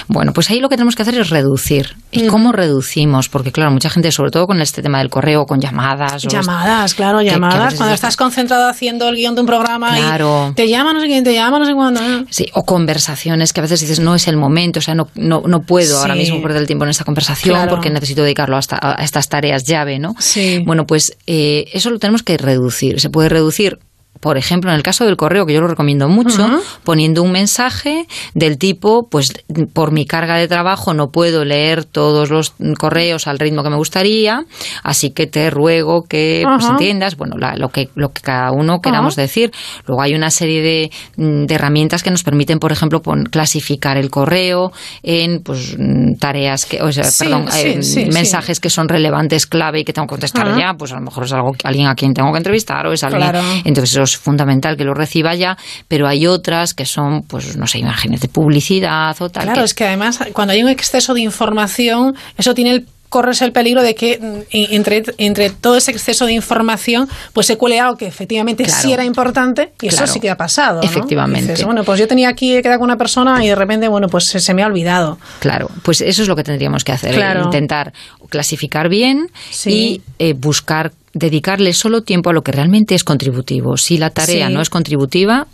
Bueno, 0.07 0.33
pues 0.33 0.49
ahí 0.49 0.59
lo 0.59 0.69
que 0.69 0.75
tenemos 0.75 0.95
que 0.95 1.01
hacer 1.03 1.15
es 1.17 1.29
reducir. 1.29 1.95
¿Y 2.11 2.27
cómo 2.27 2.51
reducimos? 2.51 3.29
Porque 3.29 3.51
claro, 3.51 3.71
mucha 3.71 3.89
gente, 3.89 4.11
sobre 4.11 4.31
todo 4.31 4.47
con 4.47 4.61
este 4.61 4.81
tema 4.81 4.99
del 4.99 5.09
correo, 5.09 5.45
con 5.45 5.59
llamadas. 5.59 6.25
o- 6.25 6.29
Llamadas, 6.29 6.93
claro, 6.93 7.21
llamadas. 7.21 7.75
Cuando 7.75 7.93
está- 7.93 8.07
estás 8.07 8.17
concentrado 8.17 8.67
haciendo 8.69 9.09
el 9.09 9.15
guion 9.15 9.35
de 9.35 9.41
un 9.41 9.47
programa 9.47 9.95
Claro. 9.95 10.49
y 10.51 10.55
te 10.55 10.67
llama 10.69 10.93
no 10.93 10.99
sé 11.01 11.07
quién, 11.07 11.23
te 11.23 11.33
llama 11.33 11.59
no 11.59 11.65
sé 11.65 11.73
cuándo. 11.73 11.99
¿eh? 12.01 12.25
Sí, 12.29 12.47
o 12.53 12.63
conversaciones 12.65 13.53
que 13.53 13.59
a 13.61 13.63
veces 13.63 13.79
dices 13.81 13.99
no 13.99 14.15
es 14.15 14.27
el 14.27 14.37
momento, 14.37 14.79
o 14.79 14.81
sea, 14.81 14.95
no, 14.95 15.07
no, 15.15 15.41
no 15.47 15.61
puedo 15.61 15.99
ahora 15.99 16.15
mismo 16.15 16.41
perder 16.41 16.61
el 16.61 16.67
tiempo 16.67 16.85
en 16.85 16.91
esta 16.91 17.03
conversación 17.05 17.55
Claro. 17.55 17.69
porque 17.71 17.89
necesito 17.89 18.21
dedicarlo 18.23 18.57
a 18.57 18.95
estas 19.03 19.29
tareas 19.29 19.63
llave, 19.65 19.99
¿no? 19.99 20.15
Sí. 20.19 20.61
Bueno, 20.65 20.85
pues 20.85 21.17
eh, 21.27 21.65
eso 21.73 21.89
lo 21.89 21.99
tenemos 21.99 22.23
que 22.23 22.37
reducir. 22.37 22.99
Se 22.99 23.09
puede 23.09 23.29
reducir. 23.29 23.79
Por 24.23 24.37
ejemplo, 24.37 24.71
en 24.71 24.77
el 24.77 24.83
caso 24.83 25.03
del 25.05 25.17
correo, 25.17 25.45
que 25.45 25.53
yo 25.53 25.59
lo 25.59 25.67
recomiendo 25.67 26.07
mucho, 26.07 26.47
poniendo 26.85 27.21
un 27.23 27.31
mensaje 27.33 28.07
del 28.33 28.57
tipo, 28.57 29.05
pues 29.11 29.33
por 29.73 29.91
mi 29.91 30.05
carga 30.05 30.37
de 30.37 30.47
trabajo 30.47 30.93
no 30.93 31.09
puedo 31.11 31.43
leer 31.43 31.83
todos 31.83 32.29
los 32.29 32.53
correos 32.79 33.27
al 33.27 33.37
ritmo 33.37 33.63
que 33.63 33.69
me 33.69 33.75
gustaría, 33.75 34.45
así 34.81 35.09
que 35.11 35.27
te 35.27 35.49
ruego 35.49 36.03
que 36.07 36.43
pues, 36.45 36.69
entiendas, 36.71 37.17
bueno, 37.17 37.35
la- 37.37 37.57
lo, 37.57 37.67
que, 37.67 37.89
lo 37.95 38.13
que 38.13 38.21
cada 38.21 38.51
uno 38.53 38.79
queramos 38.79 39.17
decir. 39.17 39.51
Luego 39.85 40.01
hay 40.01 40.15
una 40.15 40.29
serie 40.31 40.61
de, 40.61 40.91
mm, 41.17 41.45
de 41.45 41.55
herramientas 41.55 42.01
que 42.01 42.09
nos 42.09 42.23
permiten, 42.23 42.59
por 42.59 42.71
ejemplo, 42.71 43.01
pon- 43.01 43.25
clasificar 43.25 43.97
el 43.97 44.09
correo 44.09 44.71
en 45.03 45.41
pues 45.43 45.75
tareas 46.19 46.65
que, 46.65 46.81
o 46.81 46.91
sea, 46.93 47.03
Sí, 47.03 47.25
perdón, 47.25 47.47
sí, 47.51 47.67
eh, 47.67 47.83
sí, 47.83 48.05
mensajes 48.05 48.59
que 48.61 48.69
son 48.69 48.87
relevantes, 48.87 49.45
clave 49.47 49.81
y 49.81 49.83
que 49.83 49.91
tengo 49.91 50.07
que 50.07 50.11
contestar 50.11 50.57
ya, 50.57 50.73
pues 50.77 50.93
a 50.93 50.95
lo 50.95 51.01
mejor 51.01 51.25
es 51.25 51.33
algo 51.33 51.51
alguien 51.65 51.87
a 51.87 51.95
quien 51.95 52.13
tengo 52.13 52.31
que 52.31 52.37
entrevistar 52.37 52.87
o 52.87 52.93
es 52.93 53.03
alguien. 53.03 53.21
Claro. 53.29 53.41
Entonces 53.65 53.91
eso 53.97 54.12
fundamental 54.17 54.77
que 54.77 54.83
lo 54.83 54.93
reciba 54.93 55.35
ya, 55.35 55.57
pero 55.87 56.07
hay 56.07 56.27
otras 56.27 56.73
que 56.73 56.85
son, 56.85 57.23
pues 57.23 57.55
no 57.57 57.67
sé, 57.67 57.79
imagínate, 57.79 58.27
publicidad 58.27 59.15
o 59.21 59.29
tal. 59.29 59.43
Claro, 59.43 59.61
que- 59.61 59.65
es 59.65 59.73
que 59.73 59.85
además 59.85 60.19
cuando 60.33 60.53
hay 60.53 60.63
un 60.63 60.69
exceso 60.69 61.13
de 61.13 61.21
información, 61.21 62.15
eso 62.37 62.53
tiene 62.53 62.71
el 62.71 62.87
corres 63.09 63.43
el 63.43 63.51
peligro 63.51 63.83
de 63.83 63.93
que 63.93 64.17
mm, 64.19 64.25
en- 64.49 64.73
entre, 64.73 65.03
entre 65.19 65.51
todo 65.51 65.77
ese 65.77 65.91
exceso 65.91 66.25
de 66.25 66.33
información 66.33 67.07
pues 67.31 67.45
se 67.45 67.57
cuele 67.59 67.79
algo 67.79 67.95
que 67.95 68.07
efectivamente 68.07 68.63
Claro. 68.63 68.81
sí 68.81 68.91
era 68.91 69.05
importante 69.05 69.71
y 69.83 69.89
Claro. 69.89 70.05
eso 70.05 70.13
sí 70.15 70.19
que 70.19 70.31
ha 70.31 70.35
pasado. 70.35 70.77
¿no? 70.81 70.83
Efectivamente. 70.83 71.51
Dices, 71.51 71.63
bueno, 71.63 71.83
pues 71.83 71.99
yo 71.99 72.07
tenía 72.07 72.29
aquí 72.29 72.53
que 72.53 72.63
quedar 72.63 72.79
con 72.79 72.85
una 72.85 72.97
persona 72.97 73.45
y 73.45 73.49
de 73.49 73.53
repente, 73.55 73.87
bueno, 73.87 74.07
pues 74.07 74.25
se, 74.25 74.39
se 74.39 74.55
me 74.55 74.63
ha 74.63 74.65
olvidado. 74.65 75.19
Claro, 75.41 75.69
pues 75.83 76.01
eso 76.01 76.23
es 76.23 76.27
lo 76.27 76.35
que 76.35 76.43
tendríamos 76.43 76.83
que 76.83 76.91
hacer, 76.91 77.13
Claro. 77.13 77.41
eh, 77.41 77.43
intentar 77.45 77.93
clasificar 78.29 78.89
bien 78.89 79.29
Sí. 79.51 79.69
y 79.69 80.01
eh, 80.17 80.33
buscar 80.33 80.91
dedicarle 81.13 81.73
solo 81.73 82.01
tiempo 82.01 82.29
a 82.29 82.33
lo 82.33 82.41
que 82.41 82.51
realmente 82.51 82.95
es 82.95 83.03
contributivo. 83.03 83.77
Si 83.77 83.97
la 83.97 84.09
tarea 84.09 84.47
Sí. 84.47 84.53
no 84.53 84.61
es 84.61 84.69
contributiva, 84.69 85.47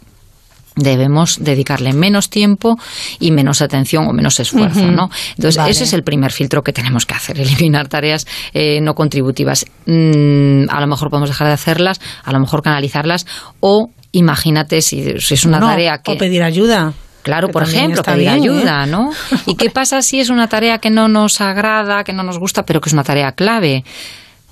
debemos 0.76 1.44
dedicarle 1.44 1.91
menos 1.94 2.30
tiempo 2.30 2.77
y 3.19 3.31
menos 3.31 3.61
atención 3.61 4.07
o 4.07 4.14
menos 4.14 4.40
esfuerzo. 4.40 4.88
¿no? 4.88 5.10
Entonces, 5.31 5.57
Vale. 5.57 5.72
ese 5.72 5.84
es 5.84 5.94
el 5.94 6.03
primer 6.03 6.31
filtro 6.31 6.61
que 6.64 6.72
tenemos 6.72 7.06
que 7.06 7.15
hacer, 7.15 7.40
eliminar 7.41 7.88
tareas 7.90 8.26
eh, 8.53 8.80
no 8.81 8.94
contributivas. 8.94 9.65
Mm, 9.86 10.69
a 10.69 10.80
lo 10.80 10.88
mejor 10.88 11.10
podemos 11.10 11.30
dejar 11.30 11.48
de 11.48 11.53
hacerlas, 11.53 11.99
a 12.23 12.31
lo 12.31 12.40
mejor 12.40 12.61
canalizarlas 12.61 13.26
o 13.60 13.90
imagínate 14.11 14.81
si, 14.81 15.19
si 15.19 15.34
es 15.34 15.44
una 15.45 15.60
No, 15.60 15.68
tarea 15.68 15.98
que... 16.03 16.11
O 16.14 16.18
pedir 16.18 16.41
ayuda. 16.44 16.94
Claro, 17.22 17.48
Que 17.48 17.53
por 17.53 17.64
ejemplo, 17.64 18.02
pedir 18.02 18.19
bien, 18.19 18.34
¿eh? 18.36 18.41
ayuda, 18.41 18.86
¿no? 18.86 19.11
¿Y 19.45 19.56
qué 19.56 19.69
pasa 19.69 20.02
si 20.02 20.22
es 20.22 20.30
una 20.30 20.48
tarea 20.48 20.77
que 20.77 20.90
no 20.90 21.10
nos 21.10 21.41
agrada, 21.41 22.06
que 22.06 22.14
no 22.14 22.23
nos 22.23 22.40
gusta, 22.40 22.64
pero 22.64 22.80
que 22.80 22.88
es 22.90 22.94
una 22.94 23.03
tarea 23.03 23.34
clave? 23.34 23.84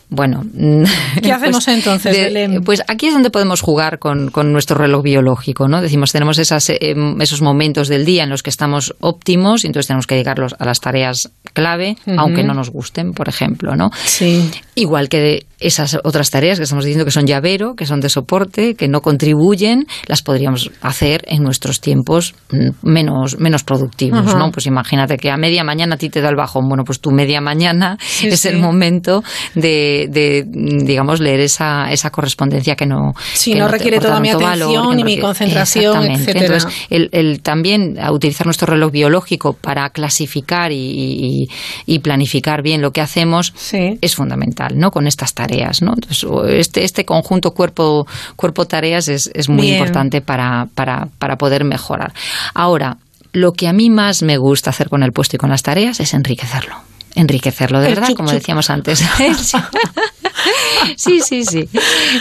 Bueno, 0.10 0.46
¿Qué 1.22 1.32
hacemos 1.34 1.68
entonces, 1.68 2.16
de- 2.16 2.24
Belén? 2.24 2.64
Pues 2.64 2.82
aquí 2.88 3.08
es 3.08 3.14
donde 3.14 3.30
podemos 3.30 3.62
jugar 3.62 4.00
con, 4.00 4.30
con 4.32 4.54
nuestro 4.54 4.78
reloj 4.78 5.04
biológico, 5.04 5.68
¿no? 5.68 5.82
Decimos, 5.82 6.12
tenemos 6.12 6.38
esas, 6.40 6.70
eh, 6.70 6.96
esos 7.20 7.42
momentos 7.42 7.88
del 7.90 8.06
día 8.06 8.24
en 8.24 8.30
los 8.30 8.42
que 8.44 8.50
estamos 8.50 8.96
óptimos 9.02 9.64
y 9.64 9.68
entonces 9.68 9.88
tenemos 9.88 10.08
que 10.08 10.16
dedicarlos 10.16 10.56
a 10.60 10.66
las 10.66 10.80
tareas 10.80 11.32
clave, 11.54 11.98
aunque 12.18 12.44
no 12.44 12.54
nos 12.54 12.70
gusten, 12.70 13.12
por 13.14 13.28
ejemplo, 13.28 13.76
¿no? 13.76 13.90
Sí. 14.06 14.50
Igual 14.76 15.10
que 15.10 15.20
de 15.20 15.46
esas 15.60 15.98
otras 16.04 16.30
tareas 16.30 16.60
que 16.60 16.64
estamos 16.64 16.86
diciendo 16.86 17.04
que 17.04 17.10
son 17.12 17.26
llavero, 17.26 17.74
que 17.76 17.88
son 17.88 18.00
de 18.00 18.10
soporte, 18.10 18.76
que 18.76 18.88
no 18.88 19.02
contribuyen, 19.02 19.88
las 20.06 20.22
podríamos 20.22 20.70
hacer 20.82 21.24
en 21.28 21.42
nuestros 21.44 21.82
tiempos 21.82 22.36
mm, 22.52 22.70
menos, 22.88 23.40
menos 23.40 23.64
productivos. 23.64 24.36
¿no? 24.36 24.52
Pues 24.52 24.68
imagínate 24.68 25.18
que 25.18 25.32
a 25.32 25.38
media 25.38 25.64
mañana 25.64 25.96
a 25.96 25.98
ti 25.98 26.10
te 26.10 26.22
da 26.22 26.30
el 26.30 26.36
bajón. 26.36 26.68
Bueno, 26.70 26.84
pues 26.86 27.00
tu 27.02 27.10
media 27.12 27.42
mañana 27.42 27.98
Sí, 28.00 28.28
es 28.28 28.42
sí. 28.42 28.50
el 28.50 28.60
momento 28.60 29.24
de, 29.56 29.97
de, 30.08 30.46
digamos, 30.48 31.20
leer 31.20 31.40
esa, 31.40 31.92
esa 31.92 32.12
correspondencia 32.12 32.76
que 32.76 32.86
no, 32.86 33.14
que 33.44 33.56
no 33.56 33.68
requiere 33.68 34.00
toda 34.00 34.20
mi 34.20 34.30
atención, 34.30 34.50
valor, 34.76 34.96
no 34.96 35.04
mi 35.04 35.18
concentración, 35.20 36.12
etcétera. 36.12 36.46
Entonces, 36.46 36.88
el, 36.90 37.10
el 37.12 37.42
también 37.42 37.98
a 38.00 38.12
utilizar 38.12 38.46
nuestro 38.46 38.68
reloj 38.68 38.92
biológico 38.92 39.54
para 39.54 39.90
clasificar 39.90 40.72
y, 40.72 40.76
y- 40.78 41.48
y 41.86 42.00
planificar 42.00 42.62
bien 42.62 42.82
lo 42.82 42.92
que 42.92 43.02
hacemos 43.02 43.54
es 44.02 44.16
fundamental, 44.16 44.78
¿no? 44.78 44.92
Con 44.92 45.08
estas 45.08 45.34
tareas, 45.34 45.82
¿no? 45.82 45.94
Entonces, 45.96 46.26
este, 46.50 46.84
este 46.84 47.06
conjunto 47.06 47.52
cuerpo, 47.52 48.06
cuerpo 48.36 48.66
tareas 48.66 49.08
es, 49.08 49.32
es 49.34 49.50
muy 49.50 49.68
Bien. 49.68 49.78
importante 49.78 50.22
para, 50.22 50.68
para, 50.76 51.08
para 51.18 51.38
poder 51.38 51.64
mejorar. 51.64 52.14
Ahora, 52.54 52.98
lo 53.34 53.52
que 53.54 53.68
a 53.68 53.74
mí 53.74 53.90
más 53.90 54.24
me 54.24 54.38
gusta 54.38 54.72
hacer 54.72 54.90
con 54.90 55.04
el 55.04 55.12
puesto 55.12 55.36
y 55.36 55.40
con 55.40 55.50
las 55.50 55.64
tareas 55.64 56.00
es 56.00 56.14
enriquecerlo. 56.14 56.76
Enriquecerlo, 57.18 57.80
de 57.80 57.88
El 57.90 57.96
verdad, 57.96 58.08
chup, 58.10 58.18
como 58.18 58.30
chup. 58.30 58.38
decíamos 58.40 58.70
antes. 58.70 59.00
sí, 60.96 61.20
sí, 61.22 61.44
sí. 61.46 61.68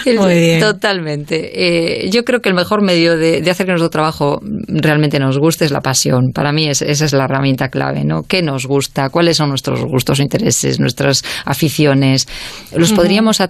El- 0.05 0.19
Muy 0.19 0.35
bien. 0.35 0.61
Totalmente. 0.61 2.05
Eh, 2.07 2.11
yo 2.11 2.25
creo 2.25 2.41
que 2.41 2.49
el 2.49 2.55
mejor 2.55 2.83
medio 2.83 3.17
de, 3.17 3.41
de 3.41 3.51
hacer 3.51 3.67
que 3.67 3.73
nuestro 3.73 3.91
trabajo 3.91 4.41
realmente 4.69 5.19
nos 5.19 5.39
guste 5.39 5.65
es 5.65 5.71
la 5.71 5.81
pasión. 5.81 6.33
Para 6.35 6.53
mí 6.53 6.67
es- 6.69 6.83
esa 6.83 7.05
es 7.05 7.13
la 7.13 7.25
herramienta 7.25 7.69
clave, 7.69 8.05
¿no? 8.05 8.23
¿Qué 8.23 8.43
nos 8.43 8.67
gusta? 8.67 9.11
¿Cuáles 9.11 9.37
son 9.37 9.51
nuestros 9.51 9.81
gustos, 9.85 10.21
intereses, 10.21 10.81
nuestras 10.81 11.25
aficiones? 11.45 12.27
Los 12.75 12.93
podríamos 12.93 13.41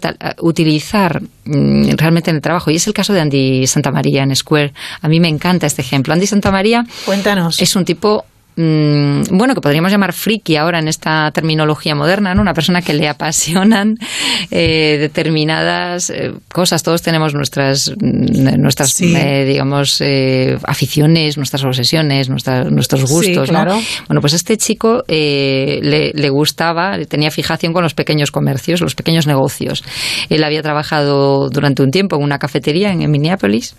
utilizar 0.42 1.22
mm, 1.44 1.90
realmente 1.96 2.30
en 2.30 2.36
el 2.36 2.42
trabajo. 2.42 2.70
Y 2.70 2.76
es 2.76 2.86
el 2.86 2.92
caso 2.94 3.12
de 3.12 3.20
Andy 3.20 3.66
Santamaría 3.66 4.22
en 4.22 4.34
Square. 4.34 4.72
A 5.00 5.08
mí 5.08 5.20
me 5.20 5.28
encanta 5.28 5.66
este 5.66 5.82
ejemplo. 5.82 6.12
Andy 6.12 6.26
Santamaría 6.26 6.84
Cuéntanos. 7.04 7.60
es 7.60 7.76
un 7.76 7.84
tipo 7.84 8.24
mm, 8.56 9.36
bueno, 9.36 9.54
que 9.54 9.60
podríamos 9.60 9.90
llamar 9.92 10.12
friki 10.12 10.56
ahora 10.56 10.78
en 10.78 10.88
esta 10.88 11.30
terminología 11.32 11.94
moderna, 11.94 12.34
¿no? 12.34 12.42
Una 12.42 12.54
persona 12.54 12.82
que 12.82 12.94
le 12.94 13.08
apasionan 13.08 13.96
eh, 14.50 14.96
determinadas 15.00 16.10
eh, 16.10 16.32
cosas. 16.52 16.82
Todos 16.82 17.02
tenemos 17.02 17.34
nuestras, 17.34 17.92
mm, 18.00 18.60
nuestras 18.60 18.92
Sí. 18.92 19.14
eh, 19.16 19.44
digamos, 19.44 20.00
eh, 20.00 20.56
aficiones, 20.64 21.36
nuestras 21.36 21.64
obsesiones, 21.64 22.28
nuestros 22.28 23.00
Sí, 23.00 23.06
gustos, 23.14 23.48
¿no? 23.50 23.62
claro. 23.62 23.80
Bueno, 24.08 24.20
pues 24.20 24.32
a 24.32 24.36
este 24.36 24.56
chico 24.56 25.02
le, 25.08 26.12
le 26.14 26.30
gustaba, 26.30 26.98
tenía 27.08 27.30
fijación 27.30 27.72
con 27.72 27.82
los 27.82 27.94
pequeños 27.94 28.30
comercios, 28.30 28.80
los 28.80 28.94
pequeños 28.94 29.26
negocios. 29.26 29.84
Él 30.28 30.42
había 30.44 30.62
trabajado 30.62 31.50
durante 31.50 31.82
un 31.82 31.90
tiempo 31.90 32.16
en 32.16 32.22
una 32.22 32.38
cafetería 32.38 32.92
en, 32.92 33.02
en 33.02 33.10
Minneapolis. 33.10 33.74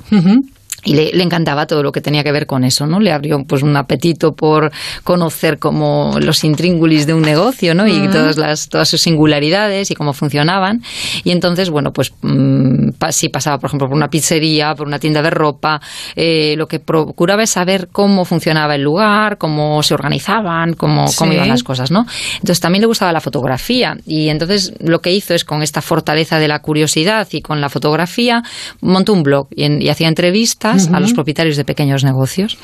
Y 0.88 0.94
le, 0.96 1.12
le 1.14 1.24
encantaba 1.24 1.68
todo 1.68 1.84
lo 1.84 1.92
que 1.92 2.02
tenía 2.02 2.24
que 2.24 2.32
ver 2.32 2.46
con 2.48 2.64
eso, 2.64 2.88
¿no? 2.88 3.00
Le 3.00 3.12
abrió 3.12 3.44
pues 3.46 3.62
un 3.64 3.76
apetito 3.76 4.34
por 4.36 4.72
conocer 5.04 5.60
como 5.60 6.16
los 6.22 6.44
intríngulis 6.44 7.06
de 7.06 7.14
un 7.14 7.22
negocio, 7.24 7.74
¿no? 7.76 7.88
Y 7.88 8.08
todas 8.08 8.38
las 8.38 8.70
todas 8.70 8.88
sus 8.90 9.02
singularidades 9.02 9.92
y 9.92 9.96
cómo 9.96 10.14
funcionaban. 10.14 10.82
Y 11.24 11.32
entonces, 11.32 11.70
bueno, 11.70 11.92
pues 11.92 12.14
mm, 12.22 12.92
pa- 12.98 13.12
si 13.12 13.30
pasaba, 13.30 13.58
por 13.60 13.68
ejemplo, 13.70 13.88
por 13.88 13.96
una 13.98 14.10
pizzería, 14.10 14.74
por 14.76 14.88
una 14.88 15.00
tienda 15.00 15.22
de 15.22 15.30
ropa, 15.30 15.82
eh, 16.16 16.56
lo 16.58 16.68
que 16.68 16.80
procuraba 16.80 17.44
es 17.44 17.50
saber 17.50 17.90
cómo 17.92 18.24
funcionaba 18.26 18.76
el 18.76 18.82
lugar, 18.84 19.38
cómo 19.38 19.84
se 19.84 19.94
organizaban, 19.94 20.74
cómo, 20.74 21.06
cómo 21.18 21.34
iban 21.34 21.50
las 21.50 21.64
cosas, 21.64 21.92
¿no? 21.92 22.06
Entonces 22.36 22.60
también 22.60 22.82
le 22.82 22.88
gustaba 22.88 23.12
la 23.12 23.22
fotografía 23.22 23.98
y 24.06 24.30
entonces 24.30 24.74
lo 24.80 25.02
que 25.02 25.12
hizo 25.12 25.34
es 25.34 25.44
con 25.44 25.64
esta 25.64 25.82
fortaleza 25.82 26.40
de 26.40 26.48
la 26.48 26.60
curiosidad 26.60 27.28
y 27.32 27.42
con 27.42 27.60
la 27.62 27.70
fotografía 27.70 28.44
montó 28.82 29.14
un 29.14 29.24
blog 29.24 29.48
y, 29.56 29.64
en- 29.64 29.82
y 29.82 29.90
hacía 29.90 30.08
entrevistas 30.08 30.77
a 30.92 31.00
los 31.00 31.14
propietarios 31.14 31.58
de 31.58 31.66
pequeños 31.66 32.04
negocios. 32.04 32.58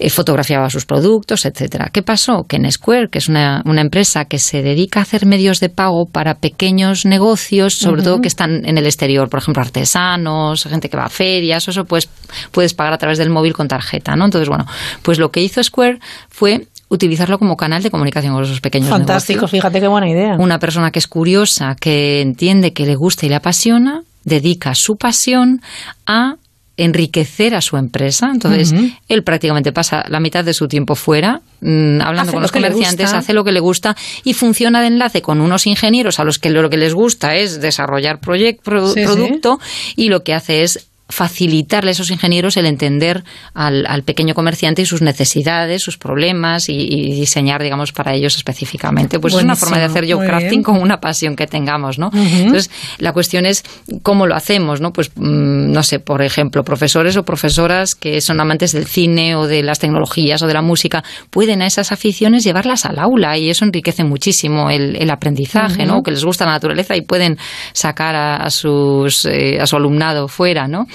eh, 0.00 0.10
fotografiaba 0.10 0.68
sus 0.70 0.86
productos, 0.86 1.44
etcétera. 1.46 1.88
¿Qué 1.92 2.02
pasó? 2.02 2.46
Que 2.48 2.56
en 2.56 2.70
Square, 2.70 3.08
que 3.12 3.18
es 3.18 3.28
una, 3.28 3.62
una 3.64 3.80
empresa 3.80 4.24
que 4.24 4.38
se 4.40 4.60
dedica 4.60 4.98
a 4.98 5.02
hacer 5.04 5.24
medios 5.24 5.60
de 5.60 5.68
pago 5.68 6.06
para 6.10 6.34
pequeños 6.34 7.04
negocios, 7.06 7.74
sobre 7.74 8.02
todo 8.02 8.20
que 8.20 8.26
están 8.26 8.66
en 8.66 8.76
el 8.76 8.86
exterior, 8.86 9.28
por 9.28 9.38
ejemplo, 9.38 9.62
artesanos, 9.62 10.64
gente 10.64 10.88
que 10.88 10.96
va 10.96 11.04
a 11.04 11.08
ferias, 11.08 11.68
eso 11.68 11.84
pues 11.84 12.08
puedes 12.50 12.74
pagar 12.74 12.92
a 12.92 12.98
través 12.98 13.18
del 13.18 13.30
móvil 13.30 13.52
con 13.52 13.68
tarjeta, 13.68 14.16
¿no? 14.16 14.24
Entonces, 14.24 14.48
bueno, 14.48 14.66
pues 15.02 15.18
lo 15.20 15.30
que 15.30 15.42
hizo 15.42 15.62
Square 15.62 15.98
fue 16.28 16.66
utilizarlo 16.88 17.38
como 17.38 17.56
canal 17.56 17.82
de 17.82 17.90
comunicación 17.90 18.34
con 18.34 18.42
esos 18.42 18.60
pequeños 18.60 18.88
Fantástico, 18.90 19.38
negocios. 19.42 19.50
fíjate 19.62 19.80
qué 19.80 19.88
buena 19.88 20.08
idea. 20.08 20.36
Una 20.38 20.58
persona 20.58 20.90
que 20.90 20.98
es 20.98 21.06
curiosa, 21.06 21.76
que 21.80 22.20
entiende 22.20 22.72
que 22.72 22.84
le 22.84 22.96
gusta 22.96 23.26
y 23.26 23.28
le 23.28 23.36
apasiona, 23.36 24.02
dedica 24.24 24.74
su 24.74 24.96
pasión 24.96 25.60
a 26.06 26.34
enriquecer 26.76 27.54
a 27.54 27.60
su 27.60 27.76
empresa. 27.76 28.30
Entonces, 28.32 28.74
él 29.08 29.22
prácticamente 29.22 29.72
pasa 29.72 30.04
la 30.08 30.18
mitad 30.20 30.44
de 30.44 30.54
su 30.54 30.66
tiempo 30.68 30.94
fuera, 30.96 31.40
mm, 31.60 32.00
hablando 32.00 32.22
Hace 32.22 32.32
con 32.32 32.40
lo 32.40 32.40
los 32.42 32.52
comerciantes, 32.52 33.06
hace 33.18 33.32
lo 33.32 33.44
que 33.44 33.52
le 33.52 33.60
gusta 33.60 33.96
y 34.24 34.34
funciona 34.34 34.80
de 34.80 34.88
enlace 34.88 35.22
con 35.22 35.40
unos 35.40 35.66
ingenieros 35.66 36.18
a 36.18 36.24
los 36.24 36.38
que 36.38 36.50
lo 36.50 36.68
que 36.70 36.76
les 36.76 36.94
gusta 36.94 37.36
es 37.36 37.60
desarrollar 37.60 38.20
proyec- 38.20 38.60
pro- 38.62 38.88
Sí, 38.92 39.00
sí. 39.00 39.06
producto 39.06 39.60
y 39.96 40.08
lo 40.08 40.22
que 40.24 40.34
hace 40.34 40.62
es 40.62 40.88
facilitarle 41.14 41.90
a 41.90 41.92
esos 41.92 42.10
ingenieros 42.10 42.56
el 42.56 42.66
entender 42.66 43.22
al, 43.54 43.86
al 43.86 44.02
pequeño 44.02 44.34
comerciante 44.34 44.82
y 44.82 44.86
sus 44.86 45.00
necesidades, 45.00 45.80
sus 45.80 45.96
problemas 45.96 46.68
y, 46.68 46.74
y 46.74 47.12
diseñar, 47.12 47.62
digamos, 47.62 47.92
para 47.92 48.14
ellos 48.14 48.36
específicamente. 48.36 49.20
Pues 49.20 49.34
es 49.34 49.42
una 49.42 49.54
forma 49.54 49.78
de 49.78 49.84
hacer 49.84 50.02
muy 50.02 50.08
geocrafting 50.08 50.50
bien. 50.50 50.62
con 50.64 50.82
una 50.82 50.98
pasión 51.00 51.36
que 51.36 51.46
tengamos, 51.46 51.98
¿no? 51.98 52.10
Entonces, 52.12 52.70
la 52.98 53.12
cuestión 53.12 53.46
es 53.46 53.62
cómo 54.02 54.26
lo 54.26 54.34
hacemos, 54.34 54.80
¿no? 54.80 54.92
Pues, 54.92 55.12
mm, 55.14 55.70
no 55.72 55.82
sé, 55.84 56.00
por 56.00 56.20
ejemplo, 56.20 56.64
profesores 56.64 57.16
o 57.16 57.22
profesoras 57.22 57.94
que 57.94 58.20
son 58.20 58.40
amantes 58.40 58.72
del 58.72 58.86
cine 58.86 59.36
o 59.36 59.46
de 59.46 59.62
las 59.62 59.78
tecnologías 59.78 60.42
o 60.42 60.48
de 60.48 60.54
la 60.54 60.62
música, 60.62 61.04
pueden 61.30 61.62
a 61.62 61.66
esas 61.66 61.92
aficiones 61.92 62.42
llevarlas 62.42 62.84
al 62.86 62.98
aula 62.98 63.38
y 63.38 63.50
eso 63.50 63.64
enriquece 63.64 64.02
muchísimo 64.02 64.68
el, 64.68 64.96
el 64.96 65.10
aprendizaje. 65.10 65.86
¿no? 65.86 66.02
Que 66.02 66.10
les 66.10 66.24
gusta 66.24 66.44
la 66.44 66.52
naturaleza 66.52 66.96
y 66.96 67.02
pueden 67.02 67.38
sacar 67.72 68.16
a, 68.16 68.36
a 68.36 68.50
sus, 68.50 69.26
eh, 69.26 69.60
a 69.60 69.66
su 69.66 69.76
alumnado 69.76 70.26
fuera, 70.28 70.66
¿no? 70.66 70.86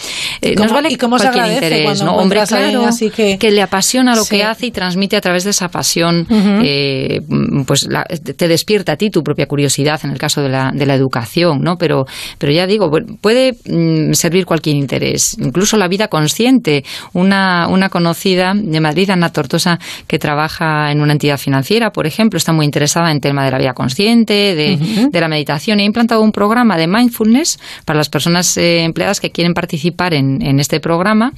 Eh, 0.41 0.51
¿Y 0.51 0.55
cómo- 0.55 0.65
nos 0.65 0.73
vale 0.73 0.89
y 0.91 0.95
cómo 0.95 1.17
se 1.19 1.29
cualquier 1.31 1.53
interés, 1.55 2.01
¿no? 2.03 2.15
Hombre, 2.15 2.41
claro, 2.47 2.85
así 2.85 3.09
que- 3.09 3.37
le 3.51 3.61
apasiona 3.61 4.15
lo 4.15 4.23
Sí. 4.23 4.35
que 4.37 4.43
hace 4.43 4.67
y 4.67 4.71
transmite 4.71 5.15
a 5.17 5.21
través 5.21 5.43
de 5.43 5.49
esa 5.51 5.69
pasión, 5.69 6.27
eh, 6.63 7.21
pues 7.65 7.87
la- 7.87 8.03
te 8.05 8.47
despierta 8.47 8.93
a 8.93 8.95
ti 8.95 9.09
tu 9.09 9.23
propia 9.23 9.47
curiosidad 9.47 9.99
en 10.03 10.11
el 10.11 10.17
caso 10.17 10.41
de 10.41 10.49
la, 10.49 10.71
de 10.73 10.85
la 10.85 10.95
educación, 10.95 11.61
¿no? 11.61 11.77
Pero, 11.77 12.05
pero 12.37 12.51
ya 12.51 12.67
digo, 12.67 12.89
pu- 12.91 13.17
puede 13.19 13.55
mm, 13.65 14.13
servir 14.13 14.45
cualquier 14.45 14.75
interés, 14.75 15.35
incluso 15.39 15.77
la 15.77 15.87
vida 15.87 16.07
consciente. 16.07 16.83
Una, 17.13 17.67
una 17.69 17.89
conocida 17.89 18.53
de 18.55 18.79
Madrid, 18.79 19.09
Ana 19.09 19.31
Tortosa, 19.31 19.79
que 20.07 20.19
trabaja 20.19 20.91
en 20.91 21.01
una 21.01 21.13
entidad 21.13 21.37
financiera, 21.37 21.91
por 21.91 22.05
ejemplo, 22.07 22.37
está 22.37 22.51
muy 22.53 22.65
interesada 22.65 23.09
en 23.09 23.17
el 23.17 23.21
tema 23.21 23.43
de 23.45 23.51
la 23.51 23.57
vida 23.57 23.73
consciente, 23.73 24.33
de, 24.55 24.77
de 25.11 25.21
la 25.21 25.27
meditación 25.27 25.79
y 25.79 25.83
ha 25.83 25.85
implantado 25.85 26.21
un 26.21 26.31
programa 26.31 26.77
de 26.77 26.87
mindfulness 26.87 27.59
para 27.85 27.97
las 27.97 28.09
personas 28.09 28.55
eh, 28.57 28.83
empleadas 28.83 29.19
que 29.19 29.31
quieren 29.31 29.53
participar 29.53 29.88
en, 30.13 30.41
en 30.41 30.59
este 30.59 30.79
programa 30.79 31.33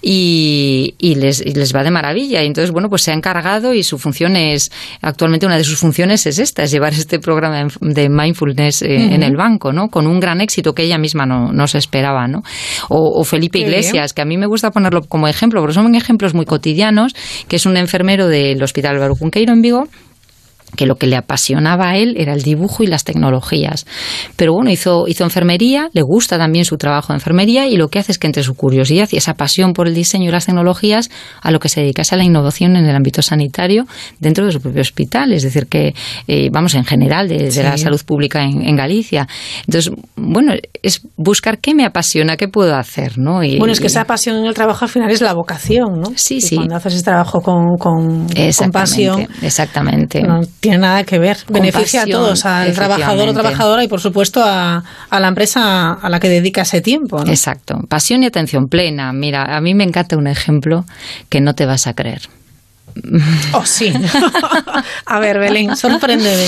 y, 0.00 0.94
y 0.98 1.14
les, 1.14 1.40
y 1.40 1.52
les 1.52 1.74
va 1.74 1.82
de 1.82 1.90
maravilla. 1.90 2.42
Y 2.42 2.46
entonces, 2.46 2.70
bueno, 2.70 2.88
pues 2.88 3.02
se 3.02 3.10
ha 3.10 3.14
encargado 3.14 3.74
y 3.74 3.82
su 3.82 3.98
función 3.98 4.36
es, 4.36 4.70
actualmente 5.00 5.46
una 5.46 5.56
de 5.56 5.64
sus 5.64 5.78
funciones 5.78 6.26
es 6.26 6.38
esta, 6.38 6.64
es 6.64 6.70
llevar 6.70 6.92
este 6.92 7.18
programa 7.18 7.68
de 7.80 8.08
mindfulness 8.08 8.82
eh, 8.82 9.14
en 9.14 9.22
el 9.22 9.36
banco, 9.36 9.72
¿no? 9.72 9.88
Con 9.88 10.06
un 10.06 10.20
gran 10.20 10.40
éxito 10.40 10.74
que 10.74 10.82
ella 10.82 10.98
misma 10.98 11.26
no, 11.26 11.52
no 11.52 11.66
se 11.66 11.78
esperaba, 11.78 12.26
¿no? 12.28 12.42
O, 12.88 13.20
o 13.20 13.24
Felipe 13.24 13.58
Qué 13.58 13.64
Iglesias, 13.66 14.12
que 14.12 14.22
a 14.22 14.24
mí 14.24 14.36
me 14.36 14.46
gusta 14.46 14.70
ponerlo 14.70 15.02
como 15.02 15.28
ejemplo, 15.28 15.60
porque 15.60 15.74
son 15.74 15.94
ejemplos 15.94 16.34
muy 16.34 16.44
cotidianos, 16.44 17.14
que 17.48 17.56
es 17.56 17.66
un 17.66 17.76
enfermero 17.76 18.28
del 18.28 18.62
Hospital 18.62 18.98
Barucunqueiro 18.98 19.52
en 19.52 19.62
Vigo, 19.62 19.88
que 20.76 20.86
lo 20.86 20.96
que 20.96 21.06
le 21.06 21.16
apasionaba 21.16 21.90
a 21.90 21.96
él 21.96 22.14
era 22.18 22.32
el 22.32 22.42
dibujo 22.42 22.82
y 22.82 22.86
las 22.86 23.04
tecnologías. 23.04 23.86
Pero 24.36 24.54
bueno, 24.54 24.70
hizo, 24.70 25.06
hizo 25.06 25.24
enfermería, 25.24 25.90
le 25.92 26.02
gusta 26.02 26.38
también 26.38 26.64
su 26.64 26.76
trabajo 26.76 27.12
de 27.12 27.18
enfermería 27.18 27.66
y 27.66 27.76
lo 27.76 27.88
que 27.88 27.98
hace 27.98 28.12
es 28.12 28.18
que 28.18 28.26
entre 28.26 28.42
su 28.42 28.54
curiosidad 28.54 29.08
y 29.12 29.16
esa 29.16 29.34
pasión 29.34 29.72
por 29.72 29.86
el 29.86 29.94
diseño 29.94 30.28
y 30.28 30.32
las 30.32 30.46
tecnologías, 30.46 31.10
a 31.42 31.50
lo 31.50 31.58
que 31.60 31.68
se 31.68 31.80
dedica 31.80 32.02
es 32.02 32.12
a 32.12 32.16
la 32.16 32.24
innovación 32.24 32.76
en 32.76 32.86
el 32.86 32.96
ámbito 32.96 33.22
sanitario 33.22 33.84
dentro 34.18 34.46
de 34.46 34.52
su 34.52 34.60
propio 34.60 34.80
hospital. 34.80 35.32
Es 35.32 35.42
decir, 35.42 35.66
que, 35.66 35.94
eh, 36.26 36.48
vamos, 36.52 36.74
en 36.74 36.84
general, 36.84 37.28
de, 37.28 37.38
de 37.38 37.50
Sí. 37.50 37.62
la 37.62 37.76
salud 37.76 38.00
pública 38.06 38.42
en, 38.42 38.62
en 38.62 38.76
Galicia. 38.76 39.26
Entonces, 39.66 39.92
bueno, 40.16 40.52
es 40.82 41.02
buscar 41.16 41.58
qué 41.58 41.74
me 41.74 41.84
apasiona, 41.84 42.36
qué 42.36 42.48
puedo 42.48 42.74
hacer, 42.76 43.18
¿no? 43.18 43.42
Y- 43.44 43.58
Bueno, 43.58 43.72
es 43.72 43.80
que 43.80 43.86
esa 43.88 44.04
pasión 44.04 44.36
en 44.36 44.46
el 44.46 44.54
trabajo 44.54 44.84
al 44.84 44.90
final 44.90 45.10
es 45.10 45.20
la 45.20 45.34
vocación, 45.34 46.00
¿no? 46.00 46.12
Sí, 46.16 46.36
Y 46.36 46.40
sí. 46.40 46.56
Cuando 46.56 46.76
haces 46.76 46.94
ese 46.94 47.04
trabajo 47.04 47.40
con, 47.40 47.76
con, 47.78 48.26
con 48.26 48.36
Exactamente, 48.36 48.72
pasión, 48.72 49.28
exactamente. 49.42 50.22
no 50.22 50.40
tiene 50.62 50.78
nada 50.78 51.02
que 51.02 51.18
ver. 51.18 51.38
Con 51.44 51.54
Beneficia 51.54 52.02
pasión, 52.02 52.20
a 52.20 52.24
todos, 52.24 52.46
al 52.46 52.72
trabajador 52.72 53.28
o 53.28 53.32
trabajadora 53.32 53.82
y, 53.82 53.88
por 53.88 54.00
supuesto, 54.00 54.40
a, 54.44 54.84
a 55.10 55.20
la 55.20 55.26
empresa 55.26 55.94
a 55.94 56.08
la 56.08 56.20
que 56.20 56.28
dedica 56.28 56.62
ese 56.62 56.80
tiempo. 56.80 57.22
¿no? 57.22 57.30
Exacto, 57.30 57.80
pasión 57.88 58.22
y 58.22 58.26
atención 58.26 58.68
plena. 58.68 59.12
Mira, 59.12 59.56
a 59.56 59.60
mí 59.60 59.74
me 59.74 59.82
encanta 59.82 60.16
un 60.16 60.28
ejemplo 60.28 60.84
que 61.28 61.40
no 61.40 61.54
te 61.54 61.66
vas 61.66 61.88
a 61.88 61.94
creer. 61.94 62.22
Oh, 63.54 63.64
sí. 63.66 63.92
a 65.06 65.20
ver, 65.20 65.38
Belén, 65.38 65.76
sorpréndeme. 65.76 66.46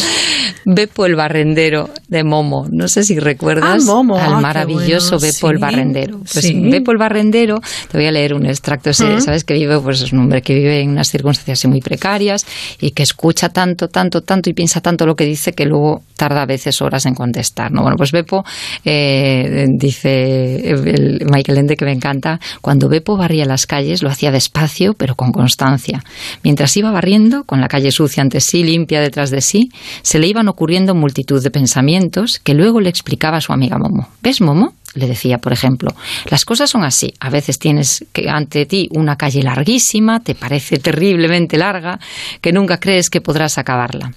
Beppo 0.64 1.04
el 1.06 1.14
barrendero 1.16 1.90
de 2.08 2.24
Momo. 2.24 2.66
No 2.70 2.88
sé 2.88 3.04
si 3.04 3.18
recuerdas 3.18 3.82
Ah, 3.82 3.84
Momo. 3.92 4.16
al 4.16 4.34
Ah, 4.34 4.40
maravilloso 4.40 5.18
bueno. 5.18 5.26
Beppo 5.32 5.50
el 5.50 5.56
Sí. 5.56 5.60
barrendero. 5.60 6.18
Pues 6.20 6.44
Sí. 6.44 6.54
Beppo 6.70 6.92
el 6.92 6.98
barrendero, 6.98 7.60
te 7.90 7.98
voy 7.98 8.06
a 8.06 8.10
leer 8.12 8.34
un 8.34 8.46
extracto. 8.46 8.90
Ese. 8.90 9.20
Sabes 9.20 9.44
que 9.44 9.54
vive, 9.54 9.78
pues 9.80 10.00
es 10.02 10.12
un 10.12 10.20
hombre 10.20 10.42
que 10.42 10.54
vive 10.54 10.80
en 10.80 10.90
unas 10.90 11.08
circunstancias 11.08 11.58
así 11.58 11.68
muy 11.68 11.80
precarias 11.80 12.46
y 12.80 12.92
que 12.92 13.02
escucha 13.02 13.48
tanto, 13.50 13.88
tanto, 13.88 14.22
tanto 14.22 14.50
y 14.50 14.54
piensa 14.54 14.80
tanto 14.80 15.06
lo 15.06 15.14
que 15.14 15.24
dice 15.26 15.52
que 15.52 15.64
luego 15.66 16.02
tarda 16.16 16.42
a 16.42 16.46
veces 16.46 16.80
horas 16.80 17.06
en 17.06 17.14
contestar. 17.14 17.70
¿no? 17.72 17.82
Bueno, 17.82 17.96
pues 17.96 18.12
Beppo 18.12 18.44
eh, 18.84 19.66
dice 19.76 20.70
el 20.70 21.26
Michael 21.30 21.58
Ende 21.58 21.76
que 21.76 21.84
me 21.84 21.92
encanta, 21.92 22.38
cuando 22.60 22.88
Beppo 22.88 23.16
barría 23.16 23.44
las 23.44 23.66
calles 23.66 24.02
lo 24.02 24.08
hacía 24.10 24.30
despacio 24.30 24.94
pero 24.94 25.14
con 25.14 25.32
constancia. 25.32 26.02
Mientras 26.42 26.76
iba 26.76 26.90
barriendo, 26.90 27.44
con 27.44 27.60
la 27.60 27.68
calle 27.68 27.90
sucia 27.90 28.22
ante 28.22 28.40
sí, 28.40 28.62
limpia 28.62 29.00
detrás 29.00 29.30
de 29.30 29.40
sí, 29.40 29.70
se 30.02 30.18
le 30.18 30.26
iban 30.26 30.48
ocurriendo 30.48 30.94
multitud 30.94 31.42
de 31.42 31.50
pensamientos 31.50 32.38
que 32.38 32.54
luego 32.54 32.80
le 32.80 32.90
explicaba 32.90 33.38
a 33.38 33.40
su 33.40 33.52
amiga 33.52 33.78
Momo. 33.78 34.08
¿Ves, 34.22 34.40
Momo? 34.40 34.74
le 34.94 35.08
decía, 35.08 35.38
por 35.38 35.52
ejemplo, 35.52 35.90
las 36.30 36.44
cosas 36.44 36.70
son 36.70 36.84
así. 36.84 37.12
A 37.20 37.30
veces 37.30 37.58
tienes 37.58 38.04
que 38.12 38.30
ante 38.30 38.64
ti 38.66 38.88
una 38.92 39.16
calle 39.16 39.42
larguísima, 39.42 40.20
te 40.20 40.34
parece 40.34 40.78
terriblemente 40.78 41.58
larga, 41.58 41.98
que 42.40 42.52
nunca 42.52 42.78
crees 42.78 43.10
que 43.10 43.20
podrás 43.20 43.58
acabarla. 43.58 44.12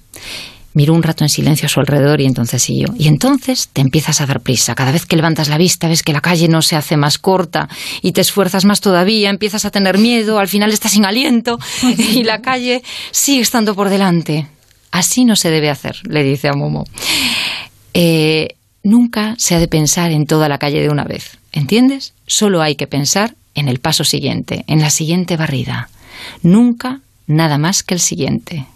Miró 0.74 0.94
un 0.94 1.02
rato 1.02 1.24
en 1.24 1.30
silencio 1.30 1.66
a 1.66 1.68
su 1.68 1.80
alrededor 1.80 2.20
y 2.20 2.26
entonces 2.26 2.62
siguió. 2.62 2.94
Y 2.98 3.08
entonces 3.08 3.68
te 3.72 3.80
empiezas 3.80 4.20
a 4.20 4.26
dar 4.26 4.40
prisa. 4.40 4.74
Cada 4.74 4.92
vez 4.92 5.06
que 5.06 5.16
levantas 5.16 5.48
la 5.48 5.58
vista 5.58 5.88
ves 5.88 6.02
que 6.02 6.12
la 6.12 6.20
calle 6.20 6.48
no 6.48 6.62
se 6.62 6.76
hace 6.76 6.96
más 6.96 7.18
corta 7.18 7.68
y 8.02 8.12
te 8.12 8.20
esfuerzas 8.20 8.64
más 8.64 8.80
todavía, 8.80 9.30
empiezas 9.30 9.64
a 9.64 9.70
tener 9.70 9.98
miedo, 9.98 10.38
al 10.38 10.48
final 10.48 10.72
estás 10.72 10.92
sin 10.92 11.04
aliento 11.04 11.58
y 11.82 12.22
la 12.22 12.40
calle 12.42 12.82
sigue 13.10 13.40
estando 13.40 13.74
por 13.74 13.88
delante. 13.88 14.46
Así 14.90 15.24
no 15.24 15.36
se 15.36 15.50
debe 15.50 15.70
hacer, 15.70 15.96
le 16.04 16.22
dice 16.22 16.48
a 16.48 16.54
Momo. 16.54 16.84
Eh, 17.94 18.56
nunca 18.82 19.34
se 19.38 19.54
ha 19.54 19.58
de 19.58 19.68
pensar 19.68 20.12
en 20.12 20.26
toda 20.26 20.48
la 20.48 20.58
calle 20.58 20.80
de 20.80 20.88
una 20.88 21.04
vez, 21.04 21.38
¿entiendes? 21.52 22.14
Solo 22.26 22.62
hay 22.62 22.76
que 22.76 22.86
pensar 22.86 23.34
en 23.54 23.68
el 23.68 23.80
paso 23.80 24.04
siguiente, 24.04 24.64
en 24.66 24.80
la 24.80 24.90
siguiente 24.90 25.36
barrida. 25.36 25.88
Nunca 26.42 27.00
nada 27.26 27.58
más 27.58 27.82
que 27.82 27.94
el 27.94 28.00
siguiente. 28.00 28.66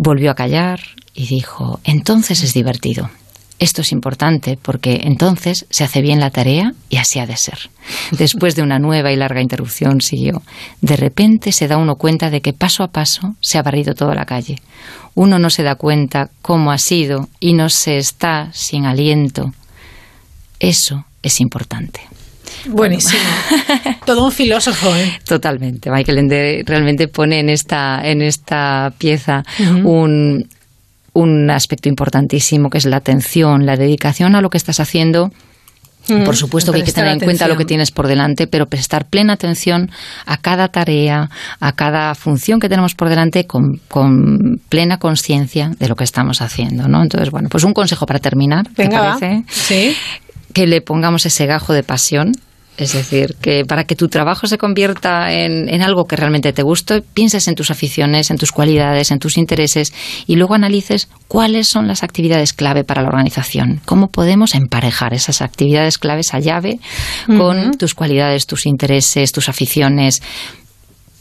Volvió 0.00 0.30
a 0.30 0.36
callar 0.36 0.78
y 1.12 1.26
dijo, 1.26 1.80
entonces 1.82 2.44
es 2.44 2.54
divertido. 2.54 3.10
Esto 3.58 3.82
es 3.82 3.90
importante 3.90 4.56
porque 4.62 5.00
entonces 5.02 5.66
se 5.70 5.82
hace 5.82 6.02
bien 6.02 6.20
la 6.20 6.30
tarea 6.30 6.72
y 6.88 6.98
así 6.98 7.18
ha 7.18 7.26
de 7.26 7.36
ser. 7.36 7.58
Después 8.12 8.54
de 8.54 8.62
una 8.62 8.78
nueva 8.78 9.10
y 9.10 9.16
larga 9.16 9.42
interrupción 9.42 10.00
siguió. 10.00 10.40
De 10.80 10.94
repente 10.94 11.50
se 11.50 11.66
da 11.66 11.78
uno 11.78 11.96
cuenta 11.96 12.30
de 12.30 12.40
que 12.40 12.52
paso 12.52 12.84
a 12.84 12.92
paso 12.92 13.34
se 13.40 13.58
ha 13.58 13.62
barrido 13.64 13.96
toda 13.96 14.14
la 14.14 14.24
calle. 14.24 14.62
Uno 15.16 15.40
no 15.40 15.50
se 15.50 15.64
da 15.64 15.74
cuenta 15.74 16.30
cómo 16.42 16.70
ha 16.70 16.78
sido 16.78 17.28
y 17.40 17.54
no 17.54 17.68
se 17.68 17.98
está 17.98 18.52
sin 18.52 18.86
aliento. 18.86 19.52
Eso 20.60 21.06
es 21.22 21.40
importante. 21.40 22.02
Buenísimo. 22.66 23.22
Todo 24.06 24.24
un 24.24 24.32
filósofo, 24.32 24.94
¿eh? 24.94 25.18
Totalmente. 25.26 25.90
Michael 25.90 26.18
Ende 26.18 26.62
realmente 26.66 27.08
pone 27.08 27.40
en 27.40 27.48
esta, 27.48 28.00
en 28.02 28.22
esta 28.22 28.92
pieza 28.98 29.42
un, 29.84 30.48
un 31.12 31.50
aspecto 31.50 31.88
importantísimo 31.88 32.70
que 32.70 32.78
es 32.78 32.84
la 32.86 32.96
atención, 32.98 33.66
la 33.66 33.76
dedicación 33.76 34.34
a 34.34 34.40
lo 34.40 34.50
que 34.50 34.58
estás 34.58 34.80
haciendo 34.80 35.30
Mm, 36.08 36.24
Por 36.24 36.36
supuesto 36.36 36.72
que 36.72 36.78
hay 36.78 36.84
que 36.84 36.92
tener 36.92 37.12
en 37.12 37.20
cuenta 37.20 37.48
lo 37.48 37.56
que 37.56 37.64
tienes 37.64 37.90
por 37.90 38.06
delante, 38.06 38.46
pero 38.46 38.66
prestar 38.66 39.04
plena 39.06 39.34
atención 39.34 39.90
a 40.24 40.38
cada 40.38 40.68
tarea, 40.68 41.28
a 41.60 41.72
cada 41.72 42.14
función 42.14 42.60
que 42.60 42.68
tenemos 42.68 42.94
por 42.94 43.08
delante 43.10 43.46
con, 43.46 43.80
con 43.88 44.58
plena 44.68 44.98
conciencia 44.98 45.70
de 45.78 45.88
lo 45.88 45.96
que 45.96 46.04
estamos 46.04 46.40
haciendo, 46.40 46.88
¿no? 46.88 47.02
Entonces, 47.02 47.30
bueno, 47.30 47.48
pues 47.50 47.64
un 47.64 47.74
consejo 47.74 48.06
para 48.06 48.20
terminar, 48.20 48.66
¿te 48.74 48.84
Venga, 48.84 49.00
va. 49.00 49.18
parece? 49.18 49.44
Sí. 49.48 49.94
Que 50.58 50.66
le 50.66 50.80
pongamos 50.80 51.24
ese 51.24 51.46
gajo 51.46 51.72
de 51.72 51.82
pasión. 51.82 52.32
Es 52.78 52.92
decir, 52.92 53.34
que 53.40 53.64
para 53.64 53.82
que 53.84 53.96
tu 53.96 54.08
trabajo 54.08 54.46
se 54.46 54.56
convierta 54.56 55.32
en, 55.32 55.68
en 55.68 55.82
algo 55.82 56.04
que 56.04 56.14
realmente 56.14 56.52
te 56.52 56.62
guste, 56.62 57.02
pienses 57.02 57.48
en 57.48 57.56
tus 57.56 57.72
aficiones, 57.72 58.30
en 58.30 58.38
tus 58.38 58.52
cualidades, 58.52 59.10
en 59.10 59.18
tus 59.18 59.36
intereses 59.36 59.92
y 60.28 60.36
luego 60.36 60.54
analices 60.54 61.08
cuáles 61.26 61.66
son 61.66 61.88
las 61.88 62.04
actividades 62.04 62.52
clave 62.52 62.84
para 62.84 63.02
la 63.02 63.08
organización. 63.08 63.80
Cómo 63.84 64.08
podemos 64.08 64.54
emparejar 64.54 65.12
esas 65.12 65.42
actividades 65.42 65.98
clave, 65.98 66.20
esa 66.20 66.38
llave, 66.38 66.78
con 67.26 67.76
tus 67.76 67.94
cualidades, 67.94 68.46
tus 68.46 68.64
intereses, 68.64 69.32
tus 69.32 69.48
aficiones. 69.48 70.22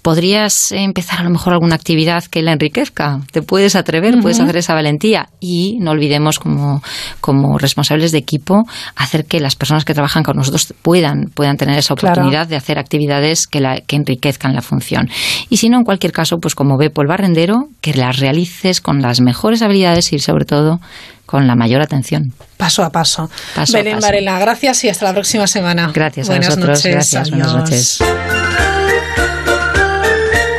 Podrías 0.07 0.71
empezar 0.71 1.19
a 1.19 1.23
lo 1.23 1.29
mejor 1.31 1.51
alguna 1.51 1.75
actividad 1.75 2.23
que 2.23 2.41
la 2.41 2.53
enriquezca. 2.53 3.19
Te 3.33 3.41
puedes 3.41 3.75
atrever, 3.75 4.17
puedes 4.21 4.39
hacer 4.39 4.55
esa 4.55 4.73
valentía. 4.73 5.27
Y 5.41 5.79
no 5.81 5.91
olvidemos, 5.91 6.39
como, 6.39 6.81
como 7.19 7.57
responsables 7.57 8.13
de 8.13 8.17
equipo, 8.19 8.63
hacer 8.95 9.25
que 9.25 9.41
las 9.41 9.57
personas 9.57 9.83
que 9.83 9.93
trabajan 9.93 10.23
con 10.23 10.37
nosotros 10.37 10.73
puedan, 10.81 11.25
puedan 11.33 11.57
tener 11.57 11.77
esa 11.77 11.93
Claro. 11.93 12.13
oportunidad 12.13 12.47
de 12.47 12.55
hacer 12.55 12.79
actividades 12.79 13.47
que, 13.47 13.59
la, 13.59 13.81
que 13.81 13.97
enriquezcan 13.97 14.55
la 14.55 14.61
función. 14.61 15.09
Y 15.49 15.57
si 15.57 15.67
no, 15.67 15.75
en 15.79 15.83
cualquier 15.83 16.13
caso, 16.13 16.37
pues 16.41 16.55
como 16.55 16.77
Bepo 16.77 17.01
el 17.01 17.09
barrendero, 17.09 17.67
que 17.81 17.93
las 17.93 18.17
realices 18.17 18.79
con 18.79 19.01
las 19.01 19.19
mejores 19.19 19.61
habilidades 19.61 20.13
y 20.13 20.19
sobre 20.19 20.45
todo 20.45 20.79
con 21.25 21.47
la 21.47 21.55
mayor 21.57 21.81
atención. 21.81 22.31
Paso 22.55 22.81
a 22.85 22.91
paso. 22.91 23.29
Paso 23.53 23.75
a 23.75 23.79
Belén 23.81 23.95
paso. 23.95 24.07
Varela, 24.07 24.39
gracias 24.39 24.85
y 24.85 24.87
hasta 24.87 25.03
la 25.03 25.11
próxima 25.11 25.47
semana. 25.47 25.91
Gracias 25.93 26.29
a 26.29 26.31
buenas 26.31 26.55
vosotros, 26.55 26.77
Noches, 26.77 26.91
gracias, 26.93 27.29
buenas 27.29 27.53
noches. 27.53 27.99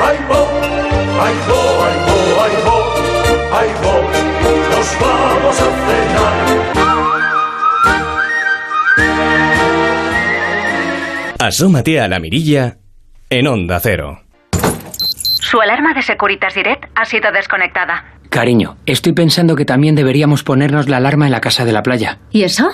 Ay, 0.01 0.16
bo, 0.29 0.41
ay, 1.20 1.35
bo, 1.49 1.61
ay, 1.85 1.97
bo, 2.07 2.19
ay, 2.43 2.55
bo, 2.65 2.77
ay, 3.59 3.70
bo, 3.83 3.95
nos 4.70 4.89
vamos 5.01 5.57
a 5.61 5.69
cenar. 5.87 6.37
Asómate 11.41 12.01
a 12.01 12.09
la 12.09 12.19
mirilla 12.19 12.79
en 13.31 13.47
Onda 13.47 13.79
Cero. 13.81 14.20
Su 15.41 15.61
alarma 15.61 15.95
de 15.95 16.03
Securitas 16.03 16.55
Direct 16.55 16.85
ha 16.95 17.05
sido 17.05 17.31
desconectada. 17.33 18.05
Cariño, 18.29 18.77
estoy 18.87 19.12
pensando 19.15 19.57
que 19.57 19.65
también 19.65 19.95
deberíamos 19.95 20.43
ponernos 20.43 20.89
la 20.89 20.99
alarma 20.99 21.25
en 21.27 21.33
la 21.33 21.41
casa 21.41 21.65
de 21.65 21.73
la 21.73 21.83
playa. 21.83 22.19
¿Y 22.31 22.43
eso? 22.43 22.69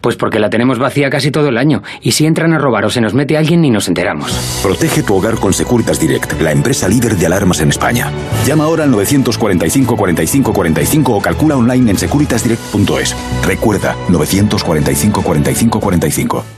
Pues 0.00 0.16
porque 0.16 0.38
la 0.38 0.50
tenemos 0.50 0.78
vacía 0.78 1.10
casi 1.10 1.30
todo 1.30 1.48
el 1.48 1.58
año. 1.58 1.82
Y 2.02 2.12
si 2.12 2.26
entran 2.26 2.52
a 2.52 2.58
robar 2.58 2.84
o 2.84 2.90
se 2.90 3.00
nos 3.00 3.14
mete 3.14 3.36
alguien 3.36 3.60
ni 3.60 3.70
nos 3.70 3.88
enteramos. 3.88 4.32
Protege 4.62 5.02
tu 5.02 5.14
hogar 5.14 5.36
con 5.36 5.52
Securitas 5.52 6.00
Direct, 6.00 6.40
la 6.40 6.52
empresa 6.52 6.88
líder 6.88 7.16
de 7.16 7.26
alarmas 7.26 7.60
en 7.60 7.70
España. 7.70 8.10
Llama 8.46 8.64
ahora 8.64 8.84
al 8.84 8.90
945 8.90 9.96
45 9.96 10.52
45 10.52 11.12
o 11.14 11.20
calcula 11.20 11.56
online 11.56 11.90
en 11.90 11.98
securitasdirect.es. 11.98 13.16
Recuerda, 13.44 13.96
945 14.08 15.22
45 15.22 15.80
45. 15.80 16.57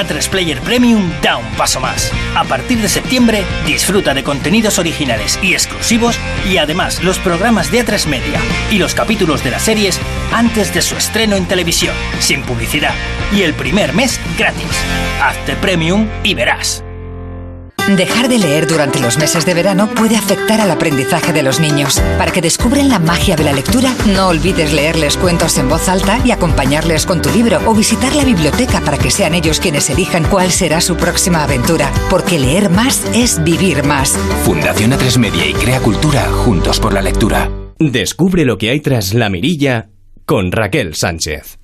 A3 0.00 0.28
Player 0.28 0.60
Premium 0.60 1.10
da 1.22 1.36
un 1.36 1.46
paso 1.56 1.80
más. 1.80 2.10
A 2.34 2.44
partir 2.44 2.78
de 2.78 2.88
septiembre, 2.88 3.44
disfruta 3.66 4.14
de 4.14 4.24
contenidos 4.24 4.78
originales 4.78 5.38
y 5.42 5.52
exclusivos 5.52 6.18
y 6.50 6.56
además 6.56 7.02
los 7.02 7.18
programas 7.18 7.70
de 7.70 7.84
A3 7.84 8.06
Media 8.06 8.40
y 8.70 8.78
los 8.78 8.94
capítulos 8.94 9.44
de 9.44 9.50
las 9.50 9.62
series 9.62 10.00
antes 10.32 10.72
de 10.74 10.82
su 10.82 10.96
estreno 10.96 11.36
en 11.36 11.46
televisión, 11.46 11.94
sin 12.18 12.42
publicidad. 12.42 12.94
Y 13.34 13.42
el 13.42 13.54
primer 13.54 13.92
mes 13.92 14.18
gratis. 14.38 14.64
Hazte 15.22 15.56
Premium 15.56 16.08
y 16.22 16.34
verás. 16.34 16.82
Dejar 17.88 18.28
de 18.28 18.38
leer 18.38 18.66
durante 18.66 19.00
los 19.00 19.18
meses 19.18 19.44
de 19.44 19.54
verano 19.54 19.88
puede 19.88 20.16
afectar 20.16 20.60
al 20.60 20.70
aprendizaje 20.70 21.32
de 21.32 21.42
los 21.42 21.60
niños. 21.60 22.00
Para 22.18 22.30
que 22.30 22.40
descubren 22.40 22.88
la 22.88 22.98
magia 22.98 23.36
de 23.36 23.44
la 23.44 23.52
lectura, 23.52 23.92
no 24.06 24.28
olvides 24.28 24.72
leerles 24.72 25.16
cuentos 25.16 25.58
en 25.58 25.68
voz 25.68 25.88
alta 25.88 26.20
y 26.24 26.30
acompañarles 26.30 27.06
con 27.06 27.20
tu 27.20 27.30
libro 27.30 27.60
o 27.66 27.74
visitar 27.74 28.14
la 28.14 28.24
biblioteca 28.24 28.80
para 28.80 28.98
que 28.98 29.10
sean 29.10 29.34
ellos 29.34 29.60
quienes 29.60 29.90
elijan 29.90 30.24
cuál 30.24 30.50
será 30.50 30.80
su 30.80 30.96
próxima 30.96 31.42
aventura. 31.42 31.90
Porque 32.08 32.38
leer 32.38 32.70
más 32.70 33.04
es 33.14 33.42
vivir 33.42 33.82
más. 33.84 34.16
Fundación 34.44 34.92
A3 34.92 35.18
Media 35.18 35.46
y 35.46 35.52
Crea 35.54 35.80
Cultura 35.80 36.28
juntos 36.30 36.78
por 36.78 36.92
la 36.92 37.02
lectura. 37.02 37.50
Descubre 37.78 38.44
lo 38.44 38.58
que 38.58 38.70
hay 38.70 38.80
tras 38.80 39.14
la 39.14 39.30
mirilla 39.30 39.88
con 40.26 40.52
Raquel 40.52 40.94
Sánchez. 40.94 41.58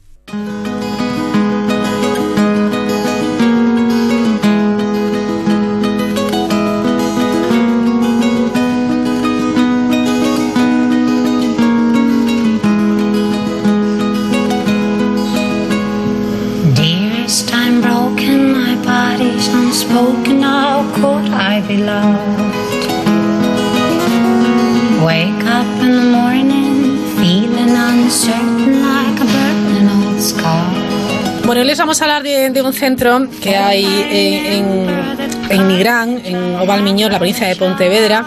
Be 21.67 21.77
loved? 21.77 22.19
Wake 25.05 25.45
up 25.45 25.67
in 25.83 25.93
the 25.97 26.09
morning, 26.11 26.99
feeling 27.19 27.71
uncertain 27.77 28.83
like 28.83 29.21
a 29.21 29.25
burning 29.25 29.89
old 29.91 30.21
scar. 30.21 30.73
Bueno, 31.45 31.61
hoy 31.61 31.67
les 31.69 31.79
vamos 31.79 32.01
a 32.01 32.05
hablar 32.05 32.23
de, 32.25 32.51
de 32.51 32.63
un 32.63 32.73
centro 32.73 33.29
que 33.41 33.57
hay 33.57 33.85
eh, 33.85 34.57
en, 34.59 34.87
en 35.49 35.69
Nigrán, 35.69 36.21
en 36.25 36.57
Ovalmiñor, 36.57 37.13
la 37.13 37.19
provincia 37.19 37.47
de 37.47 37.55
Pontevedra, 37.55 38.25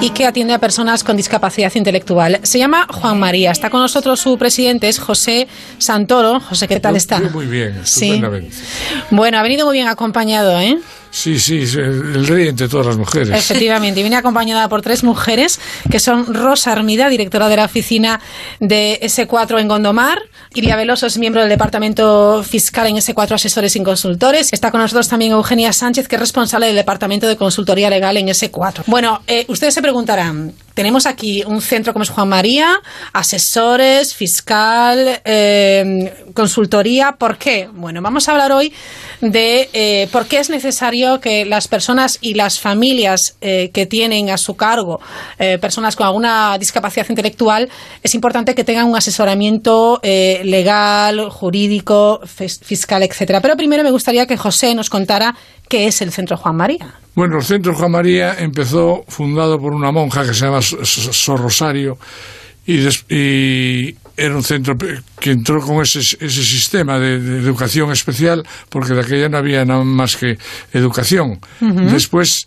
y 0.00 0.08
que 0.10 0.26
atiende 0.26 0.54
a 0.54 0.58
personas 0.58 1.04
con 1.04 1.16
discapacidad 1.16 1.70
intelectual. 1.74 2.40
Se 2.44 2.58
llama 2.58 2.86
Juan 2.90 3.18
María. 3.20 3.50
Está 3.50 3.68
con 3.68 3.80
nosotros 3.80 4.20
su 4.20 4.38
presidente, 4.38 4.88
es 4.88 4.98
José 4.98 5.48
Santoro. 5.76 6.40
José, 6.40 6.66
¿qué 6.66 6.80
tal 6.80 6.96
está? 6.96 7.20
Muy 7.20 7.46
bien, 7.46 7.80
Sí. 7.84 8.22
Bueno, 9.10 9.38
ha 9.38 9.42
venido 9.42 9.66
muy 9.66 9.74
bien 9.76 9.88
acompañado, 9.88 10.58
¿eh? 10.58 10.78
Sí, 11.12 11.38
sí, 11.38 11.60
el 11.76 12.26
rey 12.26 12.48
entre 12.48 12.68
todas 12.68 12.86
las 12.86 12.96
mujeres. 12.96 13.28
Efectivamente, 13.28 14.00
y 14.00 14.02
viene 14.02 14.16
acompañada 14.16 14.66
por 14.70 14.80
tres 14.80 15.04
mujeres, 15.04 15.60
que 15.90 16.00
son 16.00 16.32
Rosa 16.32 16.72
Armida, 16.72 17.10
directora 17.10 17.50
de 17.50 17.56
la 17.56 17.66
oficina 17.66 18.18
de 18.60 18.98
S4 19.02 19.60
en 19.60 19.68
Gondomar, 19.68 20.18
Iria 20.54 20.74
Veloso 20.74 21.06
es 21.06 21.18
miembro 21.18 21.42
del 21.42 21.50
departamento 21.50 22.42
fiscal 22.42 22.86
en 22.86 22.96
S4 22.96 23.32
Asesores 23.32 23.76
y 23.76 23.82
Consultores, 23.82 24.54
está 24.54 24.70
con 24.70 24.80
nosotros 24.80 25.06
también 25.06 25.32
Eugenia 25.32 25.74
Sánchez, 25.74 26.08
que 26.08 26.16
es 26.16 26.20
responsable 26.20 26.66
del 26.66 26.76
departamento 26.76 27.26
de 27.26 27.36
consultoría 27.36 27.90
legal 27.90 28.16
en 28.16 28.28
S4. 28.28 28.84
Bueno, 28.86 29.20
eh, 29.26 29.44
ustedes 29.48 29.74
se 29.74 29.82
preguntarán, 29.82 30.54
tenemos 30.74 31.06
aquí 31.06 31.42
un 31.46 31.60
centro 31.60 31.92
como 31.92 32.02
es 32.02 32.10
Juan 32.10 32.28
María, 32.28 32.80
asesores, 33.12 34.14
fiscal, 34.14 35.20
eh, 35.24 36.14
consultoría, 36.34 37.12
¿por 37.12 37.38
qué? 37.38 37.68
Bueno, 37.72 38.02
vamos 38.02 38.28
a 38.28 38.32
hablar 38.32 38.52
hoy 38.52 38.72
de 39.20 39.68
eh, 39.72 40.08
por 40.10 40.26
qué 40.26 40.38
es 40.38 40.50
necesario 40.50 41.20
que 41.20 41.44
las 41.44 41.68
personas 41.68 42.18
y 42.20 42.34
las 42.34 42.58
familias 42.58 43.36
eh, 43.40 43.70
que 43.72 43.86
tienen 43.86 44.30
a 44.30 44.38
su 44.38 44.56
cargo 44.56 45.00
personas 45.60 45.96
con 45.96 46.06
alguna 46.06 46.56
discapacidad 46.58 47.06
intelectual, 47.08 47.68
es 48.02 48.14
importante 48.14 48.54
que 48.54 48.64
tengan 48.64 48.86
un 48.86 48.96
asesoramiento 48.96 50.00
legal, 50.02 51.28
jurídico, 51.30 52.20
fis- 52.22 52.60
fiscal, 52.62 53.02
etcétera. 53.02 53.40
Pero 53.40 53.56
primero 53.56 53.82
me 53.82 53.90
gustaría 53.90 54.26
que 54.26 54.36
José 54.36 54.74
nos 54.74 54.88
contara 54.90 55.34
qué 55.72 55.86
es 55.86 56.02
el 56.02 56.12
Centro 56.12 56.36
Juan 56.36 56.54
María. 56.56 56.86
Bueno, 57.14 57.38
el 57.38 57.44
Centro 57.44 57.74
Juan 57.74 57.90
María 57.92 58.34
empezó 58.38 59.04
fundado 59.08 59.58
por 59.58 59.72
una 59.72 59.90
monja 59.90 60.22
que 60.26 60.34
se 60.34 60.44
llama 60.44 60.60
Sor 60.60 61.40
Rosario 61.40 61.96
y, 62.66 62.76
des- 62.76 63.04
y 63.08 63.94
era 64.16 64.36
un 64.36 64.42
centro 64.42 64.76
que 65.18 65.30
entró 65.30 65.62
con 65.62 65.80
ese, 65.82 66.00
ese 66.00 66.44
sistema 66.44 66.98
de, 66.98 67.18
de 67.18 67.38
educación 67.38 67.90
especial 67.90 68.44
porque 68.68 68.92
de 68.92 69.00
aquella 69.00 69.28
no 69.30 69.38
había 69.38 69.64
nada 69.64 69.82
más 69.82 70.16
que 70.16 70.36
educación. 70.74 71.40
Después, 71.90 72.46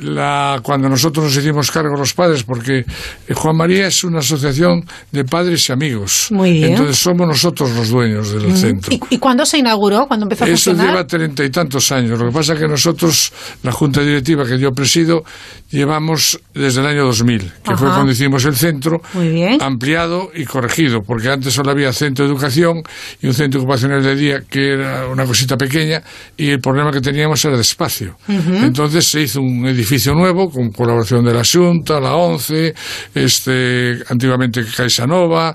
la, 0.00 0.60
cuando 0.62 0.88
nosotros 0.88 1.26
nos 1.26 1.36
hicimos 1.36 1.70
cargo 1.70 1.96
los 1.96 2.14
padres, 2.14 2.42
porque 2.44 2.78
eh, 2.78 3.34
Juan 3.34 3.56
María 3.56 3.86
es 3.86 4.04
una 4.04 4.18
asociación 4.20 4.84
de 5.12 5.24
padres 5.24 5.68
y 5.68 5.72
amigos. 5.72 6.28
Muy 6.30 6.52
bien. 6.52 6.70
Entonces 6.72 6.98
somos 6.98 7.26
nosotros 7.26 7.70
los 7.74 7.88
dueños 7.88 8.32
del 8.32 8.56
centro. 8.56 8.92
¿Y, 8.92 9.00
y 9.10 9.18
cuándo 9.18 9.44
se 9.44 9.58
inauguró? 9.58 10.06
¿Cuándo 10.06 10.24
empezó 10.26 10.44
a 10.44 10.48
Eso 10.48 10.70
funcionar? 10.70 10.92
lleva 10.94 11.06
treinta 11.06 11.44
y 11.44 11.50
tantos 11.50 11.90
años. 11.92 12.18
Lo 12.18 12.26
que 12.26 12.32
pasa 12.32 12.54
es 12.54 12.60
que 12.60 12.68
nosotros, 12.68 13.32
la 13.62 13.72
Junta 13.72 14.00
Directiva 14.02 14.44
que 14.46 14.58
yo 14.58 14.70
presido, 14.72 15.24
llevamos 15.70 16.40
desde 16.54 16.80
el 16.80 16.86
año 16.86 17.04
2000, 17.06 17.52
que 17.64 17.76
fue 17.76 17.88
cuando 17.88 18.12
hicimos 18.12 18.44
el 18.44 18.54
centro, 18.56 19.00
Muy 19.14 19.28
bien. 19.30 19.60
ampliado 19.62 20.30
y 20.34 20.44
corregido, 20.44 21.00
porque 21.06 21.28
antes 21.28 21.52
solo 21.54 21.70
había 21.70 21.92
centro 21.92 22.24
de 22.24 22.30
educación 22.32 22.82
y 23.20 23.26
un 23.26 23.34
centro 23.34 23.60
ocupacional 23.60 24.02
de 24.02 24.14
día, 24.16 24.42
que 24.48 24.74
era 24.74 25.06
una 25.08 25.24
cosita 25.24 25.56
pequeña, 25.56 26.02
y 26.36 26.50
el 26.50 26.60
problema 26.60 26.90
que 26.92 27.00
teníamos 27.00 27.44
era 27.44 27.56
de 27.56 27.62
espacio. 27.62 28.16
Entonces 28.28 29.06
se 29.06 29.22
hizo 29.22 29.40
un 29.40 29.66
edificio 29.66 29.87
nuevo 30.14 30.50
con 30.50 30.70
colaboración 30.70 31.24
de 31.24 31.34
la 31.34 31.42
Junta, 31.44 32.00
la 32.00 32.14
ONCE, 32.14 32.74
este, 33.14 33.98
antiguamente 34.08 34.64
Caixa 34.64 35.06
Nova, 35.06 35.54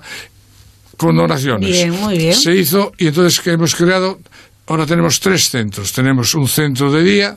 con 0.96 1.16
donaciones. 1.16 1.70
Bien, 1.70 1.90
muy 1.90 2.18
bien. 2.18 2.34
Se 2.34 2.54
hizo 2.54 2.92
y 2.98 3.08
entonces 3.08 3.40
que 3.40 3.50
hemos 3.52 3.74
creado 3.74 4.18
ahora 4.66 4.86
tenemos 4.86 5.20
tres 5.20 5.50
centros. 5.50 5.92
Tenemos 5.92 6.34
un 6.34 6.48
centro 6.48 6.90
de 6.90 7.02
día, 7.02 7.36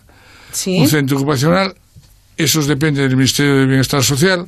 Sí. 0.51 0.77
un 0.79 0.87
centro 0.87 1.17
ocupacional, 1.17 1.73
esos 2.37 2.67
dependen 2.67 3.07
del 3.07 3.17
Ministerio 3.17 3.55
de 3.57 3.65
Bienestar 3.65 4.03
Social, 4.03 4.45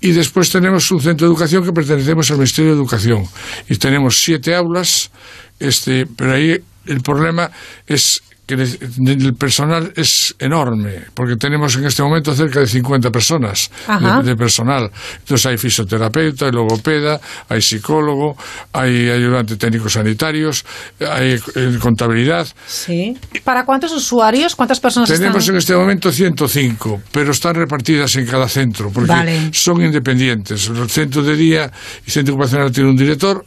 y 0.00 0.12
después 0.12 0.50
tenemos 0.50 0.90
un 0.90 1.00
centro 1.00 1.26
de 1.26 1.32
educación 1.32 1.64
que 1.64 1.72
pertenecemos 1.72 2.30
al 2.30 2.36
Ministerio 2.38 2.72
de 2.72 2.76
Educación. 2.78 3.24
Y 3.68 3.76
tenemos 3.76 4.22
siete 4.22 4.54
aulas, 4.54 5.10
este, 5.58 6.06
pero 6.16 6.34
ahí 6.34 6.56
el 6.86 7.00
problema 7.02 7.50
es 7.86 8.22
que 8.46 8.54
el 8.54 9.34
personal 9.34 9.92
es 9.96 10.34
enorme, 10.38 11.04
porque 11.14 11.36
tenemos 11.36 11.76
en 11.76 11.86
este 11.86 12.02
momento 12.02 12.34
cerca 12.34 12.60
de 12.60 12.66
50 12.66 13.10
personas 13.10 13.70
de, 13.88 14.22
de 14.22 14.36
personal. 14.36 14.90
Entonces 15.20 15.46
hay 15.46 15.56
fisioterapeuta, 15.56 16.46
hay 16.46 16.52
logopeda, 16.52 17.20
hay 17.48 17.62
psicólogo, 17.62 18.36
hay 18.72 19.08
ayudante 19.08 19.56
técnicos 19.56 19.94
sanitarios, 19.94 20.64
hay 21.00 21.40
eh, 21.54 21.78
contabilidad. 21.80 22.46
Sí. 22.66 23.16
¿Para 23.44 23.64
cuántos 23.64 23.92
usuarios, 23.92 24.54
cuántas 24.54 24.78
personas 24.78 25.08
Tenemos 25.08 25.36
en 25.36 25.40
están? 25.40 25.56
este 25.56 25.74
momento 25.76 26.12
105, 26.12 27.02
pero 27.12 27.30
están 27.32 27.54
repartidas 27.54 28.14
en 28.16 28.26
cada 28.26 28.48
centro, 28.48 28.90
porque 28.92 29.08
Vale. 29.08 29.50
son 29.52 29.82
independientes. 29.82 30.68
El 30.68 30.90
centro 30.90 31.22
de 31.22 31.34
día 31.36 31.70
y 32.06 32.10
centro 32.10 32.34
ocupacional 32.34 32.70
tiene 32.72 32.90
un 32.90 32.96
director 32.96 33.44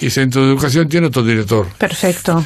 y 0.00 0.10
centro 0.10 0.42
de 0.42 0.48
educación 0.48 0.88
tiene 0.88 1.06
otro 1.08 1.22
director. 1.22 1.68
Perfecto. 1.78 2.44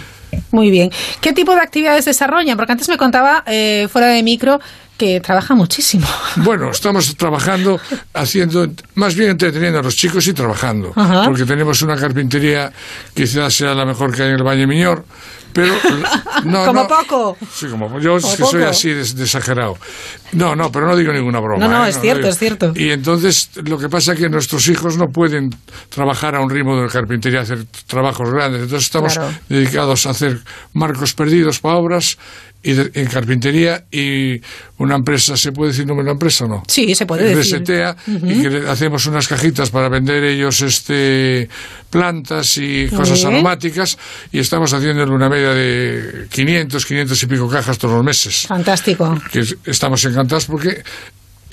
Muy 0.51 0.71
bien. 0.71 0.91
¿Qué 1.21 1.33
tipo 1.33 1.55
de 1.55 1.61
actividades 1.61 2.05
desarrollan? 2.05 2.57
Porque 2.57 2.73
antes 2.73 2.89
me 2.89 2.97
contaba, 2.97 3.43
eh, 3.47 3.89
fuera 3.91 4.09
de 4.09 4.23
micro, 4.23 4.61
que 4.97 5.21
trabaja 5.21 5.55
muchísimo. 5.55 6.07
Bueno, 6.37 6.71
estamos 6.71 7.17
trabajando, 7.17 7.81
haciendo, 8.13 8.69
más 8.95 9.15
bien 9.15 9.31
entreteniendo 9.31 9.79
a 9.79 9.83
los 9.83 9.95
chicos 9.97 10.27
y 10.27 10.33
trabajando, 10.33 10.93
Ajá. 10.97 11.25
porque 11.27 11.45
tenemos 11.45 11.81
una 11.83 11.97
carpintería 11.97 12.73
que 13.15 13.23
quizás 13.23 13.55
sea 13.55 13.75
la 13.75 13.85
mejor 13.85 14.15
que 14.15 14.23
hay 14.23 14.29
en 14.31 14.35
el 14.37 14.43
Valle 14.43 14.67
Miñor, 14.67 15.05
pero 15.53 15.73
no, 16.45 16.65
Como 16.67 16.83
no, 16.83 16.89
poco. 16.89 17.37
Sí, 17.53 17.67
como 17.69 18.01
yo 18.01 18.19
Como 18.21 18.37
que 18.37 18.43
soy 18.45 18.61
poco. 18.61 18.71
así 18.71 18.91
de, 18.91 19.05
de 19.05 19.23
exagerado. 19.25 19.79
No, 20.33 20.57
no, 20.57 20.73
pero 20.73 20.89
no 20.89 20.97
digo 20.97 21.13
ninguna 21.13 21.39
broma. 21.39 21.65
No, 21.67 21.73
no, 21.73 21.87
¿eh? 21.87 21.91
es 21.91 22.01
cierto, 22.01 22.27
es 22.27 22.39
cierto. 22.39 22.73
Y 22.75 22.91
entonces 22.91 23.51
lo 23.65 23.79
que 23.79 23.89
pasa 23.89 24.15
es 24.15 24.19
que 24.19 24.29
nuestros 24.29 24.67
hijos 24.69 24.97
no 24.97 25.07
pueden 25.13 25.51
trabajar 25.91 26.35
a 26.35 26.41
un 26.41 26.51
ritmo 26.51 26.81
de 26.83 26.89
carpintería, 26.89 27.43
hacer 27.43 27.65
trabajos 27.87 28.31
grandes. 28.31 28.63
Entonces 28.63 28.87
estamos 28.87 29.15
Claro. 29.15 29.35
dedicados 29.49 30.07
a 30.07 30.11
hacer 30.11 30.41
marcos 30.73 31.15
perdidos 31.15 31.61
para 31.61 31.77
obras 31.77 32.19
y 32.63 32.73
de- 32.73 32.91
en 32.95 33.07
carpintería 33.09 33.85
y 33.93 34.41
una 34.79 34.95
empresa, 34.95 35.37
¿se 35.37 35.53
puede 35.53 35.73
decir 35.73 35.87
número 35.87 36.07
de 36.07 36.13
empresa 36.13 36.47
o 36.47 36.49
no? 36.49 36.63
Sí, 36.67 36.95
se 36.95 37.05
puede 37.05 37.25
decir. 37.25 37.37
Resetea 37.37 37.95
Ujú. 38.07 38.27
y 38.27 38.41
que 38.41 38.49
le 38.51 38.71
hacemos 38.71 39.05
unas 39.07 39.29
cajitas 39.29 39.69
para 39.69 39.91
vender 39.91 40.25
ellos 40.25 40.63
este 40.63 41.49
plantas 41.91 42.57
y 42.57 42.89
cosas 42.89 43.23
aromáticas 43.25 43.99
y 44.33 44.39
estamos 44.39 44.73
haciéndole 44.73 45.13
una 45.13 45.29
media 45.29 45.51
de 45.51 46.27
500, 46.31 46.87
500 46.87 47.23
y 47.23 47.27
pico 47.27 47.49
cajas 47.51 47.77
todos 47.79 47.95
los 47.97 48.05
meses. 48.05 48.47
Fantástico. 48.49 49.21
Que 49.31 49.41
es- 49.41 49.57
estamos 49.67 50.03
encantados 50.07 50.47
porque 50.47 50.83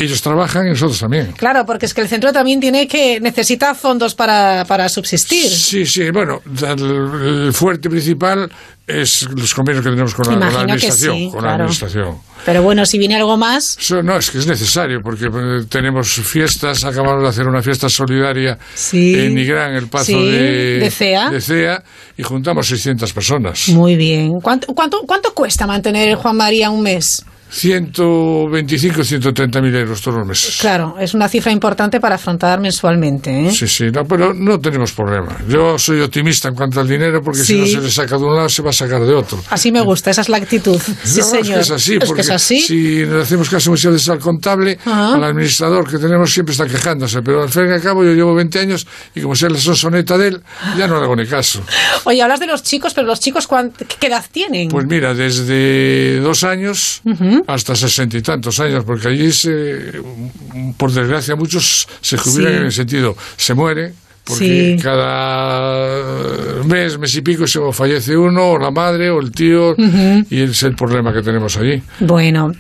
ellos 0.05 0.21
trabajan 0.21 0.67
y 0.67 0.69
nosotros 0.71 0.99
también. 0.99 1.31
Claro, 1.37 1.65
porque 1.65 1.85
es 1.85 1.93
que 1.93 2.01
el 2.01 2.07
centro 2.07 2.31
también 2.33 2.59
tiene 2.59 2.87
que 2.87 3.19
necesita 3.19 3.73
fondos 3.75 4.15
para, 4.15 4.65
para 4.65 4.89
subsistir. 4.89 5.49
Sí, 5.49 5.85
sí, 5.85 6.09
bueno, 6.11 6.41
el, 6.45 7.53
fuerte 7.53 7.89
principal 7.89 8.51
es 8.87 9.27
los 9.35 9.53
convenios 9.53 9.83
que 9.83 9.89
tenemos 9.91 10.13
con 10.13 10.25
la, 10.27 10.31
con 10.31 10.39
la 10.53 10.61
administración. 10.61 11.15
sí, 11.17 11.25
con 11.27 11.35
la 11.35 11.41
claro. 11.41 11.55
administración. 11.55 12.17
Pero 12.45 12.63
bueno, 12.63 12.85
si 12.85 12.97
viene 12.97 13.15
algo 13.15 13.37
más, 13.37 13.77
Eso 13.79 14.01
no, 14.01 14.17
es 14.17 14.31
que 14.31 14.39
es 14.39 14.47
necesario, 14.47 14.99
porque 15.03 15.25
eh, 15.25 15.65
tenemos 15.69 16.09
fiestas, 16.09 16.83
acabamos 16.83 17.21
de 17.21 17.29
hacer 17.29 17.47
una 17.47 17.61
fiesta 17.61 17.87
solidaria 17.87 18.57
Sí. 18.73 19.13
en 19.13 19.35
Nigrán, 19.35 19.75
el 19.75 19.87
paso 19.87 20.05
Sí, 20.07 20.31
de, 20.31 20.79
de 20.79 20.91
CEA. 20.91 21.29
de 21.29 21.39
CEA, 21.39 21.83
y 22.17 22.23
juntamos 22.23 22.67
600 22.67 23.13
personas. 23.13 23.69
muy 23.69 23.95
bien. 23.95 24.31
¿Cuánto, 24.41 24.67
cuánto, 24.73 25.01
cuánto 25.05 25.33
cuesta 25.35 25.67
mantener 25.67 26.15
Juan 26.15 26.35
María 26.35 26.69
un 26.71 26.81
mes? 26.81 27.23
125, 27.51 29.03
130 29.03 29.61
mil 29.61 29.75
euros 29.75 30.01
todos 30.01 30.19
los 30.19 30.27
meses. 30.27 30.57
Claro, 30.59 30.95
es 30.99 31.13
una 31.13 31.27
cifra 31.27 31.51
importante 31.51 31.99
para 31.99 32.15
afrontar 32.15 32.59
mensualmente. 32.59 33.47
¿eh? 33.47 33.51
Sí, 33.51 33.67
sí, 33.67 33.85
no, 33.91 34.05
pero 34.05 34.33
no 34.33 34.59
tenemos 34.59 34.93
problema. 34.93 35.37
Yo 35.47 35.77
soy 35.77 36.01
optimista 36.01 36.47
en 36.47 36.55
cuanto 36.55 36.79
al 36.79 36.87
dinero, 36.87 37.21
porque 37.21 37.41
Sí. 37.43 37.45
si 37.45 37.59
no 37.59 37.65
se 37.67 37.81
le 37.81 37.91
saca 37.91 38.17
de 38.17 38.23
un 38.23 38.35
lado, 38.35 38.49
se 38.49 38.61
va 38.61 38.69
a 38.69 38.73
sacar 38.73 39.01
de 39.01 39.13
otro. 39.13 39.39
Así 39.49 39.71
me 39.71 39.81
gusta, 39.81 40.11
esa 40.11 40.21
es 40.21 40.29
la 40.29 40.37
actitud. 40.37 40.79
Sí, 41.03 41.19
No, 41.19 41.25
señor. 41.25 41.43
Es 41.43 41.53
que 41.53 41.59
es 41.61 41.71
así, 41.71 41.93
Es 41.93 41.99
que 41.99 42.05
porque 42.05 42.21
es 42.21 42.29
así. 42.29 42.61
si 42.61 43.05
le 43.05 43.21
hacemos 43.21 43.49
caso 43.49 43.69
muchas 43.71 43.91
veces 43.93 44.09
al 44.09 44.19
contable, 44.19 44.77
Ajá. 44.85 45.15
al 45.15 45.23
administrador 45.23 45.89
que 45.89 45.97
tenemos 45.97 46.31
siempre 46.33 46.53
está 46.53 46.65
quejándose, 46.67 47.21
pero 47.21 47.43
al 47.43 47.49
fin 47.49 47.63
y 47.69 47.73
al 47.73 47.81
cabo 47.81 48.03
yo 48.03 48.13
llevo 48.13 48.33
20 48.33 48.59
años 48.59 48.87
y 49.13 49.21
como 49.21 49.35
sea 49.35 49.49
la 49.49 49.57
sonsoneta 49.59 50.17
de 50.17 50.29
él, 50.29 50.41
ya 50.77 50.87
no 50.87 50.97
le 50.97 51.03
hago 51.03 51.15
ni 51.15 51.25
caso. 51.25 51.61
Oye, 52.05 52.21
hablas 52.21 52.39
de 52.39 52.47
los 52.47 52.63
chicos, 52.63 52.93
pero 52.93 53.07
los 53.07 53.19
chicos, 53.19 53.47
¿cuán- 53.47 53.71
¿qué 53.99 54.07
edad 54.07 54.23
tienen? 54.31 54.69
Pues 54.69 54.85
mira, 54.85 55.13
desde 55.13 56.19
dos 56.21 56.43
años 56.43 57.01
hasta 57.47 57.75
sesenta 57.75 58.17
y 58.17 58.21
tantos 58.21 58.59
años, 58.59 58.83
porque 58.85 59.07
allí, 59.09 59.31
se, 59.31 59.93
por 60.77 60.91
desgracia, 60.91 61.35
muchos 61.35 61.87
se 62.01 62.17
jubilan 62.17 62.51
Sí. 62.53 62.57
en 62.59 62.65
el 62.65 62.71
sentido, 62.71 63.15
se 63.37 63.53
muere, 63.53 63.93
porque 64.23 64.75
Sí. 64.77 64.83
cada 64.83 66.63
mes, 66.65 66.97
mes 66.99 67.15
y 67.15 67.21
pico, 67.21 67.47
se 67.47 67.59
fallece 67.73 68.15
uno, 68.15 68.51
o 68.51 68.57
la 68.59 68.69
madre, 68.71 69.09
o 69.09 69.19
el 69.19 69.31
tío, 69.31 69.75
y 69.77 70.41
ese 70.43 70.51
es 70.51 70.63
el 70.63 70.75
problema 70.75 71.11
que 71.13 71.21
tenemos 71.21 71.57
allí. 71.57 71.81
Bueno, 71.99 72.51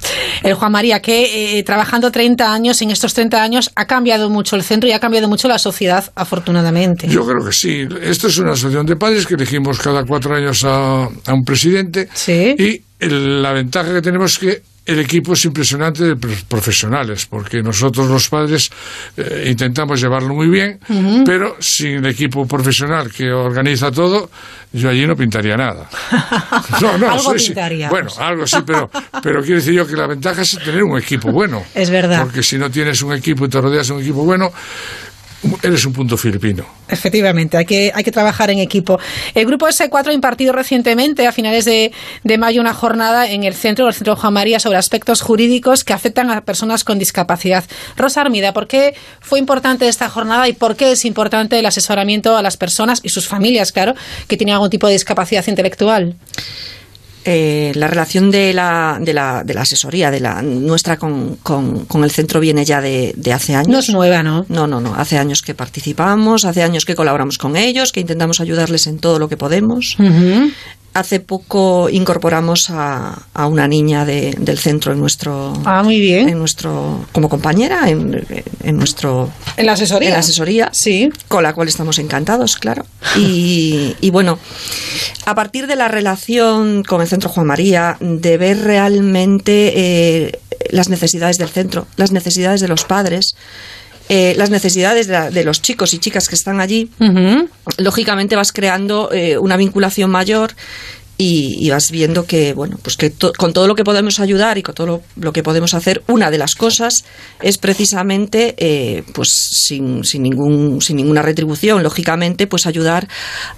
el 0.43 0.53
Juan 0.55 0.71
María, 0.71 1.01
que 1.01 1.59
eh, 1.59 1.63
trabajando 1.63 2.11
30 2.11 2.51
años, 2.51 2.81
en 2.81 2.91
estos 2.91 3.13
30 3.13 3.41
años 3.43 3.69
ha 3.75 3.85
cambiado 3.85 4.29
mucho 4.29 4.55
el 4.55 4.63
centro 4.63 4.89
y 4.89 4.93
ha 4.93 4.99
cambiado 4.99 5.27
mucho 5.27 5.47
la 5.47 5.59
sociedad, 5.59 6.11
afortunadamente. 6.15 7.07
Yo 7.07 7.25
creo 7.25 7.45
que 7.45 7.51
sí. 7.53 7.87
Esto 8.01 8.27
es 8.27 8.37
una 8.39 8.53
asociación 8.53 8.85
de 8.87 8.95
padres 8.95 9.25
que 9.27 9.35
elegimos 9.35 9.79
cada 9.79 10.03
cuatro 10.03 10.35
años 10.35 10.63
a, 10.65 11.03
a 11.03 11.33
un 11.33 11.45
presidente. 11.45 12.09
Y 12.27 12.81
el- 12.99 13.41
la 13.43 13.53
ventaja 13.53 13.93
que 13.93 14.01
tenemos 14.01 14.33
es 14.33 14.39
que 14.39 14.61
el 14.91 14.99
equipo 14.99 15.33
es 15.33 15.45
impresionante 15.45 16.03
de 16.03 16.15
pro- 16.15 16.31
profesionales, 16.47 17.25
porque 17.25 17.61
nosotros 17.63 18.07
los 18.09 18.29
padres 18.29 18.69
eh, 19.17 19.45
intentamos 19.49 19.99
llevarlo 20.01 20.33
muy 20.33 20.47
bien, 20.47 20.79
pero 21.25 21.55
sin 21.59 21.95
el 21.97 22.05
equipo 22.07 22.47
profesional 22.47 23.11
que 23.11 23.31
organiza 23.31 23.91
todo, 23.91 24.29
yo 24.73 24.89
allí 24.89 25.05
no 25.05 25.15
pintaría 25.15 25.57
nada. 25.57 25.89
No, 26.81 26.97
no, 26.97 27.11
Algo 27.11 27.33
sí, 27.33 27.39
sí. 27.39 27.45
pintaríamos. 27.47 27.91
Bueno, 27.91 28.09
algo 28.19 28.47
sí, 28.47 28.57
pero, 28.65 28.89
pero 29.21 29.41
quiero 29.41 29.57
decir 29.57 29.73
yo 29.73 29.85
que 29.85 29.95
la 29.95 30.07
ventaja 30.07 30.41
es 30.41 30.57
tener 30.63 30.83
un 30.83 30.97
equipo 30.97 31.31
bueno. 31.31 31.63
Es 31.75 31.89
verdad. 31.89 32.23
Porque 32.23 32.41
si 32.43 32.57
no 32.57 32.71
tienes 32.71 33.01
un 33.03 33.13
equipo 33.13 33.45
y 33.45 33.49
te 33.49 33.59
rodeas 33.61 33.87
de 33.87 33.93
un 33.93 34.01
equipo 34.01 34.23
bueno, 34.23 34.51
eres 35.63 35.85
un 35.85 35.93
punto 35.93 36.17
filipino. 36.17 36.65
Efectivamente, 36.87 37.57
hay 37.57 37.65
que, 37.65 37.91
hay 37.93 38.03
que 38.03 38.11
trabajar 38.11 38.49
en 38.51 38.59
equipo. 38.59 38.99
El 39.33 39.45
grupo 39.45 39.67
S4 39.67 40.07
ha 40.07 40.13
impartido 40.13 40.53
recientemente, 40.53 41.25
a 41.27 41.31
finales 41.31 41.65
de, 41.65 41.91
de 42.23 42.37
mayo, 42.37 42.61
una 42.61 42.73
jornada 42.73 43.29
en 43.29 43.43
el 43.43 43.53
centro, 43.53 43.87
el 43.87 43.93
centro 43.93 44.15
Juan 44.15 44.33
María, 44.33 44.59
sobre 44.59 44.77
aspectos 44.77 45.21
jurídicos 45.21 45.83
que 45.83 45.93
afectan 45.93 46.29
a 46.29 46.41
personas 46.41 46.83
con 46.83 46.99
discapacidad. 46.99 47.63
Rosa 47.97 48.21
Armida, 48.21 48.53
¿por 48.53 48.67
qué 48.67 48.95
fue 49.19 49.39
importante 49.39 49.87
esta 49.87 50.09
jornada 50.09 50.47
y 50.47 50.53
por 50.53 50.75
qué 50.75 50.91
es 50.91 51.05
importante 51.05 51.57
el 51.57 51.65
asesoramiento 51.65 52.35
a 52.35 52.41
las 52.41 52.57
personas 52.57 52.99
y 53.03 53.09
sus 53.09 53.27
familias, 53.27 53.71
claro, 53.71 53.95
que 54.27 54.37
tienen 54.37 54.53
algún 54.53 54.69
tipo 54.69 54.87
de 54.87 54.93
discapacidad 54.93 55.45
intelectual? 55.47 56.15
Eh, 57.23 57.71
la 57.75 57.87
relación 57.87 58.31
de 58.31 58.51
la, 58.53 58.97
de 58.99 59.13
la, 59.13 59.43
de 59.43 59.53
la 59.53 59.61
asesoría 59.61 60.09
de 60.09 60.19
la 60.19 60.41
nuestra 60.41 60.97
con, 60.97 61.35
con, 61.37 61.85
con 61.85 62.03
el 62.03 62.09
centro 62.09 62.39
viene 62.39 62.65
ya 62.65 62.81
de, 62.81 63.13
de 63.15 63.33
hace 63.33 63.53
años. 63.53 63.67
No 63.67 63.79
es 63.79 63.89
nueva, 63.89 64.23
¿no? 64.23 64.45
No, 64.49 64.65
no, 64.65 64.81
no. 64.81 64.95
Hace 64.95 65.17
años 65.17 65.41
que 65.41 65.53
participamos, 65.53 66.45
hace 66.45 66.63
años 66.63 66.83
que 66.83 66.95
colaboramos 66.95 67.37
con 67.37 67.55
ellos, 67.57 67.91
que 67.91 67.99
intentamos 67.99 68.39
ayudarles 68.39 68.87
en 68.87 68.97
todo 68.97 69.19
lo 69.19 69.29
que 69.29 69.37
podemos. 69.37 69.97
Hace 70.93 71.21
poco 71.21 71.87
incorporamos 71.89 72.69
a, 72.69 73.27
a 73.33 73.47
una 73.47 73.65
niña 73.67 74.03
de- 74.05 74.35
del 74.37 74.57
centro 74.59 74.91
en 74.91 74.99
nuestro, 74.99 75.53
Ah, 75.63 75.83
muy 75.83 75.99
bien. 76.01 76.27
en 76.27 76.37
nuestro, 76.37 77.05
como 77.13 77.29
compañera 77.29 77.89
en, 77.89 78.25
en 78.63 78.77
nuestro 78.77 79.31
En 79.55 79.67
la 79.67 79.73
asesoría. 79.73 80.09
en 80.09 80.13
la 80.15 80.19
asesoría, 80.19 80.69
sí. 80.73 81.09
con 81.29 81.43
la 81.43 81.53
cual 81.53 81.69
estamos 81.69 81.97
encantados, 81.97 82.57
claro. 82.57 82.85
Y, 83.17 83.95
y 84.01 84.09
bueno, 84.09 84.37
a 85.25 85.33
partir 85.33 85.65
de 85.67 85.77
la 85.77 85.87
relación 85.87 86.83
con 86.83 87.01
el 87.01 87.07
Centro 87.07 87.29
Juan 87.29 87.47
María, 87.47 87.95
de 88.01 88.37
ver 88.37 88.59
realmente 88.61 89.73
eh, 89.75 90.39
las 90.71 90.89
necesidades 90.89 91.37
del 91.37 91.47
centro, 91.49 91.87
las 91.95 92.11
necesidades 92.11 92.59
de 92.59 92.67
los 92.67 92.83
padres, 92.83 93.35
eh, 94.13 94.33
las 94.37 94.49
necesidades 94.49 95.07
de, 95.07 95.13
la- 95.13 95.29
de 95.31 95.43
los 95.45 95.61
chicos 95.61 95.93
y 95.93 95.99
chicas 95.99 96.27
que 96.27 96.35
están 96.35 96.59
allí, 96.59 96.89
lógicamente 97.77 98.35
vas 98.35 98.51
creando 98.51 99.09
eh, 99.11 99.37
una 99.37 99.55
vinculación 99.57 100.09
mayor 100.11 100.51
y, 101.17 101.55
y 101.65 101.69
vas 101.69 101.91
viendo 101.91 102.25
que 102.25 102.53
bueno 102.53 102.77
pues 102.81 102.97
que 102.97 103.09
to- 103.11 103.31
con 103.37 103.53
todo 103.53 103.67
lo 103.67 103.75
que 103.75 103.83
podemos 103.83 104.19
ayudar 104.19 104.57
y 104.57 104.63
con 104.63 104.73
todo 104.73 104.87
lo, 104.87 105.01
lo 105.15 105.31
que 105.31 105.43
podemos 105.43 105.73
hacer 105.75 106.01
una 106.07 106.31
de 106.31 106.37
las 106.39 106.55
cosas 106.55 107.03
es 107.41 107.57
precisamente 107.59 108.55
eh, 108.57 109.03
pues 109.13 109.29
sin, 109.67 110.03
sin 110.03 110.23
ningún 110.23 110.81
sin 110.81 110.95
ninguna 110.97 111.21
retribución 111.21 111.83
lógicamente 111.83 112.47
pues 112.47 112.65
ayudar 112.65 113.07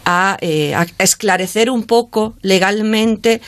a, 0.04 0.38
eh, 0.42 0.76
a 0.76 0.86
esclarecer 1.00 1.70
un 1.70 1.84
poco 1.84 2.34
legalmente 2.42 3.40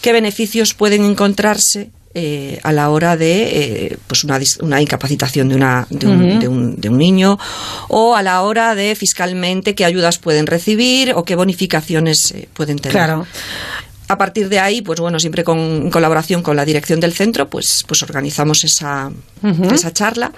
qué 0.00 0.12
beneficios 0.12 0.72
pueden 0.74 1.04
encontrarse 1.04 1.90
eh, 2.18 2.58
a 2.64 2.72
la 2.72 2.90
hora 2.90 3.16
de 3.16 3.42
eh, 3.86 3.96
pues 4.06 4.24
una, 4.24 4.38
una 4.60 4.82
incapacitación 4.82 5.48
de, 5.48 5.54
una, 5.54 5.86
de, 5.90 6.06
un, 6.06 6.38
de 6.40 6.48
un- 6.48 6.76
de 6.80 6.88
un 6.88 6.98
niño 6.98 7.38
o 7.88 8.16
a 8.16 8.22
la 8.22 8.42
hora 8.42 8.74
de 8.74 8.94
fiscalmente 8.96 9.74
qué 9.74 9.84
ayudas 9.84 10.18
pueden 10.18 10.46
recibir 10.46 11.12
o 11.14 11.24
qué 11.24 11.36
bonificaciones 11.36 12.32
eh, 12.32 12.48
pueden 12.52 12.78
tener. 12.78 12.92
Claro. 12.92 13.26
a 14.08 14.16
partir 14.18 14.48
de 14.48 14.58
ahí, 14.58 14.80
pues 14.82 14.98
bueno, 15.00 15.20
siempre 15.20 15.44
con, 15.44 15.58
en 15.58 15.90
colaboración 15.90 16.42
con 16.42 16.56
la 16.56 16.64
dirección 16.64 16.98
del 16.98 17.12
centro, 17.12 17.48
pues, 17.48 17.84
pues 17.86 18.02
organizamos 18.02 18.64
esa, 18.64 19.10
esa 19.74 19.92
charla. 19.92 20.32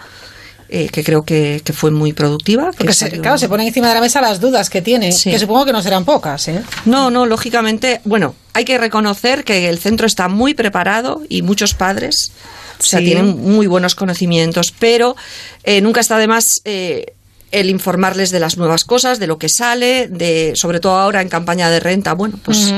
Eh, 0.72 0.88
que 0.90 1.02
creo 1.02 1.22
que, 1.22 1.60
que 1.64 1.72
fue 1.72 1.90
muy 1.90 2.12
productiva. 2.12 2.70
que 2.70 2.78
Porque, 2.78 2.92
se- 2.94 3.20
claro, 3.20 3.36
se 3.38 3.48
ponen 3.48 3.66
encima 3.66 3.88
de 3.88 3.94
la 3.94 4.00
mesa 4.00 4.20
las 4.20 4.40
dudas 4.40 4.70
que 4.70 4.80
tienen, 4.82 5.12
Sí. 5.12 5.30
que 5.30 5.38
supongo 5.38 5.64
que 5.66 5.72
no 5.72 5.82
serán 5.82 6.04
pocas, 6.04 6.46
¿eh? 6.48 6.62
No, 6.84 7.10
no, 7.10 7.26
lógicamente, 7.26 8.00
bueno, 8.04 8.34
hay 8.52 8.64
que 8.64 8.78
reconocer 8.78 9.44
que 9.44 9.68
el 9.68 9.78
centro 9.78 10.06
está 10.06 10.28
muy 10.28 10.54
preparado 10.54 11.22
y 11.28 11.42
muchos 11.42 11.74
padres, 11.74 12.32
o 12.78 12.82
sea, 12.84 13.00
Sí. 13.00 13.06
tienen 13.06 13.36
muy 13.40 13.66
buenos 13.66 13.94
conocimientos, 13.94 14.72
pero 14.78 15.16
eh, 15.64 15.80
nunca 15.80 16.00
está 16.00 16.18
de 16.18 16.28
más 16.28 16.60
eh, 16.64 17.14
el 17.52 17.68
informarles 17.68 18.30
de 18.30 18.38
las 18.38 18.56
nuevas 18.56 18.84
cosas, 18.84 19.18
de 19.18 19.26
lo 19.26 19.36
que 19.38 19.48
sale, 19.48 20.06
de 20.06 20.52
sobre 20.54 20.78
todo 20.78 20.94
ahora 21.00 21.20
en 21.20 21.28
campaña 21.28 21.68
de 21.68 21.80
renta, 21.80 22.12
bueno, 22.14 22.38
pues 22.44 22.72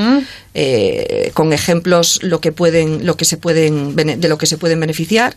eh, 0.54 1.30
con 1.34 1.52
ejemplos 1.52 2.20
lo 2.22 2.40
que 2.40 2.52
pueden, 2.52 3.04
lo 3.06 3.16
que 3.18 3.26
se 3.26 3.36
pueden, 3.36 3.94
de 3.96 4.28
lo 4.28 4.38
que 4.38 4.46
se 4.46 4.56
pueden 4.58 4.80
beneficiar. 4.80 5.36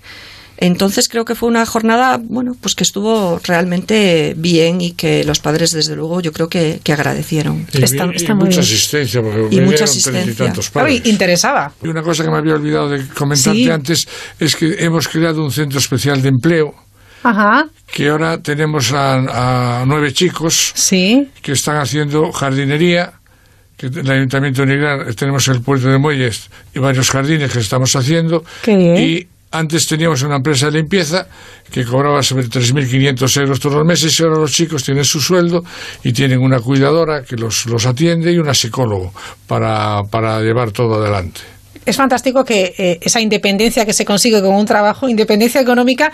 Entonces 0.57 1.09
creo 1.09 1.25
que 1.25 1.35
fue 1.35 1.49
una 1.49 1.65
jornada, 1.65 2.17
bueno, 2.21 2.53
pues 2.61 2.75
que 2.75 2.83
estuvo 2.83 3.39
realmente 3.43 4.33
bien 4.37 4.79
y 4.81 4.91
que 4.93 5.23
los 5.23 5.39
padres, 5.39 5.71
desde 5.71 5.95
luego, 5.95 6.21
yo 6.21 6.31
creo 6.31 6.47
que, 6.47 6.79
que 6.83 6.93
agradecieron. 6.93 7.65
Y, 7.73 7.77
y 7.77 8.33
mucha 8.35 8.61
asistencia, 8.61 9.21
porque 9.21 9.37
Y 9.39 9.43
vinieron 9.43 9.65
mucha 9.69 9.81
y 9.81 9.83
asistencia. 9.83 10.45
tantos 10.45 10.69
Claro, 10.69 10.87
padres. 10.87 11.01
y 11.05 11.09
interesaba. 11.09 11.71
Y 11.83 11.87
una 11.87 12.01
cosa 12.01 12.23
que 12.23 12.29
me 12.31 12.37
había 12.37 12.53
olvidado 12.55 12.89
de 12.89 13.05
comentarte 13.07 13.59
Sí. 13.59 13.69
antes 13.69 14.07
es 14.39 14.55
que 14.55 14.75
hemos 14.79 15.07
creado 15.07 15.43
un 15.43 15.51
centro 15.51 15.79
especial 15.79 16.21
de 16.21 16.29
empleo 16.29 16.73
Ajá. 17.23 17.67
que 17.91 18.09
ahora 18.09 18.37
tenemos 18.41 18.91
a, 18.93 19.81
a 19.81 19.85
nueve 19.85 20.13
chicos 20.13 20.73
que 21.41 21.51
están 21.51 21.77
haciendo 21.77 22.31
jardinería 22.31 23.13
que 23.77 23.87
el 23.87 24.09
Ayuntamiento 24.09 24.61
de 24.61 24.67
Nigrán 24.67 25.13
tenemos 25.15 25.47
el 25.49 25.61
puerto 25.61 25.89
de 25.89 25.97
Muelles 25.97 26.49
y 26.73 26.79
varios 26.79 27.09
jardines 27.09 27.51
que 27.51 27.59
estamos 27.59 27.93
haciendo 27.95 28.43
Qué 28.61 28.75
bien. 28.77 28.97
y 28.97 29.27
antes 29.57 29.87
teníamos 29.87 30.21
una 30.23 30.37
empresa 30.37 30.67
de 30.67 30.73
limpieza 30.79 31.27
que 31.71 31.83
cobraba 31.83 32.21
sobre 32.21 32.47
3.500 32.47 33.41
euros 33.41 33.59
todos 33.59 33.75
los 33.77 33.85
meses 33.85 34.19
y 34.19 34.23
ahora 34.23 34.39
los 34.39 34.51
chicos 34.51 34.83
tienen 34.83 35.05
su 35.05 35.19
sueldo 35.19 35.63
y 36.03 36.13
tienen 36.13 36.39
una 36.39 36.59
cuidadora 36.59 37.23
que 37.23 37.35
los, 37.35 37.65
los 37.65 37.85
atiende 37.85 38.31
y 38.31 38.37
una 38.37 38.53
psicólogo 38.53 39.11
para, 39.47 40.03
para 40.09 40.41
llevar 40.41 40.71
todo 40.71 40.95
adelante. 40.95 41.41
Es 41.85 41.97
fantástico 41.97 42.43
que 42.43 42.73
eh, 42.77 42.99
esa 43.01 43.21
independencia 43.21 43.85
que 43.85 43.93
se 43.93 44.05
consigue 44.05 44.41
con 44.41 44.55
un 44.55 44.65
trabajo, 44.65 45.07
independencia 45.07 45.61
económica 45.61 46.11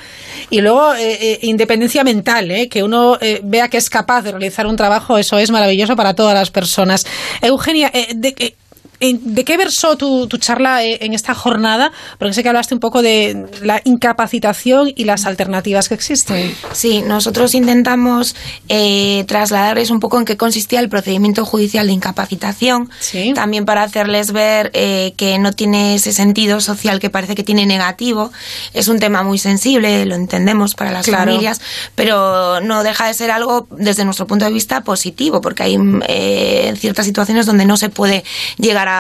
y 0.49 0.59
luego 0.59 0.93
eh, 0.95 1.18
eh, 1.22 1.39
independencia 1.43 2.03
mental, 2.03 2.51
eh, 2.51 2.68
que 2.68 2.84
uno 2.84 3.18
eh, 3.22 3.39
vea 3.41 3.69
que 3.69 3.77
es 3.77 3.89
capaz 3.89 4.22
de 4.23 4.31
realizar 4.31 4.68
un 4.68 4.76
trabajo, 4.76 5.18
eso 5.18 5.38
es 5.38 5.49
maravilloso 5.49 5.95
para 5.95 6.13
todas 6.13 6.34
las 6.34 6.51
personas. 6.51 7.05
Eugenia, 7.41 7.89
de, 8.13 8.55
¿de 9.01 9.43
qué 9.43 9.57
versó 9.57 9.97
tu, 9.97 10.27
tu 10.27 10.37
charla 10.37 10.83
eh, 10.83 10.99
en 11.01 11.13
esta 11.13 11.33
jornada? 11.33 11.91
Porque 12.19 12.33
sé 12.33 12.43
que 12.43 12.49
hablaste 12.49 12.73
un 12.73 12.79
poco 12.79 13.01
de 13.01 13.45
la 13.61 13.81
incapacitación 13.83 14.91
y 14.95 15.05
las 15.05 15.25
alternativas 15.25 15.89
que 15.89 15.95
existen. 15.95 16.55
Sí, 16.73 17.01
nosotros 17.01 17.55
intentamos 17.55 18.35
eh, 18.69 19.23
trasladarles 19.27 19.89
un 19.89 19.99
poco 19.99 20.19
en 20.19 20.25
qué 20.25 20.37
consistía 20.37 20.79
el 20.79 20.89
procedimiento 20.89 21.45
judicial 21.45 21.87
de 21.87 21.93
incapacitación, 21.93 22.89
también 23.33 23.65
para 23.65 23.83
hacerles 23.83 24.31
ver 24.31 24.69
eh, 24.73 25.13
que 25.17 25.39
no 25.39 25.51
tiene 25.53 25.95
ese 25.95 26.13
sentido 26.13 26.61
social 26.61 26.99
que 26.99 27.09
parece 27.09 27.35
que 27.35 27.43
tiene 27.43 27.65
negativo. 27.65 28.31
Es 28.73 28.87
un 28.87 28.99
tema 28.99 29.23
muy 29.23 29.37
sensible, 29.37 30.05
lo 30.05 30.15
entendemos 30.15 30.75
para 30.75 30.91
las 30.91 31.05
Claro. 31.05 31.31
familias, 31.31 31.59
pero 31.95 32.61
no 32.61 32.83
deja 32.83 33.07
de 33.07 33.13
ser 33.13 33.31
algo 33.31 33.67
desde 33.71 34.05
nuestro 34.05 34.27
punto 34.27 34.45
de 34.45 34.51
vista 34.51 34.81
positivo, 34.81 35.41
porque 35.41 35.63
hay 35.63 35.77
eh, 36.07 36.73
ciertas 36.77 37.05
situaciones 37.05 37.45
donde 37.45 37.65
no 37.65 37.77
se 37.77 37.89
puede 37.89 38.23
llegar 38.57 38.87
a, 38.87 38.90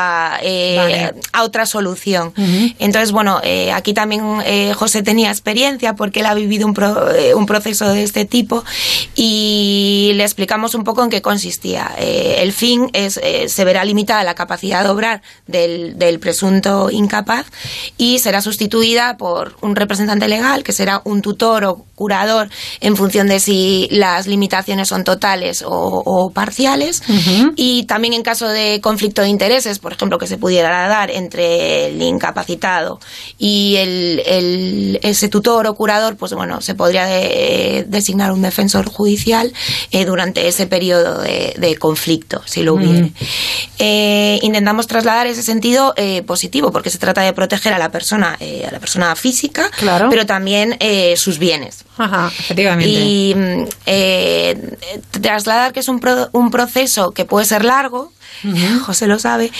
eh, 0.41 0.75
Vale. 0.77 1.13
a 1.33 1.43
otra 1.43 1.65
solución. 1.65 2.33
Entonces, 2.79 3.11
bueno, 3.11 3.39
eh, 3.43 3.71
aquí 3.71 3.93
también 3.93 4.23
eh, 4.45 4.73
José 4.75 5.03
tenía 5.03 5.29
experiencia 5.29 5.95
porque 5.95 6.19
él 6.21 6.25
ha 6.25 6.33
vivido 6.33 6.65
un, 6.67 6.73
pro- 6.73 7.07
un 7.35 7.45
proceso 7.45 7.89
de 7.89 8.03
este 8.03 8.25
tipo 8.25 8.63
y 9.15 10.11
le 10.15 10.23
explicamos 10.23 10.75
un 10.75 10.83
poco 10.83 11.03
en 11.03 11.09
qué 11.09 11.21
consistía. 11.21 11.91
El 11.97 12.51
fin 12.53 12.89
es, 12.93 13.19
se 13.47 13.65
verá 13.65 13.83
limitada 13.85 14.23
la 14.23 14.35
capacidad 14.35 14.83
de 14.83 14.89
obrar 14.89 15.21
del, 15.47 15.97
del 15.97 16.19
presunto 16.19 16.89
incapaz 16.91 17.45
y 17.97 18.19
será 18.19 18.41
sustituida 18.41 19.17
por 19.17 19.55
un 19.61 19.75
representante 19.75 20.27
legal 20.27 20.63
que 20.63 20.73
será 20.73 21.01
un 21.03 21.21
tutor 21.21 21.65
o 21.65 21.85
curador 21.95 22.49
en 22.79 22.95
función 22.95 23.27
de 23.27 23.39
si 23.39 23.87
las 23.91 24.25
limitaciones 24.27 24.87
son 24.87 25.03
totales 25.03 25.61
o, 25.61 25.69
o 25.69 26.31
parciales 26.31 27.03
y 27.55 27.83
también 27.83 28.13
en 28.13 28.23
caso 28.23 28.47
de 28.47 28.79
conflicto 28.81 29.21
de 29.21 29.29
intereses, 29.29 29.79
por 29.81 29.93
ejemplo, 29.93 30.17
que 30.17 30.27
se 30.27 30.37
pudiera 30.37 30.87
dar 30.87 31.09
entre 31.11 31.87
el 31.87 32.01
incapacitado 32.01 32.99
y 33.37 33.75
el, 33.77 34.21
el- 34.25 34.99
ese 35.03 35.27
tutor 35.29 35.67
o 35.67 35.75
curador, 35.75 36.15
pues 36.17 36.33
bueno, 36.33 36.61
se 36.61 36.75
podría 36.75 37.05
de- 37.05 37.85
designar 37.87 38.31
un 38.31 38.41
defensor 38.41 38.85
judicial 38.89 39.51
eh, 39.91 40.05
durante 40.05 40.47
ese 40.47 40.67
periodo 40.67 41.21
de, 41.21 41.53
de 41.57 41.75
conflicto, 41.77 42.41
si 42.45 42.63
lo 42.63 42.75
hubiere. 42.75 43.11
Eh, 43.79 44.39
intentamos 44.43 44.87
trasladar 44.87 45.27
ese 45.27 45.43
sentido 45.43 45.93
eh, 45.97 46.21
positivo, 46.23 46.71
porque 46.71 46.89
se 46.89 46.97
trata 46.97 47.21
de 47.21 47.33
proteger 47.33 47.73
a 47.73 47.79
la 47.79 47.89
persona, 47.91 48.37
eh, 48.39 48.65
a 48.67 48.71
la 48.71 48.79
persona 48.79 49.15
física, 49.15 49.69
pero 50.09 50.25
también 50.25 50.77
eh, 50.79 51.15
sus 51.17 51.39
bienes. 51.39 51.83
Ajá, 51.97 52.31
efectivamente. 52.39 52.89
Y 52.89 53.33
mm, 53.35 53.63
eh, 53.85 54.77
trasladar 55.21 55.73
que 55.73 55.79
es 55.79 55.87
un, 55.87 55.99
pro- 55.99 56.29
un 56.31 56.51
proceso 56.51 57.11
que 57.11 57.25
puede 57.25 57.45
ser 57.45 57.65
largo, 57.65 58.11
José 58.85 59.07
lo 59.07 59.19
sabe, 59.19 59.51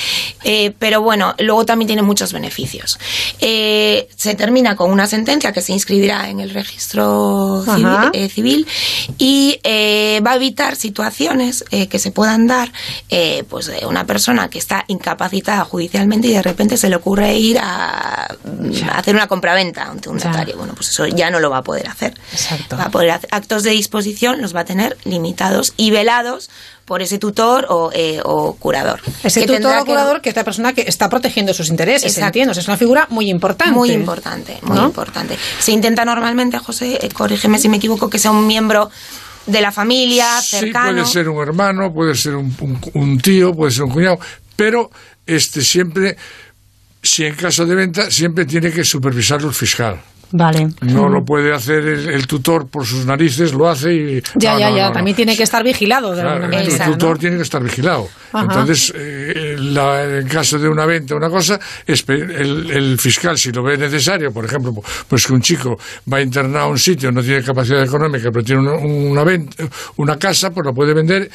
eh, 0.43 0.73
pero 0.77 1.01
bueno, 1.01 1.35
luego 1.39 1.65
también 1.65 1.87
tiene 1.87 2.01
muchos 2.01 2.33
beneficios. 2.33 2.99
Eh, 3.39 4.07
se 4.15 4.35
termina 4.35 4.75
con 4.75 4.91
una 4.91 5.07
sentencia 5.07 5.51
que 5.51 5.61
se 5.61 5.73
inscribirá 5.73 6.29
en 6.29 6.39
el 6.39 6.51
registro 6.51 7.63
civil, 7.63 8.09
eh, 8.13 8.29
civil 8.29 8.67
y 9.17 9.59
va 9.63 10.31
a 10.31 10.35
evitar 10.35 10.75
situaciones 10.75 11.63
que 11.89 11.99
se 11.99 12.11
puedan 12.11 12.47
dar, 12.47 12.71
pues 13.49 13.67
de 13.67 13.85
una 13.85 14.05
persona 14.05 14.49
que 14.49 14.59
está 14.59 14.83
incapacitada 14.87 15.63
judicialmente 15.65 16.27
y 16.27 16.31
de 16.31 16.41
repente 16.41 16.77
se 16.77 16.89
le 16.89 16.95
ocurre 16.95 17.35
ir 17.35 17.59
a, 17.59 18.25
a 18.25 18.97
hacer 18.97 19.15
una 19.15 19.27
compraventa 19.27 19.83
ante 19.83 20.09
un 20.09 20.17
notario. 20.17 20.57
Bueno, 20.57 20.73
pues 20.73 20.89
eso 20.89 21.07
ya 21.07 21.29
no 21.29 21.39
lo 21.39 21.49
va 21.49 21.57
a 21.57 21.63
poder 21.63 21.87
hacer. 21.87 22.13
Va 22.73 22.85
a 22.85 22.91
poder 22.91 23.11
hacer 23.11 23.29
actos 23.31 23.63
de 23.63 23.71
disposición, 23.71 24.41
los 24.41 24.55
va 24.55 24.61
a 24.61 24.65
tener 24.65 24.97
limitados 25.05 25.73
y 25.77 25.91
velados 25.91 26.49
por 26.85 27.01
ese 27.01 27.19
tutor 27.19 27.67
o, 27.69 27.89
eh, 27.93 28.19
o 28.25 28.55
curador. 28.61 29.01
Ese 29.23 29.41
Que 29.41 29.47
tutor 29.57 29.79
o 29.79 29.83
que- 29.83 29.91
curador 29.91 30.21
que 30.21 30.29
es 30.29 30.35
la 30.37 30.45
persona 30.45 30.71
que 30.71 30.83
está 30.87 31.09
protegiendo 31.09 31.53
sus 31.53 31.67
intereses, 31.69 32.11
Exacto. 32.11 32.27
entiendo. 32.27 32.51
O 32.51 32.53
sea, 32.53 32.61
es 32.61 32.67
una 32.69 32.77
figura 32.77 33.07
muy 33.09 33.29
importante. 33.29 33.73
Muy 33.73 33.91
importante, 33.91 34.57
muy 34.61 34.77
¿No? 34.77 34.85
importante. 34.85 35.37
Se 35.59 35.71
intenta 35.73 36.05
normalmente, 36.05 36.57
José, 36.59 36.99
eh, 37.01 37.09
corrígeme 37.09 37.57
si 37.59 37.67
me 37.67 37.77
equivoco, 37.77 38.09
que 38.09 38.19
sea 38.19 38.31
un 38.31 38.47
miembro 38.47 38.89
de 39.47 39.59
la 39.61 39.71
familia, 39.71 40.39
Sí, 40.41 40.57
cercano. 40.59 40.91
puede 40.93 41.05
ser 41.05 41.27
un 41.27 41.41
hermano, 41.41 41.91
puede 41.91 42.15
ser 42.15 42.35
un, 42.35 42.55
un- 42.61 42.79
un 42.93 43.19
tío, 43.19 43.53
puede 43.53 43.71
ser 43.71 43.83
un 43.83 43.89
cuñado, 43.91 44.19
pero 44.55 44.91
este 45.25 45.61
siempre, 45.63 46.15
si 47.01 47.25
en 47.25 47.33
caso 47.35 47.65
de 47.65 47.73
venta, 47.75 48.11
siempre 48.11 48.45
tiene 48.45 48.71
que 48.71 48.83
supervisarlo 48.85 49.47
el 49.49 49.55
fiscal. 49.55 49.99
Vale. 50.31 50.69
No 50.81 51.09
lo 51.09 51.23
puede 51.25 51.53
hacer 51.53 51.85
el, 51.85 52.09
el 52.09 52.27
tutor 52.27 52.67
por 52.67 52.85
sus 52.85 53.05
narices, 53.05 53.53
lo 53.53 53.67
hace 53.69 53.93
y... 53.93 54.21
Ya, 54.35 54.53
no, 54.53 54.59
ya, 54.59 54.69
no, 54.69 54.75
ya. 54.77 54.81
no, 54.83 54.87
no. 54.89 54.93
También 54.93 55.15
tiene 55.15 55.35
que 55.35 55.43
estar 55.43 55.63
vigilado 55.63 56.11
de 56.15 56.21
Claro, 56.21 56.43
alguna 56.45 56.61
el 56.61 56.79
tutor 56.79 57.17
tiene 57.17 57.35
que 57.37 57.43
estar 57.43 57.63
vigilado. 57.63 58.07
Ajá. 58.31 58.43
Entonces, 58.43 58.93
eh, 58.95 59.55
la- 59.59 60.03
en 60.19 60.27
caso 60.27 60.57
de 60.57 60.69
una 60.69 60.85
venta, 60.85 61.15
una 61.15 61.29
cosa, 61.29 61.59
el, 61.85 62.71
el 62.71 62.97
fiscal, 62.97 63.37
si 63.37 63.51
lo 63.51 63.63
ve 63.63 63.77
necesario, 63.77 64.31
por 64.31 64.45
ejemplo, 64.45 64.73
pues 65.07 65.25
que 65.27 65.33
un 65.33 65.41
chico 65.41 65.77
va 66.11 66.21
internado 66.21 66.65
a 66.65 66.69
un 66.69 66.79
sitio, 66.79 67.11
no 67.11 67.21
tiene 67.21 67.43
capacidad 67.43 67.83
económica, 67.83 68.29
pero 68.31 68.43
tiene 68.43 68.61
una, 68.61 68.73
una, 68.75 69.23
venta, 69.23 69.63
una 69.97 70.17
casa, 70.17 70.51
pues 70.51 70.65
lo 70.65 70.73
puede 70.73 70.93
vender 70.93 71.29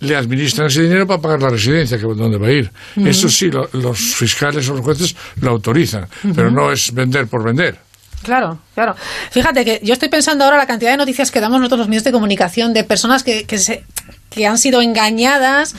le 0.00 0.16
administran 0.16 0.66
ese 0.66 0.82
dinero 0.82 1.06
para 1.06 1.20
pagar 1.22 1.42
la 1.42 1.50
residencia, 1.50 1.96
que 1.96 2.04
es 2.10 2.16
donde 2.16 2.36
va 2.36 2.48
a 2.48 2.52
ir. 2.52 2.68
Eso 2.96 3.28
sí, 3.28 3.52
lo- 3.52 3.68
los 3.74 3.96
fiscales 3.98 4.68
o 4.68 4.72
los 4.74 4.80
jueces 4.84 5.14
lo 5.40 5.50
autorizan, 5.50 6.08
pero 6.34 6.50
no 6.50 6.72
es 6.72 6.92
vender 6.92 7.28
por 7.28 7.44
vender. 7.44 7.78
Claro, 8.22 8.58
claro. 8.74 8.94
Fíjate 9.30 9.64
que 9.64 9.80
yo 9.82 9.92
estoy 9.92 10.08
pensando 10.08 10.44
ahora 10.44 10.56
la 10.56 10.66
cantidad 10.66 10.90
de 10.90 10.96
noticias 10.96 11.30
que 11.30 11.40
damos 11.40 11.58
nosotros 11.58 11.80
los 11.80 11.88
medios 11.88 12.04
de 12.04 12.12
comunicación 12.12 12.72
de 12.72 12.84
personas 12.84 13.22
que, 13.22 13.44
que 13.44 13.58
se 13.58 13.84
que 14.32 14.46
han 14.46 14.56
sido 14.56 14.80
engañadas, 14.80 15.74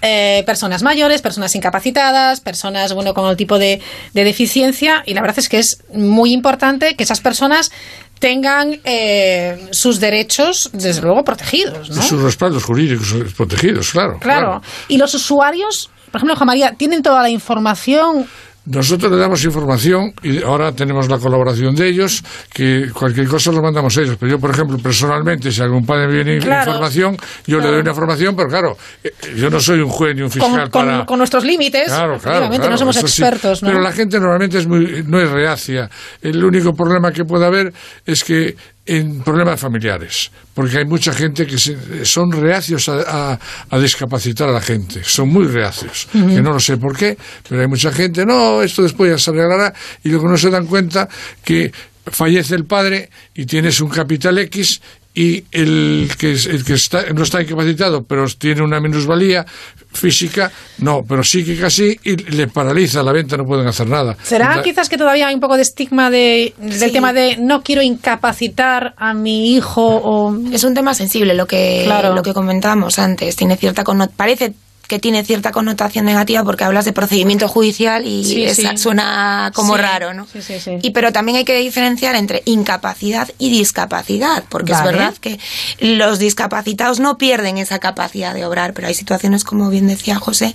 eh, 0.00 0.42
personas 0.46 0.82
mayores, 0.82 1.20
personas 1.20 1.54
incapacitadas, 1.54 2.40
personas 2.40 2.94
bueno 2.94 3.12
con 3.12 3.28
el 3.28 3.36
tipo 3.36 3.58
de, 3.58 3.82
de 4.14 4.24
deficiencia 4.24 5.02
y 5.04 5.12
la 5.12 5.20
verdad 5.20 5.38
es 5.38 5.48
que 5.50 5.58
es 5.58 5.84
muy 5.92 6.32
importante 6.32 6.96
que 6.96 7.04
esas 7.04 7.20
personas 7.20 7.70
tengan 8.18 8.80
eh, 8.84 9.68
sus 9.70 10.00
derechos 10.00 10.70
desde 10.72 11.02
luego 11.02 11.24
protegidos, 11.24 11.90
¿no? 11.90 12.02
Sus 12.02 12.20
respaldos 12.20 12.64
jurídicos 12.64 13.14
protegidos, 13.36 13.90
claro. 13.90 14.18
Claro. 14.18 14.62
Y 14.88 14.96
los 14.96 15.14
usuarios, 15.14 15.90
por 16.10 16.18
ejemplo, 16.18 16.36
Juan 16.36 16.46
María, 16.48 16.74
tienen 16.76 17.02
toda 17.02 17.22
la 17.22 17.30
información 17.30 18.26
nosotros 18.70 19.10
le 19.10 19.18
damos 19.18 19.42
información 19.44 20.12
y 20.22 20.42
ahora 20.42 20.72
tenemos 20.72 21.08
la 21.08 21.18
colaboración 21.18 21.74
de 21.74 21.88
ellos, 21.88 22.22
que 22.52 22.90
cualquier 22.92 23.26
cosa 23.28 23.50
lo 23.52 23.62
mandamos 23.62 23.96
a 23.96 24.02
ellos. 24.02 24.16
Pero 24.20 24.32
yo, 24.32 24.38
por 24.38 24.50
ejemplo, 24.50 24.78
personalmente, 24.78 25.50
si 25.50 25.62
algún 25.62 25.84
padre 25.86 26.06
viene 26.08 26.38
Claro. 26.38 26.70
información, 26.72 27.16
yo 27.46 27.58
le 27.60 27.68
doy 27.68 27.80
una 27.80 27.90
información, 27.90 28.36
pero 28.36 28.48
claro, 28.48 28.76
eh, 29.02 29.10
yo 29.36 29.50
no 29.50 29.58
soy 29.60 29.80
un 29.80 29.88
juez 29.88 30.14
ni 30.14 30.22
un 30.22 30.28
Con, 30.30 30.40
fiscal 30.40 30.70
con- 30.70 30.86
para... 30.86 31.06
con 31.06 31.18
nuestros 31.18 31.44
límites, 31.44 31.84
Claro, 31.86 31.96
claro, 31.96 32.16
efectivamente, 32.16 32.56
claro, 32.58 32.70
no 32.72 32.78
somos 32.78 32.96
sí. 32.96 33.00
expertos, 33.02 33.62
¿no? 33.62 33.68
Pero 33.70 33.80
la 33.80 33.92
gente 33.92 34.18
normalmente 34.20 34.58
es 34.58 34.66
muy, 34.66 35.02
no 35.06 35.20
es 35.20 35.30
reacia. 35.30 35.88
El 36.20 36.44
único 36.44 36.74
problema 36.74 37.12
que 37.12 37.24
puede 37.24 37.46
haber 37.46 37.72
es 38.04 38.22
que 38.24 38.54
en 38.88 39.20
problemas 39.22 39.60
familiares, 39.60 40.30
porque 40.54 40.78
hay 40.78 40.84
mucha 40.86 41.12
gente 41.12 41.46
que 41.46 41.58
se- 41.58 42.04
son 42.04 42.32
reacios 42.32 42.88
a, 42.88 43.32
a- 43.32 43.38
a 43.70 43.78
discapacitar 43.78 44.48
a 44.48 44.52
la 44.52 44.60
gente, 44.62 45.02
son 45.04 45.28
muy 45.28 45.46
reacios, 45.46 46.08
que 46.12 46.40
no 46.42 46.52
lo 46.52 46.58
sé 46.60 46.76
por 46.78 46.96
qué, 46.96 47.16
pero 47.48 47.60
hay 47.60 47.68
mucha 47.68 47.92
gente, 47.92 48.24
no, 48.24 48.62
esto 48.62 48.82
después 48.82 49.10
ya 49.10 49.18
se 49.18 49.30
arreglará, 49.30 49.72
y 50.02 50.08
luego 50.08 50.26
no 50.28 50.38
se 50.38 50.48
dan 50.50 50.66
cuenta 50.66 51.08
que 51.44 51.70
fallece 52.06 52.54
el 52.54 52.64
padre 52.64 53.10
y 53.34 53.44
tienes 53.44 53.80
un 53.82 53.90
capital 53.90 54.38
X 54.38 54.80
y 55.20 55.42
el 55.50 56.08
que, 56.16 56.30
el 56.32 56.64
que 56.64 56.74
está, 56.74 57.12
no 57.12 57.24
está 57.24 57.42
incapacitado, 57.42 58.04
pero 58.04 58.26
tiene 58.38 58.62
una 58.62 58.78
minusvalía 58.80 59.44
física, 59.92 60.52
no, 60.78 61.02
pero 61.08 61.24
psíquica 61.24 61.68
sí, 61.70 61.98
y 62.04 62.14
le 62.16 62.46
paraliza 62.46 63.02
la 63.02 63.10
venta, 63.12 63.36
no 63.36 63.44
pueden 63.44 63.66
hacer 63.66 63.88
nada. 63.88 64.16
¿Será 64.22 64.54
La- 64.56 64.62
quizás 64.62 64.88
que 64.88 64.96
todavía 64.96 65.26
hay 65.26 65.34
un 65.34 65.40
poco 65.40 65.56
de 65.56 65.62
estigma 65.62 66.08
de, 66.10 66.54
del 66.58 66.92
tema 66.92 67.12
de 67.12 67.36
no 67.38 67.62
quiero 67.62 67.82
incapacitar 67.82 68.94
a 68.96 69.12
mi 69.14 69.54
hijo 69.54 69.82
o... 69.84 70.36
Es 70.52 70.62
un 70.62 70.74
tema 70.74 70.94
sensible 70.94 71.34
lo 71.34 71.46
que, 71.46 71.82
Claro. 71.84 72.14
lo 72.14 72.22
que 72.22 72.32
comentábamos 72.32 72.98
antes. 72.98 73.34
Tiene 73.34 73.56
cierta 73.56 73.82
parece 74.16 74.54
que 74.88 74.98
tiene 74.98 75.22
cierta 75.24 75.52
connotación 75.52 76.06
negativa 76.06 76.42
porque 76.42 76.64
hablas 76.64 76.84
de 76.86 76.92
procedimiento 76.92 77.46
judicial 77.46 78.06
y 78.06 78.24
Sí, 78.24 78.48
sí. 78.54 78.66
suena 78.76 79.52
como 79.54 79.76
Sí, 79.76 79.80
raro, 79.82 80.14
¿no? 80.14 80.26
sí, 80.32 80.42
sí, 80.42 80.58
sí. 80.58 80.78
Y 80.82 80.90
pero 80.90 81.12
también 81.12 81.36
hay 81.38 81.44
que 81.44 81.56
diferenciar 81.58 82.16
entre 82.16 82.42
incapacidad 82.46 83.28
y 83.38 83.50
discapacidad, 83.50 84.44
porque 84.48 84.72
Vale. 84.72 84.88
es 84.90 84.92
verdad 84.96 85.14
que 85.18 85.38
los 85.78 86.18
discapacitados 86.18 86.98
no 87.00 87.18
pierden 87.18 87.58
esa 87.58 87.78
capacidad 87.78 88.34
de 88.34 88.44
obrar, 88.46 88.72
pero 88.72 88.88
hay 88.88 88.94
situaciones, 88.94 89.44
como 89.44 89.68
bien 89.70 89.86
decía 89.86 90.16
José, 90.18 90.54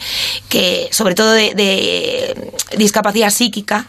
que 0.50 0.90
sobre 0.92 1.16
todo 1.16 1.32
de, 1.32 1.54
de 1.54 2.52
discapacidad 2.78 3.30
psíquica, 3.30 3.86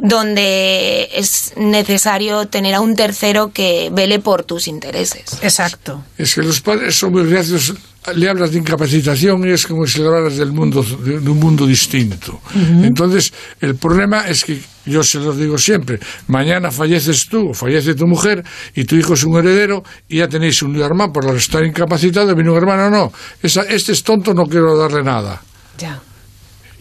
donde 0.00 1.08
es 1.14 1.52
necesario 1.56 2.48
tener 2.48 2.74
a 2.74 2.80
un 2.80 2.96
tercero 2.96 3.52
que 3.52 3.90
vele 3.92 4.18
por 4.18 4.42
tus 4.44 4.68
intereses. 4.68 5.24
Exacto. 5.42 6.02
Es 6.18 6.34
que 6.34 6.42
los 6.42 6.60
padres 6.60 6.96
son 6.96 7.12
muy 7.12 7.24
reacios, 7.24 7.74
le 8.16 8.28
hablas 8.28 8.50
de 8.52 8.58
incapacitación 8.58 9.46
y 9.48 9.52
es 9.52 9.66
como 9.66 9.86
si 9.86 10.00
le 10.00 10.06
hablaras 10.06 10.36
del 10.36 10.52
mundo, 10.52 10.82
de, 10.82 11.18
un 11.18 11.38
mundo 11.38 11.66
distinto. 11.66 12.40
Entonces, 12.82 13.32
el 13.60 13.76
problema 13.76 14.26
es 14.28 14.44
que 14.44 14.60
yo 14.86 15.02
se 15.04 15.18
los 15.20 15.36
digo 15.36 15.56
siempre, 15.56 16.00
mañana 16.26 16.70
falleces 16.70 17.26
tú, 17.28 17.50
o 17.50 17.54
fallece 17.54 17.94
tu 17.94 18.06
mujer 18.06 18.42
y 18.74 18.84
tu 18.84 18.96
hijo 18.96 19.14
es 19.14 19.22
un 19.24 19.36
heredero 19.38 19.82
y 20.08 20.18
ya 20.18 20.28
tenéis 20.28 20.62
un 20.62 20.74
hermano 20.80 21.12
por 21.12 21.34
estar 21.36 21.64
incapacitado, 21.64 22.34
viene 22.34 22.50
un 22.50 22.56
hermano, 22.56 22.90
no, 22.90 23.12
esa- 23.42 23.62
este 23.62 23.92
es 23.92 24.02
tonto, 24.02 24.34
no 24.34 24.44
quiero 24.46 24.76
darle 24.76 25.02
nada. 25.04 25.40
Ya. 25.78 26.00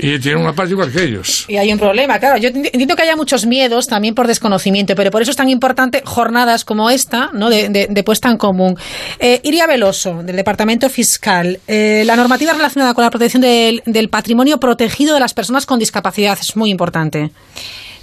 Y 0.01 0.19
tiene 0.19 0.41
una 0.41 0.53
parte 0.53 0.71
igual 0.71 0.91
que 0.91 1.03
ellos. 1.03 1.45
Y 1.47 1.57
hay 1.57 1.71
un 1.71 1.77
problema, 1.79 2.19
claro. 2.19 2.37
Yo 2.37 2.49
enti- 2.49 2.69
entiendo 2.73 2.95
que 2.95 3.03
haya 3.03 3.15
muchos 3.15 3.45
miedos 3.45 3.87
también 3.87 4.15
por 4.15 4.27
desconocimiento, 4.27 4.95
pero 4.95 5.11
por 5.11 5.21
eso 5.21 5.31
es 5.31 5.37
tan 5.37 5.49
importante 5.49 6.01
jornadas 6.05 6.65
como 6.65 6.89
esta, 6.89 7.29
¿no? 7.33 7.49
De, 7.49 7.69
de- 7.69 7.87
de 7.89 8.03
puesta 8.03 8.29
en 8.29 8.37
común. 8.37 8.75
Eh, 9.19 9.39
Iria 9.43 9.67
Veloso, 9.67 10.23
del 10.23 10.35
Departamento 10.35 10.89
Fiscal. 10.89 11.59
Eh, 11.67 12.03
la 12.05 12.15
normativa 12.15 12.53
relacionada 12.53 12.93
con 12.93 13.03
la 13.03 13.09
protección 13.11 13.41
del, 13.41 13.83
del 13.85 14.09
patrimonio 14.09 14.59
protegido 14.59 15.13
de 15.13 15.19
las 15.19 15.33
personas 15.33 15.65
con 15.65 15.79
discapacidad 15.79 16.37
es 16.41 16.55
muy 16.55 16.69
importante. 16.71 17.31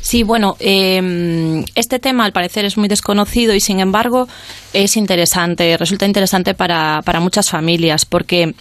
Sí, 0.01 0.23
bueno, 0.23 0.57
eh, 0.61 1.65
este 1.75 1.99
tema 1.99 2.25
al 2.25 2.33
parecer 2.33 2.65
es 2.65 2.77
muy 2.79 2.89
desconocido 2.89 3.53
y 3.55 3.61
sin 3.61 3.81
embargo 3.81 4.29
es 4.73 4.97
interesante, 4.97 5.77
resulta 5.77 6.07
interesante 6.07 6.55
para, 6.55 7.03
para 7.05 7.19
muchas 7.19 7.51
familias 7.51 8.07
porque 8.07 8.55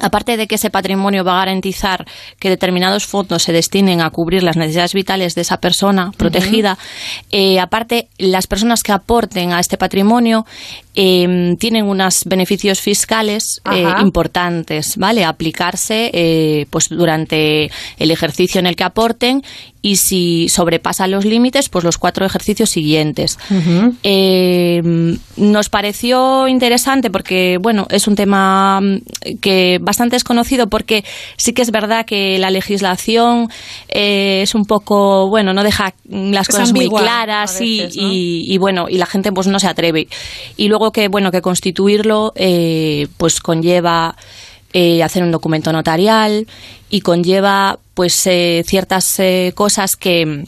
Aparte 0.00 0.36
de 0.36 0.46
que 0.46 0.56
ese 0.56 0.70
patrimonio 0.70 1.24
va 1.24 1.36
a 1.36 1.44
garantizar 1.44 2.06
que 2.38 2.50
determinados 2.50 3.06
fondos 3.06 3.42
se 3.42 3.52
destinen 3.52 4.00
a 4.00 4.10
cubrir 4.10 4.42
las 4.42 4.56
necesidades 4.56 4.94
vitales 4.94 5.34
de 5.34 5.42
esa 5.42 5.58
persona 5.58 6.12
protegida, 6.16 6.78
eh, 7.30 7.60
aparte 7.60 8.08
las 8.18 8.46
personas 8.46 8.82
que 8.82 8.92
aporten 8.92 9.52
a 9.52 9.60
este 9.60 9.78
patrimonio 9.78 10.46
eh, 10.96 11.54
tienen 11.58 11.84
unos 11.86 12.24
beneficios 12.24 12.80
fiscales 12.80 13.60
eh, 13.72 13.84
importantes, 14.00 14.96
¿vale? 14.96 15.24
A 15.24 15.28
aplicarse 15.28 16.10
eh, 16.12 16.66
pues 16.70 16.88
durante 16.88 17.70
el 17.98 18.10
ejercicio 18.10 18.58
en 18.58 18.66
el 18.66 18.74
que 18.76 18.84
aporten 18.84 19.42
y 19.82 19.96
si 19.96 20.48
sobrepasan 20.48 21.12
los 21.12 21.24
límites, 21.24 21.68
pues 21.68 21.84
los 21.84 21.96
cuatro 21.98 22.26
ejercicios 22.26 22.70
siguientes. 22.70 23.38
Eh, 24.02 24.82
nos 25.36 25.68
pareció 25.68 26.48
interesante 26.48 27.10
porque, 27.10 27.58
bueno, 27.60 27.86
es 27.90 28.08
un 28.08 28.16
tema 28.16 28.80
mm, 28.80 28.96
que 29.40 29.78
bastante 29.80 30.16
desconocido 30.16 30.68
porque 30.68 31.04
sí 31.36 31.52
que 31.52 31.62
es 31.62 31.70
verdad 31.70 32.04
que 32.06 32.38
la 32.38 32.50
legislación 32.50 33.48
eh, 33.88 34.40
es 34.42 34.54
un 34.54 34.64
poco, 34.64 35.28
bueno, 35.28 35.52
no 35.52 35.62
deja 35.62 35.94
las 36.08 36.48
Es 36.48 36.54
cosas 36.54 36.68
ambigua, 36.70 37.00
muy 37.00 37.06
claras 37.08 37.60
a 37.60 37.64
y- 37.64 37.78
veces, 37.80 37.96
¿no? 37.96 38.12
y, 38.12 38.44
y, 38.52 38.58
bueno, 38.58 38.86
y 38.88 38.96
la 38.98 39.06
gente 39.06 39.30
pues 39.30 39.46
no 39.46 39.58
se 39.60 39.68
atreve. 39.68 40.08
Y 40.56 40.68
luego 40.68 40.85
que, 40.92 41.08
bueno, 41.08 41.30
que 41.30 41.42
constituirlo 41.42 42.32
eh, 42.36 43.08
pues 43.16 43.40
conlleva 43.40 44.16
eh, 44.72 45.02
hacer 45.02 45.22
un 45.22 45.30
documento 45.30 45.72
notarial 45.72 46.46
y 46.90 47.00
conlleva 47.00 47.78
pues 47.94 48.26
eh, 48.26 48.62
ciertas 48.66 49.18
eh, 49.20 49.52
cosas 49.54 49.96
que 49.96 50.44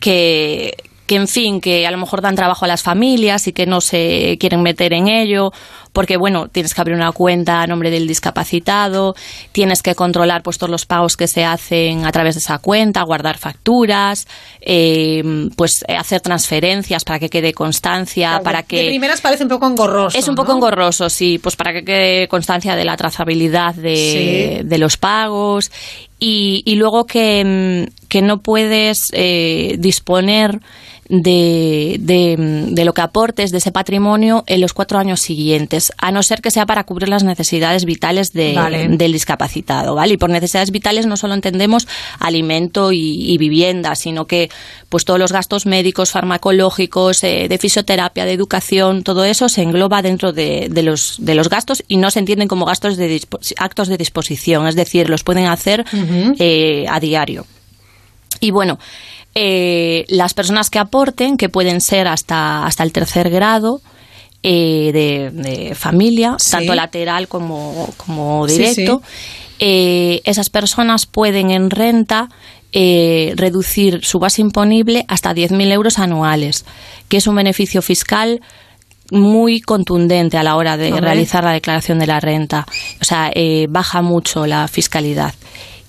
que, 0.00 0.76
que, 1.08 1.16
en 1.16 1.26
fin, 1.26 1.60
que 1.60 1.86
a 1.86 1.90
lo 1.90 1.98
mejor 1.98 2.20
dan 2.20 2.36
trabajo 2.36 2.66
a 2.66 2.68
las 2.68 2.82
familias 2.82 3.48
y 3.48 3.52
que 3.52 3.66
no 3.66 3.80
se 3.80 4.36
quieren 4.38 4.62
meter 4.62 4.92
en 4.92 5.08
ello, 5.08 5.50
porque, 5.92 6.16
bueno, 6.16 6.48
tienes 6.48 6.74
que 6.74 6.80
abrir 6.80 6.94
una 6.94 7.10
cuenta 7.12 7.62
a 7.62 7.66
nombre 7.66 7.90
del 7.90 8.06
discapacitado, 8.06 9.14
tienes 9.50 9.82
que 9.82 9.94
controlar 9.94 10.42
pues 10.42 10.58
todos 10.58 10.70
los 10.70 10.86
pagos 10.86 11.16
que 11.16 11.26
se 11.26 11.44
hacen 11.44 12.04
a 12.04 12.12
través 12.12 12.36
de 12.36 12.40
esa 12.40 12.58
cuenta, 12.58 13.02
guardar 13.02 13.38
facturas, 13.38 14.28
eh, 14.60 15.48
pues 15.56 15.84
hacer 15.88 16.20
transferencias 16.20 17.04
para 17.04 17.18
que 17.18 17.30
quede 17.30 17.52
constancia, 17.52 18.40
para 18.44 18.62
que... 18.62 18.82
De 18.82 18.88
primeras 18.88 19.20
parece 19.20 19.44
un 19.44 19.48
poco 19.48 19.66
engorroso. 19.66 20.16
Es 20.16 20.28
un 20.28 20.34
poco 20.34 20.52
¿no? 20.52 20.58
engorroso, 20.58 21.08
sí, 21.08 21.38
pues 21.38 21.56
para 21.56 21.72
que 21.72 21.84
quede 21.84 22.28
constancia 22.28 22.76
de 22.76 22.84
la 22.84 22.96
trazabilidad 22.96 23.74
de, 23.74 24.58
Sí. 24.60 24.64
de 24.64 24.78
los 24.78 24.98
pagos 24.98 25.72
y, 26.18 26.62
y 26.66 26.76
luego 26.76 27.06
que, 27.06 27.44
mm, 27.88 28.06
que 28.08 28.22
no 28.22 28.38
puedes 28.38 28.98
eh, 29.12 29.76
disponer 29.78 30.60
de, 31.08 31.96
de, 32.00 32.36
mm, 32.36 32.74
de 32.74 32.84
lo 32.84 32.92
que 32.94 33.00
aportes 33.00 33.50
de 33.50 33.58
ese 33.58 33.72
patrimonio 33.72 34.44
en 34.46 34.60
los 34.60 34.72
cuatro 34.74 34.98
años 34.98 35.20
siguientes, 35.20 35.92
a 35.98 36.10
no 36.12 36.22
ser 36.22 36.40
que 36.42 36.50
sea 36.50 36.66
para 36.66 36.84
cubrir 36.84 37.08
las 37.08 37.24
necesidades 37.24 37.84
vitales 37.84 38.32
de- 38.32 38.52
Vale. 38.54 38.88
del 38.88 39.12
discapacitado, 39.12 39.94
¿vale? 39.94 40.14
Y 40.14 40.16
por 40.16 40.30
necesidades 40.30 40.70
vitales 40.70 41.06
no 41.06 41.16
solo 41.16 41.34
entendemos 41.34 41.88
alimento 42.18 42.92
y, 42.92 43.32
y 43.32 43.38
vivienda, 43.38 43.94
sino 43.94 44.26
que 44.26 44.50
pues 44.88 45.04
todos 45.04 45.18
los 45.18 45.32
gastos 45.32 45.66
médicos, 45.66 46.10
farmacológicos, 46.10 47.22
eh, 47.24 47.46
de 47.48 47.58
fisioterapia, 47.58 48.24
de 48.24 48.32
educación, 48.32 49.02
todo 49.02 49.24
eso 49.24 49.48
se 49.48 49.62
engloba 49.62 50.02
dentro 50.02 50.32
de, 50.32 50.68
de 50.70 50.82
los, 50.82 51.16
de 51.18 51.34
los 51.34 51.48
gastos 51.48 51.82
y 51.88 51.96
no 51.96 52.10
se 52.10 52.18
entienden 52.18 52.48
como 52.48 52.64
gastos 52.66 52.96
de 52.96 53.20
actos 53.58 53.88
de 53.88 53.96
disposición, 53.96 54.66
es 54.66 54.74
decir, 54.74 55.08
los 55.08 55.24
pueden 55.24 55.46
hacer 55.46 55.84
eh, 56.38 56.86
a 56.88 57.00
diario. 57.00 57.46
Y 58.40 58.50
bueno, 58.52 58.78
eh, 59.34 60.04
las 60.08 60.34
personas 60.34 60.70
que 60.70 60.78
aporten, 60.78 61.36
que 61.36 61.48
pueden 61.48 61.80
ser 61.80 62.08
hasta, 62.08 62.64
hasta 62.66 62.82
el 62.82 62.92
tercer 62.92 63.30
grado 63.30 63.80
eh, 64.42 64.90
de, 64.92 65.30
de 65.30 65.74
familia, 65.74 66.36
Sí. 66.38 66.52
tanto 66.52 66.74
lateral 66.74 67.28
como, 67.28 67.88
como 67.96 68.46
Sí, 68.48 68.58
directo, 68.58 69.02
eh, 69.58 70.20
esas 70.24 70.50
personas 70.50 71.06
pueden 71.06 71.50
en 71.50 71.70
renta 71.70 72.28
eh, 72.72 73.32
reducir 73.36 74.04
su 74.04 74.18
base 74.18 74.40
imponible 74.42 75.04
hasta 75.08 75.32
10.000 75.34 75.72
euros 75.72 75.98
anuales, 75.98 76.64
que 77.08 77.16
es 77.16 77.26
un 77.26 77.34
beneficio 77.34 77.80
fiscal 77.82 78.40
muy 79.10 79.60
contundente 79.62 80.36
a 80.36 80.42
la 80.42 80.54
hora 80.54 80.76
de 80.76 80.90
realizar 81.00 81.42
la 81.42 81.52
declaración 81.52 81.98
de 81.98 82.06
la 82.06 82.20
renta. 82.20 82.66
O 83.00 83.04
sea, 83.04 83.30
eh, 83.34 83.66
baja 83.70 84.02
mucho 84.02 84.46
la 84.46 84.68
fiscalidad. 84.68 85.32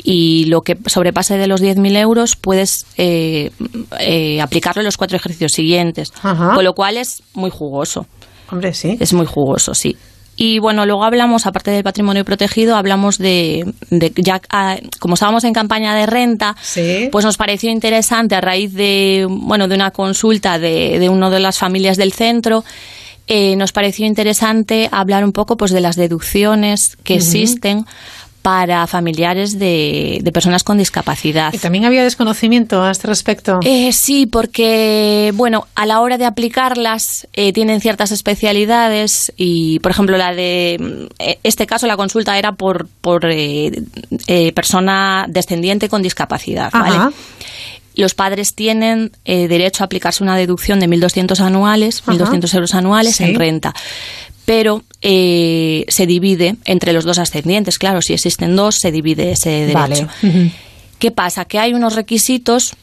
Y 0.02 0.46
lo 0.46 0.62
que 0.62 0.78
sobrepase 0.86 1.38
de 1.38 1.48
los 1.48 1.62
10.000 1.62 1.98
euros 1.98 2.36
puedes 2.36 2.86
eh, 2.98 3.52
eh, 4.00 4.42
aplicarlo 4.42 4.82
en 4.82 4.86
los 4.86 4.98
cuatro 4.98 5.18
ejercicios 5.18 5.52
siguientes. 5.52 6.14
Ajá. 6.22 6.54
Con 6.56 6.64
lo 6.64 6.74
cual 6.74 6.98
es 6.98 7.22
muy 7.34 7.50
jugoso. 7.50 8.06
Hombre, 8.50 8.74
sí. 8.74 8.98
Es 9.00 9.14
muy 9.14 9.26
jugoso, 9.26 9.74
sí. 9.74 9.98
Y 10.42 10.60
bueno, 10.60 10.86
luego 10.86 11.04
hablamos, 11.04 11.46
aparte 11.46 11.70
del 11.70 11.84
patrimonio 11.84 12.24
protegido, 12.24 12.78
hablamos 12.78 13.18
de, 13.18 13.74
de 13.90 14.14
ya 14.16 14.40
ah, 14.50 14.78
como 15.00 15.16
estábamos 15.16 15.44
en 15.44 15.52
campaña 15.52 15.94
de 15.94 16.06
renta, 16.06 16.56
pues 17.12 17.26
nos 17.26 17.36
pareció 17.36 17.70
interesante 17.70 18.36
a 18.36 18.42
raíz 18.42 18.74
de, 18.74 19.28
bueno, 19.30 19.68
de 19.68 19.76
una 19.76 19.92
consulta 19.92 20.58
de, 20.58 20.98
de 20.98 21.10
una 21.10 21.30
de 21.30 21.42
las 21.42 21.60
familias 21.60 21.98
del 21.98 22.14
centro, 22.14 22.64
eh, 23.32 23.56
nos 23.58 23.74
pareció 23.74 24.08
interesante 24.08 24.90
hablar 24.92 25.24
un 25.24 25.34
poco 25.34 25.56
pues 25.56 25.72
de 25.72 25.82
las 25.82 25.96
deducciones 25.96 26.98
que 27.04 27.14
existen 27.14 27.86
para 28.50 28.88
familiares 28.88 29.60
de, 29.60 30.22
de 30.24 30.32
personas 30.32 30.64
con 30.64 30.80
discapacidad. 30.80 31.54
¿Y 31.54 31.60
también 31.60 31.86
había 31.86 32.02
desconocimiento 32.04 32.82
a 32.82 32.90
este 32.90 33.06
respecto? 33.06 33.60
Eh, 33.64 33.94
sí, 33.94 34.26
porque, 34.26 35.32
bueno, 35.36 35.68
a 35.76 35.86
la 35.86 36.00
hora 36.00 36.18
de 36.18 36.26
aplicarlas 36.26 37.28
eh, 37.34 37.54
tienen 37.54 37.80
ciertas 37.80 38.12
especialidades 38.12 39.32
y, 39.38 39.78
por 39.82 39.92
ejemplo, 39.92 40.18
la 40.18 40.34
de 40.34 41.08
eh, 41.20 41.38
este 41.44 41.68
caso, 41.68 41.86
la 41.86 41.96
consulta 41.96 42.40
era 42.40 42.54
por, 42.54 42.88
por 43.02 43.28
eh, 43.30 43.84
eh, 44.26 44.52
persona 44.54 45.28
descendiente 45.30 45.88
con 45.88 46.02
discapacidad, 46.02 46.72
¿vale? 46.72 46.96
Ajá. 46.96 47.12
Los 47.96 48.16
padres 48.16 48.56
tienen 48.56 49.12
eh, 49.26 49.48
derecho 49.48 49.84
a 49.84 49.86
aplicarse 49.86 50.24
una 50.24 50.38
deducción 50.38 50.80
de 50.80 50.88
1.200 50.88 51.40
anuales, 51.42 52.02
Ajá. 52.04 52.14
1.200 52.14 52.54
euros 52.56 52.74
anuales 52.74 53.18
Sí. 53.18 53.26
en 53.26 53.36
renta. 53.36 53.76
Pero 54.50 54.82
eh, 55.04 55.86
se 55.90 56.08
divide 56.08 56.56
entre 56.66 56.92
los 56.92 57.06
dos 57.06 57.20
ascendientes. 57.20 57.78
Claro, 57.78 58.02
si 58.02 58.14
existen 58.14 58.56
dos, 58.56 58.78
se 58.78 58.92
divide 58.92 59.34
ese 59.34 59.52
derecho. 59.68 60.08
Vale. 60.24 60.52
¿Qué 60.98 61.12
pasa? 61.12 61.46
Que 61.46 61.60
hay 61.60 61.76
unos 61.76 61.94
requisitos 61.94 62.74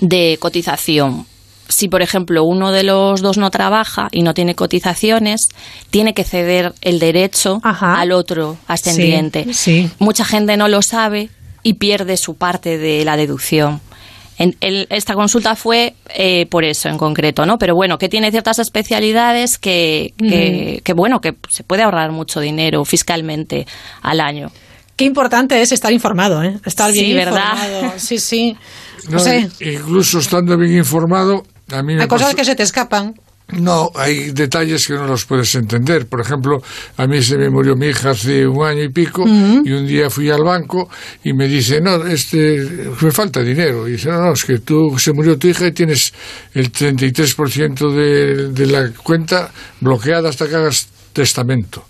de 0.00 0.38
cotización. 0.40 1.26
Si, 1.68 1.88
por 1.88 2.00
ejemplo, 2.00 2.44
uno 2.44 2.72
de 2.72 2.84
los 2.84 3.20
dos 3.20 3.36
no 3.36 3.50
trabaja 3.50 4.08
y 4.12 4.22
no 4.22 4.32
tiene 4.32 4.54
cotizaciones, 4.54 5.50
tiene 5.90 6.14
que 6.14 6.24
ceder 6.24 6.72
el 6.80 7.00
derecho 7.00 7.60
al 7.62 8.10
otro 8.10 8.56
ascendiente. 8.66 9.44
Sí, 9.48 9.52
sí. 9.52 9.90
Mucha 9.98 10.24
gente 10.24 10.56
no 10.56 10.68
lo 10.68 10.80
sabe 10.80 11.28
y 11.62 11.74
pierde 11.74 12.16
su 12.16 12.36
parte 12.36 12.78
de 12.78 13.04
la 13.04 13.18
deducción. 13.18 13.82
En- 14.38 14.56
el- 14.60 14.86
esta 14.90 15.14
consulta 15.14 15.54
fue 15.56 15.94
eh, 16.14 16.46
por 16.46 16.64
eso 16.64 16.88
en 16.88 16.98
concreto, 16.98 17.44
¿no? 17.46 17.58
Pero 17.58 17.74
bueno, 17.74 17.98
que 17.98 18.08
tiene 18.08 18.30
ciertas 18.30 18.58
especialidades 18.58 19.58
que, 19.58 20.14
que, 20.18 20.80
que, 20.84 20.92
bueno, 20.94 21.20
que 21.20 21.34
se 21.50 21.62
puede 21.64 21.82
ahorrar 21.82 22.12
mucho 22.12 22.40
dinero 22.40 22.84
fiscalmente 22.84 23.66
al 24.00 24.20
año. 24.20 24.50
Qué 24.96 25.04
importante 25.04 25.60
es 25.62 25.72
estar 25.72 25.92
informado, 25.92 26.42
¿eh? 26.42 26.58
Estar 26.64 26.92
bien 26.92 27.06
Sí, 27.06 27.12
¿verdad? 27.14 27.52
informado. 27.54 27.92
Sí, 27.98 28.18
sí. 28.18 28.56
No, 29.08 29.12
No 29.14 29.18
sé, 29.18 29.48
Incluso 29.60 30.20
estando 30.20 30.56
bien 30.56 30.76
informado, 30.76 31.44
a 31.72 31.82
mí 31.82 31.96
me 31.96 32.02
hay 32.02 32.08
cosas 32.08 32.28
pasó- 32.28 32.36
que 32.36 32.44
se 32.44 32.54
te 32.54 32.62
escapan. 32.62 33.14
No, 33.52 33.90
hay 33.94 34.30
detalles 34.30 34.86
que 34.86 34.94
no 34.94 35.06
los 35.06 35.26
puedes 35.26 35.54
entender. 35.54 36.06
Por 36.06 36.20
ejemplo, 36.20 36.62
a 36.96 37.06
mí 37.06 37.22
se 37.22 37.36
me 37.36 37.50
murió 37.50 37.76
mi 37.76 37.88
hija 37.88 38.10
hace 38.10 38.46
un 38.46 38.64
año 38.64 38.82
y 38.82 38.88
pico 38.88 39.24
y 39.26 39.72
un 39.72 39.86
día 39.86 40.08
fui 40.08 40.30
al 40.30 40.42
banco 40.42 40.88
y 41.22 41.32
me 41.34 41.48
dice, 41.48 41.80
no, 41.80 42.04
este, 42.06 42.66
me 43.00 43.10
falta 43.10 43.42
dinero. 43.42 43.86
Y 43.86 43.92
dice, 43.92 44.08
no, 44.10 44.20
no, 44.20 44.32
es 44.32 44.44
que 44.44 44.58
tú 44.58 44.98
se 44.98 45.12
murió 45.12 45.38
tu 45.38 45.48
hija 45.48 45.66
y 45.66 45.72
tienes 45.72 46.12
el 46.54 46.72
33% 46.72 47.92
de, 47.92 48.48
de 48.48 48.66
la 48.66 48.90
cuenta 49.02 49.50
bloqueada 49.80 50.30
hasta 50.30 50.48
que 50.48 50.56
hagas 50.56 50.88
testamento. 51.12 51.84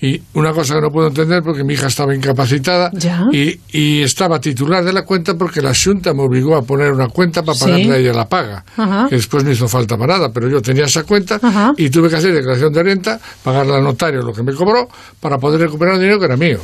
Y 0.00 0.20
una 0.34 0.52
cosa 0.52 0.74
que 0.74 0.82
no 0.82 0.90
puedo 0.90 1.08
entender 1.08 1.42
porque 1.42 1.64
mi 1.64 1.72
hija 1.72 1.86
estaba 1.86 2.14
incapacitada 2.14 2.90
y, 3.32 3.58
y 3.72 4.02
estaba 4.02 4.38
titular 4.38 4.84
de 4.84 4.92
la 4.92 5.04
cuenta 5.04 5.34
porque 5.38 5.62
la 5.62 5.72
Junta 5.74 6.12
me 6.12 6.22
obligó 6.22 6.54
a 6.54 6.62
poner 6.62 6.92
una 6.92 7.08
cuenta 7.08 7.42
para 7.42 7.58
pagarle 7.58 7.92
a 7.94 7.96
ella 7.96 8.12
la 8.12 8.28
paga 8.28 8.62
Ajá. 8.76 9.06
que 9.08 9.16
después 9.16 9.42
no 9.42 9.50
hizo 9.50 9.66
falta 9.68 9.96
para 9.96 10.18
nada, 10.18 10.30
pero 10.32 10.48
yo 10.50 10.60
tenía 10.60 10.84
esa 10.84 11.04
cuenta 11.04 11.40
Ajá. 11.42 11.72
y 11.78 11.88
tuve 11.88 12.10
que 12.10 12.16
hacer 12.16 12.34
declaración 12.34 12.74
de 12.74 12.82
renta, 12.82 13.18
pagarle 13.42 13.74
al 13.74 13.84
notario 13.84 14.20
lo 14.20 14.34
que 14.34 14.42
me 14.42 14.52
cobró 14.52 14.86
para 15.18 15.38
poder 15.38 15.60
recuperar 15.60 15.94
el 15.94 16.00
dinero 16.00 16.18
que 16.18 16.26
era 16.26 16.36
mío. 16.36 16.60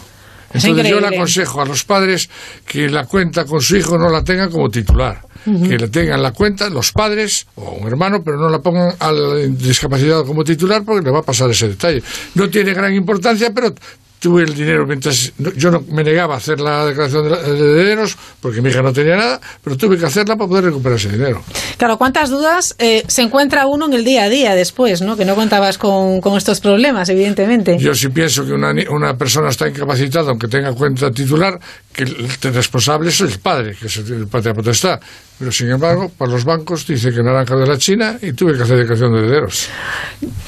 Es 0.52 0.64
Entonces 0.66 0.90
yo 0.90 1.00
le 1.00 1.06
aconsejo 1.06 1.62
a 1.62 1.64
los 1.64 1.84
padres 1.84 2.28
que 2.66 2.90
la 2.90 3.06
cuenta 3.06 3.46
con 3.46 3.62
su 3.62 3.76
hijo 3.76 3.96
no 3.96 4.10
la 4.10 4.22
tengan 4.22 4.50
como 4.50 4.68
titular, 4.68 5.22
Que 5.44 5.78
la 5.78 5.89
tengan 5.89 6.23
la 6.23 6.32
cuenta 6.32 6.69
los 6.70 6.93
padres 6.93 7.47
o 7.56 7.73
un 7.73 7.86
hermano, 7.89 8.23
pero 8.23 8.36
no 8.39 8.48
la 8.48 8.60
pongan 8.60 8.94
al 8.98 9.56
discapacitado 9.59 10.24
como 10.27 10.44
titular 10.44 10.82
porque 10.85 11.05
le 11.05 11.10
va 11.10 11.20
a 11.20 11.23
pasar 11.23 11.51
ese 11.51 11.69
detalle. 11.69 12.02
No 12.35 12.48
tiene 12.48 12.73
gran 12.74 12.94
importancia, 12.94 13.51
pero 13.55 13.74
tuve 14.20 14.44
el 14.44 14.55
dinero 14.55 14.86
mientras 14.86 15.32
yo 15.56 15.73
no 15.73 15.82
me 15.90 16.05
negaba 16.05 16.35
a 16.35 16.36
hacer 16.36 16.60
la 16.60 16.86
declaración 16.86 17.24
de 17.24 17.31
la- 17.31 17.43
de 17.43 17.59
herederos 17.73 18.16
porque 18.40 18.62
mi 18.62 18.70
hija 18.70 18.81
no 18.81 18.93
tenía 18.93 19.16
nada, 19.16 19.40
pero 19.64 19.77
tuve 19.77 19.98
que 19.98 20.06
hacerla 20.06 20.36
para 20.36 20.47
poder 20.48 20.64
recuperar 20.66 20.97
ese 20.97 21.09
dinero. 21.09 21.43
Claro, 21.77 21.98
¿cuántas 21.98 22.31
dudas 22.31 22.77
eh, 22.78 23.02
se 23.09 23.23
encuentra 23.23 23.66
uno 23.66 23.86
en 23.86 23.94
el 23.94 24.05
día 24.05 24.23
a 24.23 24.28
día 24.28 24.55
después, 24.55 25.02
¿no? 25.02 25.16
Que 25.16 25.24
no 25.24 25.35
contabas 25.35 25.77
con, 25.77 26.20
con 26.20 26.39
estos 26.39 26.60
problemas, 26.60 27.09
evidentemente. 27.09 27.77
Yo 27.81 27.97
sí 27.97 28.10
pienso 28.10 28.47
que 28.47 28.52
una, 28.52 28.73
una 28.90 29.16
persona 29.19 29.48
está 29.48 29.66
incapacitada, 29.69 30.31
aunque 30.31 30.47
tenga 30.47 30.73
cuenta 30.73 31.10
titular, 31.10 31.59
que 31.93 32.05
el, 32.05 32.28
el 32.43 32.55
responsable 32.55 33.09
es 33.09 33.20
el 33.23 33.40
padre, 33.40 33.74
que 33.74 33.86
es 33.89 33.97
el 33.97 34.28
patria 34.28 34.55
potestad. 34.55 35.01
Pero 35.43 35.51
sin 35.51 35.73
embargo, 35.73 36.09
para 36.09 36.31
los 36.31 36.44
bancos 36.44 36.86
dice 36.86 37.10
que 37.10 37.20
naranja 37.20 37.56
de 37.56 37.66
la 37.66 37.77
China 37.77 38.16
y 38.23 38.32
tuve 38.32 38.56
que 38.56 38.62
hacer 38.62 38.77
declaración 38.77 39.12
de 39.12 39.19
herederos. 39.19 39.66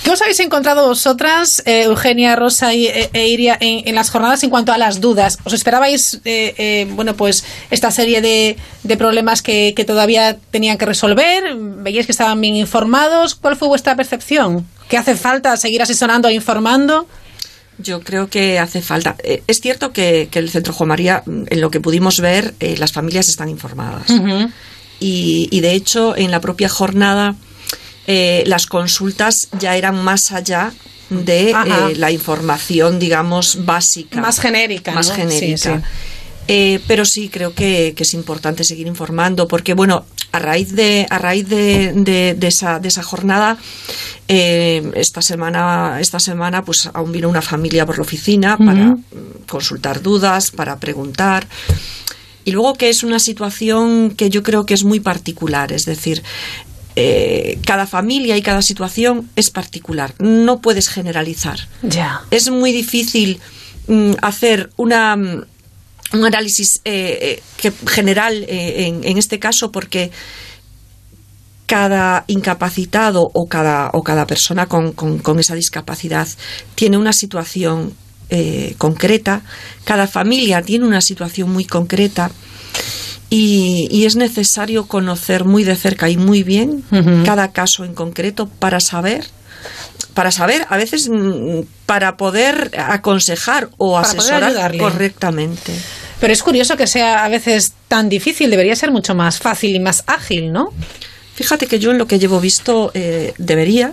¿Qué 0.05 0.11
os 0.13 0.23
habéis 0.23 0.39
encontrado 0.39 0.87
vosotras, 0.87 1.65
eh, 1.67 1.83
Eugenia, 1.83 2.37
Rosa 2.37 2.73
y, 2.73 2.87
e, 2.87 3.11
e 3.13 3.27
Iria, 3.27 3.59
en, 3.61 3.89
en 3.89 3.97
las 3.97 4.11
jornadas 4.11 4.45
en 4.45 4.51
cuanto 4.51 4.73
a 4.73 4.79
las 4.79 5.01
dudas? 5.01 5.39
¿Os 5.43 5.53
esperabais, 5.53 6.21
eh, 6.25 6.55
eh, 6.59 6.87
bueno, 6.93 7.17
pues 7.17 7.45
esta 7.73 7.91
serie 7.91 8.21
de, 8.21 8.57
de 8.85 8.97
problemas 8.97 9.43
que, 9.43 9.73
que 9.75 9.85
todavía 9.85 10.37
tenían 10.53 10.79
que 10.79 10.87
resolver? 10.87 11.43
¿Veíais 11.57 12.07
que 12.07 12.13
estaban 12.13 12.41
bien 12.41 12.55
informados? 12.55 13.35
¿Cuál 13.35 13.57
fue 13.57 13.67
vuestra 13.67 13.97
percepción? 13.97 14.65
¿Qué 14.89 14.97
hace 14.97 15.17
falta 15.17 15.57
seguir 15.57 15.83
asesorando 15.83 16.29
e 16.29 16.35
informando? 16.35 17.09
Yo 17.79 18.01
creo 18.01 18.29
que 18.29 18.59
hace 18.59 18.81
falta. 18.81 19.17
Eh, 19.25 19.43
es 19.47 19.61
cierto 19.61 19.93
que, 19.93 20.29
que 20.31 20.39
el 20.39 20.51
Centro 20.51 20.73
Juan 20.73 20.89
María, 20.89 21.23
mm, 21.27 21.47
en 21.51 21.61
lo 21.61 21.71
que 21.71 21.81
pudimos 21.81 22.21
ver, 22.21 22.55
eh, 22.61 22.77
las 22.79 22.93
familias 22.93 23.29
están 23.29 23.49
informadas. 23.49 24.07
Y, 25.01 25.49
y, 25.51 25.61
de 25.61 25.73
hecho, 25.73 26.17
en 26.17 26.31
la 26.31 26.41
propia 26.41 26.69
jornada, 26.69 27.35
eh, 28.07 28.45
las 28.47 28.67
consultas 28.67 29.49
ya 29.59 29.77
eran 29.77 30.03
más 30.03 30.33
allá 30.33 30.73
de 31.11 31.53
Ajá. 31.55 31.91
eh, 31.91 31.97
la 31.97 32.11
información, 32.11 32.99
digamos, 32.99 33.65
básica. 33.65 34.21
Más 34.21 34.41
genérica, 34.41 34.93
Más 34.93 35.09
¿no? 35.11 35.15
genérica. 35.15 35.77
Sí, 35.77 35.83
sí. 35.83 35.85
Eh, 36.47 36.81
pero 36.87 37.07
sí 37.07 37.31
creo 37.31 37.55
que, 37.55 37.95
que 37.97 38.03
es 38.03 38.13
importante 38.13 38.65
seguir 38.65 38.87
informando 38.87 39.49
porque 39.49 39.73
bueno 39.73 40.05
a 40.31 40.39
raíz 40.39 40.73
de 40.75 41.07
a 41.09 41.17
raíz 41.17 41.49
de, 41.49 41.95
de- 41.95 42.35
de 42.37 42.47
esa 42.49 42.79
de 42.81 42.89
esa 42.89 43.03
jornada 43.03 43.57
eh, 44.29 44.91
esta 44.95 45.23
semana 45.23 46.01
esta 46.01 46.21
semana 46.21 46.63
pues 46.63 46.91
aún 46.93 47.13
vino 47.13 47.31
una 47.31 47.41
familia 47.41 47.87
por 47.87 47.97
la 47.97 48.03
oficina 48.03 48.59
para 48.59 48.95
consultar 49.49 50.03
dudas 50.03 50.51
para 50.51 50.77
preguntar 50.79 51.47
y 52.45 52.53
luego 52.53 52.75
que 52.75 52.89
es 52.89 53.03
una 53.03 53.19
situación 53.19 54.11
que 54.17 54.31
yo 54.31 54.43
creo 54.43 54.65
que 54.67 54.75
es 54.75 54.85
muy 54.85 55.01
particular 55.01 55.73
es 55.73 55.85
decir 55.85 56.23
eh, 56.97 57.59
cada 57.67 57.87
familia 57.87 58.37
y 58.37 58.43
cada 58.43 58.63
situación 58.63 59.29
es 59.37 59.51
particular 59.51 60.15
no 60.21 60.61
puedes 60.61 60.89
generalizar. 60.89 61.59
Es 62.31 62.51
muy 62.51 62.71
difícil 62.73 63.41
mm, 63.89 64.13
hacer 64.23 64.71
una 64.77 65.17
mm, 65.17 65.45
un 66.13 66.25
análisis 66.25 66.81
eh, 66.85 67.19
eh, 67.21 67.43
que 67.57 67.73
general 67.89 68.45
eh, 68.49 68.87
en, 68.87 69.03
en 69.03 69.19
este 69.19 69.39
caso 69.41 69.73
porque 69.73 70.13
cada 71.67 72.25
incapacitado 72.29 73.23
o 73.33 73.47
cada, 73.49 73.91
o 73.95 74.03
cada 74.03 74.27
persona 74.27 74.67
con, 74.67 74.93
con- 74.93 75.19
con 75.19 75.41
esa 75.41 75.55
discapacidad 75.55 76.29
tiene 76.75 76.99
una 76.99 77.13
situación 77.13 77.95
eh, 78.35 78.75
concreta, 78.79 79.43
cada 79.85 80.07
familia 80.07 80.63
tiene 80.63 80.87
una 80.87 81.01
situación 81.01 81.53
muy 81.53 81.65
concreta 81.65 82.31
y, 83.31 83.89
y 83.91 84.05
es 84.05 84.17
necesario 84.17 84.87
conocer 84.87 85.45
muy 85.45 85.65
de 85.65 85.77
cerca 85.77 86.11
y 86.11 86.17
muy 86.17 86.43
bien 86.43 86.85
cada 87.25 87.53
caso 87.53 87.85
en 87.85 87.95
concreto 87.95 88.49
para 88.49 88.81
saber 88.81 89.25
para 90.15 90.31
saber, 90.31 90.67
a 90.71 90.77
veces 90.77 91.09
mm, 91.11 91.61
para 91.87 92.17
poder 92.17 92.71
aconsejar 92.79 93.69
o 93.77 93.95
Para 93.95 94.09
asesorar 94.09 94.77
correctamente. 94.79 95.73
Pero 96.21 96.33
es 96.33 96.43
curioso 96.43 96.77
que 96.77 96.87
sea 96.87 97.25
a 97.25 97.29
veces 97.29 97.75
tan 97.89 98.09
difícil, 98.09 98.51
debería 98.51 98.77
ser 98.77 98.91
mucho 98.91 99.15
más 99.15 99.39
fácil 99.39 99.75
y 99.75 99.81
más 99.81 100.05
ágil, 100.07 100.53
¿no? 100.53 100.73
Fíjate 101.35 101.67
que 101.67 101.81
yo 101.81 101.91
en 101.91 101.99
lo 101.99 102.07
que 102.07 102.19
llevo 102.19 102.41
visto 102.41 102.93
eh, 102.95 103.35
debería, 103.39 103.93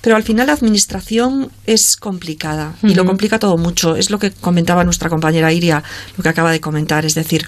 pero 0.00 0.16
al 0.16 0.22
final 0.22 0.46
la 0.46 0.54
administración 0.54 1.50
es 1.66 1.96
complicada 1.96 2.74
y 2.82 2.94
lo 2.94 3.04
complica 3.04 3.38
todo 3.38 3.58
mucho. 3.58 3.96
Es 3.96 4.10
lo 4.10 4.18
que 4.18 4.30
comentaba 4.30 4.84
nuestra 4.84 5.10
compañera 5.10 5.52
Iria, 5.52 5.82
lo 6.16 6.22
que 6.22 6.28
acaba 6.28 6.50
de 6.52 6.60
comentar. 6.60 7.04
Es 7.04 7.14
decir, 7.14 7.46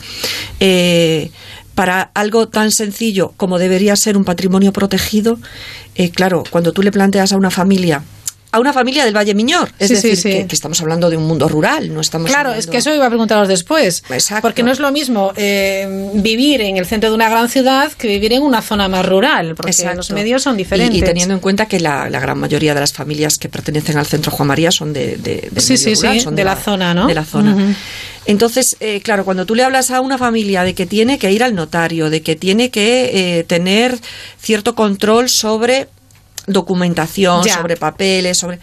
eh, 0.61 1.31
para 1.74 2.11
algo 2.15 2.49
tan 2.49 2.70
sencillo 2.70 3.33
como 3.37 3.59
debería 3.59 3.97
ser 3.97 4.16
un 4.16 4.24
patrimonio 4.24 4.73
protegido, 4.73 5.39
eh, 5.95 6.11
claro, 6.11 6.45
cuando 6.51 6.73
tú 6.73 6.83
le 6.83 6.93
planteas 6.93 7.33
a 7.33 7.37
una 7.37 7.51
familia, 7.51 8.03
a 8.55 8.61
una 8.61 8.73
familia 8.74 9.05
del 9.07 9.16
Valle 9.16 9.35
Miñor, 9.35 9.70
es 9.79 9.89
Sí, 9.89 9.95
decir, 9.95 10.16
sí. 10.16 10.31
Que, 10.31 10.47
que 10.47 10.55
estamos 10.55 10.79
hablando 10.83 11.09
de 11.09 11.16
un 11.16 11.24
mundo 11.27 11.49
rural, 11.49 11.93
no 11.93 12.01
estamos 12.03 12.29
Claro, 12.31 12.51
hablando- 12.51 12.61
es 12.61 12.66
que 12.66 12.77
eso 12.77 12.95
iba 12.95 13.07
a 13.07 13.09
preguntaros 13.09 13.49
después. 13.49 14.05
Porque 14.43 14.62
no 14.62 14.70
es 14.70 14.79
lo 14.79 14.93
mismo 14.93 15.33
eh, 15.37 16.11
vivir 16.15 16.61
en 16.61 16.77
el 16.77 16.85
centro 16.85 17.09
de 17.09 17.16
una 17.16 17.31
gran 17.31 17.49
ciudad 17.49 17.91
que 17.93 18.09
vivir 18.09 18.35
en 18.35 18.43
una 18.43 18.61
zona 18.61 18.89
más 18.89 19.07
rural, 19.07 19.55
porque 19.55 19.70
Exacto. 19.70 19.97
los 19.97 20.11
medios 20.11 20.43
son 20.43 20.57
diferentes. 20.59 20.99
Y, 20.99 21.03
teniendo 21.03 21.33
en 21.35 21.41
cuenta 21.41 21.66
que 21.66 21.81
la, 21.81 22.11
la 22.11 22.20
gran 22.20 22.39
mayoría 22.39 22.74
de 22.74 22.81
las 22.81 22.93
familias 22.93 23.39
que 23.39 23.49
pertenecen 23.49 23.97
al 23.97 24.07
centro 24.07 24.31
Juan 24.31 24.49
María 24.49 24.70
son 24.70 24.93
de, 24.93 25.16
de, 25.16 25.49
del 25.51 25.62
Sí, 25.62 25.79
sí, 25.79 25.95
rural, 25.95 26.15
sí, 26.15 26.20
son 26.20 26.37
de 26.37 26.45
la 26.45 26.57
zona, 26.57 26.93
¿no? 26.93 27.07
De 27.07 27.15
la 27.15 27.24
zona. 27.24 27.74
Entonces, 28.27 28.77
eh, 28.81 29.01
claro, 29.03 29.24
cuando 29.24 29.47
tú 29.47 29.55
le 29.55 29.65
hablas 29.65 29.91
a 29.91 30.01
una 30.01 30.16
familia 30.19 30.62
de 30.62 30.74
que 30.74 30.87
tiene 30.87 31.19
que 31.19 31.33
ir 31.33 31.43
al 31.43 31.55
notario, 31.55 32.09
de 32.11 32.23
que 32.23 32.37
tiene 32.37 32.70
que 32.70 33.39
eh, 33.39 33.45
tener 33.45 33.99
cierto 34.41 34.74
control 34.74 35.29
sobre 35.29 35.89
documentación, 36.47 37.44
Ya. 37.44 37.56
sobre 37.56 37.77
papeles, 37.77 38.39
sobre 38.39 38.59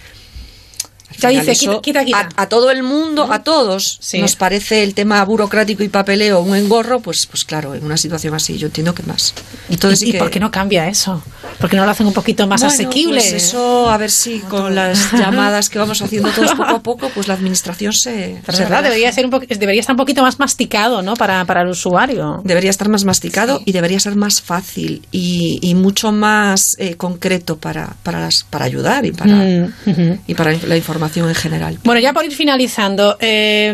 Ya 1.18 1.30
dice, 1.30 1.52
eso 1.52 1.82
quita, 1.82 2.04
quita, 2.04 2.20
quita. 2.24 2.30
A, 2.38 2.44
a 2.44 2.50
todo 2.50 2.70
el 2.72 2.84
mundo, 2.84 3.32
a 3.32 3.44
todos, 3.44 3.98
Sí. 4.02 4.20
nos 4.20 4.36
parece 4.36 4.84
el 4.84 4.94
tema 4.94 5.24
burocrático 5.26 5.84
y 5.84 5.90
papeleo 5.90 6.40
un 6.42 6.56
engorro, 6.56 7.00
pues, 7.00 7.26
pues 7.26 7.44
claro, 7.44 7.74
en 7.76 7.84
una 7.84 7.98
situación 7.98 8.34
así 8.36 8.58
yo 8.58 8.68
entiendo 8.68 8.94
que 8.94 9.04
más. 9.04 9.34
Entonces, 9.70 10.02
¿Y, 10.02 10.06
sí 10.06 10.10
y 10.10 10.12
que- 10.14 10.20
por 10.20 10.30
qué 10.30 10.40
no 10.40 10.52
cambia 10.52 10.88
eso? 10.88 11.22
¿Por 11.60 11.70
qué 11.70 11.76
no 11.76 11.84
lo 11.84 11.92
hacen 11.92 12.08
un 12.08 12.14
poquito 12.14 12.48
más 12.48 12.62
Bueno, 12.62 12.74
asequible? 12.74 13.20
pues 13.22 13.34
eso, 13.34 13.90
a 13.90 13.98
ver 13.98 14.12
si 14.12 14.40
con 14.40 14.76
las 14.76 15.12
llamadas 15.14 15.70
que 15.70 15.80
vamos 15.80 16.02
haciendo 16.02 16.30
todos 16.32 16.52
poco 16.52 16.64
a 16.76 16.82
poco, 16.84 17.10
pues 17.14 17.28
la 17.28 17.34
administración 17.34 17.92
se. 17.92 18.40
Pero 18.46 18.58
se 18.58 18.64
verdad, 18.64 18.84
debería, 18.84 19.12
ser 19.12 19.26
un 19.26 19.32
po- 19.32 19.40
debería 19.40 19.82
estar 19.82 19.94
un 19.94 19.98
poquito 19.98 20.22
más 20.22 20.40
masticado, 20.40 21.02
¿no? 21.02 21.16
Para, 21.16 21.44
para 21.46 21.64
el 21.64 21.70
usuario. 21.70 22.42
Debería 22.46 22.70
estar 22.70 22.88
más 22.88 23.04
masticado 23.04 23.62
y 23.66 23.72
debería 23.74 24.00
ser 24.00 24.16
más 24.16 24.42
fácil 24.42 25.02
y, 25.12 25.60
y 25.62 25.76
mucho 25.76 26.12
más 26.14 26.76
eh, 26.78 26.96
concreto 26.96 27.58
para, 27.58 27.96
para, 28.04 28.20
las- 28.22 28.46
para 28.50 28.66
ayudar 28.66 29.06
y 29.06 29.12
para, 29.12 29.30
Mm, 29.34 29.74
ujú. 29.88 30.20
y 30.28 30.34
para 30.36 30.52
la 30.54 30.78
información 30.78 30.99
en 31.00 31.36
general. 31.36 31.80
Bueno, 31.84 32.00
ya 32.02 32.14
por 32.14 32.26
ir 32.26 32.32
finalizando, 32.34 33.18
eh, 33.20 33.72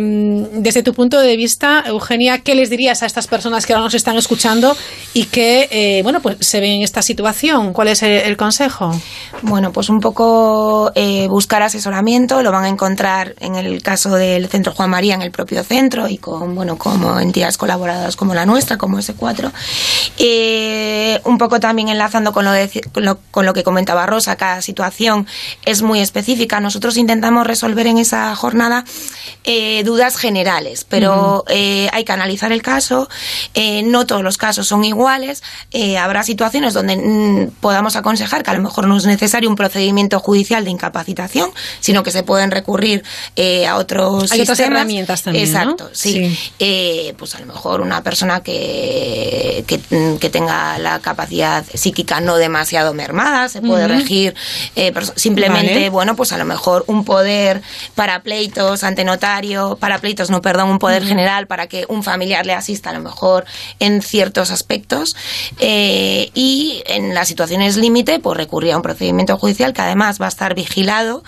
desde 0.53 0.83
tu 0.83 0.93
punto 0.93 1.19
de 1.19 1.35
vista, 1.35 1.83
Eugenia, 1.87 2.39
¿qué 2.39 2.55
les 2.55 2.69
dirías 2.69 3.03
a 3.03 3.05
estas 3.05 3.27
personas 3.27 3.65
que 3.65 3.73
ahora 3.73 3.85
nos 3.85 3.93
están 3.93 4.15
escuchando 4.17 4.75
y 5.13 5.25
que, 5.25 5.67
eh, 5.71 6.01
bueno, 6.03 6.21
pues 6.21 6.37
se 6.41 6.59
ven 6.59 6.73
en 6.73 6.81
esta 6.83 7.01
situación? 7.01 7.73
¿Cuál 7.73 7.89
es 7.89 8.03
el, 8.03 8.11
el 8.11 8.37
consejo? 8.37 8.91
Bueno, 9.41 9.71
pues 9.71 9.89
un 9.89 9.99
poco 9.99 10.91
eh, 10.95 11.27
buscar 11.29 11.61
asesoramiento, 11.63 12.41
lo 12.43 12.51
van 12.51 12.65
a 12.65 12.69
encontrar 12.69 13.35
en 13.39 13.55
el 13.55 13.81
caso 13.81 14.15
del 14.15 14.47
Centro 14.47 14.73
Juan 14.73 14.89
María, 14.89 15.15
en 15.15 15.21
el 15.21 15.31
propio 15.31 15.63
centro 15.63 16.07
y 16.07 16.17
con, 16.17 16.55
bueno, 16.55 16.77
como 16.77 17.19
entidades 17.19 17.57
colaboradoras 17.57 18.15
como 18.15 18.33
la 18.33 18.45
nuestra, 18.45 18.77
como 18.77 18.97
S4. 18.99 19.51
Eh, 20.17 21.19
un 21.25 21.37
poco 21.37 21.59
también 21.59 21.89
enlazando 21.89 22.31
con 22.33 22.45
lo, 22.45 22.51
de- 22.51 22.69
con, 22.93 23.03
lo, 23.05 23.19
con 23.31 23.45
lo 23.45 23.53
que 23.53 23.63
comentaba 23.63 24.05
Rosa, 24.05 24.35
cada 24.35 24.61
situación 24.61 25.27
es 25.65 25.81
muy 25.81 25.99
específica. 25.99 26.59
Nosotros 26.59 26.97
intentamos 26.97 27.14
resolver 27.21 27.87
en 27.87 27.97
esa 27.97 28.35
jornada 28.35 28.83
eh, 29.43 29.83
dudas 29.83 30.17
generales, 30.17 30.85
pero 30.87 31.43
eh, 31.49 31.87
hay 31.91 32.03
que 32.03 32.11
analizar 32.11 32.51
el 32.51 32.61
caso. 32.61 33.07
eh, 33.53 33.83
no 33.83 34.05
todos 34.05 34.23
los 34.23 34.37
casos 34.37 34.67
son 34.67 34.83
iguales. 34.83 35.43
eh, 35.71 35.97
habrá 35.97 36.23
situaciones 36.23 36.73
donde 36.73 36.97
mm, 36.97 37.51
podamos 37.61 37.95
aconsejar 37.95 38.43
que 38.43 38.51
a 38.51 38.53
lo 38.53 38.61
mejor 38.61 38.87
no 38.87 38.97
es 38.97 39.05
necesario 39.05 39.49
un 39.49 39.55
procedimiento 39.55 40.19
judicial 40.19 40.63
de 40.65 40.71
incapacitación, 40.71 41.51
sino 41.79 42.03
que 42.03 42.11
se 42.11 42.23
pueden 42.23 42.51
recurrir 42.51 43.03
eh, 43.35 43.67
a 43.67 43.75
otros 43.77 44.31
Hay 44.31 44.41
otras 44.41 44.57
sistemas. 44.57 44.79
herramientas 44.79 45.23
también, 45.23 45.51
¿no? 45.51 45.59
Exacto, 45.59 45.89
sí. 45.93 46.13
Sí. 46.13 46.39
Eh, 46.59 47.13
pues 47.17 47.35
a 47.35 47.39
lo 47.39 47.45
mejor 47.47 47.81
una 47.81 48.01
persona 48.03 48.41
que, 48.41 49.63
que, 49.67 49.77
mm, 49.95 50.17
que 50.17 50.29
tenga 50.29 50.77
la 50.79 50.99
capacidad 50.99 51.63
psíquica 51.73 52.19
no 52.19 52.37
demasiado 52.37 52.93
mermada 52.93 53.47
se 53.49 53.61
puede 53.61 53.87
regir 53.87 54.33
simplemente, 55.15 55.73
Vale. 55.75 55.89
bueno, 55.89 56.15
pues 56.15 56.31
a 56.31 56.37
lo 56.37 56.45
mejor 56.45 56.83
un 56.87 57.04
poder 57.05 57.61
para 57.95 58.21
pleitos 58.21 58.83
ante 58.83 59.03
notario, 59.03 59.77
para 59.79 59.99
pleitos, 59.99 60.29
no, 60.29 60.41
perdón, 60.41 60.69
un 60.69 60.79
poder 60.79 61.05
general 61.05 61.47
para 61.47 61.67
que 61.67 61.85
un 61.87 62.03
familiar 62.03 62.45
le 62.45 62.53
asista 62.53 62.89
a 62.89 62.93
lo 62.93 63.01
mejor 63.01 63.45
en 63.79 64.01
ciertos 64.01 64.51
aspectos 64.51 65.15
eh, 65.59 66.31
y 66.33 66.83
en 66.87 67.13
las 67.13 67.27
situaciones 67.27 67.77
límite, 67.77 68.19
pues 68.19 68.37
recurrir 68.37 68.73
a 68.73 68.77
un 68.77 68.83
procedimiento 68.83 69.37
judicial 69.37 69.73
que 69.73 69.81
además 69.81 70.19
va 70.19 70.25
a 70.25 70.29
estar 70.29 70.55
vigilado 70.55 71.23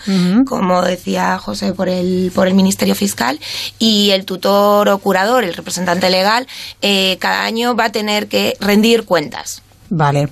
como 0.47 0.81
decía 0.81 1.37
José, 1.37 1.73
por 1.73 1.89
el, 1.89 2.31
por 2.33 2.47
el 2.47 2.53
Ministerio 2.53 2.95
Fiscal, 2.95 3.39
y 3.79 4.11
el 4.11 4.25
tutor 4.25 4.89
o 4.89 4.97
curador, 4.97 5.43
el 5.43 5.53
representante 5.53 6.09
legal, 6.09 6.47
eh, 6.81 7.17
cada 7.19 7.43
año 7.43 7.75
va 7.75 7.85
a 7.85 7.91
tener 7.91 8.27
que 8.27 8.55
rendir 8.59 9.05
cuentas. 9.05 9.61
Vale. 9.89 10.27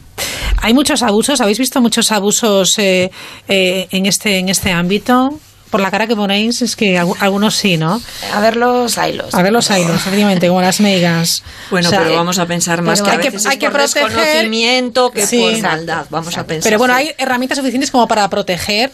Hay 0.62 0.74
muchos 0.74 1.04
abusos, 1.04 1.42
¿habéis 1.42 1.60
visto 1.60 1.82
muchos 1.82 2.12
abusos 2.12 2.78
eh, 2.80 3.12
eh, 3.48 3.88
en, 3.92 4.06
este, 4.06 4.40
en 4.40 4.50
este 4.50 4.72
ámbito? 4.72 5.30
Por 5.70 5.82
la 5.82 5.92
cara 5.92 6.08
que 6.08 6.16
ponéis, 6.16 6.62
es 6.62 6.76
que 6.76 6.98
algu- 6.98 7.18
algunos 7.20 7.56
sí, 7.56 7.76
¿no? 7.76 8.02
A 8.34 8.40
ver 8.40 8.56
los 8.56 8.96
hilos. 8.98 9.34
A 9.34 9.42
ver 9.42 9.52
los 9.52 9.70
hilos, 9.70 9.96
efectivamente, 9.96 10.48
como 10.48 10.62
las 10.62 10.80
megas. 10.80 11.44
Bueno, 11.70 11.90
O 11.90 11.92
sea, 11.92 12.00
pero 12.04 12.16
vamos 12.16 12.40
a 12.40 12.46
pensar 12.46 12.82
más 12.82 13.02
que 13.02 13.10
a 13.10 13.14
hay 13.14 13.20
que- 13.20 13.30
veces 13.32 13.46
hay 13.48 13.54
es 13.54 13.60
que 13.60 13.70
por 13.70 13.82
proteger- 13.82 14.04
desconocimiento 14.06 15.10
que 15.12 15.28
Sí. 15.28 15.40
por 15.40 15.62
maldad. 15.62 16.06
Vamos 16.10 16.38
a 16.38 16.46
pensar. 16.46 16.64
Pero 16.70 16.78
bueno, 16.78 16.94
sí. 16.96 17.02
hay 17.02 17.12
herramientas 17.18 17.58
suficientes 17.58 17.92
como 17.92 18.08
para 18.08 18.30
proteger 18.30 18.92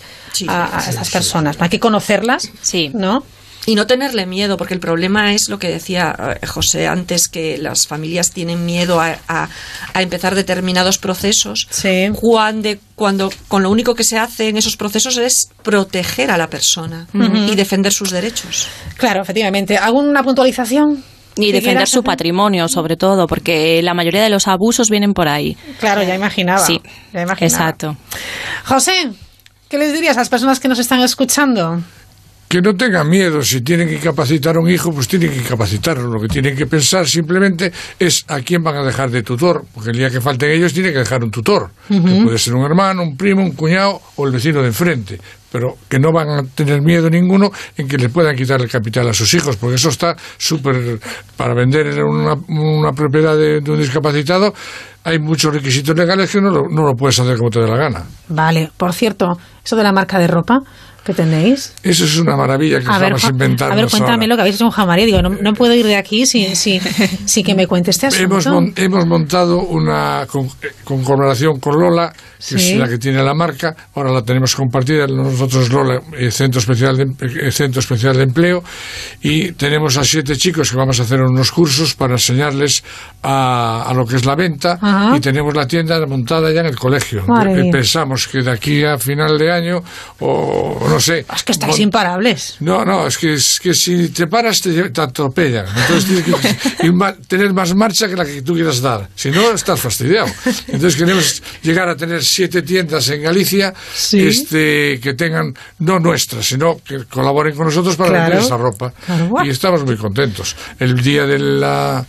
a, 0.48 0.78
a 0.78 0.90
estas 0.90 1.10
personas. 1.12 1.56
Hay 1.60 1.70
que 1.70 1.80
conocerlas, 1.80 2.50
¿no? 2.94 3.24
Y 3.68 3.76
no 3.76 3.86
tenerle 3.86 4.26
miedo, 4.26 4.58
porque 4.58 4.74
el 4.74 4.80
problema 4.80 5.34
es 5.36 5.48
lo 5.48 5.60
que 5.60 5.70
decía 5.70 6.16
eh, 6.42 6.48
José 6.48 6.88
antes, 6.88 7.28
que 7.28 7.60
las 7.60 7.86
familias 7.86 8.32
tienen 8.32 8.66
miedo 8.66 9.00
a, 9.00 9.18
a- 9.28 9.50
a 9.94 10.02
empezar 10.02 10.34
determinados 10.34 10.98
procesos, 10.98 11.68
cuando, 12.14 12.70
cuando 12.96 13.32
con 13.48 13.62
lo 13.62 13.70
único 13.70 13.94
que 13.94 14.04
se 14.04 14.18
hace 14.18 14.50
en 14.50 14.58
esos 14.58 14.78
procesos 14.78 15.18
es 15.18 15.50
proteger 15.62 16.32
a 16.32 16.38
la 16.38 16.50
persona 16.50 17.08
y 17.14 17.56
defender 17.56 17.94
sus 17.94 18.10
derechos. 18.10 18.68
Claro, 18.98 19.22
efectivamente. 19.22 19.78
¿Alguna 19.78 20.24
puntualización? 20.24 21.04
Y 21.36 21.48
¿Que 21.48 21.54
defender 21.62 21.88
su 21.88 22.04
patrimonio, 22.04 22.68
sobre 22.68 22.98
todo, 22.98 23.26
porque 23.28 23.80
la 23.84 23.94
mayoría 23.94 24.24
de 24.24 24.30
los 24.30 24.48
abusos 24.48 24.90
vienen 24.90 25.14
por 25.14 25.28
ahí. 25.30 25.56
Claro, 25.80 26.02
ya 26.04 26.16
imaginaba. 26.16 26.66
Sí, 26.66 26.82
ya 27.14 27.22
imaginaba. 27.22 27.46
exacto. 27.70 27.96
José, 28.66 29.12
¿qué 29.70 29.78
les 29.78 29.94
dirías 29.94 30.18
a 30.18 30.22
las 30.22 30.30
personas 30.30 30.60
que 30.60 30.68
nos 30.68 30.80
están 30.80 31.00
escuchando? 31.02 31.82
Que 32.52 32.62
no 32.62 32.76
tengan 32.76 33.08
miedo, 33.08 33.42
si 33.44 33.62
tienen 33.62 33.88
que 33.88 33.98
capacitar 33.98 34.58
a 34.58 34.60
un 34.60 34.70
hijo, 34.70 34.92
pues 34.92 35.08
tienen 35.08 35.32
que 35.32 35.40
capacitarlo. 35.42 36.10
Lo 36.10 36.20
que 36.20 36.28
tienen 36.28 36.54
que 36.54 36.66
pensar 36.66 37.08
simplemente 37.08 37.72
es 37.98 38.26
a 38.28 38.42
quién 38.42 38.62
van 38.62 38.76
a 38.76 38.84
dejar 38.84 39.10
de 39.10 39.24
tutor, 39.24 39.64
porque 39.74 39.92
el 39.92 39.96
día 39.96 40.10
que 40.10 40.20
falten 40.20 40.52
ellos 40.52 40.74
tienen 40.74 40.92
que 40.92 41.00
dejar 41.00 41.24
un 41.24 41.32
tutor, 41.32 41.72
que 41.88 42.22
puede 42.22 42.38
ser 42.38 42.56
un 42.56 42.66
hermano, 42.66 43.04
un 43.04 43.16
primo, 43.16 43.42
un 43.42 43.54
cuñado 43.54 44.02
o 44.18 44.28
el 44.28 44.34
vecino 44.34 44.62
de 44.62 44.68
enfrente, 44.68 45.18
pero 45.50 45.78
que 45.88 45.98
no 45.98 46.12
van 46.12 46.28
a 46.30 46.44
tener 46.44 46.82
miedo 46.82 47.10
ninguno 47.10 47.52
en 47.78 47.88
que 47.88 47.98
le 47.98 48.10
puedan 48.10 48.36
quitar 48.36 48.60
el 48.60 48.70
capital 48.70 49.08
a 49.08 49.14
sus 49.14 49.34
hijos, 49.34 49.56
porque 49.56 49.76
eso 49.76 49.88
está 49.88 50.18
súper... 50.38 51.00
Para 51.38 51.54
vender 51.54 52.04
una, 52.04 52.34
una 52.50 52.92
propiedad 52.92 53.38
de, 53.38 53.62
de 53.62 53.72
un 53.72 53.80
discapacitado 53.80 54.54
hay 55.04 55.20
muchos 55.20 55.54
requisitos 55.54 55.96
legales 55.96 56.32
que 56.32 56.42
no 56.42 56.50
lo, 56.50 56.70
no 56.70 56.84
lo 56.84 56.96
puedes 56.96 57.20
hacer 57.20 57.38
como 57.38 57.50
te 57.50 57.60
dé 57.60 57.68
la 57.68 57.78
gana. 57.78 58.04
Vale, 58.28 58.72
por 58.78 58.94
cierto, 58.94 59.38
eso 59.64 59.76
de 59.76 59.84
la 59.84 59.92
marca 59.92 60.20
de 60.20 60.28
ropa 60.28 60.60
que 61.04 61.14
tenéis. 61.14 61.74
Eso 61.82 62.06
es 62.06 62.18
una 62.18 62.36
maravilla 62.38 62.80
que 62.80 62.86
A 62.88 63.00
ver, 63.00 63.14
vamos 63.14 63.24
a 63.26 63.32
ver, 63.32 63.88
cuéntame 63.90 64.28
lo 64.28 64.36
que 64.36 64.42
habéis 64.42 64.56
hecho 64.56 64.66
con 64.66 64.72
Jamaría. 64.72 65.06
Digo, 65.06 65.22
no, 65.22 65.30
no 65.30 65.54
puedo 65.54 65.74
ir 65.74 65.86
de 65.86 65.96
aquí 65.96 66.26
sin, 66.28 66.56
sin, 66.56 66.80
sin 67.26 67.44
que 67.44 67.56
me 67.56 67.66
cuente 67.66 67.90
este 67.92 68.08
asunto. 68.08 68.24
Hemos, 68.26 68.48
mon- 68.48 68.74
hemos 68.76 69.06
montado 69.08 69.60
una 69.62 70.28
con, 70.28 70.46
eh, 70.46 70.68
con 70.84 71.04
colaboración 71.04 71.60
con 71.60 71.80
Lola, 71.80 72.12
que 72.14 72.60
Sí. 72.60 72.74
es 72.74 72.78
la 72.78 72.88
que 72.88 72.98
tiene 72.98 73.24
la 73.24 73.34
marca. 73.34 73.76
Ahora 73.96 74.12
la 74.12 74.22
tenemos 74.24 74.56
compartida 74.56 75.08
nosotros 75.08 75.72
Lola, 75.72 76.02
eh, 76.18 76.30
Centro 76.32 76.60
Especial 76.60 76.96
de, 76.98 77.48
eh, 77.48 77.52
Centro 77.52 77.80
Especial 77.80 78.16
de 78.18 78.24
Empleo, 78.24 78.64
y 79.22 79.52
tenemos 79.54 79.98
a 79.98 80.04
siete 80.04 80.36
chicos 80.36 80.70
que 80.72 80.78
vamos 80.78 81.00
a 81.00 81.04
hacer 81.04 81.22
unos 81.22 81.52
cursos 81.52 81.96
para 81.96 82.14
enseñarles 82.14 82.84
a, 83.24 83.86
a 83.88 83.94
lo 83.94 84.06
que 84.06 84.16
es 84.18 84.26
la 84.26 84.36
venta. 84.36 84.78
Ajá. 84.82 85.18
Y 85.18 85.20
tenemos 85.20 85.56
la 85.56 85.66
tienda 85.68 86.04
montada 86.06 86.52
ya 86.52 86.62
en 86.62 86.68
el 86.68 86.76
colegio. 86.78 87.24
Madre 87.28 87.68
Eh. 87.68 87.72
Pensamos 87.72 88.28
que 88.28 88.42
de 88.44 88.52
aquí 88.52 88.84
a 88.84 88.98
final 88.98 89.38
de 89.38 89.52
año 89.52 89.84
o 90.20 90.78
no 90.94 91.00
sé. 91.00 91.26
Es 91.36 91.44
que 91.44 91.52
estáis 91.52 91.80
imparables. 91.80 92.56
No, 92.60 92.84
no, 92.86 93.08
es 93.08 93.18
que, 93.18 93.34
es 93.34 93.60
que 93.62 93.74
si 93.74 94.10
te 94.10 94.28
paras 94.28 94.62
te, 94.62 94.90
te 94.90 95.02
atropellan. 95.02 95.66
Entonces 95.68 96.06
tienes 96.06 96.26
que 96.26 97.14
tener 97.28 97.54
más 97.54 97.74
marcha 97.76 98.08
que 98.08 98.16
la 98.16 98.26
que 98.26 98.42
tú 98.42 98.54
quieras 98.54 98.82
dar. 98.82 99.10
Si 99.16 99.32
no, 99.32 99.52
estás 99.52 99.80
fastidiado. 99.80 100.28
Entonces 100.68 100.96
queremos 100.96 101.42
llegar 101.64 101.90
a 101.90 101.96
tener 101.96 102.24
siete 102.24 102.62
tiendas 102.62 103.10
en 103.10 103.22
Galicia 103.24 103.74
este, 104.12 105.00
que 105.02 105.14
tengan, 105.16 105.54
no 105.80 106.00
nuestras, 106.00 106.46
sino 106.46 106.80
que 106.84 107.06
colaboren 107.06 107.56
con 107.56 107.66
nosotros 107.66 107.96
para 107.96 108.10
Claro. 108.12 108.24
vender 108.26 108.46
esa 108.46 108.58
ropa. 108.58 108.94
Claro. 109.06 109.32
Y 109.46 109.50
estamos 109.50 109.84
muy 109.86 109.96
contentos. 109.98 110.56
El 110.80 111.02
día 111.02 111.26
de 111.26 111.40
la 111.40 112.06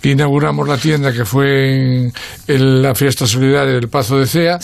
que 0.00 0.10
inauguramos 0.10 0.68
la 0.68 0.76
tienda, 0.78 1.12
que 1.12 1.24
fue 1.24 1.74
en, 1.74 2.12
en 2.46 2.82
la 2.82 2.94
fiesta 2.94 3.26
solidaria 3.26 3.72
del 3.74 3.88
Pazo 3.88 4.18
de 4.18 4.26
Cea, 4.26 4.58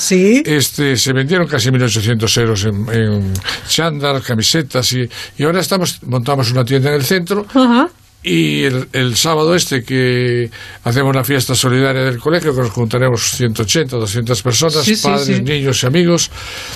este, 0.44 0.96
se 0.96 1.12
vendieron 1.12 1.46
casi 1.48 1.70
1.800 1.70 2.40
euros 2.40 2.64
en, 2.64 2.86
en 2.92 3.32
chándal, 3.68 4.22
camisetas 4.22 4.92
y, 4.92 5.08
y 5.38 5.44
ahora 5.44 5.60
estamos 5.60 5.98
montamos 6.04 6.50
una 6.50 6.64
tienda 6.64 6.90
en 6.90 6.96
el 6.96 7.04
centro 7.04 7.46
Ajá. 7.54 7.88
y 8.22 8.64
el, 8.64 8.88
el 8.92 9.16
sábado 9.16 9.54
este 9.54 9.82
que 9.82 10.50
hacemos 10.84 11.14
la 11.14 11.24
fiesta 11.24 11.54
solidaria 11.54 12.02
del 12.02 12.18
colegio, 12.18 12.54
que 12.54 12.60
nos 12.62 12.70
juntaremos 12.70 13.20
180, 13.32 13.96
200 13.96 14.42
personas, 14.42 14.84
Sí, 14.84 14.94
sí, 14.96 15.02
padres, 15.02 15.26
sí. 15.26 15.42
niños 15.42 15.82
y 15.82 15.86
amigos. 15.86 16.30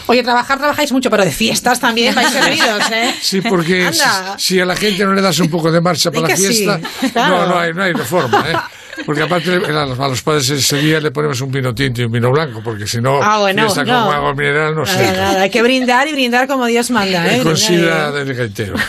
Oye, 0.07 0.23
trabajar 0.23 0.59
trabajáis 0.59 0.91
mucho, 0.93 1.09
pero 1.11 1.25
de 1.25 1.31
fiestas 1.31 1.79
también 1.81 2.15
vais 2.15 2.31
servidos, 2.33 2.91
¿eh? 2.93 3.15
Sí, 3.21 3.41
porque 3.43 3.93
si, 3.93 4.01
si 4.39 4.61
a 4.61 4.65
la 4.67 4.75
gente 4.77 5.05
no 5.05 5.15
le 5.15 5.23
das 5.23 5.39
un 5.39 5.49
poco 5.51 5.71
de 5.71 5.81
marcha 5.81 6.11
para 6.11 6.29
la 6.29 6.37
sí, 6.37 6.47
fiesta, 6.49 6.81
claro. 7.13 7.37
no, 7.39 7.47
no 7.55 7.59
hay, 7.61 7.73
no 7.73 7.83
hay 7.83 7.93
reforma. 7.93 8.45
¿eh? 8.51 8.57
Porque 9.05 9.23
aparte 9.23 9.53
a 9.55 9.85
los, 10.09 10.23
padres 10.23 10.49
ese 10.51 10.79
día 10.79 11.01
le 11.01 11.11
ponemos 11.11 11.41
un 11.41 11.51
vino 11.51 11.75
tinto 11.75 12.01
y 12.01 12.05
un 12.05 12.13
vino 12.13 12.31
blanco, 12.31 12.61
porque 12.65 12.87
si 12.87 13.01
no, 13.01 13.21
Ah, 13.23 13.39
bueno, 13.41 13.63
fiesta 13.63 13.85
no. 13.85 14.07
con 14.07 14.15
agua 14.15 14.35
mineral 14.35 14.75
no 14.75 14.87
sé. 14.87 14.97
Nada, 14.97 15.13
nada, 15.33 15.43
hay 15.43 15.51
que 15.51 15.63
brindar 15.63 16.09
y 16.09 16.13
brindar 16.13 16.47
como 16.49 16.67
Dios 16.67 16.91
manda. 16.91 17.27
¿eh? 17.27 17.43
Con 17.43 17.53
Brindar 17.55 17.73
y- 17.73 17.77
sida 17.77 18.13
del 18.13 18.35
gaitero. 18.35 18.75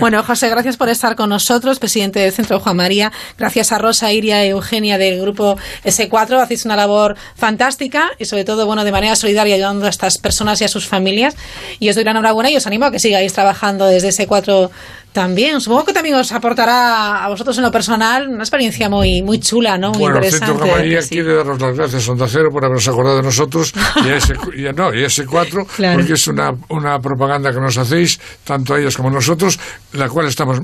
Bueno, 0.00 0.22
José, 0.22 0.48
gracias 0.48 0.76
por 0.76 0.88
estar 0.88 1.16
con 1.16 1.28
nosotros, 1.28 1.78
presidente 1.78 2.18
del 2.18 2.32
Centro 2.32 2.58
Juan 2.60 2.76
María. 2.76 3.12
Gracias 3.38 3.72
a 3.72 3.78
Rosa, 3.78 4.10
Iria 4.12 4.44
y 4.44 4.48
Eugenia 4.48 4.98
del 4.98 5.20
grupo 5.20 5.56
S4. 5.84 6.40
Hacéis 6.42 6.64
una 6.64 6.76
labor 6.76 7.16
fantástica 7.36 8.10
y, 8.18 8.24
sobre 8.24 8.44
todo, 8.44 8.66
bueno, 8.66 8.84
de 8.84 8.90
manera 8.92 9.14
solidaria 9.16 9.54
ayudando 9.54 9.86
a 9.86 9.90
estas 9.90 10.18
personas 10.18 10.60
y 10.60 10.64
a 10.64 10.68
sus 10.68 10.86
familias. 10.86 11.36
Y 11.78 11.88
os 11.88 11.94
doy 11.94 12.04
la 12.04 12.12
enhorabuena 12.12 12.50
y 12.50 12.56
os 12.56 12.66
animo 12.66 12.86
a 12.86 12.90
que 12.90 12.98
sigáis 12.98 13.32
trabajando 13.32 13.86
desde 13.86 14.08
S4 14.08 14.70
también. 15.12 15.60
Supongo 15.60 15.84
que 15.84 15.92
también 15.92 16.14
os 16.16 16.32
aportará 16.32 17.24
a 17.24 17.28
vosotros 17.28 17.56
en 17.58 17.64
lo 17.64 17.70
personal 17.70 18.28
una 18.28 18.42
experiencia 18.42 18.88
muy, 18.88 19.22
muy 19.22 19.38
chula, 19.40 19.78
¿no? 19.78 19.90
Muy 19.90 20.00
Bueno, 20.00 20.16
interesante. 20.16 20.46
Centro 20.46 20.66
Juan 20.66 20.78
María 20.78 21.00
quiere 21.08 21.34
daros 21.34 21.60
las 21.60 21.76
gracias 21.76 22.08
a 22.08 22.12
Onda 22.12 22.26
Cero 22.28 22.48
por 22.52 22.64
haberse 22.64 22.90
acordado 22.90 23.16
de 23.16 23.22
nosotros 23.22 23.72
y 24.04 24.08
a 24.08 24.16
ese, 24.16 24.34
y 24.56 24.66
a- 24.66 24.72
no, 24.72 24.94
y 24.94 25.02
a 25.04 25.06
ese 25.06 25.26
4 25.26 25.66
Claro. 25.76 25.98
porque 25.98 26.14
es 26.14 26.26
una, 26.26 26.50
una 26.70 26.98
propaganda 26.98 27.52
que 27.52 27.60
nos 27.60 27.76
hacéis, 27.78 28.18
tanto 28.44 28.74
a 28.74 28.80
ellos 28.80 28.96
como 28.96 29.08
a 29.08 29.12
nosotros, 29.12 29.58
la 29.92 30.08
cual 30.08 30.26
estamos 30.26 30.60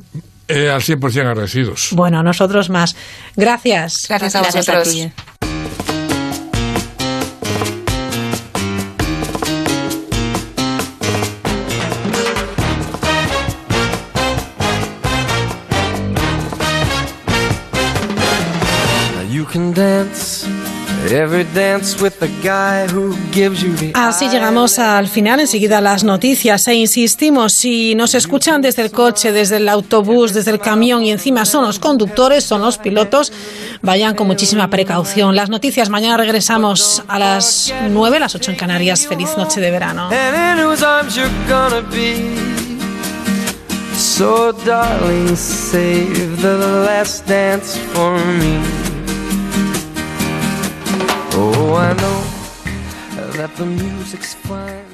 eh, 0.49 0.71
al 0.71 0.81
100% 0.81 1.21
agradecidos. 1.21 1.91
Bueno, 1.93 2.23
nosotros 2.23 2.71
más. 2.71 2.97
Gracias. 3.37 4.07
Gracias 4.09 4.35
a 4.35 4.41
Gracias 4.41 4.69
a 4.69 4.79
vosotros. 4.79 4.95
ti. 4.95 5.03
You 5.03 5.38
dance 19.79 20.45
every 21.13 21.45
dance 21.55 22.03
with 22.03 22.19
the 22.19 22.29
guy 22.43 22.87
who 22.89 23.15
gives 23.33 23.63
you 23.63 23.73
the 23.77 23.93
Así 23.95 24.29
llegamos 24.29 24.79
al 24.79 25.07
final, 25.07 25.41
enseguida 25.41 25.81
las 25.81 26.03
noticias 26.03 26.67
e 26.67 26.75
insistimos, 26.75 27.53
si 27.53 27.95
nos 27.95 28.15
escuchan 28.15 28.61
desde 28.61 28.83
el 28.83 28.91
coche, 28.91 29.31
desde 29.31 29.59
el 29.59 29.69
autobús, 29.69 30.35
desde 30.35 30.51
el 30.51 30.59
camión 30.59 31.05
y 31.05 31.13
encima 31.13 31.45
son 31.45 31.65
los 31.65 31.79
conductores, 31.79 32.45
son 32.45 32.63
los 32.63 32.79
pilotos, 32.79 33.33
vayan 33.81 34.17
con 34.17 34.27
muchísima 34.27 34.69
precaución. 34.69 35.37
Las 35.37 35.49
noticias, 35.49 35.89
mañana 35.89 36.17
regresamos 36.17 37.03
a 37.07 37.19
las 37.19 37.73
9, 37.89 38.19
las 38.19 38.35
8 38.35 38.51
en 38.51 38.57
Canarias. 38.57 39.07
Feliz 39.07 39.37
noche 39.37 39.61
de 39.61 39.71
verano. 39.71 40.11
So, 43.97 44.53
darling, 44.65 45.35
save 45.35 46.41
the 46.41 46.57
last 46.87 47.27
dance 47.27 47.77
for 47.93 48.17
me. 48.39 48.88
I 51.75 51.93
know 51.93 52.21
that 53.33 53.55
the 53.57 53.67
music's 53.67 54.35
fine. 54.35 54.88